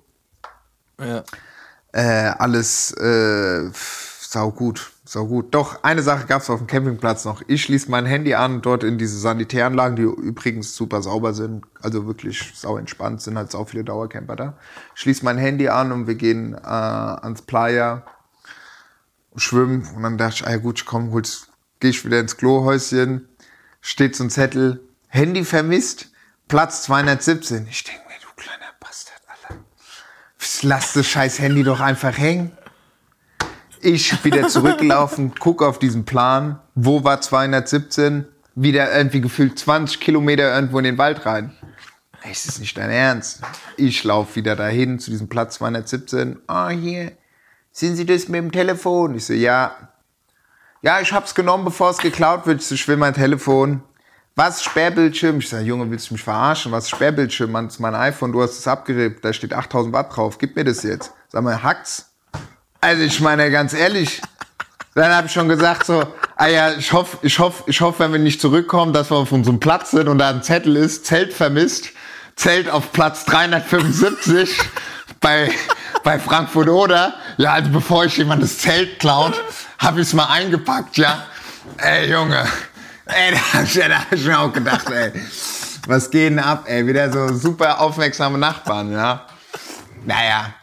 Ja. 1.01 1.25
Äh, 1.93 2.35
alles 2.39 2.93
äh, 2.93 3.71
sau 3.73 4.51
gut, 4.51 4.93
sau 5.05 5.27
gut. 5.27 5.55
Doch, 5.55 5.83
eine 5.83 6.03
Sache 6.03 6.27
gab 6.27 6.43
es 6.43 6.51
auf 6.51 6.59
dem 6.59 6.67
Campingplatz 6.67 7.25
noch. 7.25 7.43
Ich 7.47 7.63
schließe 7.63 7.91
mein 7.91 8.07
Handy 8.07 8.35
an, 8.35 8.61
dort 8.61 8.85
in 8.85 8.99
diese 8.99 9.19
Sanitäranlagen, 9.19 9.97
die 9.97 10.03
übrigens 10.03 10.75
super 10.75 11.01
sauber 11.03 11.33
sind, 11.33 11.65
also 11.81 12.07
wirklich 12.07 12.53
sau 12.55 12.77
entspannt, 12.77 13.23
sind 13.23 13.39
halt 13.39 13.51
sau 13.51 13.65
viele 13.65 13.85
Dauercamper 13.85 14.37
da. 14.37 14.59
Schließe 14.95 15.25
mein 15.25 15.39
Handy 15.39 15.69
an 15.69 15.93
und 15.93 16.07
wir 16.07 16.17
gehen 16.17 16.55
äh, 16.55 16.59
ans 16.67 17.43
Playa, 17.43 18.05
schwimmen 19.37 19.89
und 19.95 20.03
dann 20.03 20.19
dachte 20.19 20.37
ich, 20.37 20.47
ah 20.47 20.51
ja 20.51 20.57
gut, 20.57 20.85
komm, 20.87 21.13
hol's, 21.13 21.49
geh 21.81 21.89
ich 21.89 22.05
wieder 22.05 22.21
ins 22.21 22.37
Klohäuschen, 22.37 23.29
steht 23.81 24.17
so 24.17 24.25
ein 24.25 24.31
Zettel, 24.31 24.81
Handy 25.09 25.45
vermisst, 25.45 26.11
Platz 26.49 26.83
217. 26.83 27.67
Ich 27.69 27.85
denke 27.85 28.03
mir, 28.07 28.15
du 28.21 28.29
kleiner 28.37 28.73
Bastard, 28.81 29.23
Alter. 29.27 29.61
Lass 30.63 30.93
das 30.93 31.07
scheiß 31.07 31.39
Handy 31.39 31.63
doch 31.63 31.81
einfach 31.81 32.17
hängen. 32.17 32.53
Ich 33.81 34.25
wieder 34.25 34.49
zurückgelaufen, 34.49 35.35
gucke 35.39 35.67
auf 35.67 35.79
diesen 35.79 36.05
Plan. 36.05 36.59
Wo 36.75 37.05
war 37.05 37.21
217? 37.21 38.27
Wieder 38.55 38.93
irgendwie 38.97 39.21
gefühlt 39.21 39.59
20 39.59 40.01
Kilometer 40.01 40.55
irgendwo 40.55 40.79
in 40.79 40.85
den 40.85 40.99
Wald 40.99 41.27
rein. 41.27 41.55
Ey, 42.23 42.33
ist 42.33 42.49
das 42.49 42.59
nicht 42.59 42.77
dein 42.77 42.91
Ernst? 42.91 43.43
Ich 43.77 44.03
laufe 44.03 44.37
wieder 44.37 44.57
dahin 44.57 44.99
zu 44.99 45.11
diesem 45.11 45.29
Platz 45.29 45.57
217. 45.57 46.39
Ah, 46.47 46.71
hier. 46.71 47.13
Sind 47.71 47.97
Sie 47.97 48.07
das 48.07 48.29
mit 48.29 48.39
dem 48.39 48.51
Telefon? 48.51 49.15
Ich 49.15 49.27
so, 49.27 49.35
ja. 49.35 49.91
Ja, 50.83 51.01
ich 51.01 51.13
hab's 51.13 51.35
genommen, 51.35 51.65
bevor 51.65 51.91
es 51.91 51.99
geklaut 51.99 52.47
wird. 52.47 52.61
Ich 52.61 52.67
so, 52.67 52.75
ich 52.75 52.89
will 52.89 52.97
mein 52.97 53.15
Telefon. 53.15 53.83
Was, 54.39 54.63
Sperrbildschirm? 54.63 55.39
Ich 55.39 55.49
sag, 55.49 55.63
Junge, 55.63 55.91
willst 55.91 56.11
du 56.11 56.15
mich 56.15 56.23
verarschen? 56.23 56.71
Was, 56.71 56.91
Sperrbildschirm? 56.91 57.51
Mann, 57.51 57.69
ist 57.69 57.81
mein 57.81 57.95
iPhone, 57.95 58.33
du 58.33 58.43
hast 58.43 58.59
es 58.59 58.69
abgerippt. 58.69 59.25
Da 59.25 59.33
steht 59.33 59.55
8000 59.55 59.95
Watt 59.95 60.15
drauf. 60.15 60.37
Gib 60.37 60.57
mir 60.57 60.65
das 60.65 60.83
jetzt. 60.83 61.11
Sag 61.29 61.43
mal, 61.43 61.63
hackt's? 61.63 62.11
Also, 62.83 63.03
ich 63.03 63.19
meine, 63.21 63.51
ganz 63.51 63.73
ehrlich. 63.73 64.21
Dann 64.95 65.11
habe 65.11 65.27
ich 65.27 65.33
schon 65.33 65.49
gesagt 65.49 65.87
so, 65.87 66.07
ah 66.37 66.49
ja, 66.49 66.73
ich 66.73 66.93
hoffe, 66.93 67.17
ich 67.23 67.39
hoffe, 67.39 67.65
ich 67.67 67.81
hoffe, 67.81 68.01
wenn 68.01 68.13
wir 68.13 68.19
nicht 68.19 68.39
zurückkommen, 68.43 68.93
dass 68.93 69.11
wir 69.11 69.17
auf 69.17 69.33
unserem 69.33 69.59
Platz 69.59 69.93
sind 69.93 70.07
und 70.07 70.19
da 70.19 70.29
ein 70.29 70.43
Zettel 70.43 70.77
ist, 70.77 71.07
Zelt 71.07 71.33
vermisst, 71.33 71.93
Zelt 72.35 72.69
auf 72.69 72.93
Platz 72.93 73.25
375 73.25 74.59
bei, 75.21 75.51
bei 76.05 76.19
Frankfurt 76.19 76.69
oder. 76.69 77.15
Ja, 77.39 77.55
also 77.55 77.71
bevor 77.71 78.05
ich 78.05 78.19
jemand 78.19 78.43
das 78.43 78.59
Zelt 78.59 78.99
klaut, 78.99 79.43
habe 79.79 80.03
ich 80.03 80.09
es 80.09 80.13
mal 80.13 80.27
eingepackt, 80.27 80.99
ja. 80.99 81.25
Ey, 81.79 82.11
Junge. 82.11 82.47
Ey, 83.07 83.31
da 83.33 83.53
hab 83.55 83.65
ich, 83.65 83.75
da 83.75 83.89
hab 84.01 84.13
ich 84.13 84.25
mir 84.27 84.39
auch 84.39 84.53
gedacht, 84.53 84.91
ey. 84.91 85.13
Was 85.87 86.11
geht 86.11 86.31
denn 86.33 86.39
ab, 86.39 86.65
ey? 86.67 86.87
Wieder 86.87 87.13
so 87.13 87.33
super 87.35 87.81
aufmerksame 87.81 88.39
Nachbarn, 88.39 88.91
ja. 88.93 89.27
Naja. 90.05 90.55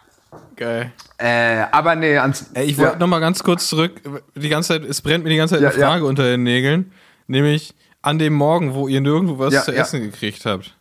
Geil. 0.55 0.91
Äh, 1.17 1.65
aber 1.71 1.95
nee, 1.95 2.17
ans, 2.17 2.45
Ey, 2.53 2.65
ich 2.65 2.77
wollte 2.77 2.93
ja. 2.93 2.99
noch 2.99 3.07
mal 3.07 3.19
ganz 3.19 3.41
kurz 3.43 3.67
zurück. 3.69 4.01
Die 4.35 4.49
ganze 4.49 4.69
Zeit, 4.73 4.83
es 4.83 5.01
brennt 5.01 5.23
mir 5.23 5.29
die 5.29 5.37
ganze 5.37 5.55
Zeit 5.55 5.63
eine 5.63 5.73
Ja, 5.73 5.79
ja. 5.79 5.87
Frage 5.87 6.05
unter 6.05 6.23
den 6.23 6.43
Nägeln. 6.43 6.91
Nämlich 7.27 7.73
an 8.01 8.19
dem 8.19 8.33
Morgen, 8.33 8.73
wo 8.73 8.87
ihr 8.87 8.99
nirgendwo 9.01 9.39
was 9.39 9.53
Ja, 9.53 9.63
zu 9.63 9.73
ja. 9.73 9.81
essen 9.81 10.01
gekriegt 10.01 10.45
habt. 10.45 10.75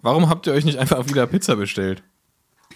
Warum 0.00 0.28
habt 0.28 0.46
ihr 0.46 0.52
euch 0.52 0.64
nicht 0.64 0.78
einfach 0.78 1.06
wieder 1.08 1.26
Pizza 1.26 1.56
bestellt? 1.56 2.02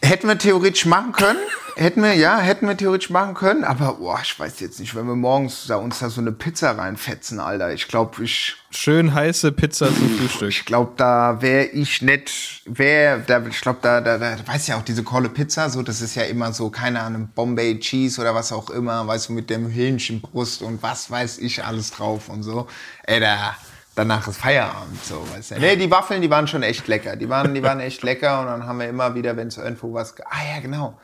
Hätten 0.03 0.29
wir 0.29 0.37
theoretisch 0.39 0.87
machen 0.87 1.13
können. 1.13 1.39
Hätten 1.79 2.03
wir, 2.03 2.15
ja, 2.15 2.39
hätten 2.39 2.67
wir 2.67 2.75
theoretisch 2.75 3.11
machen 3.11 3.35
können. 3.35 3.63
Aber, 3.63 3.95
boah, 3.95 4.19
ich 4.23 4.41
weiß 4.41 4.61
jetzt 4.61 4.81
nicht, 4.81 4.95
wenn 4.95 5.07
wir 5.07 5.15
morgens 5.15 5.67
da 5.67 5.77
uns 5.77 5.99
da 5.99 6.09
so 6.09 6.23
eine 6.23 6.33
Pizza 6.33 6.71
reinfetzen, 6.79 7.39
Alter. 7.39 7.71
Ich 7.75 7.87
glaube, 7.87 8.25
ich, 8.25 8.57
Schön 8.71 9.13
heiße 9.13 9.53
Pizza 9.53 9.95
zum 9.95 10.09
Frühstück. 10.19 10.49
ich 10.49 10.65
glaube, 10.65 10.93
da 10.97 11.43
wäre 11.43 11.67
ich 11.67 12.01
nicht, 12.01 12.63
wär, 12.65 13.19
da, 13.19 13.45
ich 13.45 13.61
glaube, 13.61 13.81
da, 13.83 14.01
da, 14.01 14.17
da, 14.17 14.37
du 14.37 14.49
weißt 14.49 14.69
ja 14.69 14.79
auch, 14.79 14.83
diese 14.83 15.03
Kolle 15.03 15.29
Pizza, 15.29 15.69
so, 15.69 15.83
das 15.83 16.01
ist 16.01 16.15
ja 16.15 16.23
immer 16.23 16.51
so, 16.55 16.71
keine 16.71 17.01
Ahnung, 17.03 17.29
Bombay 17.35 17.79
Cheese 17.79 18.23
oder 18.23 18.35
was 18.35 18.53
auch 18.53 18.71
immer, 18.71 19.07
weißt 19.07 19.29
du, 19.29 19.35
mit 19.35 19.51
dem 19.51 19.69
Hähnchenbrust 19.69 20.63
und 20.63 20.83
was 20.83 21.11
weiß 21.11 21.37
ich 21.39 21.63
alles 21.63 21.91
drauf 21.91 22.31
und 22.31 22.43
so. 22.43 22.69
Ey, 23.03 23.21
da, 23.21 23.55
danach 23.95 24.27
ist 24.27 24.39
Feierabend, 24.39 25.05
so, 25.05 25.23
weißt 25.35 25.51
du. 25.51 25.61
Nee, 25.61 25.77
die 25.77 25.91
Waffeln, 25.91 26.23
die 26.23 26.31
waren 26.31 26.49
schon 26.49 26.63
echt 26.63 26.89
lecker. 26.89 27.17
Die 27.17 27.29
waren, 27.29 27.53
die 27.53 27.63
waren 27.63 27.81
echt 27.81 28.03
lecker 28.03 28.41
und 28.41 28.47
dann 28.47 28.67
haben 28.67 28.81
wir 28.81 28.89
immer 28.89 29.15
wieder, 29.15 29.37
wenn 29.37 29.49
es 29.49 29.59
irgendwo 29.59 29.93
was, 29.93 30.15
ah 30.25 30.55
ja, 30.55 30.61
genau. 30.63 30.99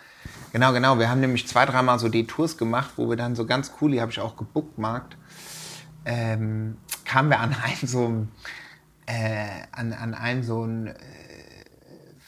Genau, 0.52 0.72
genau. 0.72 0.98
Wir 0.98 1.08
haben 1.08 1.20
nämlich 1.20 1.48
zwei, 1.48 1.64
dreimal 1.64 1.98
so 1.98 2.08
die 2.08 2.26
Tours 2.26 2.58
gemacht, 2.58 2.92
wo 2.96 3.08
wir 3.08 3.16
dann 3.16 3.34
so 3.34 3.46
ganz 3.46 3.72
cool, 3.80 3.92
die 3.92 4.00
habe 4.00 4.10
ich 4.10 4.20
auch 4.20 4.36
gebookmarkt, 4.36 5.16
ähm, 6.04 6.76
kamen 7.04 7.30
wir 7.30 7.40
an 7.40 7.56
einen 7.64 7.88
so 7.88 8.06
ein, 8.06 8.32
äh, 9.06 9.62
an, 9.72 9.92
an 9.94 10.14
einen 10.14 10.42
so 10.42 10.64
ein, 10.64 10.88
äh, 10.88 10.94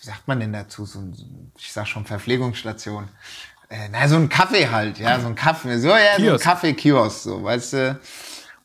wie 0.01 0.07
sagt 0.07 0.27
man 0.27 0.41
denn 0.41 0.53
dazu, 0.53 0.87
so 0.87 1.01
ein, 1.01 1.53
ich 1.59 1.73
sag 1.73 1.87
schon 1.87 2.07
Verpflegungsstation. 2.07 3.09
Äh, 3.69 3.89
na, 3.91 4.09
so 4.09 4.17
ein 4.17 4.29
Kaffee 4.29 4.69
halt, 4.71 4.99
ja, 4.99 5.21
so 5.21 5.27
ein 5.27 5.35
Kaffee, 5.35 5.79
so, 5.79 5.89
ja, 5.89 5.97
so 5.97 6.23
ein 6.23 6.23
Kiosk. 6.23 6.45
Kaffee-Kiosk, 6.45 7.23
so, 7.23 7.45
weißt 7.45 7.73
du. 7.75 8.01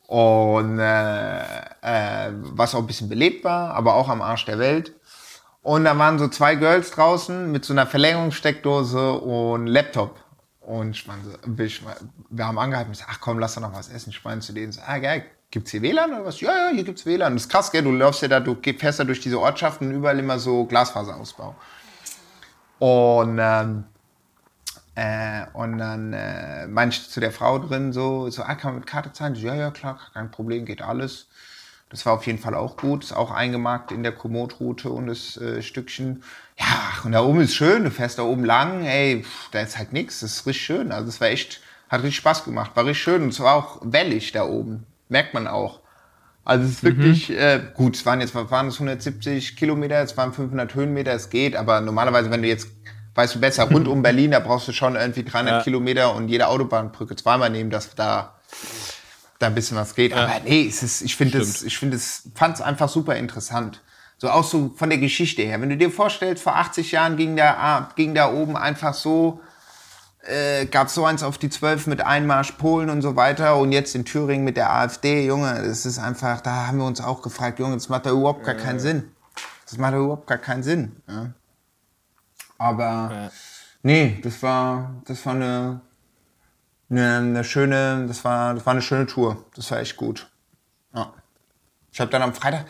Und 0.07 0.79
äh, 0.79 1.41
äh, 1.81 2.31
was 2.33 2.73
auch 2.73 2.79
ein 2.79 2.87
bisschen 2.87 3.09
belebt 3.09 3.43
war, 3.43 3.73
aber 3.75 3.93
auch 3.93 4.09
am 4.09 4.21
Arsch 4.21 4.45
der 4.45 4.57
Welt. 4.57 4.93
Und 5.69 5.83
da 5.83 5.95
waren 5.99 6.17
so 6.17 6.27
zwei 6.27 6.55
Girls 6.55 6.89
draußen 6.89 7.51
mit 7.51 7.63
so 7.63 7.73
einer 7.73 7.85
Verlängerungssteckdose 7.85 9.11
und 9.11 9.67
Laptop. 9.67 10.19
Und 10.61 10.95
ich 10.95 11.05
meine, 11.05 11.21
wir 12.31 12.47
haben 12.47 12.57
angehalten, 12.57 12.91
ich 12.91 12.97
sag, 12.97 13.09
ach 13.11 13.19
komm, 13.19 13.37
lass 13.37 13.53
doch 13.53 13.61
noch 13.61 13.75
was 13.75 13.87
essen. 13.87 14.09
Ich 14.09 14.23
meine 14.23 14.41
zu 14.41 14.51
denen, 14.51 14.71
so, 14.71 14.81
ah 14.83 14.97
geil, 14.97 15.25
gibt's 15.51 15.69
hier 15.69 15.83
WLAN 15.83 16.11
oder 16.11 16.25
was? 16.25 16.41
Ja, 16.41 16.49
ja, 16.49 16.69
hier 16.73 16.83
gibt's 16.83 17.05
WLAN. 17.05 17.33
Das 17.33 17.43
ist 17.43 17.49
krass, 17.49 17.71
gell, 17.71 17.83
du 17.83 17.91
läufst 17.91 18.23
ja 18.23 18.27
da, 18.27 18.39
du 18.39 18.57
fährst 18.79 18.99
da 18.99 19.03
durch 19.03 19.19
diese 19.19 19.39
Ortschaften 19.39 19.89
und 19.89 19.93
überall 19.93 20.17
immer 20.17 20.39
so 20.39 20.65
Glasfaserausbau. 20.65 21.53
Und, 22.79 23.37
ähm, 23.39 23.83
äh, 24.95 25.45
und 25.53 25.77
dann 25.77 26.13
äh, 26.13 26.65
meinte 26.65 26.95
ich 26.95 27.11
zu 27.11 27.19
der 27.19 27.31
Frau 27.31 27.59
drin 27.59 27.93
so, 27.93 28.27
so 28.31 28.41
ah, 28.41 28.55
kann 28.55 28.71
man 28.71 28.79
mit 28.79 28.87
Karte 28.87 29.13
zahlen? 29.13 29.35
Ja, 29.35 29.53
ja, 29.53 29.69
klar, 29.69 29.99
kein 30.15 30.31
Problem, 30.31 30.65
geht 30.65 30.81
alles. 30.81 31.28
Das 31.89 32.05
war 32.05 32.13
auf 32.13 32.27
jeden 32.27 32.37
Fall 32.37 32.53
auch 32.53 32.77
gut. 32.77 33.03
Ist 33.03 33.13
auch 33.13 33.31
eingemarkt 33.31 33.91
in 33.91 34.03
der 34.03 34.11
Komoot-Route 34.11 34.89
und 34.91 35.07
das 35.07 35.37
äh, 35.37 35.61
Stückchen. 35.63 36.23
Ja, 36.59 36.65
und 37.03 37.13
da 37.13 37.23
oben 37.23 37.41
ist 37.41 37.55
schön. 37.55 37.83
Du 37.83 37.89
fährst 37.91 38.19
da 38.19 38.23
oben 38.23 38.45
lang. 38.45 38.85
Ey, 38.85 39.23
pff, 39.23 39.49
da 39.51 39.61
ist 39.61 39.77
halt 39.77 39.91
nichts. 39.91 40.19
Das 40.19 40.33
ist 40.33 40.45
richtig 40.45 40.63
schön. 40.63 40.91
Also, 40.91 41.07
das 41.07 41.19
war 41.19 41.29
echt, 41.29 41.61
hat 41.89 42.01
richtig 42.03 42.17
Spaß 42.17 42.43
gemacht. 42.43 42.71
War 42.75 42.85
richtig 42.85 43.01
schön. 43.01 43.23
Und 43.23 43.29
es 43.29 43.39
war 43.39 43.55
auch 43.55 43.79
wellig 43.83 44.31
da 44.31 44.43
oben. 44.43 44.85
Merkt 45.07 45.33
man 45.33 45.47
auch. 45.47 45.79
Also, 46.45 46.65
es 46.65 46.71
ist 46.71 46.83
wirklich 46.83 47.31
äh, 47.31 47.59
gut. 47.73 47.95
Es 47.95 48.05
waren 48.05 48.21
jetzt 48.21 48.35
waren 48.35 48.67
es 48.67 48.75
170 48.75 49.55
Kilometer, 49.55 49.95
es 50.01 50.15
waren 50.15 50.31
500 50.31 50.75
Höhenmeter. 50.75 51.13
Es 51.13 51.31
geht. 51.31 51.55
Aber 51.55 51.81
normalerweise, 51.81 52.29
wenn 52.29 52.43
du 52.43 52.47
jetzt, 52.47 52.67
weißt 53.15 53.33
du 53.35 53.39
besser, 53.39 53.63
rund 53.63 53.87
um 53.87 54.01
Berlin, 54.03 54.29
da 54.29 54.39
brauchst 54.39 54.67
du 54.67 54.73
schon 54.73 54.95
irgendwie 54.95 55.23
300 55.23 55.53
Ja. 55.53 55.63
Kilometer 55.63 56.13
und 56.13 56.27
jede 56.27 56.49
Autobahnbrücke 56.49 57.15
zweimal 57.15 57.49
nehmen, 57.49 57.71
dass 57.71 57.95
da 57.95 58.35
da 59.39 59.47
ein 59.47 59.55
bisschen 59.55 59.77
was 59.77 59.95
geht. 59.95 60.13
Aber 60.13 60.31
nee, 60.45 60.67
es 60.67 60.83
ist, 60.83 61.01
ich 61.01 61.15
finde 61.15 61.39
es, 61.39 61.63
ich 61.63 61.77
finde 61.77 61.97
es, 61.97 62.29
fand 62.35 62.55
es 62.55 62.61
einfach 62.61 62.89
super 62.89 63.15
interessant. 63.15 63.81
So 64.17 64.29
auch 64.29 64.43
so 64.43 64.73
von 64.75 64.89
der 64.89 64.99
Geschichte 64.99 65.41
her. 65.41 65.61
Wenn 65.61 65.69
du 65.69 65.77
dir 65.77 65.89
vorstellst, 65.89 66.43
vor 66.43 66.57
80 66.57 66.91
Jahren 66.91 67.15
ging 67.15 67.35
da, 67.37 67.89
ging 67.95 68.13
da 68.13 68.31
oben 68.31 68.57
einfach 68.57 68.93
so 68.93 69.39
äh, 70.23 70.65
gab 70.65 70.87
es 70.87 70.95
so 70.95 71.05
eins 71.05 71.23
auf 71.23 71.37
die 71.37 71.49
12 71.49 71.87
mit 71.87 72.01
Einmarsch 72.01 72.51
Polen 72.53 72.89
und 72.89 73.01
so 73.01 73.15
weiter 73.15 73.57
und 73.57 73.71
jetzt 73.71 73.95
in 73.95 74.05
Thüringen 74.05 74.43
mit 74.43 74.57
der 74.57 74.71
AfD, 74.73 75.25
Junge, 75.25 75.63
das 75.63 75.85
ist 75.85 75.99
einfach, 75.99 76.41
da 76.41 76.67
haben 76.67 76.77
wir 76.77 76.85
uns 76.85 77.01
auch 77.01 77.21
gefragt, 77.21 77.59
Junge, 77.59 77.75
das 77.75 77.89
macht 77.89 78.05
da 78.05 78.11
überhaupt 78.11 78.43
gar 78.43 78.55
keinen 78.55 78.79
Sinn. 78.79 79.11
Das 79.65 79.77
macht 79.77 79.93
da 79.93 79.97
überhaupt 79.97 80.27
gar 80.27 80.37
keinen 80.37 80.63
Sinn. 80.63 80.95
Ja. 81.07 81.29
Aber 82.57 83.09
Ja. 83.11 83.31
nee, 83.83 84.19
das 84.21 84.43
war, 84.43 85.01
das 85.05 85.25
war 85.25 85.33
eine, 85.33 85.81
eine, 86.89 87.17
eine 87.17 87.43
schöne, 87.43 88.05
das 88.07 88.23
war, 88.23 88.53
das 88.55 88.65
war 88.65 88.71
eine 88.71 88.81
schöne 88.81 89.05
Tour. 89.05 89.45
Das 89.55 89.69
war 89.71 89.79
echt 89.79 89.97
gut. 89.97 90.27
Ja. 90.93 91.13
Ich 91.91 91.99
habe 91.99 92.11
dann 92.11 92.21
am 92.21 92.33
Freitag 92.33 92.65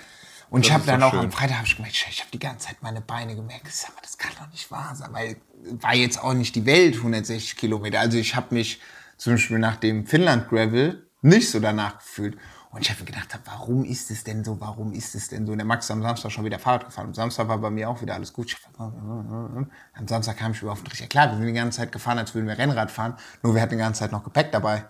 und 0.50 0.62
ich 0.62 0.68
Das 0.68 0.74
habe 0.76 0.84
ist 0.84 0.90
dann 0.90 1.04
auch 1.04 1.12
schön. 1.12 1.20
am 1.20 1.32
Freitag 1.32 1.58
habe 1.58 1.68
ich 1.68 1.76
gemerkt, 1.76 2.06
ich 2.10 2.20
habe 2.20 2.32
die 2.32 2.40
ganze 2.40 2.68
Zeit 2.68 2.78
meine 2.82 3.02
Beine 3.02 3.36
gemerkt. 3.36 3.68
Ich 3.68 3.76
sag 3.76 3.90
mal, 3.96 4.02
das 4.02 4.18
kann 4.18 4.32
doch 4.40 4.50
nicht 4.52 4.70
wahr 4.72 4.96
sein, 4.96 5.14
weil 5.14 5.38
war 5.82 5.94
jetzt 5.96 6.22
auch 6.24 6.34
nicht 6.34 6.56
die 6.56 6.66
Welt 6.66 6.96
160 6.96 7.58
Kilometer. 7.58 8.00
Also 8.00 8.18
ich 8.18 8.36
habe 8.36 8.56
mich 8.56 8.80
zum 9.18 9.34
Beispiel 9.34 9.60
nach 9.60 9.76
dem 9.76 10.06
Finnland 10.06 10.50
Gravel 10.50 11.06
nicht 11.22 11.50
so 11.50 11.60
danach 11.60 11.98
gefühlt. 12.00 12.38
Und 12.72 12.82
ich 12.82 12.92
habe 12.92 13.04
gedacht, 13.04 13.28
warum 13.46 13.84
ist 13.84 14.12
es 14.12 14.24
denn 14.24 14.44
so? 14.44 14.60
Warum 14.62 14.94
ist 14.94 15.16
es 15.16 15.28
denn 15.28 15.46
so? 15.48 15.54
Und 15.54 15.58
der 15.58 15.66
Max 15.66 15.86
ist 15.86 15.92
am 15.92 16.04
Samstag 16.04 16.32
schon 16.32 16.46
wieder 16.46 16.60
Fahrrad 16.60 16.86
gefahren. 16.86 17.08
Am 17.08 17.14
Samstag 17.16 17.48
war 17.48 17.58
bei 17.58 17.72
mir 17.72 17.90
auch 17.90 18.00
wieder 18.02 18.14
alles 18.14 18.32
gut. 18.32 18.56
Hab, 18.78 18.80
am 18.80 20.08
Samstag 20.08 20.38
kam 20.38 20.52
ich 20.52 20.62
überhaupt 20.62 20.84
nicht. 20.84 21.00
Ja 21.00 21.08
klar, 21.08 21.32
wir 21.32 21.38
sind 21.38 21.48
die 21.48 21.54
ganze 21.54 21.80
Zeit 21.80 21.92
gefahren, 21.92 22.20
als 22.20 22.36
würden 22.36 22.48
wir 22.48 22.58
Rennrad 22.58 22.92
fahren. 22.92 23.16
Nur 23.42 23.56
wir 23.56 23.62
hatten 23.62 23.72
die 23.72 23.78
ganze 23.78 24.02
Zeit 24.02 24.12
noch 24.12 24.24
Gepäck 24.24 24.52
dabei. 24.52 24.86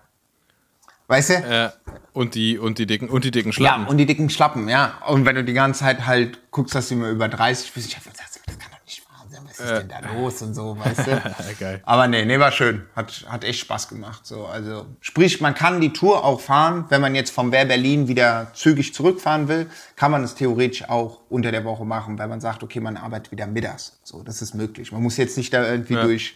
Weißt 1.10 1.30
du? 1.30 1.34
Äh, 1.34 1.70
und 2.12 2.34
die 2.34 2.58
und 2.58 2.78
die 2.78 2.86
dicken 2.86 3.08
und 3.08 3.24
die 3.24 3.30
dicken 3.30 3.52
Schlappen. 3.52 3.84
Ja, 3.84 3.88
und 3.88 3.96
die 3.96 4.06
dicken 4.06 4.28
Schlappen, 4.30 4.68
ja. 4.68 4.98
Und 5.08 5.24
wenn 5.24 5.34
du 5.34 5.42
die 5.42 5.54
ganze 5.54 5.80
Zeit 5.80 6.06
halt 6.06 6.52
guckst, 6.52 6.74
dass 6.74 6.88
du 6.88 6.94
immer 6.94 7.08
über 7.08 7.28
30 7.28 7.72
bist, 7.72 7.88
ich 7.88 7.96
hab 7.96 8.04
mir 8.04 8.12
gedacht, 8.12 8.28
das 8.46 8.58
kann 8.58 8.70
doch 8.70 8.84
nicht 8.84 9.04
wahr 9.08 9.24
sein, 9.28 9.42
was 9.60 9.70
ist 9.70 9.78
denn 9.80 9.88
da 9.88 10.00
los 10.14 10.42
und 10.42 10.54
so, 10.54 10.76
weißt 10.78 11.06
du? 11.06 11.22
Geil. 11.60 11.80
Aber 11.84 12.08
nee, 12.08 12.24
nee, 12.24 12.38
war 12.38 12.52
schön. 12.52 12.86
Hat, 12.96 13.24
hat 13.28 13.44
echt 13.44 13.60
Spaß 13.60 13.88
gemacht. 13.88 14.26
So, 14.26 14.46
also, 14.46 14.86
sprich, 15.00 15.40
man 15.40 15.54
kann 15.54 15.80
die 15.80 15.92
Tour 15.92 16.24
auch 16.24 16.40
fahren, 16.40 16.86
wenn 16.88 17.00
man 17.00 17.14
jetzt 17.14 17.30
vom 17.30 17.52
Wer 17.52 17.64
Berlin 17.66 18.08
wieder 18.08 18.48
zügig 18.54 18.94
zurückfahren 18.94 19.48
will, 19.48 19.66
kann 19.96 20.10
man 20.10 20.24
es 20.24 20.34
theoretisch 20.34 20.88
auch 20.88 21.20
unter 21.28 21.50
der 21.52 21.64
Woche 21.64 21.84
machen, 21.84 22.18
weil 22.18 22.28
man 22.28 22.40
sagt, 22.40 22.62
okay, 22.62 22.80
man 22.80 22.96
arbeitet 22.96 23.30
wieder 23.32 23.46
mittags. 23.46 23.98
So, 24.02 24.22
das 24.22 24.42
ist 24.42 24.54
möglich. 24.54 24.92
Man 24.92 25.02
muss 25.02 25.16
jetzt 25.16 25.36
nicht 25.36 25.52
da 25.52 25.64
irgendwie 25.66 25.94
Ja. 25.94 26.02
durch 26.02 26.34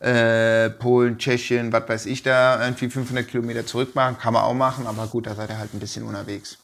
äh, 0.00 0.70
Polen, 0.70 1.18
Tschechien, 1.18 1.72
was 1.72 1.88
weiß 1.88 2.06
ich 2.06 2.22
da, 2.22 2.62
irgendwie 2.62 2.90
500 2.90 3.26
Kilometer 3.26 3.64
zurück 3.64 3.94
machen. 3.94 4.18
Kann 4.18 4.34
man 4.34 4.42
auch 4.42 4.52
machen, 4.54 4.86
aber 4.86 5.06
gut, 5.06 5.26
da 5.26 5.34
seid 5.34 5.50
ihr 5.50 5.58
halt 5.58 5.72
ein 5.72 5.80
bisschen 5.80 6.04
unterwegs. 6.04 6.58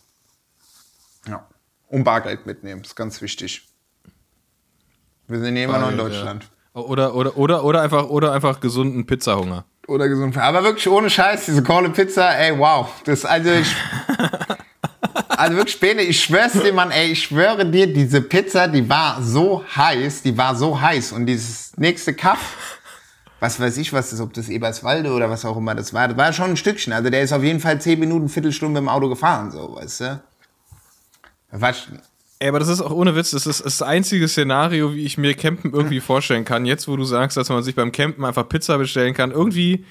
Ja. 1.26 1.46
Und 1.88 2.04
Bargeld 2.04 2.46
mitnehmen, 2.46 2.82
ist 2.82 2.94
ganz 2.96 3.20
wichtig. 3.22 3.66
Wir 5.30 5.38
sind 5.38 5.56
immer 5.56 5.78
noch 5.78 5.90
in 5.90 5.96
Deutschland. 5.98 6.44
Ja. 6.74 6.80
Oder, 6.82 7.14
oder, 7.14 7.36
oder, 7.36 7.64
oder 7.64 7.82
einfach, 7.82 8.08
oder 8.08 8.32
einfach 8.32 8.60
gesunden 8.60 9.06
Pizzahunger. 9.06 9.64
Oder 9.86 10.08
gesund. 10.08 10.36
Aber 10.36 10.62
wirklich 10.62 10.88
ohne 10.88 11.10
Scheiß, 11.10 11.46
diese 11.46 11.62
Kohle 11.62 11.90
Pizza, 11.90 12.36
ey, 12.38 12.56
wow. 12.58 12.88
Das, 13.04 13.24
also 13.24 13.50
ich. 13.50 13.74
Also 15.28 15.56
wirklich 15.56 15.74
später, 15.74 16.02
ich 16.02 16.22
schwör's 16.22 16.52
dir, 16.52 16.72
Mann, 16.72 16.90
ey, 16.90 17.12
ich 17.12 17.22
schwöre 17.22 17.64
dir, 17.64 17.90
diese 17.90 18.20
Pizza, 18.20 18.68
die 18.68 18.86
war 18.86 19.22
so 19.22 19.64
heiß, 19.74 20.20
die 20.20 20.36
war 20.36 20.54
so 20.54 20.78
heiß. 20.78 21.12
Und 21.12 21.24
dieses 21.24 21.74
nächste 21.78 22.12
Kaff, 22.12 22.78
was 23.40 23.58
weiß 23.58 23.78
ich, 23.78 23.90
was 23.94 24.10
das, 24.10 24.20
ob 24.20 24.34
das 24.34 24.50
Eberswalde 24.50 25.10
oder 25.10 25.30
was 25.30 25.46
auch 25.46 25.56
immer 25.56 25.74
das 25.74 25.94
war, 25.94 26.08
das 26.08 26.16
war 26.18 26.32
schon 26.34 26.50
ein 26.50 26.56
Stückchen. 26.58 26.92
Also 26.92 27.08
der 27.08 27.22
ist 27.22 27.32
auf 27.32 27.42
jeden 27.42 27.58
Fall 27.58 27.80
zehn 27.80 27.98
Minuten, 27.98 28.28
Viertelstunde 28.28 28.80
mit 28.80 28.86
dem 28.86 28.94
Auto 28.94 29.08
gefahren, 29.08 29.50
so, 29.50 29.76
weißt 29.76 30.00
du? 30.00 30.22
War, 31.52 31.74
Ey, 32.43 32.49
aber 32.49 32.59
das 32.59 32.68
ist 32.68 32.80
auch 32.80 32.91
ohne 32.91 33.14
Witz, 33.14 33.32
das 33.32 33.47
ist 33.47 33.62
das 33.66 33.82
einzige 33.82 34.26
Szenario, 34.26 34.95
wie 34.95 35.05
ich 35.05 35.18
mir 35.18 35.34
Campen 35.34 35.74
irgendwie 35.74 36.01
vorstellen 36.01 36.47
kann. 36.47 36.64
Jetzt, 36.64 36.88
wo 36.88 36.97
du 36.97 37.05
sagst, 37.05 37.36
dass 37.36 37.51
man 37.51 37.62
sich 37.62 37.74
beim 37.74 37.93
Campen 37.93 38.24
einfach 38.24 38.49
Pizza 38.49 38.78
bestellen 38.78 39.12
kann, 39.12 39.30
irgendwie, 39.30 39.84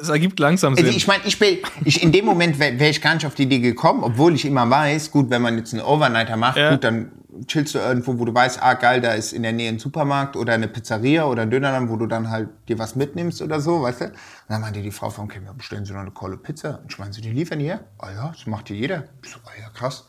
es 0.00 0.08
ergibt 0.08 0.38
langsam 0.38 0.76
Sinn. 0.76 0.86
Also 0.86 0.96
ich 0.96 1.08
meine, 1.08 1.24
ich 1.26 1.36
bin, 1.36 1.58
ich, 1.84 2.00
in 2.00 2.12
dem 2.12 2.26
Moment 2.26 2.60
wäre 2.60 2.78
wär 2.78 2.90
ich 2.90 3.02
gar 3.02 3.14
nicht 3.14 3.26
auf 3.26 3.34
die 3.34 3.42
Idee 3.42 3.58
gekommen, 3.58 4.04
obwohl 4.04 4.36
ich 4.36 4.44
immer 4.44 4.70
weiß, 4.70 5.10
gut, 5.10 5.30
wenn 5.30 5.42
man 5.42 5.58
jetzt 5.58 5.74
einen 5.74 5.82
Overnighter 5.82 6.36
macht, 6.36 6.58
Ja. 6.58 6.70
gut, 6.70 6.84
dann 6.84 7.10
chillst 7.48 7.74
du 7.74 7.80
irgendwo, 7.80 8.16
wo 8.20 8.24
du 8.24 8.32
weißt, 8.32 8.62
ah 8.62 8.74
geil, 8.74 9.00
da 9.00 9.14
ist 9.14 9.32
in 9.32 9.42
der 9.42 9.52
Nähe 9.52 9.68
ein 9.68 9.80
Supermarkt 9.80 10.36
oder 10.36 10.52
eine 10.52 10.68
Pizzeria 10.68 11.24
oder 11.24 11.42
ein 11.42 11.50
Dönerladen, 11.50 11.88
wo 11.88 11.96
du 11.96 12.06
dann 12.06 12.30
halt 12.30 12.50
dir 12.68 12.78
was 12.78 12.94
mitnimmst 12.94 13.42
oder 13.42 13.60
so, 13.60 13.82
weißt 13.82 14.00
du? 14.02 14.04
Und 14.04 14.14
dann 14.48 14.60
meinte 14.60 14.80
die 14.80 14.92
Frau 14.92 15.10
vom 15.10 15.26
Camp, 15.26 15.44
ja, 15.46 15.52
bestellen 15.52 15.84
Sie 15.84 15.92
noch 15.92 16.02
eine 16.02 16.12
Kolle 16.12 16.36
Pizza. 16.36 16.78
Und 16.84 16.92
ich 16.92 16.98
meine, 17.00 17.12
Sie 17.12 17.20
die 17.20 17.30
liefern 17.30 17.58
hier? 17.58 17.80
Ah 17.98 18.12
ja, 18.12 18.28
das 18.28 18.46
macht 18.46 18.68
hier 18.68 18.76
jeder. 18.76 19.04
Ich 19.24 19.30
so, 19.30 19.38
ah 19.44 19.50
ja, 19.60 19.68
krass. 19.70 20.04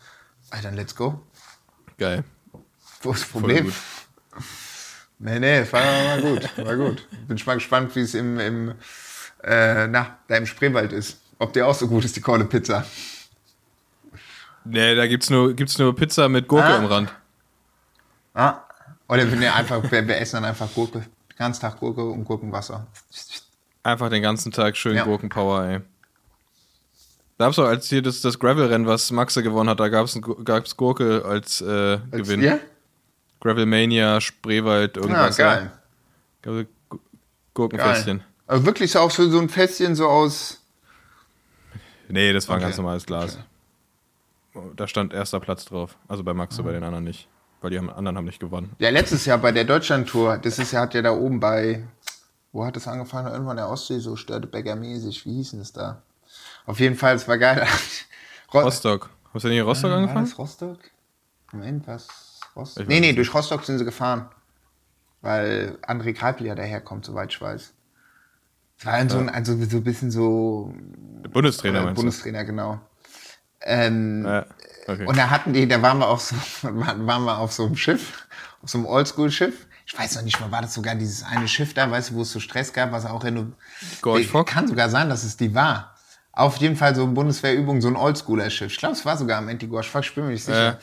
Ah, 0.52 0.58
dann 0.62 0.76
let's 0.76 0.96
go. 0.96 1.22
Geil. 2.02 2.24
Wo 3.04 3.12
ist 3.12 3.22
das 3.22 3.30
Problem? 3.30 3.72
Nee, 5.20 5.38
nee, 5.38 5.64
war, 5.72 5.84
war 5.84 6.18
gut, 6.20 6.58
war 6.58 6.76
gut. 6.76 7.08
Bin 7.28 7.38
ich 7.38 7.46
mal 7.46 7.54
gespannt, 7.54 7.96
wie 7.96 8.00
es 8.00 8.16
im, 8.16 8.40
im 8.40 8.70
äh, 9.44 9.86
na, 9.86 10.18
da 10.28 10.36
im 10.36 10.48
Spreewald 10.48 10.94
ist. 10.94 11.20
Ob 11.38 11.54
der 11.54 11.68
auch 11.68 11.76
so 11.76 11.88
gut 11.88 12.04
ist, 12.04 12.16
die 12.16 12.22
Kohle 12.22 12.46
Pizza. 12.46 12.84
Nee, 14.66 14.96
da 14.96 15.06
gibt's 15.06 15.30
nur, 15.30 15.54
gibt's 15.54 15.78
nur 15.78 15.96
Pizza 15.96 16.28
mit 16.28 16.48
Gurke 16.48 16.66
Ah. 16.70 16.78
am 16.78 16.86
Rand. 16.86 17.14
Ah. 18.34 18.62
Oder 19.08 19.30
wir, 19.30 19.38
nee, 19.38 19.48
einfach, 19.48 19.84
wir, 19.92 20.08
wir 20.08 20.18
essen 20.18 20.38
dann 20.38 20.46
einfach 20.46 20.74
Gurke. 20.74 21.02
Den 21.02 21.38
ganzen 21.38 21.62
Tag 21.62 21.80
Gurke 21.80 22.04
und 22.04 22.24
Gurkenwasser. 22.24 22.88
Einfach 23.84 24.10
den 24.10 24.24
ganzen 24.24 24.52
Tag 24.52 24.76
schön 24.76 24.96
Ja. 24.96 25.04
Gurkenpower, 25.04 25.66
ey. 25.66 25.80
Da 27.38 27.46
gab's 27.46 27.58
auch, 27.60 27.66
als 27.66 27.88
hier 27.90 28.02
das, 28.02 28.22
das 28.22 28.38
Gravel-Rennen, 28.38 28.86
was 28.86 29.10
Maxe 29.12 29.42
gewonnen 29.42 29.70
hat, 29.70 29.80
da 29.80 29.88
gab's, 29.90 30.16
ein, 30.16 30.22
Gu- 30.22 30.44
gab's 30.44 30.78
Gurke 30.78 31.26
als, 31.26 31.60
äh, 31.62 31.98
Gewinn. 32.12 32.42
Ja? 32.42 32.60
Gravelmania, 33.40 34.22
Spreewald, 34.22 34.98
irgendwas. 34.98 35.38
geil. 35.38 35.72
Ja. 36.46 36.52
Gu- 36.90 37.00
Gurkenfestchen. 37.56 38.20
geil. 38.20 38.28
Aber 38.48 38.66
wirklich 38.66 38.92
so 38.92 39.00
auch 39.00 39.10
so, 39.12 39.28
so 39.30 39.40
ein 39.40 39.50
Fässchen 39.50 39.96
so 39.96 40.08
aus. 40.08 40.62
Nee, 42.10 42.34
das 42.34 42.48
war 42.48 42.56
ein 42.56 42.60
Okay. 42.60 42.66
ganz 42.68 42.78
normales 42.78 43.06
Glas. 43.06 43.38
Da 44.76 44.88
stand 44.88 45.14
erster 45.14 45.40
Platz 45.40 45.66
drauf. 45.66 45.98
Also 46.08 46.24
bei 46.24 46.34
Max, 46.34 46.60
Ah. 46.60 46.64
bei 46.64 46.74
den 46.74 46.84
anderen 46.84 47.06
nicht. 47.06 47.28
Weil 47.62 47.70
die 47.72 47.80
anderen 47.80 48.18
haben 48.18 48.26
nicht 48.26 48.40
gewonnen. 48.40 48.72
Ja, 48.80 48.90
letztes 48.90 49.26
Jahr 49.26 49.38
bei 49.38 49.52
der 49.52 49.64
Deutschlandtour, 49.66 50.38
das 50.40 50.60
ist 50.60 50.72
ja, 50.74 50.82
hat 50.82 50.94
ja 50.94 51.02
da 51.02 51.12
oben 51.12 51.40
bei, 51.40 51.88
wo 52.52 52.66
hat 52.66 52.76
das 52.76 52.88
angefangen? 52.88 53.32
Irgendwann 53.32 53.58
in 53.58 53.64
der 53.64 53.70
Ostsee, 53.70 54.00
so 54.00 54.16
Störtebecker-mäßig. 54.16 55.26
Wie 55.26 55.36
hieß 55.36 55.52
denn 55.52 55.60
das 55.60 55.72
da? 55.72 56.02
Auf 56.66 56.80
jeden 56.80 56.96
Fall, 56.96 57.16
es 57.16 57.28
war 57.28 57.38
geil. 57.38 57.66
Ro- 58.54 58.62
Rostock. 58.62 59.10
Hast 59.34 59.44
du 59.46 59.48
nicht 59.50 59.58
in 59.60 59.64
Rostock 59.66 59.92
War 59.92 59.98
angefangen? 59.98 60.26
das 60.26 60.38
Rostock? 60.38 60.80
Moment, 61.52 61.88
was? 61.88 62.08
Rostock? 62.56 62.88
Nee, 62.88 63.00
nee, 63.00 63.14
durch 63.14 63.34
Rostock 63.34 63.64
sind 63.64 63.78
sie 63.80 63.86
gefahren. 63.86 64.30
Weil 65.22 65.78
André 65.88 66.14
Greipel 66.14 66.48
ja 66.48 66.56
daherkommt, 66.56 67.06
soweit 67.06 67.32
ich 67.32 67.40
weiß. 67.42 67.74
Es 68.80 68.86
war 68.86 69.10
so 69.10 69.20
ein, 69.20 69.30
also 69.30 69.56
so 69.64 69.78
ein 69.78 69.84
bisschen 69.84 70.10
so. 70.10 70.74
Der 71.24 71.30
Bundestrainer 71.30 71.90
äh, 71.90 71.94
Bundestrainer, 71.94 72.44
genau. 72.44 72.82
Ähm? 73.62 74.26
Ja, 74.26 74.46
okay. 74.88 75.06
Und 75.06 75.16
da 75.18 75.30
hatten 75.30 75.54
die, 75.54 75.68
da 75.68 75.82
waren 75.84 76.00
wir 76.00 76.08
auf 76.08 76.22
so, 76.22 76.36
waren 76.64 77.06
waren 77.06 77.24
wir 77.26 77.38
auf 77.38 77.52
so 77.54 77.66
einem 77.68 77.76
Schiff, 77.76 78.28
auf 78.64 78.70
so 78.72 78.80
einem 78.80 78.88
Oldschool-Schiff. 78.88 79.68
Ich 79.86 79.98
weiß 79.98 80.16
noch 80.16 80.24
nicht 80.24 80.40
mal, 80.40 80.50
war 80.52 80.62
das 80.64 80.74
sogar 80.74 80.96
dieses 80.96 81.22
eine 81.24 81.48
Schiff 81.48 81.74
da, 81.76 81.92
weißt 81.92 82.10
du, 82.12 82.16
wo 82.16 82.22
es 82.22 82.32
so 82.32 82.40
Stress 82.40 82.74
gab, 82.74 82.92
was 82.92 83.06
auch 83.06 83.24
reno 83.24 83.52
Gorch 84.02 84.28
Fock? 84.28 84.48
Kann 84.48 84.68
sogar 84.68 84.90
sein, 84.90 85.10
dass 85.10 85.24
es 85.24 85.38
die 85.38 85.54
war. 85.54 85.91
Auf 86.34 86.58
jeden 86.58 86.76
Fall 86.76 86.96
so 86.96 87.06
Bundeswehrübung, 87.08 87.82
so 87.82 87.90
ein 87.90 87.96
Oldschooler-Schiff. 87.96 88.72
Ich 88.72 88.78
glaube, 88.78 88.96
es 88.96 89.06
war 89.06 89.18
sogar 89.18 89.38
am 89.40 89.50
Fock, 89.84 90.04
ich 90.04 90.16
bin 90.16 90.26
mir 90.26 90.32
nicht 90.32 90.46
sicher. 90.46 90.80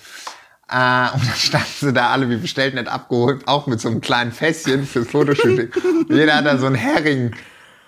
Äh, 0.71 1.15
und 1.15 1.27
dann 1.27 1.37
standen 1.37 1.67
sie 1.81 1.93
da 1.95 2.11
alle 2.11 2.29
wie 2.29 2.37
bestellt, 2.37 2.75
nicht 2.75 2.89
abgeholt, 2.89 3.49
auch 3.49 3.67
mit 3.67 3.81
so 3.81 3.89
einem 3.89 4.03
kleinen 4.03 4.33
Fässchen 4.33 4.87
fürs 4.87 5.09
Fotoshooting. 5.09 5.71
Jeder 6.11 6.37
hat 6.37 6.47
da 6.47 6.59
so 6.59 6.67
einen 6.67 6.75
Hering. 6.75 7.35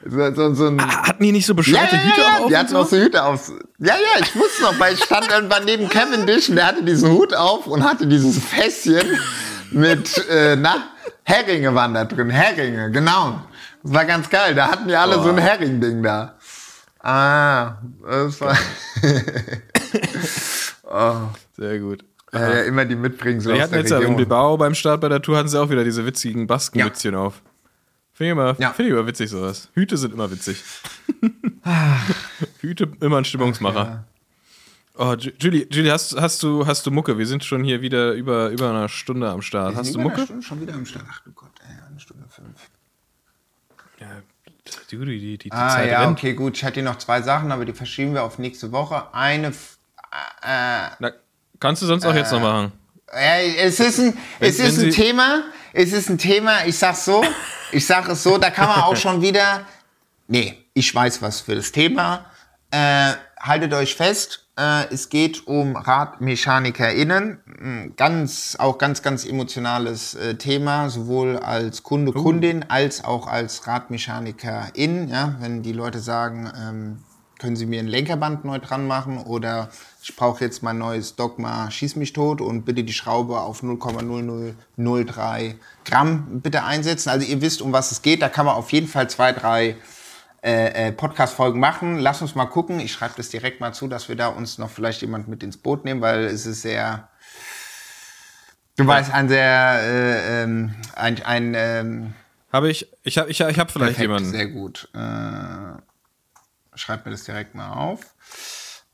So, 0.02 0.34
so, 0.34 0.54
so 0.54 0.68
ein, 0.68 0.80
Hatten 0.80 1.22
die 1.22 1.32
nicht 1.32 1.44
so 1.44 1.54
bescheuerte 1.54 1.96
ja, 1.96 2.02
ja, 2.02 2.08
Hüte 2.08 2.20
ja, 2.22 2.38
auf? 2.38 2.48
Die 2.48 2.56
hatten 2.56 2.76
auch 2.76 2.86
so 2.86 2.96
Hüte 2.96 3.22
auf. 3.22 3.52
Ja, 3.78 3.94
ja, 3.94 4.22
ich 4.22 4.34
wusste 4.34 4.62
noch, 4.62 4.80
weil 4.80 4.94
ich 4.94 5.04
stand 5.04 5.30
irgendwann 5.30 5.66
neben 5.66 5.90
Cavendish 5.90 6.48
und 6.48 6.56
der 6.56 6.68
hatte 6.68 6.82
diesen 6.82 7.10
Hut 7.10 7.34
auf 7.34 7.66
und 7.66 7.84
hatte 7.84 8.06
dieses 8.06 8.42
Fässchen 8.42 9.18
mit, 9.72 10.16
äh, 10.30 10.56
na, 10.56 10.76
Heringe 11.24 11.74
waren 11.74 11.92
da 11.92 12.06
drin. 12.06 12.30
Heringe, 12.30 12.90
genau. 12.90 13.42
Das 13.82 13.92
war 13.92 14.04
ganz 14.06 14.30
geil. 14.30 14.54
Da 14.54 14.70
hatten 14.70 14.88
die 14.88 14.96
alle 14.96 15.22
so 15.22 15.28
ein 15.28 15.38
Hering-Ding 15.38 16.02
da. 16.02 16.36
Ah, 17.02 17.78
das 18.06 18.40
war 18.40 18.56
Sehr 21.56 21.78
gut. 21.78 22.04
ja, 22.32 22.40
ja, 22.54 22.62
immer 22.62 22.84
die 22.84 22.96
Mitbringsel 22.96 23.54
Die 23.54 23.58
aus 23.58 23.62
hatten 23.64 23.72
der 23.72 23.80
jetzt 23.80 23.90
ja 23.90 23.98
in. 24.00 24.16
Bilbao 24.16 24.56
beim 24.56 24.74
Start 24.74 25.00
bei 25.00 25.08
der 25.08 25.22
Tour 25.22 25.36
hatten 25.38 25.48
sie 25.48 25.60
auch 25.60 25.70
wieder 25.70 25.84
diese 25.84 26.04
witzigen 26.04 26.46
Baskenmützchen 26.46 27.14
auf. 27.14 27.42
Finde 28.12 28.28
ich, 28.28 28.32
immer, 28.32 28.56
Ja. 28.58 28.72
finde 28.72 28.90
ich 28.90 28.96
immer 28.98 29.06
witzig 29.06 29.30
sowas. 29.30 29.68
Hüte 29.74 29.96
sind 29.96 30.12
immer 30.12 30.30
witzig. 30.30 30.62
Hüte 32.60 32.88
immer 33.00 33.18
ein 33.18 33.24
Stimmungsmacher. 33.24 34.04
Oh, 34.96 35.14
Ju- 35.18 35.32
Julie, 35.38 35.66
Julie 35.70 35.90
hast, 35.90 36.20
hast, 36.20 36.42
du, 36.42 36.66
hast 36.66 36.84
du 36.84 36.90
Mucke? 36.90 37.16
Wir 37.16 37.26
sind 37.26 37.42
schon 37.44 37.64
hier 37.64 37.80
wieder 37.80 38.12
über, 38.12 38.50
über 38.50 38.68
eine 38.70 38.88
Stunde 38.90 39.30
am 39.30 39.40
Start. 39.40 39.74
Hast 39.74 39.94
du 39.94 40.00
Mucke? 40.00 40.24
Stunde 40.24 40.42
schon 40.42 40.60
wieder 40.60 40.74
am 40.74 40.84
Start. 40.84 41.06
Ach 41.10 41.20
du 41.24 41.32
Gott, 41.32 41.48
ey, 41.66 41.74
eine 41.88 41.98
Stunde 41.98 42.24
fünf. 42.28 42.69
Die, 44.90 44.96
die, 44.98 45.38
die, 45.38 45.52
Ah 45.52 45.82
ja, 45.84 46.00
rennt. 46.02 46.18
okay, 46.18 46.34
gut. 46.34 46.56
Ich 46.56 46.64
hatte 46.64 46.74
hier 46.74 46.82
noch 46.82 46.98
zwei 46.98 47.22
Sachen, 47.22 47.50
aber 47.52 47.64
die 47.64 47.72
verschieben 47.72 48.14
wir 48.14 48.22
auf 48.24 48.38
nächste 48.38 48.72
Woche. 48.72 49.12
Eine, 49.14 49.48
äh, 49.48 49.52
Na, 50.98 51.12
kannst 51.58 51.82
du 51.82 51.86
sonst 51.86 52.04
auch 52.04 52.14
jetzt 52.14 52.32
noch 52.32 52.40
machen? 52.40 52.72
Ja, 53.12 53.38
es 53.38 53.80
ist 53.80 53.98
ein, 53.98 54.16
es 54.38 54.58
Wenn- 54.58 54.66
ist 54.66 54.78
wenn 54.78 54.86
ein 54.86 54.92
Thema, 54.92 55.42
es 55.72 55.92
ist 55.92 56.08
ein 56.10 56.18
Thema, 56.18 56.64
ich 56.66 56.78
sag's 56.78 57.04
so, 57.04 57.24
ich 57.72 57.84
sag 57.86 58.08
es 58.08 58.22
so, 58.22 58.38
da 58.38 58.50
kann 58.50 58.68
man 58.68 58.80
auch 58.82 58.96
schon 58.96 59.20
wieder, 59.20 59.66
nee, 60.28 60.56
ich 60.74 60.94
weiß 60.94 61.20
was 61.22 61.40
für 61.40 61.56
das 61.56 61.72
Thema. 61.72 62.26
Äh, 62.70 63.12
haltet 63.40 63.72
euch 63.74 63.94
fest, 63.96 64.46
äh, 64.49 64.49
es 64.90 65.08
geht 65.08 65.46
um 65.46 65.76
RadmechanikerInnen. 65.76 67.94
Ganz, 67.96 68.56
auch 68.58 68.78
ganz, 68.78 69.02
ganz 69.02 69.24
emotionales 69.24 70.14
äh, 70.14 70.36
Thema, 70.36 70.90
sowohl 70.90 71.36
als 71.36 71.82
Kunde, 71.82 72.12
Kundin, 72.12 72.64
als 72.68 73.04
auch 73.04 73.26
als 73.26 73.66
RadmechanikerIn. 73.66 75.08
Ja, 75.08 75.36
wenn 75.40 75.62
die 75.62 75.72
Leute 75.72 75.98
sagen, 75.98 76.50
ähm, 76.56 76.98
können 77.40 77.56
Sie 77.56 77.66
mir 77.66 77.80
ein 77.80 77.88
Lenkerband 77.88 78.44
neu 78.44 78.58
dran 78.58 78.86
machen 78.86 79.16
oder 79.18 79.70
ich 80.02 80.14
brauche 80.14 80.44
jetzt 80.44 80.62
mein 80.62 80.76
neues 80.76 81.16
Dogma 81.16 81.70
Schieß 81.70 81.96
mich 81.96 82.12
tot 82.12 82.42
und 82.42 82.66
bitte 82.66 82.84
die 82.84 82.92
Schraube 82.92 83.40
auf 83.40 83.62
0,0003 83.62 85.54
Gramm 85.86 86.42
bitte 86.42 86.64
einsetzen. 86.64 87.08
Also 87.08 87.26
ihr 87.26 87.40
wisst, 87.40 87.62
um 87.62 87.72
was 87.72 87.92
es 87.92 88.02
geht. 88.02 88.20
Da 88.20 88.28
kann 88.28 88.44
man 88.44 88.56
auf 88.56 88.70
jeden 88.72 88.88
Fall 88.88 89.08
zwei, 89.08 89.32
drei 89.32 89.76
äh, 90.42 90.88
äh, 90.88 90.92
Podcast-Folgen 90.92 91.60
machen. 91.60 91.98
Lass 91.98 92.22
uns 92.22 92.34
mal 92.34 92.46
gucken. 92.46 92.80
Ich 92.80 92.92
schreibe 92.92 93.14
das 93.16 93.28
direkt 93.28 93.60
mal 93.60 93.74
zu, 93.74 93.88
dass 93.88 94.08
wir 94.08 94.16
da 94.16 94.28
uns 94.28 94.58
noch 94.58 94.70
vielleicht 94.70 95.02
jemand 95.02 95.28
mit 95.28 95.42
ins 95.42 95.56
Boot 95.56 95.84
nehmen, 95.84 96.00
weil 96.00 96.24
es 96.24 96.46
ist 96.46 96.62
sehr, 96.62 97.08
du 98.76 98.86
weißt, 98.86 99.12
ein 99.12 99.28
sehr, 99.28 99.80
äh, 99.82 100.42
ähm, 100.42 100.74
ein, 100.94 101.22
ein 101.22 101.54
ähm, 101.54 102.14
Habe 102.52 102.70
ich, 102.70 102.88
ich 103.02 103.18
habe 103.18 103.30
ich, 103.30 103.40
ich 103.40 103.58
hab 103.58 103.70
vielleicht 103.70 103.96
perfekt, 103.96 104.00
jemanden. 104.00 104.30
sehr 104.30 104.46
gut. 104.46 104.88
Äh, 104.94 105.80
schreib 106.74 107.04
mir 107.04 107.12
das 107.12 107.24
direkt 107.24 107.54
mal 107.54 107.72
auf. 107.72 108.00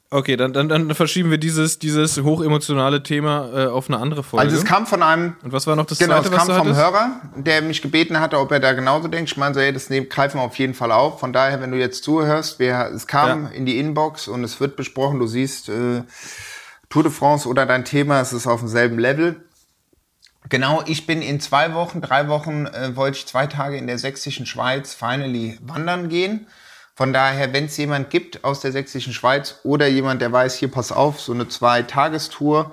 Okay, 0.08 0.36
dann, 0.36 0.52
dann, 0.52 0.68
dann 0.68 0.94
verschieben 0.94 1.30
wir 1.32 1.38
dieses, 1.38 1.80
dieses 1.80 2.16
hochemotionale 2.22 3.02
Thema 3.02 3.50
äh, 3.52 3.66
auf 3.66 3.88
eine 3.88 3.98
andere 3.98 4.22
Folge. 4.22 4.44
Also 4.46 4.56
es 4.56 4.64
kam 4.64 4.86
von 4.86 5.02
einem 5.02 5.34
Und 5.42 5.52
was 5.52 5.66
war 5.66 5.74
noch 5.74 5.84
das 5.86 5.98
Genau, 5.98 6.14
zweite, 6.14 6.28
es 6.28 6.32
was 6.32 6.38
kam 6.46 6.56
vom 6.56 6.66
hattest? 6.68 6.80
Hörer, 6.80 7.20
der 7.36 7.62
mich 7.62 7.82
gebeten 7.82 8.20
hatte, 8.20 8.38
ob 8.38 8.52
er 8.52 8.60
da 8.60 8.72
genauso 8.72 9.08
denkt. 9.08 9.30
Ich 9.32 9.36
meine 9.36 9.52
so, 9.54 9.60
ey, 9.60 9.72
das 9.72 9.90
nehmen, 9.90 10.08
greifen 10.08 10.38
wir 10.38 10.44
auf 10.44 10.56
jeden 10.58 10.74
Fall 10.74 10.92
auf. 10.92 11.18
Von 11.18 11.32
daher, 11.32 11.60
wenn 11.60 11.72
du 11.72 11.76
jetzt 11.78 12.04
zuhörst, 12.04 12.60
wir, 12.60 12.90
es 12.94 13.08
kam 13.08 13.44
Ja. 13.44 13.48
in 13.50 13.66
die 13.66 13.78
Inbox 13.80 14.28
und 14.28 14.44
es 14.44 14.60
wird 14.60 14.76
besprochen. 14.76 15.18
Du 15.18 15.26
siehst, 15.26 15.68
äh, 15.68 16.02
Tour 16.88 17.02
de 17.02 17.10
France 17.10 17.48
oder 17.48 17.66
dein 17.66 17.84
Thema, 17.84 18.20
es 18.20 18.32
ist 18.32 18.46
auf 18.46 18.60
demselben 18.60 19.00
Level. 19.00 19.42
Genau, 20.48 20.84
ich 20.86 21.06
bin 21.08 21.20
in 21.20 21.40
zwei 21.40 21.74
Wochen, 21.74 22.00
drei 22.00 22.28
Wochen, 22.28 22.66
äh, 22.66 22.94
wollte 22.94 23.18
ich 23.18 23.26
zwei 23.26 23.48
Tage 23.48 23.76
in 23.76 23.88
der 23.88 23.98
sächsischen 23.98 24.46
Schweiz 24.46 24.94
finally 24.94 25.58
wandern 25.62 26.08
gehen. 26.08 26.46
Von 26.96 27.12
daher, 27.12 27.52
wenn 27.52 27.66
es 27.66 27.76
jemand 27.76 28.08
gibt 28.08 28.42
aus 28.42 28.60
der 28.60 28.72
sächsischen 28.72 29.12
Schweiz 29.12 29.60
oder 29.64 29.86
jemand, 29.86 30.22
der 30.22 30.32
weiß, 30.32 30.54
hier 30.54 30.70
pass 30.70 30.92
auf, 30.92 31.20
so 31.20 31.34
eine 31.34 31.46
Zwei-Tagestour, 31.46 32.72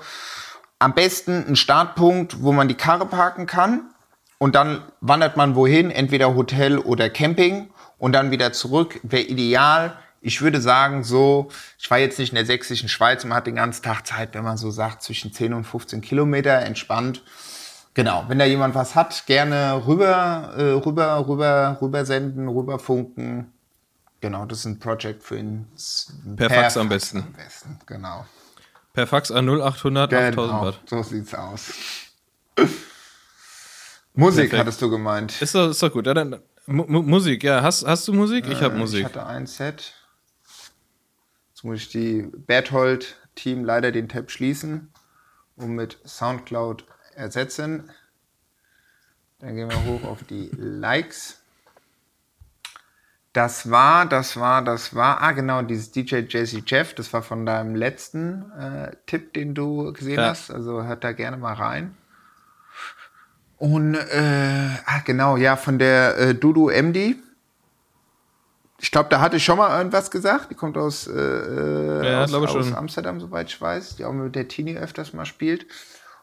am 0.79 0.93
besten 0.93 1.45
ein 1.45 1.57
Startpunkt, 1.57 2.41
wo 2.41 2.53
man 2.53 2.69
die 2.69 2.75
Karre 2.75 3.05
parken 3.05 3.47
kann 3.47 3.93
und 4.37 4.55
dann 4.55 4.81
wandert 5.01 5.35
man 5.35 5.55
wohin, 5.55 5.91
entweder 5.91 6.35
Hotel 6.35 6.77
oder 6.77 7.09
Camping 7.09 7.69
und 7.97 8.13
dann 8.13 8.31
wieder 8.31 8.53
zurück, 8.53 8.97
wäre 9.03 9.23
ideal. 9.23 9.97
Ich 10.21 10.41
würde 10.41 10.61
sagen, 10.61 11.03
so, 11.03 11.49
ich 11.77 11.91
war 11.91 11.97
jetzt 11.97 12.17
nicht 12.17 12.29
in 12.29 12.35
der 12.35 12.45
sächsischen 12.45 12.87
Schweiz, 12.87 13.25
man 13.25 13.35
hat 13.35 13.47
den 13.47 13.55
ganzen 13.55 13.83
Tag 13.83 14.07
Zeit, 14.07 14.35
wenn 14.35 14.45
man 14.45 14.55
so 14.55 14.71
sagt, 14.71 15.03
zwischen 15.03 15.33
10 15.33 15.53
und 15.53 15.65
15 15.65 15.99
Kilometer, 15.99 16.61
entspannt. 16.61 17.23
Genau, 17.93 18.23
wenn 18.29 18.39
da 18.39 18.45
jemand 18.45 18.73
was 18.73 18.95
hat, 18.95 19.25
gerne 19.25 19.85
rüber, 19.85 20.53
äh, 20.57 20.63
rüber, 20.85 21.27
rüber, 21.27 21.77
rüber 21.81 22.05
senden, 22.05 22.47
rüber 22.47 22.79
funken. 22.79 23.53
Genau, 24.23 24.45
das 24.45 24.59
ist 24.59 24.65
ein 24.65 24.79
Projekt 24.79 25.21
für 25.21 25.37
ihn. 25.37 25.67
Per 26.37 26.49
Fax 26.49 26.77
am 26.77 26.87
besten. 26.87 27.17
Am 27.23 27.33
besten, 27.33 27.77
genau. 27.85 28.25
Per 28.93 29.05
Fax 29.05 29.31
an 29.31 29.49
0800 29.49 30.13
8000 30.13 30.35
Genau, 30.37 30.61
Watt. 30.65 30.79
so 30.85 31.03
sieht's 31.03 31.33
aus. 31.35 31.73
Musik 34.15 34.43
Perfekt. 34.51 34.59
hattest 34.59 34.81
du 34.81 34.89
gemeint. 34.89 35.41
Ist 35.41 35.55
doch, 35.55 35.69
ist 35.71 35.83
doch 35.83 35.91
gut. 35.91 36.07
Ja, 36.07 36.13
dann, 36.13 36.39
Mu 36.67 36.85
Mu- 36.87 37.01
Musik, 37.01 37.43
ja. 37.43 37.61
Hast, 37.63 37.85
hast 37.85 38.07
du 38.07 38.13
Musik? 38.13 38.47
Ich 38.47 38.61
habe 38.61 38.75
Äh, 38.75 38.77
Musik. 38.77 38.99
Ich 39.01 39.05
hatte 39.07 39.25
ein 39.25 39.45
Set. 39.45 39.93
Jetzt 41.49 41.63
muss 41.65 41.79
ich 41.79 41.89
die 41.89 42.21
Berthold-Team 42.47 43.65
leider 43.65 43.91
den 43.91 44.07
Tab 44.07 44.31
schließen 44.31 44.89
und 45.57 45.71
mit 45.75 45.97
Soundcloud 46.05 46.85
ersetzen. 47.15 47.91
Dann 49.39 49.57
gehen 49.57 49.69
wir 49.69 49.83
hoch 49.83 50.05
auf 50.05 50.23
die 50.23 50.49
Likes. 50.55 51.41
Das 53.33 53.71
war, 53.71 54.05
das 54.05 54.37
war, 54.39 54.63
das 54.63 54.93
war, 54.95 55.21
ah 55.21 55.31
genau, 55.31 55.63
dieses 55.63 55.91
DJ 55.91 56.17
Jesse 56.29 56.61
Jeff, 56.65 56.93
das 56.93 57.11
war 57.13 57.23
von 57.23 57.45
deinem 57.47 57.73
letzten 57.73 58.51
äh, 58.51 58.91
Tipp, 59.07 59.33
den 59.33 59.55
du 59.55 59.91
gesehen 59.91 60.19
Ja. 60.19 60.29
hast. 60.29 60.51
Also 60.51 60.83
hört 60.83 61.03
da 61.03 61.13
gerne 61.13 61.37
mal 61.37 61.53
rein. 61.53 61.97
Und, 63.57 63.95
äh, 63.95 64.69
ah 64.85 64.99
genau, 65.03 65.37
ja, 65.37 65.55
von 65.55 65.79
der 65.79 66.17
äh, 66.17 66.35
Dudu 66.35 66.69
MD. 66.69 67.15
Ich 68.79 68.91
glaube, 68.91 69.09
da 69.09 69.19
hatte 69.21 69.37
ich 69.37 69.45
schon 69.45 69.57
mal 69.57 69.77
irgendwas 69.77 70.11
gesagt. 70.11 70.51
Die 70.51 70.55
kommt 70.55 70.77
aus, 70.77 71.07
äh, 71.07 71.11
äh, 71.13 72.11
Ja, 72.11 72.23
aus, 72.25 72.33
aus. 72.33 72.73
Amsterdam, 72.73 73.19
soweit 73.19 73.47
ich 73.49 73.59
weiß, 73.59 73.95
die 73.95 74.05
auch 74.05 74.11
mit 74.13 74.35
der 74.35 74.47
Tini 74.47 74.77
öfters 74.77 75.13
mal 75.13 75.25
spielt. 75.25 75.65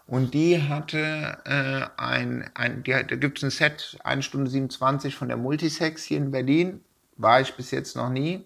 Und 0.06 0.34
die 0.34 0.60
hatte 0.68 1.38
äh, 1.44 1.86
ein, 2.00 2.50
ein 2.54 2.82
die, 2.82 2.94
hat- 2.94 3.10
da 3.10 3.16
gibt 3.16 3.38
es 3.38 3.44
ein 3.44 3.50
Set, 3.50 3.96
1 4.04 4.24
Stunde 4.24 4.50
27 4.50 5.16
von 5.16 5.28
der 5.28 5.36
Multisex 5.38 6.04
hier 6.04 6.18
in 6.18 6.30
Berlin. 6.30 6.84
War 7.20 7.40
ich 7.42 7.52
bis 7.54 7.70
jetzt 7.70 7.96
noch 7.96 8.08
nie. 8.08 8.44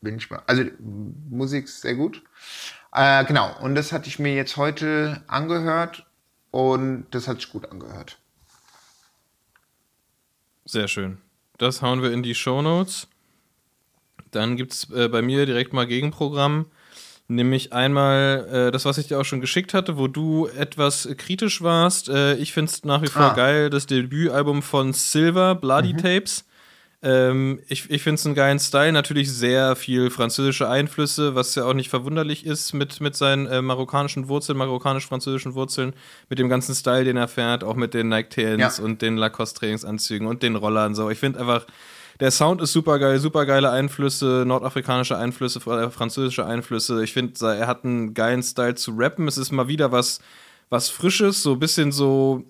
Bin 0.00 0.16
ich 0.16 0.28
mal. 0.30 0.42
Also 0.46 0.64
Musik 1.30 1.66
ist 1.66 1.80
sehr 1.80 1.94
gut. 1.94 2.22
Äh, 2.92 3.24
genau, 3.24 3.54
und 3.60 3.76
das 3.76 3.92
hatte 3.92 4.08
ich 4.08 4.18
mir 4.18 4.34
jetzt 4.34 4.56
heute 4.56 5.22
angehört 5.28 6.06
und 6.50 7.06
das 7.12 7.28
hat 7.28 7.36
sich 7.40 7.50
gut 7.50 7.70
angehört. 7.70 8.18
Sehr 10.64 10.88
schön. 10.88 11.18
Das 11.58 11.80
hauen 11.82 12.02
wir 12.02 12.12
in 12.12 12.22
die 12.22 12.34
Shownotes. 12.34 13.08
Dann 14.30 14.56
gibt 14.56 14.72
es 14.72 14.90
äh, 14.90 15.08
bei 15.08 15.22
mir 15.22 15.46
direkt 15.46 15.72
mal 15.72 15.86
Gegenprogramm. 15.86 16.66
Nämlich 17.30 17.72
einmal 17.72 18.48
äh, 18.50 18.70
das, 18.72 18.84
was 18.86 18.98
ich 18.98 19.06
dir 19.08 19.20
auch 19.20 19.24
schon 19.24 19.40
geschickt 19.40 19.74
hatte, 19.74 19.98
wo 19.98 20.08
du 20.08 20.46
etwas 20.46 21.08
kritisch 21.18 21.62
warst. 21.62 22.08
Äh, 22.08 22.34
ich 22.36 22.52
finde 22.52 22.70
es 22.72 22.84
nach 22.84 23.02
wie 23.02 23.06
vor 23.08 23.22
Ah. 23.32 23.34
geil, 23.34 23.70
das 23.70 23.86
Debütalbum 23.86 24.62
von 24.62 24.92
Silver, 24.92 25.54
Bloody 25.54 25.94
Tapes. 25.94 26.44
Ähm, 27.00 27.60
ich 27.68 27.88
ich 27.90 28.02
finde 28.02 28.16
es 28.16 28.26
einen 28.26 28.34
geilen 28.34 28.58
Style, 28.58 28.90
natürlich 28.90 29.30
sehr 29.32 29.76
viel 29.76 30.10
französische 30.10 30.68
Einflüsse, 30.68 31.36
was 31.36 31.54
ja 31.54 31.64
auch 31.64 31.74
nicht 31.74 31.90
verwunderlich 31.90 32.44
ist 32.44 32.72
mit, 32.72 33.00
mit 33.00 33.14
seinen 33.14 33.46
äh, 33.46 33.62
marokkanischen 33.62 34.26
Wurzeln, 34.28 34.58
marokkanisch-französischen 34.58 35.54
Wurzeln, 35.54 35.92
mit 36.28 36.40
dem 36.40 36.48
ganzen 36.48 36.74
Style, 36.74 37.04
den 37.04 37.16
er 37.16 37.28
fährt, 37.28 37.62
auch 37.62 37.76
mit 37.76 37.94
den 37.94 38.08
Nike 38.08 38.30
Tails 38.30 38.78
Ja. 38.78 38.84
und 38.84 39.00
den 39.00 39.16
Lacoste-Trainingsanzügen 39.16 40.26
und 40.26 40.42
den 40.42 40.56
Rollern. 40.56 40.96
So, 40.96 41.08
ich 41.08 41.18
finde 41.20 41.38
einfach, 41.38 41.66
der 42.18 42.32
Sound 42.32 42.60
ist 42.60 42.72
super 42.72 42.98
geil, 42.98 43.20
super 43.20 43.46
geile 43.46 43.70
Einflüsse, 43.70 44.42
nordafrikanische 44.44 45.16
Einflüsse, 45.16 45.60
äh, 45.70 45.90
französische 45.90 46.44
Einflüsse. 46.46 47.04
Ich 47.04 47.12
finde, 47.12 47.32
er 47.46 47.68
hat 47.68 47.84
einen 47.84 48.12
geilen 48.12 48.42
Style 48.42 48.74
zu 48.74 48.92
rappen. 48.96 49.28
Es 49.28 49.38
ist 49.38 49.52
mal 49.52 49.68
wieder 49.68 49.92
was, 49.92 50.18
was 50.68 50.88
Frisches, 50.90 51.44
so 51.44 51.52
ein 51.52 51.60
bisschen 51.60 51.92
so 51.92 52.42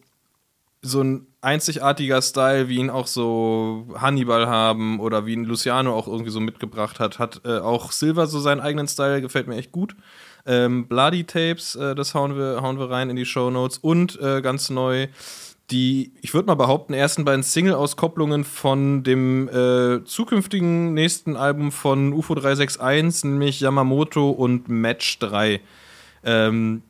so 0.83 1.03
ein 1.03 1.26
einzigartiger 1.41 2.22
Style, 2.22 2.68
wie 2.68 2.76
ihn 2.76 2.91
auch 2.91 3.07
so 3.07 3.87
Hannibal 3.97 4.47
haben 4.47 5.01
oder 5.01 5.26
wie 5.26 5.33
ihn 5.33 5.45
Luciano 5.45 5.95
auch 5.95 6.07
irgendwie 6.07 6.30
so 6.30 6.41
mitgebracht 6.41 7.00
hat, 7.00 7.18
hat 7.18 7.41
äh, 7.45 7.59
auch 7.59 7.92
Silver 7.92 8.26
so 8.26 8.41
seinen 8.41 8.61
eigenen 8.61 8.88
Style, 8.88 9.21
gefällt 9.21 9.49
mir 9.49 9.57
echt 9.57 9.72
gut. 9.72 9.96
Ähm, 10.46 10.88
Bloody 10.88 11.25
Tapes, 11.25 11.75
äh, 11.75 11.95
das 11.95 12.14
hauen 12.14 12.37
wir, 12.37 12.63
hauen 12.63 12.79
wir 12.79 12.91
rein 12.91 13.11
in 13.11 13.17
die 13.17 13.26
Show 13.26 13.50
Notes 13.50 13.79
und 13.79 14.21
äh, 14.21 14.41
ganz 14.41 14.71
neu 14.71 15.09
die, 15.71 16.13
ich 16.22 16.33
würde 16.33 16.46
mal 16.46 16.55
behaupten, 16.55 16.95
ersten 16.95 17.25
beiden 17.25 17.42
Single-Auskopplungen 17.42 18.45
von 18.45 19.03
dem 19.03 19.49
äh, 19.49 20.03
zukünftigen 20.05 20.95
nächsten 20.95 21.37
Album 21.37 21.72
von 21.72 22.13
UFO 22.13 22.34
361, 22.34 23.25
nämlich 23.25 23.61
Yamamoto 23.61 24.30
und 24.30 24.68
Match 24.68 25.18
3. 25.18 25.61
Ähm, 26.25 26.83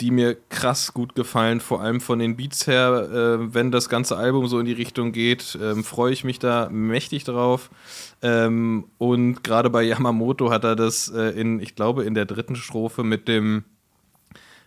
die 0.00 0.10
mir 0.10 0.36
krass 0.48 0.94
gut 0.94 1.14
gefallen, 1.14 1.60
vor 1.60 1.80
allem 1.82 2.00
von 2.00 2.18
den 2.18 2.36
Beats 2.36 2.66
her. 2.66 3.08
Äh, 3.12 3.54
wenn 3.54 3.70
das 3.70 3.88
ganze 3.88 4.16
Album 4.16 4.46
so 4.48 4.58
in 4.58 4.66
die 4.66 4.72
Richtung 4.72 5.12
geht, 5.12 5.58
ähm, 5.60 5.84
freue 5.84 6.12
ich 6.12 6.24
mich 6.24 6.38
da 6.38 6.68
mächtig 6.70 7.24
drauf. 7.24 7.70
Ähm, 8.22 8.86
und 8.98 9.44
gerade 9.44 9.70
bei 9.70 9.82
Yamamoto 9.82 10.50
hat 10.50 10.64
er 10.64 10.76
das 10.76 11.08
äh, 11.08 11.38
in, 11.40 11.60
ich 11.60 11.74
glaube, 11.74 12.04
in 12.04 12.14
der 12.14 12.24
dritten 12.24 12.56
Strophe 12.56 13.04
mit 13.04 13.28
dem 13.28 13.64